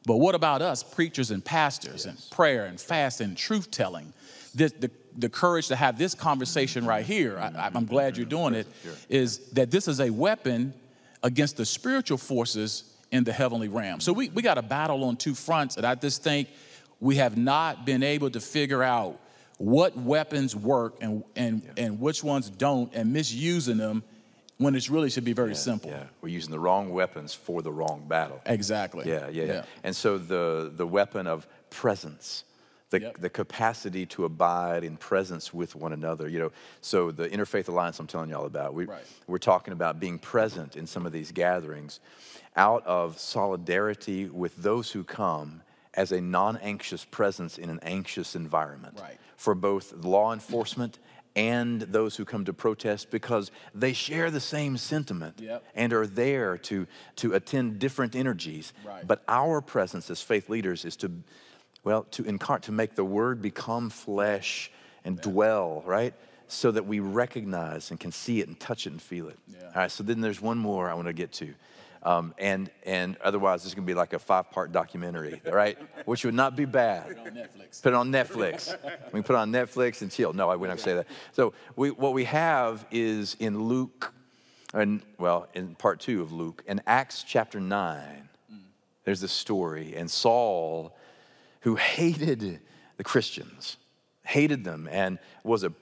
But 0.05 0.17
what 0.17 0.35
about 0.35 0.61
us, 0.61 0.83
preachers 0.83 1.31
and 1.31 1.43
pastors, 1.43 2.05
yes. 2.05 2.05
and 2.05 2.31
prayer 2.31 2.65
and 2.65 2.79
fasting 2.79 3.29
and 3.29 3.37
truth 3.37 3.71
telling? 3.71 4.13
The, 4.53 4.67
the, 4.79 4.91
the, 5.17 5.29
courage 5.29 5.69
to 5.69 5.75
have 5.75 5.97
this 5.97 6.13
conversation 6.13 6.85
right 6.85 7.05
here, 7.05 7.39
I, 7.39 7.71
I'm 7.73 7.85
glad 7.85 8.17
you're 8.17 8.25
doing 8.25 8.53
it, 8.53 8.67
is 9.09 9.49
that 9.51 9.71
this 9.71 9.87
is 9.87 9.99
a 9.99 10.11
weapon 10.11 10.73
against 11.23 11.57
the 11.57 11.65
spiritual 11.65 12.17
forces 12.17 12.92
in 13.13 13.23
the 13.23 13.31
heavenly 13.31 13.67
realm. 13.67 13.99
So 13.99 14.11
we, 14.11 14.29
we 14.29 14.41
got 14.41 14.57
a 14.57 14.63
battle 14.63 15.03
on 15.03 15.17
two 15.17 15.35
fronts, 15.35 15.77
and 15.77 15.85
I 15.85 15.93
just 15.93 16.23
think 16.23 16.49
we 16.99 17.17
have 17.17 17.37
not 17.37 17.85
been 17.85 18.01
able 18.01 18.31
to 18.31 18.39
figure 18.39 18.81
out 18.81 19.19
what 19.59 19.95
weapons 19.95 20.55
work 20.55 20.95
and, 20.99 21.23
and, 21.35 21.61
yeah. 21.63 21.85
and 21.85 21.99
which 21.99 22.23
ones 22.23 22.49
don't, 22.49 22.91
and 22.95 23.13
misusing 23.13 23.77
them 23.77 24.03
when 24.57 24.73
it 24.73 24.89
really 24.89 25.11
should 25.11 25.23
be 25.23 25.33
very 25.33 25.49
yeah, 25.49 25.55
simple. 25.55 25.91
Yeah, 25.91 26.05
we're 26.21 26.29
using 26.29 26.49
the 26.49 26.59
wrong 26.59 26.89
weapons 26.89 27.35
for 27.35 27.61
the 27.61 27.71
wrong 27.71 28.05
battle. 28.07 28.41
Exactly. 28.47 29.07
Yeah, 29.07 29.29
yeah, 29.29 29.43
yeah. 29.43 29.53
yeah. 29.53 29.63
And 29.83 29.95
so 29.95 30.17
the, 30.17 30.71
the 30.75 30.87
weapon 30.87 31.27
of 31.27 31.45
presence, 31.69 32.45
the, 32.93 33.01
yep. 33.01 33.17
the 33.17 33.29
capacity 33.29 34.05
to 34.05 34.23
abide 34.23 34.83
in 34.83 34.97
presence 34.97 35.51
with 35.51 35.75
one 35.75 35.93
another. 35.93 36.29
You 36.29 36.37
know, 36.37 36.51
so 36.79 37.09
the 37.11 37.27
Interfaith 37.27 37.67
Alliance 37.67 37.99
I'm 37.99 38.05
telling 38.05 38.29
y'all 38.29 38.45
about, 38.45 38.75
we, 38.75 38.85
right. 38.85 39.01
we're 39.25 39.39
talking 39.39 39.73
about 39.73 39.99
being 39.99 40.19
present 40.19 40.75
in 40.75 40.85
some 40.85 41.07
of 41.07 41.11
these 41.11 41.31
gatherings 41.31 41.99
out 42.55 42.85
of 42.85 43.17
solidarity 43.17 44.25
with 44.25 44.55
those 44.57 44.91
who 44.91 45.03
come 45.03 45.63
as 45.95 46.11
a 46.11 46.21
non 46.21 46.57
anxious 46.57 47.03
presence 47.03 47.57
in 47.57 47.71
an 47.71 47.79
anxious 47.81 48.35
environment 48.35 48.99
right. 49.01 49.17
for 49.37 49.55
both 49.55 49.91
law 49.93 50.31
enforcement 50.31 50.99
and 51.35 51.81
those 51.81 52.15
who 52.15 52.25
come 52.25 52.45
to 52.45 52.53
protest 52.53 53.09
because 53.09 53.49
they 53.73 53.91
share 53.91 54.29
the 54.29 54.39
same 54.39 54.77
sentiment 54.77 55.39
yep. 55.41 55.63
and 55.73 55.91
are 55.93 56.05
there 56.05 56.59
to, 56.59 56.85
to 57.15 57.33
attend 57.33 57.79
different 57.79 58.15
energies. 58.15 58.71
Right. 58.85 59.07
But 59.07 59.23
our 59.27 59.61
presence 59.61 60.11
as 60.11 60.21
faith 60.21 60.47
leaders 60.47 60.85
is 60.85 60.95
to, 60.97 61.11
well, 61.83 62.03
to 62.11 62.23
incarnate, 62.23 62.63
to 62.63 62.71
make 62.71 62.95
the 62.95 63.03
word 63.03 63.41
become 63.41 63.89
flesh 63.89 64.71
and 65.03 65.17
yeah. 65.17 65.23
dwell, 65.23 65.83
right? 65.85 66.13
So 66.47 66.71
that 66.71 66.85
we 66.85 66.99
recognize 66.99 67.91
and 67.91 67.99
can 67.99 68.11
see 68.11 68.39
it 68.39 68.47
and 68.47 68.59
touch 68.59 68.85
it 68.85 68.91
and 68.91 69.01
feel 69.01 69.29
it. 69.29 69.37
Yeah. 69.47 69.65
All 69.65 69.71
right, 69.75 69.91
so 69.91 70.03
then 70.03 70.21
there's 70.21 70.41
one 70.41 70.57
more 70.57 70.89
I 70.89 70.93
want 70.93 71.07
to 71.07 71.13
get 71.13 71.31
to. 71.33 71.53
Um, 72.03 72.33
and, 72.37 72.69
and 72.85 73.15
otherwise, 73.23 73.63
it's 73.65 73.73
going 73.73 73.85
to 73.85 73.91
be 73.91 73.95
like 73.95 74.13
a 74.13 74.19
five 74.19 74.51
part 74.51 74.71
documentary, 74.71 75.41
right? 75.51 75.77
Which 76.05 76.25
would 76.25 76.33
not 76.33 76.55
be 76.55 76.65
bad. 76.65 77.07
Put 77.07 77.17
it 77.17 77.27
on 77.27 77.33
Netflix. 77.33 77.81
Put 77.81 77.93
it 77.93 77.95
on 77.95 78.11
Netflix. 78.11 78.83
we 79.05 79.11
can 79.11 79.23
put 79.23 79.33
it 79.33 79.39
on 79.39 79.51
Netflix 79.51 80.01
and 80.01 80.11
chill. 80.11 80.33
No, 80.33 80.49
I 80.49 80.55
wouldn't 80.55 80.81
say 80.81 80.95
that. 80.95 81.07
So, 81.31 81.53
we, 81.75 81.91
what 81.91 82.13
we 82.13 82.25
have 82.25 82.85
is 82.91 83.37
in 83.39 83.63
Luke, 83.63 84.13
and 84.73 85.01
well, 85.17 85.47
in 85.53 85.75
part 85.75 86.01
two 86.01 86.21
of 86.21 86.33
Luke, 86.33 86.63
in 86.67 86.81
Acts 86.85 87.23
chapter 87.23 87.61
9, 87.61 88.29
mm. 88.53 88.59
there's 89.05 89.21
this 89.21 89.31
story. 89.31 89.95
And 89.95 90.11
Saul, 90.11 90.93
who 91.63 91.75
hated 91.75 92.61
the 92.95 93.03
Christians, 93.03 93.77
hated 94.23 94.63
them, 94.63 94.87
and 94.89 95.19
was 95.43 95.63
a, 95.65 95.73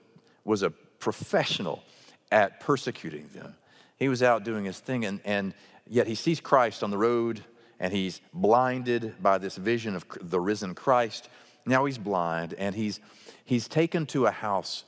was 0.43 0.63
a 0.63 0.71
professional 0.71 1.83
at 2.31 2.59
persecuting 2.59 3.27
them. 3.33 3.55
He 3.97 4.09
was 4.09 4.23
out 4.23 4.43
doing 4.43 4.65
his 4.65 4.79
thing, 4.79 5.05
and, 5.05 5.21
and 5.25 5.53
Yet 5.91 6.07
he 6.07 6.15
sees 6.15 6.39
Christ 6.39 6.83
on 6.83 6.89
the 6.89 6.97
road 6.97 7.43
and 7.77 7.91
he's 7.91 8.21
blinded 8.33 9.21
by 9.21 9.39
this 9.39 9.57
vision 9.57 9.93
of 9.93 10.05
the 10.21 10.39
risen 10.39 10.73
Christ. 10.73 11.27
Now 11.65 11.83
he's 11.83 11.97
blind 11.97 12.53
and 12.57 12.73
he's, 12.73 13.01
he's 13.43 13.67
taken 13.67 14.05
to 14.07 14.25
a 14.25 14.31
house, 14.31 14.85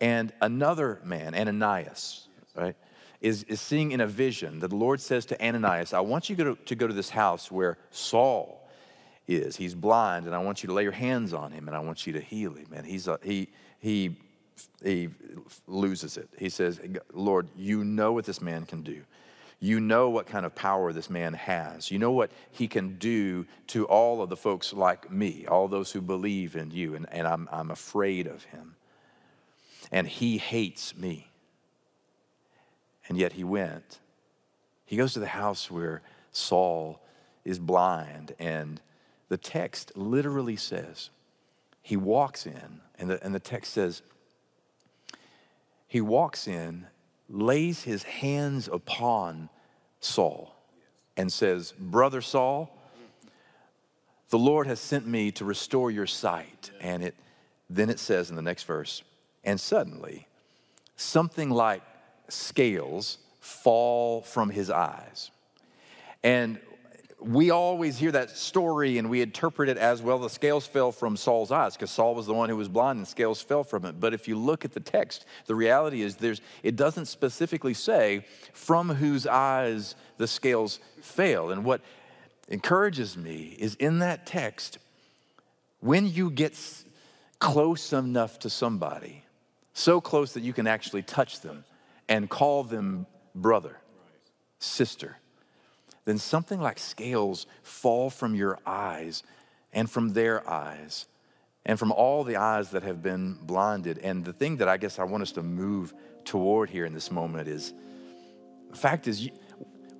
and 0.00 0.32
another 0.40 1.00
man, 1.02 1.34
Ananias, 1.34 2.28
right, 2.54 2.76
is, 3.20 3.42
is 3.44 3.60
seeing 3.60 3.90
in 3.90 4.00
a 4.00 4.06
vision 4.06 4.60
that 4.60 4.68
the 4.68 4.76
Lord 4.76 5.00
says 5.00 5.26
to 5.26 5.44
Ananias, 5.44 5.92
I 5.92 6.00
want 6.00 6.30
you 6.30 6.36
to 6.36 6.54
to 6.54 6.74
go 6.76 6.86
to 6.86 6.92
this 6.92 7.10
house 7.10 7.50
where 7.50 7.76
Saul 7.90 8.63
is. 9.26 9.56
He's 9.56 9.74
blind, 9.74 10.26
and 10.26 10.34
I 10.34 10.38
want 10.38 10.62
you 10.62 10.68
to 10.68 10.72
lay 10.72 10.82
your 10.82 10.92
hands 10.92 11.32
on 11.32 11.52
him, 11.52 11.68
and 11.68 11.76
I 11.76 11.80
want 11.80 12.06
you 12.06 12.12
to 12.14 12.20
heal 12.20 12.54
him. 12.54 12.68
And 12.74 12.86
he's 12.86 13.08
a, 13.08 13.18
he, 13.22 13.48
he, 13.80 14.16
he 14.82 15.08
loses 15.66 16.16
it. 16.16 16.28
He 16.38 16.48
says, 16.48 16.80
Lord, 17.12 17.48
you 17.56 17.84
know 17.84 18.12
what 18.12 18.24
this 18.24 18.40
man 18.40 18.66
can 18.66 18.82
do. 18.82 19.02
You 19.60 19.80
know 19.80 20.10
what 20.10 20.26
kind 20.26 20.44
of 20.44 20.54
power 20.54 20.92
this 20.92 21.08
man 21.08 21.32
has. 21.32 21.90
You 21.90 21.98
know 21.98 22.10
what 22.10 22.30
he 22.50 22.68
can 22.68 22.98
do 22.98 23.46
to 23.68 23.86
all 23.86 24.20
of 24.20 24.28
the 24.28 24.36
folks 24.36 24.74
like 24.74 25.10
me, 25.10 25.46
all 25.48 25.68
those 25.68 25.90
who 25.92 26.02
believe 26.02 26.54
in 26.54 26.70
you, 26.70 26.94
and, 26.94 27.06
and 27.10 27.26
I'm, 27.26 27.48
I'm 27.50 27.70
afraid 27.70 28.26
of 28.26 28.44
him. 28.44 28.76
And 29.90 30.06
he 30.06 30.38
hates 30.38 30.96
me. 30.96 31.30
And 33.08 33.16
yet 33.16 33.34
he 33.34 33.44
went. 33.44 34.00
He 34.86 34.96
goes 34.96 35.14
to 35.14 35.20
the 35.20 35.26
house 35.26 35.70
where 35.70 36.02
Saul 36.30 37.00
is 37.44 37.58
blind, 37.58 38.34
and 38.38 38.80
the 39.28 39.36
text 39.36 39.96
literally 39.96 40.56
says, 40.56 41.10
he 41.82 41.96
walks 41.96 42.46
in, 42.46 42.80
and 42.98 43.10
the, 43.10 43.24
and 43.24 43.34
the 43.34 43.40
text 43.40 43.72
says, 43.72 44.02
he 45.86 46.00
walks 46.00 46.48
in, 46.48 46.86
lays 47.28 47.84
his 47.84 48.02
hands 48.02 48.68
upon 48.72 49.48
Saul 50.00 50.54
and 51.16 51.32
says, 51.32 51.72
Brother 51.78 52.20
Saul, 52.20 52.70
the 54.30 54.38
Lord 54.38 54.66
has 54.66 54.80
sent 54.80 55.06
me 55.06 55.30
to 55.32 55.44
restore 55.44 55.90
your 55.90 56.06
sight. 56.06 56.70
And 56.80 57.04
it 57.04 57.14
then 57.70 57.88
it 57.90 57.98
says 57.98 58.30
in 58.30 58.36
the 58.36 58.42
next 58.42 58.64
verse, 58.64 59.02
and 59.42 59.60
suddenly 59.60 60.26
something 60.96 61.50
like 61.50 61.82
scales 62.28 63.18
fall 63.40 64.22
from 64.22 64.50
his 64.50 64.70
eyes. 64.70 65.30
And 66.22 66.58
we 67.24 67.50
always 67.50 67.96
hear 67.96 68.12
that 68.12 68.30
story 68.30 68.98
and 68.98 69.08
we 69.08 69.22
interpret 69.22 69.68
it 69.68 69.78
as 69.78 70.02
well 70.02 70.18
the 70.18 70.28
scales 70.28 70.66
fell 70.66 70.92
from 70.92 71.16
Saul's 71.16 71.50
eyes 71.50 71.74
because 71.74 71.90
Saul 71.90 72.14
was 72.14 72.26
the 72.26 72.34
one 72.34 72.50
who 72.50 72.56
was 72.56 72.68
blind 72.68 72.98
and 72.98 73.08
scales 73.08 73.40
fell 73.40 73.64
from 73.64 73.86
it. 73.86 73.98
But 73.98 74.12
if 74.12 74.28
you 74.28 74.36
look 74.36 74.64
at 74.64 74.72
the 74.72 74.80
text, 74.80 75.24
the 75.46 75.54
reality 75.54 76.02
is 76.02 76.16
there's 76.16 76.42
it 76.62 76.76
doesn't 76.76 77.06
specifically 77.06 77.72
say 77.72 78.26
from 78.52 78.90
whose 78.90 79.26
eyes 79.26 79.94
the 80.18 80.26
scales 80.26 80.80
fail. 81.00 81.50
And 81.50 81.64
what 81.64 81.80
encourages 82.48 83.16
me 83.16 83.56
is 83.58 83.74
in 83.76 84.00
that 84.00 84.26
text, 84.26 84.78
when 85.80 86.06
you 86.06 86.30
get 86.30 86.58
close 87.38 87.92
enough 87.92 88.38
to 88.40 88.50
somebody, 88.50 89.24
so 89.72 90.00
close 90.00 90.34
that 90.34 90.42
you 90.42 90.52
can 90.52 90.66
actually 90.66 91.02
touch 91.02 91.40
them 91.40 91.64
and 92.06 92.28
call 92.28 92.64
them 92.64 93.06
brother, 93.34 93.78
sister 94.58 95.16
then 96.04 96.18
something 96.18 96.60
like 96.60 96.78
scales 96.78 97.46
fall 97.62 98.10
from 98.10 98.34
your 98.34 98.58
eyes 98.66 99.22
and 99.72 99.90
from 99.90 100.12
their 100.12 100.48
eyes 100.48 101.06
and 101.66 101.78
from 101.78 101.92
all 101.92 102.24
the 102.24 102.36
eyes 102.36 102.70
that 102.70 102.82
have 102.82 103.02
been 103.02 103.34
blinded. 103.40 103.98
And 103.98 104.24
the 104.24 104.32
thing 104.32 104.58
that 104.58 104.68
I 104.68 104.76
guess 104.76 104.98
I 104.98 105.04
want 105.04 105.22
us 105.22 105.32
to 105.32 105.42
move 105.42 105.94
toward 106.24 106.70
here 106.70 106.84
in 106.84 106.92
this 106.92 107.10
moment 107.10 107.48
is 107.48 107.72
the 108.70 108.76
fact 108.76 109.08
is, 109.08 109.28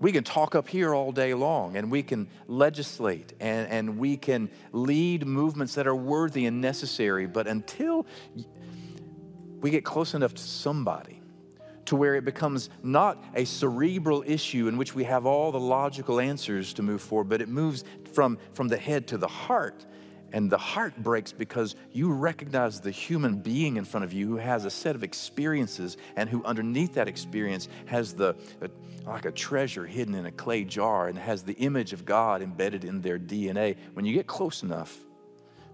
we 0.00 0.12
can 0.12 0.24
talk 0.24 0.54
up 0.54 0.68
here 0.68 0.94
all 0.94 1.12
day 1.12 1.32
long 1.32 1.76
and 1.76 1.90
we 1.90 2.02
can 2.02 2.28
legislate 2.48 3.32
and, 3.40 3.68
and 3.70 3.98
we 3.98 4.16
can 4.16 4.50
lead 4.72 5.26
movements 5.26 5.76
that 5.76 5.86
are 5.86 5.94
worthy 5.94 6.46
and 6.46 6.60
necessary, 6.60 7.26
but 7.26 7.46
until 7.46 8.04
we 9.60 9.70
get 9.70 9.84
close 9.84 10.12
enough 10.12 10.34
to 10.34 10.42
somebody 10.42 11.20
to 11.86 11.96
where 11.96 12.14
it 12.14 12.24
becomes 12.24 12.70
not 12.82 13.22
a 13.34 13.44
cerebral 13.44 14.24
issue 14.26 14.68
in 14.68 14.76
which 14.76 14.94
we 14.94 15.04
have 15.04 15.26
all 15.26 15.52
the 15.52 15.60
logical 15.60 16.20
answers 16.20 16.72
to 16.74 16.82
move 16.82 17.02
forward, 17.02 17.28
but 17.28 17.40
it 17.40 17.48
moves 17.48 17.84
from, 18.12 18.38
from 18.52 18.68
the 18.68 18.76
head 18.76 19.06
to 19.08 19.18
the 19.18 19.28
heart. 19.28 19.84
And 20.32 20.50
the 20.50 20.58
heart 20.58 20.96
breaks 20.96 21.30
because 21.30 21.76
you 21.92 22.12
recognize 22.12 22.80
the 22.80 22.90
human 22.90 23.38
being 23.38 23.76
in 23.76 23.84
front 23.84 24.02
of 24.02 24.12
you 24.12 24.26
who 24.26 24.36
has 24.36 24.64
a 24.64 24.70
set 24.70 24.96
of 24.96 25.04
experiences 25.04 25.96
and 26.16 26.28
who, 26.28 26.42
underneath 26.44 26.94
that 26.94 27.06
experience, 27.06 27.68
has 27.86 28.14
the 28.14 28.34
like 29.06 29.26
a 29.26 29.30
treasure 29.30 29.86
hidden 29.86 30.14
in 30.14 30.26
a 30.26 30.32
clay 30.32 30.64
jar 30.64 31.08
and 31.08 31.18
has 31.18 31.42
the 31.44 31.52
image 31.54 31.92
of 31.92 32.04
God 32.04 32.42
embedded 32.42 32.84
in 32.84 33.00
their 33.00 33.18
DNA. 33.18 33.76
When 33.92 34.04
you 34.04 34.14
get 34.14 34.26
close 34.26 34.62
enough 34.62 34.96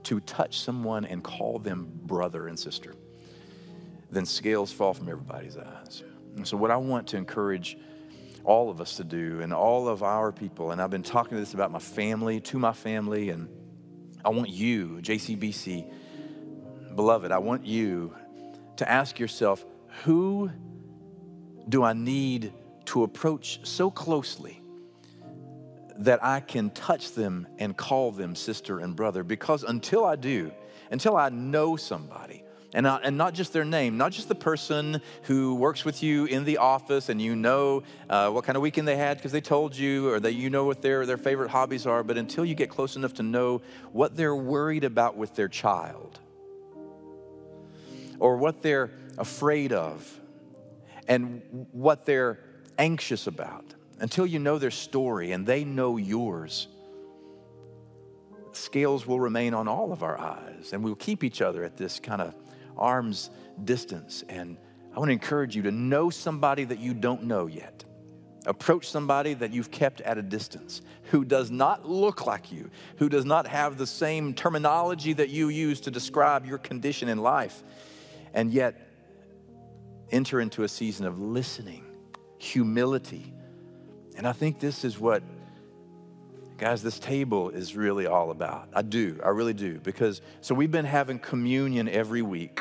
to 0.05 0.21
touch 0.21 0.61
someone 0.61 1.05
and 1.05 1.23
call 1.23 1.59
them 1.59 1.91
brother 2.05 2.49
and 2.49 2.59
sister, 2.59 2.95
then 4.11 4.27
scales 4.27 4.73
fall 4.73 4.95
from 4.95 5.09
everybody's 5.09 5.57
eyes. 5.57 6.03
And 6.37 6.47
so, 6.47 6.57
what 6.57 6.71
I 6.71 6.77
want 6.77 7.09
to 7.09 7.17
encourage 7.17 7.79
all 8.45 8.71
of 8.71 8.81
us 8.81 8.97
to 8.97 9.05
do 9.05 9.41
and 9.41 9.53
all 9.53 9.89
of 9.89 10.03
our 10.03 10.33
people, 10.33 10.71
and 10.71 10.81
I've 10.81 10.91
been 10.91 11.03
talking 11.03 11.37
to 11.37 11.41
this 11.41 11.55
about 11.55 11.71
my 11.71 11.79
family, 11.79 12.41
to 12.41 12.59
my 12.59 12.73
family, 12.73 13.31
and 13.31 13.49
I 14.25 14.31
want 14.31 14.49
you, 14.49 14.99
JCBC, 15.03 15.93
beloved, 16.95 17.33
I 17.33 17.39
want 17.39 17.67
you 17.67 18.15
to 18.77 18.91
ask 18.91 19.19
yourself 19.19 19.65
who 20.05 20.51
do 21.69 21.83
I 21.83 21.93
need 21.93 22.53
to 22.87 23.03
approach 23.03 23.61
so 23.63 23.91
closely 23.91 24.61
that 25.99 26.25
I 26.25 26.41
can 26.41 26.71
touch 26.71 27.13
them 27.13 27.47
and 27.59 27.77
call 27.77 28.11
them 28.11 28.35
sister 28.35 28.81
and 28.81 28.97
brother. 28.97 29.23
Because 29.23 29.63
until 29.63 30.05
I 30.05 30.17
do, 30.17 30.51
until 30.91 31.17
I 31.17 31.29
know 31.29 31.77
somebody, 31.77 32.43
and 32.73 32.85
not, 32.85 33.05
and 33.05 33.17
not 33.17 33.35
just 33.35 33.53
their 33.53 33.65
name, 33.65 33.97
not 33.97 34.13
just 34.13 34.29
the 34.29 34.35
person 34.35 35.01
who 35.23 35.55
works 35.57 35.85
with 35.85 36.03
you 36.03 36.27
in 36.27 36.45
the 36.45 36.59
office 36.59 37.09
and 37.09 37.21
you 37.21 37.35
know 37.35 37.83
uh, 38.09 38.31
what 38.31 38.45
kind 38.45 38.57
of 38.57 38.63
weekend 38.63 38.87
they 38.87 38.97
had 38.97 39.17
because 39.17 39.33
they 39.33 39.41
told 39.41 39.77
you 39.77 40.09
or 40.09 40.21
that 40.21 40.35
you 40.35 40.51
know 40.51 40.65
what 40.65 40.83
their, 40.83 41.05
their 41.05 41.17
favorite 41.17 41.51
hobbies 41.51 41.87
are, 41.87 42.03
but 42.03 42.17
until 42.17 42.45
you 42.45 42.55
get 42.55 42.71
close 42.71 42.97
enough 42.97 43.15
to 43.15 43.23
know 43.23 43.61
what 43.93 44.17
they're 44.17 44.37
worried 44.37 44.85
about 44.85 45.17
with 45.17 45.35
their 45.35 45.49
child 45.49 46.21
or 48.19 48.37
what 48.37 48.63
they're 48.63 48.91
afraid 49.19 49.73
of 49.73 50.19
and 51.09 51.43
what 51.73 52.07
they're 52.07 52.39
anxious 52.79 53.27
about, 53.27 53.65
until 53.99 54.27
you 54.27 54.39
know 54.39 54.59
their 54.59 54.71
story 54.71 55.33
and 55.33 55.47
they 55.47 55.65
know 55.65 55.97
yours 55.97 56.69
scales 58.53 59.07
will 59.07 59.21
remain 59.21 59.55
on 59.55 59.69
all 59.69 59.93
of 59.93 60.03
our 60.03 60.19
eyes 60.19 60.73
and 60.73 60.83
we'll 60.83 60.95
keep 60.95 61.23
each 61.23 61.41
other 61.41 61.63
at 61.65 61.77
this 61.77 62.01
kind 62.01 62.21
of 62.21 62.35
arm's 62.81 63.31
distance. 63.65 64.25
And 64.29 64.57
I 64.95 64.99
want 64.99 65.09
to 65.09 65.13
encourage 65.13 65.55
you 65.55 65.63
to 65.63 65.71
know 65.71 66.11
somebody 66.11 66.65
that 66.65 66.79
you 66.79 66.95
don't 66.95 67.25
know 67.25 67.47
yet. 67.47 67.85
Approach 68.47 68.89
somebody 68.89 69.35
that 69.35 69.53
you've 69.53 69.71
kept 69.71 70.01
at 70.01 70.17
a 70.17 70.23
distance, 70.23 70.81
who 71.11 71.25
does 71.25 71.51
not 71.51 71.87
look 71.87 72.27
like 72.27 72.51
you, 72.51 72.71
who 72.97 73.09
does 73.09 73.27
not 73.27 73.47
have 73.47 73.77
the 73.77 73.87
same 73.87 74.33
terminology 74.33 75.13
that 75.13 75.29
you 75.29 75.51
use 75.51 75.81
to 75.83 75.91
describe 75.91 76.47
your 76.47 76.57
condition 76.57 77.11
in 77.11 77.19
life, 77.19 77.63
and 78.33 78.51
yet 78.51 78.89
enter 80.11 80.41
into 80.41 80.63
a 80.63 80.69
season 80.69 81.07
of 81.07 81.21
listening, 81.21 81.85
humility. 82.39 83.35
And 84.17 84.27
I 84.27 84.33
think 84.33 84.59
this 84.59 84.85
is 84.85 84.99
what 84.99 85.23
Guys, 86.61 86.83
this 86.83 86.99
table 86.99 87.49
is 87.49 87.75
really 87.75 88.07
all 88.07 88.31
about. 88.31 88.69
I 88.75 88.83
do, 88.83 89.19
I 89.25 89.31
really 89.31 89.55
do. 89.55 89.79
Because, 89.79 90.21
so 90.43 90.55
we've 90.55 90.71
been 90.71 90.85
having 90.85 91.19
communion 91.19 91.89
every 91.89 92.21
week, 92.21 92.61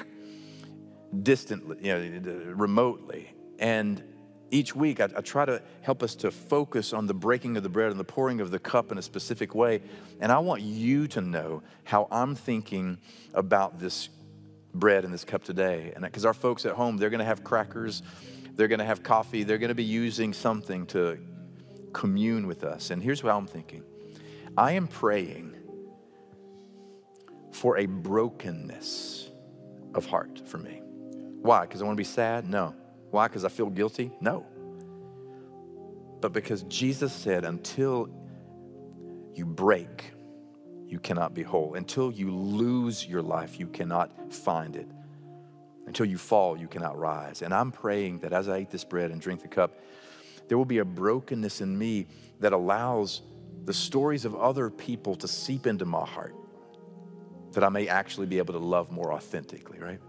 distantly, 1.24 1.78
you 1.82 1.94
know, 1.94 2.54
remotely. 2.54 3.34
And 3.60 4.04
each 4.52 4.76
week 4.76 5.00
I, 5.00 5.10
I, 5.16 5.22
try 5.22 5.46
to 5.46 5.62
help 5.82 6.02
us 6.02 6.16
to 6.16 6.32
focus 6.32 6.94
on 6.94 7.08
the 7.08 7.14
breaking 7.14 7.58
of 7.58 7.64
the 7.64 7.70
bread 7.70 7.92
and 7.92 8.00
the 8.00 8.06
pouring 8.06 8.42
of 8.42 8.52
the 8.52 8.60
cup 8.60 8.92
in 8.92 8.98
a 8.98 9.02
specific 9.02 9.54
way. 9.54 9.82
And 10.20 10.32
I 10.32 10.40
want 10.40 10.62
you 10.62 11.08
to 11.10 11.22
know 11.22 11.62
how 11.84 12.08
I'm 12.12 12.36
thinking 12.36 12.98
about 13.34 13.80
this 13.80 14.10
bread 14.74 15.04
and 15.04 15.14
this 15.14 15.24
cup 15.24 15.44
today. 15.44 15.92
And 15.96 16.04
because 16.04 16.26
our 16.26 16.34
folks 16.34 16.66
at 16.66 16.74
home, 16.74 16.98
they're 16.98 17.10
going 17.10 17.20
to 17.20 17.26
have 17.26 17.44
crackers, 17.44 18.02
they're 18.56 18.68
going 18.68 18.80
to 18.80 18.86
have 18.86 19.04
coffee, 19.04 19.44
they're 19.44 19.58
going 19.58 19.70
to 19.70 19.76
be 19.76 19.84
using 19.84 20.34
something 20.34 20.86
to 20.88 21.20
commune 21.94 22.48
with 22.48 22.64
us. 22.64 22.92
And 22.92 23.02
here's 23.02 23.24
what 23.24 23.34
I'm 23.34 23.48
thinking 23.48 23.84
I 24.58 24.74
am 24.74 24.88
praying 24.88 25.56
for 27.52 27.78
a 27.78 27.86
brokenness 27.86 29.30
of 29.96 30.06
heart 30.06 30.48
for 30.48 30.58
me. 30.58 30.82
Why? 31.42 31.62
Because 31.62 31.82
I 31.82 31.86
want 31.86 31.96
to 31.96 32.02
be 32.02 32.04
sad? 32.04 32.50
No. 32.50 32.76
Why? 33.12 33.28
Because 33.28 33.46
I 33.46 33.50
feel 33.50 33.70
guilty? 33.70 34.12
No. 34.22 34.46
But 36.22 36.34
because 36.34 36.64
Jesus 36.64 37.14
said, 37.14 37.46
until 37.46 38.10
you 39.34 39.46
break, 39.46 40.12
you 40.86 41.00
cannot 41.00 41.34
be 41.34 41.44
whole. 41.44 41.76
Until 41.76 42.12
you 42.12 42.32
lose 42.32 43.08
your 43.08 43.22
life, 43.22 43.60
you 43.60 43.68
cannot 43.68 44.34
find 44.34 44.76
it. 44.76 44.88
Until 45.88 46.06
you 46.06 46.18
fall, 46.18 46.58
you 46.58 46.68
cannot 46.68 47.00
rise. 47.00 47.42
And 47.42 47.54
I'm 47.54 47.72
praying 47.72 48.20
that 48.20 48.34
as 48.34 48.50
I 48.50 48.60
eat 48.60 48.70
this 48.70 48.84
bread 48.84 49.12
and 49.12 49.22
drink 49.22 49.42
the 49.42 49.48
cup, 49.48 49.80
there 50.48 50.58
will 50.58 50.66
be 50.66 50.80
a 50.80 50.86
brokenness 50.86 51.62
in 51.62 51.78
me 51.78 52.08
that 52.40 52.54
allows 52.54 53.22
the 53.66 53.74
stories 53.74 54.26
of 54.26 54.36
other 54.36 54.70
people 54.70 55.16
to 55.16 55.28
seep 55.28 55.68
into 55.68 55.86
my 55.86 56.06
heart, 56.06 56.36
that 57.52 57.64
I 57.64 57.70
may 57.70 57.88
actually 57.88 58.28
be 58.28 58.40
able 58.40 58.54
to 58.54 58.60
love 58.60 58.92
more 58.92 59.14
authentically, 59.14 59.80
right? 59.80 60.00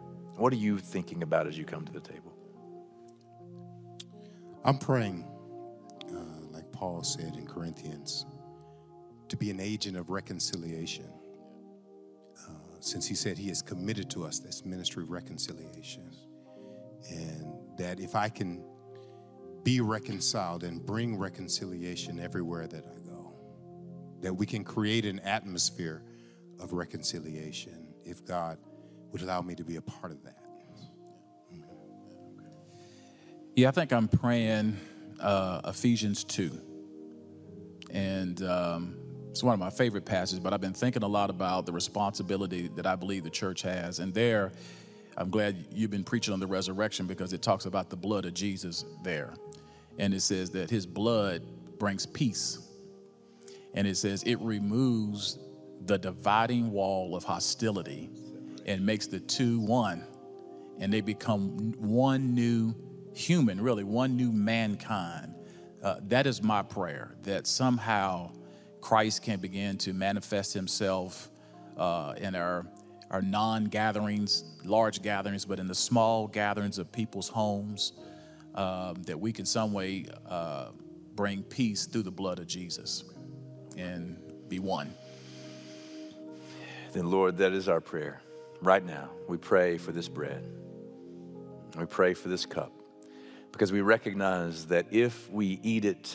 What 0.41 0.55
are 0.55 0.57
you 0.57 0.79
thinking 0.79 1.23
about 1.23 1.47
as 1.47 1.59
you 1.59 1.67
come 1.67 1.85
to 1.85 1.93
the 1.93 2.01
table? 2.01 2.33
I'm 4.65 4.79
praying, 4.79 5.27
uh, 6.09 6.47
like 6.51 6.73
Paul 6.73 7.03
said 7.03 7.35
in 7.37 7.47
Corinthians, 7.47 8.25
to 9.29 9.37
be 9.37 9.51
an 9.51 9.61
agent 9.61 9.99
of 9.99 10.09
reconciliation. 10.09 11.13
Uh, 12.49 12.53
since 12.81 13.07
he 13.07 13.15
said 13.15 13.37
he 13.37 13.49
has 13.49 13.61
committed 13.61 14.09
to 14.13 14.25
us 14.25 14.39
this 14.39 14.65
ministry 14.65 15.03
of 15.03 15.11
reconciliation. 15.11 16.11
And 17.11 17.53
that 17.77 18.01
if 18.01 18.15
I 18.15 18.31
can 18.31 18.65
be 19.63 19.83
reconciled 19.83 20.65
and 20.65 20.85
bring 20.87 21.19
reconciliation 21.19 22.19
everywhere 22.19 22.67
that 22.67 22.87
I 22.87 23.07
go. 23.07 23.35
That 24.23 24.33
we 24.33 24.47
can 24.47 24.65
create 24.65 25.05
an 25.05 25.21
atmosphere 25.21 26.03
of 26.59 26.73
reconciliation 26.73 27.89
if 28.05 28.25
God 28.25 28.57
would 29.13 29.23
allow 29.23 29.41
me 29.41 29.55
to 29.55 29.65
be 29.65 29.77
a 29.77 29.83
part 29.83 30.13
of 30.13 30.23
that. 30.25 30.37
Yeah, 33.57 33.69
I 33.69 33.73
think 33.73 33.93
I'm 33.93 34.09
praying 34.09 34.77
uh, 35.21 35.61
Ephesians 35.65 36.25
2. 36.25 36.61
And 37.91 38.43
um, 38.43 38.97
it's 39.31 39.43
one 39.43 39.55
of 39.55 39.61
my 39.61 39.71
favorite 39.71 40.05
passages, 40.05 40.41
but 40.41 40.53
I've 40.53 40.61
been 40.61 40.73
thinking 40.73 41.03
a 41.03 41.09
lot 41.09 41.31
about 41.31 41.67
the 41.67 41.73
responsibility 41.73 42.69
that 42.77 42.87
I 42.87 42.97
believe 42.97 43.25
the 43.25 43.31
church 43.31 43.63
has. 43.63 43.99
And 43.99 44.15
there, 44.15 44.53
I'm 45.17 45.31
glad 45.31 45.67
you've 45.73 45.91
been 45.91 46.05
preaching 46.05 46.33
on 46.33 46.41
the 46.41 46.47
resurrection 46.47 47.07
because 47.07 47.33
it 47.33 47.43
talks 47.43 47.67
about 47.67 47.91
the 47.91 47.97
blood 47.97 48.25
of 48.25 48.35
Jesus 48.35 48.85
there. 49.03 49.35
And 49.99 50.15
it 50.15 50.21
says 50.21 50.51
that 50.51 50.71
his 50.71 50.87
blood 50.87 51.43
brings 51.79 52.07
peace. 52.07 52.59
And 53.75 53.87
it 53.87 53.97
says 53.97 54.23
it 54.23 54.41
removes 54.41 55.39
the 55.87 55.99
dividing 55.99 56.71
wall 56.71 57.17
of 57.17 57.25
hostility 57.25 58.11
and 58.71 58.87
makes 58.87 59.07
the 59.07 59.21
two 59.21 59.61
one. 59.61 60.05
And 60.79 60.93
they 60.93 61.01
become 61.01 61.75
one 61.79 62.35
new 62.35 62.75
human, 63.15 63.61
really, 63.61 63.85
one 63.85 64.17
new 64.17 64.33
mankind. 64.33 65.35
Uh, 65.83 65.97
that 66.09 66.27
is 66.27 66.43
my 66.43 66.63
prayer 66.63 67.15
that 67.23 67.47
somehow 67.47 68.31
Christ 68.81 69.23
can 69.23 69.41
begin 69.41 69.77
to 69.79 69.93
manifest 69.93 70.55
himself 70.55 71.31
uh, 71.77 72.15
in 72.17 72.35
our 72.35 72.67
our 73.11 73.23
non 73.23 73.65
gatherings, 73.65 74.45
large 74.65 75.03
gatherings, 75.03 75.45
but 75.45 75.59
in 75.59 75.67
the 75.67 75.75
small 75.75 76.29
gatherings 76.29 76.79
of 76.79 76.93
people's 76.93 77.29
homes, 77.29 77.93
um, 78.55 79.03
that 79.03 79.19
we 79.19 79.33
can 79.33 79.45
some 79.45 79.73
way 79.73 80.07
uh, 80.29 80.69
bring 81.17 81.43
peace 81.43 81.87
through 81.87 82.05
the 82.05 82.11
blood 82.11 82.39
of 82.39 82.47
Jesus 82.47 83.03
and 83.77 84.17
be 84.49 84.61
one. 84.61 84.95
Then, 86.93 87.11
Lord, 87.11 87.37
that 87.39 87.53
is 87.53 87.69
our 87.69 87.81
prayer. 87.81 88.21
Right 88.63 88.85
now, 88.85 89.09
we 89.27 89.39
pray 89.39 89.79
for 89.79 89.91
this 89.91 90.09
bread. 90.09 90.45
We 91.79 91.87
pray 91.87 92.13
for 92.13 92.29
this 92.29 92.45
cup 92.45 92.73
because 93.53 93.73
we 93.73 93.81
recognize 93.81 94.67
that 94.67 94.87
if 94.91 95.31
we 95.31 95.59
eat 95.63 95.87
it 95.87 96.15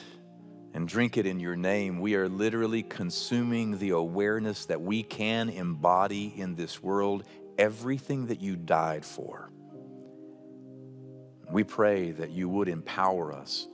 and 0.73 0.87
drink 0.87 1.17
it 1.17 1.25
in 1.25 1.39
your 1.39 1.55
name, 1.55 1.99
we 1.99 2.15
are 2.15 2.29
literally 2.29 2.83
consuming 2.83 3.79
the 3.79 3.91
awareness 3.91 4.65
that 4.65 4.81
we 4.81 5.01
can 5.01 5.49
embody 5.49 6.33
in 6.37 6.55
this 6.55 6.83
world 6.83 7.23
everything 7.57 8.27
that 8.27 8.41
you 8.41 8.55
died 8.55 9.05
for. 9.05 9.49
We 11.49 11.63
pray 11.63 12.11
that 12.11 12.29
you 12.29 12.47
would 12.49 12.67
empower 12.67 13.33
us 13.33 13.67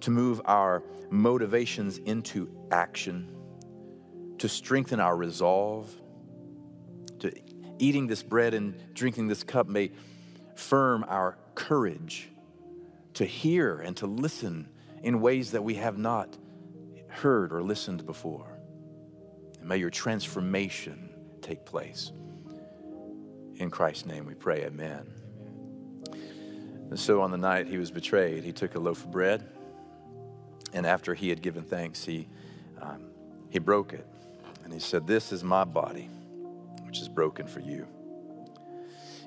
to 0.00 0.10
move 0.10 0.40
our 0.44 0.82
motivations 1.10 1.98
into 1.98 2.48
action, 2.70 3.34
to 4.38 4.48
strengthen 4.48 5.00
our 5.00 5.16
resolve, 5.16 5.92
eating 7.80 8.06
this 8.06 8.22
bread 8.22 8.54
and 8.54 8.74
drinking 8.94 9.28
this 9.28 9.42
cup 9.42 9.68
may 9.68 9.90
firm 10.54 11.04
our 11.08 11.36
courage 11.54 12.28
to 13.14 13.24
hear 13.24 13.80
and 13.80 13.96
to 13.96 14.06
listen 14.06 14.68
in 15.02 15.20
ways 15.20 15.52
that 15.52 15.62
we 15.62 15.74
have 15.74 15.98
not 15.98 16.36
heard 17.08 17.52
or 17.52 17.62
listened 17.62 18.06
before. 18.06 18.46
And 19.58 19.68
may 19.68 19.78
your 19.78 19.90
transformation 19.90 21.10
take 21.42 21.64
place. 21.64 22.12
In 23.56 23.70
Christ's 23.70 24.06
name 24.06 24.26
we 24.26 24.34
pray, 24.34 24.64
amen. 24.64 25.06
And 26.90 26.98
so 26.98 27.20
on 27.20 27.30
the 27.30 27.38
night 27.38 27.66
he 27.66 27.78
was 27.78 27.90
betrayed, 27.90 28.42
he 28.42 28.52
took 28.52 28.74
a 28.74 28.80
loaf 28.80 29.04
of 29.04 29.10
bread, 29.10 29.44
and 30.72 30.86
after 30.86 31.14
he 31.14 31.28
had 31.28 31.42
given 31.42 31.62
thanks, 31.62 32.04
he, 32.04 32.28
um, 32.80 33.10
he 33.48 33.58
broke 33.58 33.92
it. 33.92 34.06
And 34.64 34.72
he 34.72 34.80
said, 34.80 35.06
This 35.06 35.32
is 35.32 35.42
my 35.42 35.64
body, 35.64 36.08
which 36.90 37.00
is 37.00 37.08
broken 37.08 37.46
for 37.46 37.60
you. 37.60 37.86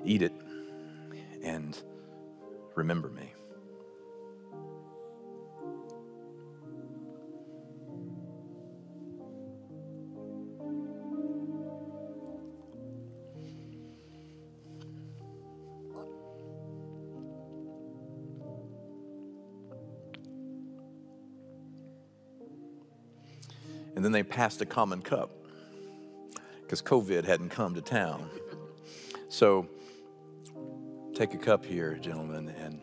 Eat 0.04 0.20
it 0.20 0.34
and 1.42 1.80
remember 2.74 3.08
me. 3.08 3.32
And 23.96 24.04
then 24.04 24.12
they 24.12 24.22
passed 24.22 24.60
a 24.60 24.66
common 24.66 25.00
cup 25.00 25.43
because 26.64 26.82
COVID 26.82 27.24
hadn't 27.24 27.50
come 27.50 27.74
to 27.74 27.82
town. 27.82 28.28
So 29.28 29.68
take 31.14 31.34
a 31.34 31.38
cup 31.38 31.64
here, 31.64 31.94
gentlemen, 31.94 32.48
and 32.48 32.80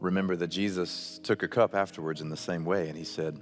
remember 0.00 0.36
that 0.36 0.48
Jesus 0.48 1.18
took 1.22 1.42
a 1.42 1.48
cup 1.48 1.74
afterwards 1.74 2.20
in 2.20 2.28
the 2.28 2.36
same 2.36 2.64
way, 2.64 2.88
and 2.88 2.96
he 2.96 3.04
said, 3.04 3.40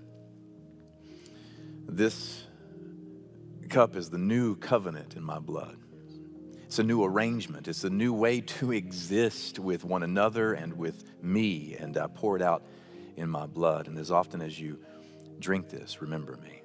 This 1.87 2.45
cup 3.69 3.97
is 3.97 4.11
the 4.11 4.19
new 4.19 4.55
covenant 4.57 5.17
in 5.17 5.23
my 5.23 5.39
blood. 5.39 5.79
It's 6.65 6.79
a 6.79 6.83
new 6.83 7.05
arrangement. 7.05 7.69
It's 7.69 7.85
a 7.85 7.91
new 7.91 8.15
way 8.15 8.41
to 8.41 8.73
exist 8.73 9.59
with 9.59 9.85
one 9.85 10.03
another 10.03 10.55
and 10.55 10.73
with 10.79 11.05
me. 11.23 11.77
And 11.79 11.99
I 11.99 12.07
pour 12.07 12.37
it 12.37 12.43
out 12.43 12.65
in 13.17 13.29
my 13.29 13.47
blood. 13.47 13.89
And 13.89 13.99
as 13.99 14.11
often 14.11 14.41
as 14.41 14.59
you 14.59 14.79
drink 15.39 15.69
this, 15.69 16.01
remember 16.01 16.39
me. 16.43 16.62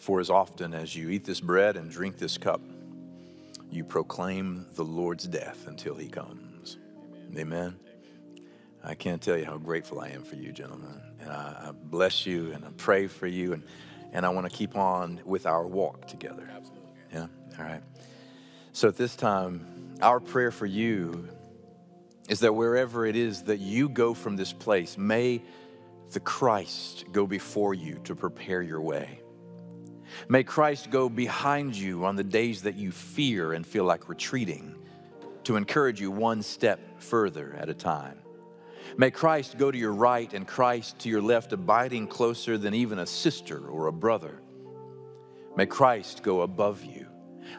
For 0.00 0.18
as 0.18 0.30
often 0.30 0.72
as 0.72 0.96
you 0.96 1.10
eat 1.10 1.26
this 1.26 1.40
bread 1.40 1.76
and 1.76 1.90
drink 1.90 2.16
this 2.16 2.38
cup, 2.38 2.62
you 3.70 3.84
proclaim 3.84 4.66
the 4.74 4.82
Lord's 4.82 5.24
death 5.24 5.66
until 5.68 5.94
he 5.94 6.08
comes. 6.08 6.78
Amen. 7.36 7.78
I 8.82 8.94
can't 8.94 9.20
tell 9.20 9.36
you 9.36 9.44
how 9.44 9.58
grateful 9.58 10.00
I 10.00 10.08
am 10.08 10.22
for 10.22 10.36
you, 10.36 10.52
gentlemen. 10.52 11.02
And 11.20 11.30
I, 11.30 11.66
I 11.68 11.72
bless 11.72 12.24
you 12.24 12.50
and 12.52 12.64
I 12.64 12.70
pray 12.78 13.08
for 13.08 13.26
you. 13.26 13.52
And, 13.52 13.62
and 14.12 14.24
I 14.24 14.30
want 14.30 14.50
to 14.50 14.56
keep 14.56 14.74
on 14.74 15.20
with 15.26 15.44
our 15.44 15.66
walk 15.66 16.08
together. 16.08 16.50
Absolutely. 16.50 16.90
Yeah? 17.12 17.26
All 17.58 17.64
right. 17.64 17.82
So 18.72 18.88
at 18.88 18.96
this 18.96 19.14
time, 19.14 19.98
our 20.00 20.18
prayer 20.18 20.50
for 20.50 20.64
you 20.64 21.28
is 22.26 22.40
that 22.40 22.54
wherever 22.54 23.04
it 23.04 23.16
is 23.16 23.42
that 23.44 23.60
you 23.60 23.90
go 23.90 24.14
from 24.14 24.36
this 24.36 24.54
place, 24.54 24.96
may 24.96 25.42
the 26.12 26.20
Christ 26.20 27.04
go 27.12 27.26
before 27.26 27.74
you 27.74 28.00
to 28.04 28.14
prepare 28.14 28.62
your 28.62 28.80
way. 28.80 29.20
May 30.28 30.44
Christ 30.44 30.90
go 30.90 31.08
behind 31.08 31.74
you 31.76 32.04
on 32.04 32.16
the 32.16 32.24
days 32.24 32.62
that 32.62 32.76
you 32.76 32.90
fear 32.90 33.52
and 33.52 33.66
feel 33.66 33.84
like 33.84 34.08
retreating 34.08 34.74
to 35.44 35.56
encourage 35.56 36.00
you 36.00 36.10
one 36.10 36.42
step 36.42 36.80
further 37.00 37.56
at 37.58 37.68
a 37.68 37.74
time. 37.74 38.18
May 38.96 39.10
Christ 39.10 39.56
go 39.56 39.70
to 39.70 39.78
your 39.78 39.92
right 39.92 40.32
and 40.32 40.46
Christ 40.46 40.98
to 41.00 41.08
your 41.08 41.22
left, 41.22 41.52
abiding 41.52 42.08
closer 42.08 42.58
than 42.58 42.74
even 42.74 42.98
a 42.98 43.06
sister 43.06 43.66
or 43.68 43.86
a 43.86 43.92
brother. 43.92 44.40
May 45.56 45.66
Christ 45.66 46.22
go 46.22 46.42
above 46.42 46.84
you. 46.84 47.06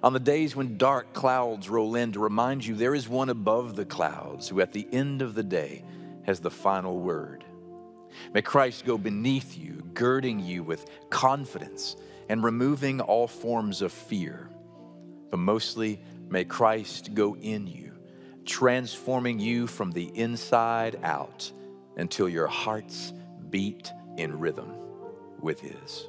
On 0.03 0.13
the 0.13 0.19
days 0.19 0.55
when 0.55 0.77
dark 0.77 1.13
clouds 1.13 1.69
roll 1.69 1.95
in 1.95 2.11
to 2.13 2.19
remind 2.19 2.65
you 2.65 2.75
there 2.75 2.95
is 2.95 3.09
one 3.09 3.29
above 3.29 3.75
the 3.75 3.85
clouds 3.85 4.47
who 4.47 4.61
at 4.61 4.71
the 4.71 4.87
end 4.91 5.21
of 5.21 5.35
the 5.35 5.43
day 5.43 5.83
has 6.23 6.39
the 6.39 6.51
final 6.51 6.99
word. 6.99 7.43
May 8.33 8.41
Christ 8.41 8.85
go 8.85 8.97
beneath 8.97 9.57
you, 9.57 9.83
girding 9.93 10.39
you 10.39 10.63
with 10.63 10.85
confidence 11.09 11.95
and 12.31 12.43
removing 12.43 13.01
all 13.01 13.27
forms 13.27 13.81
of 13.81 13.91
fear. 13.91 14.49
But 15.29 15.37
mostly, 15.39 16.01
may 16.29 16.45
Christ 16.45 17.13
go 17.13 17.35
in 17.35 17.67
you 17.67 17.91
transforming 18.45 19.39
you 19.39 19.67
from 19.67 19.91
the 19.91 20.05
inside 20.17 20.99
out 21.03 21.51
until 21.97 22.27
your 22.27 22.47
hearts 22.47 23.13
beat 23.49 23.91
in 24.17 24.39
rhythm 24.39 24.73
with 25.39 25.59
His. 25.59 26.07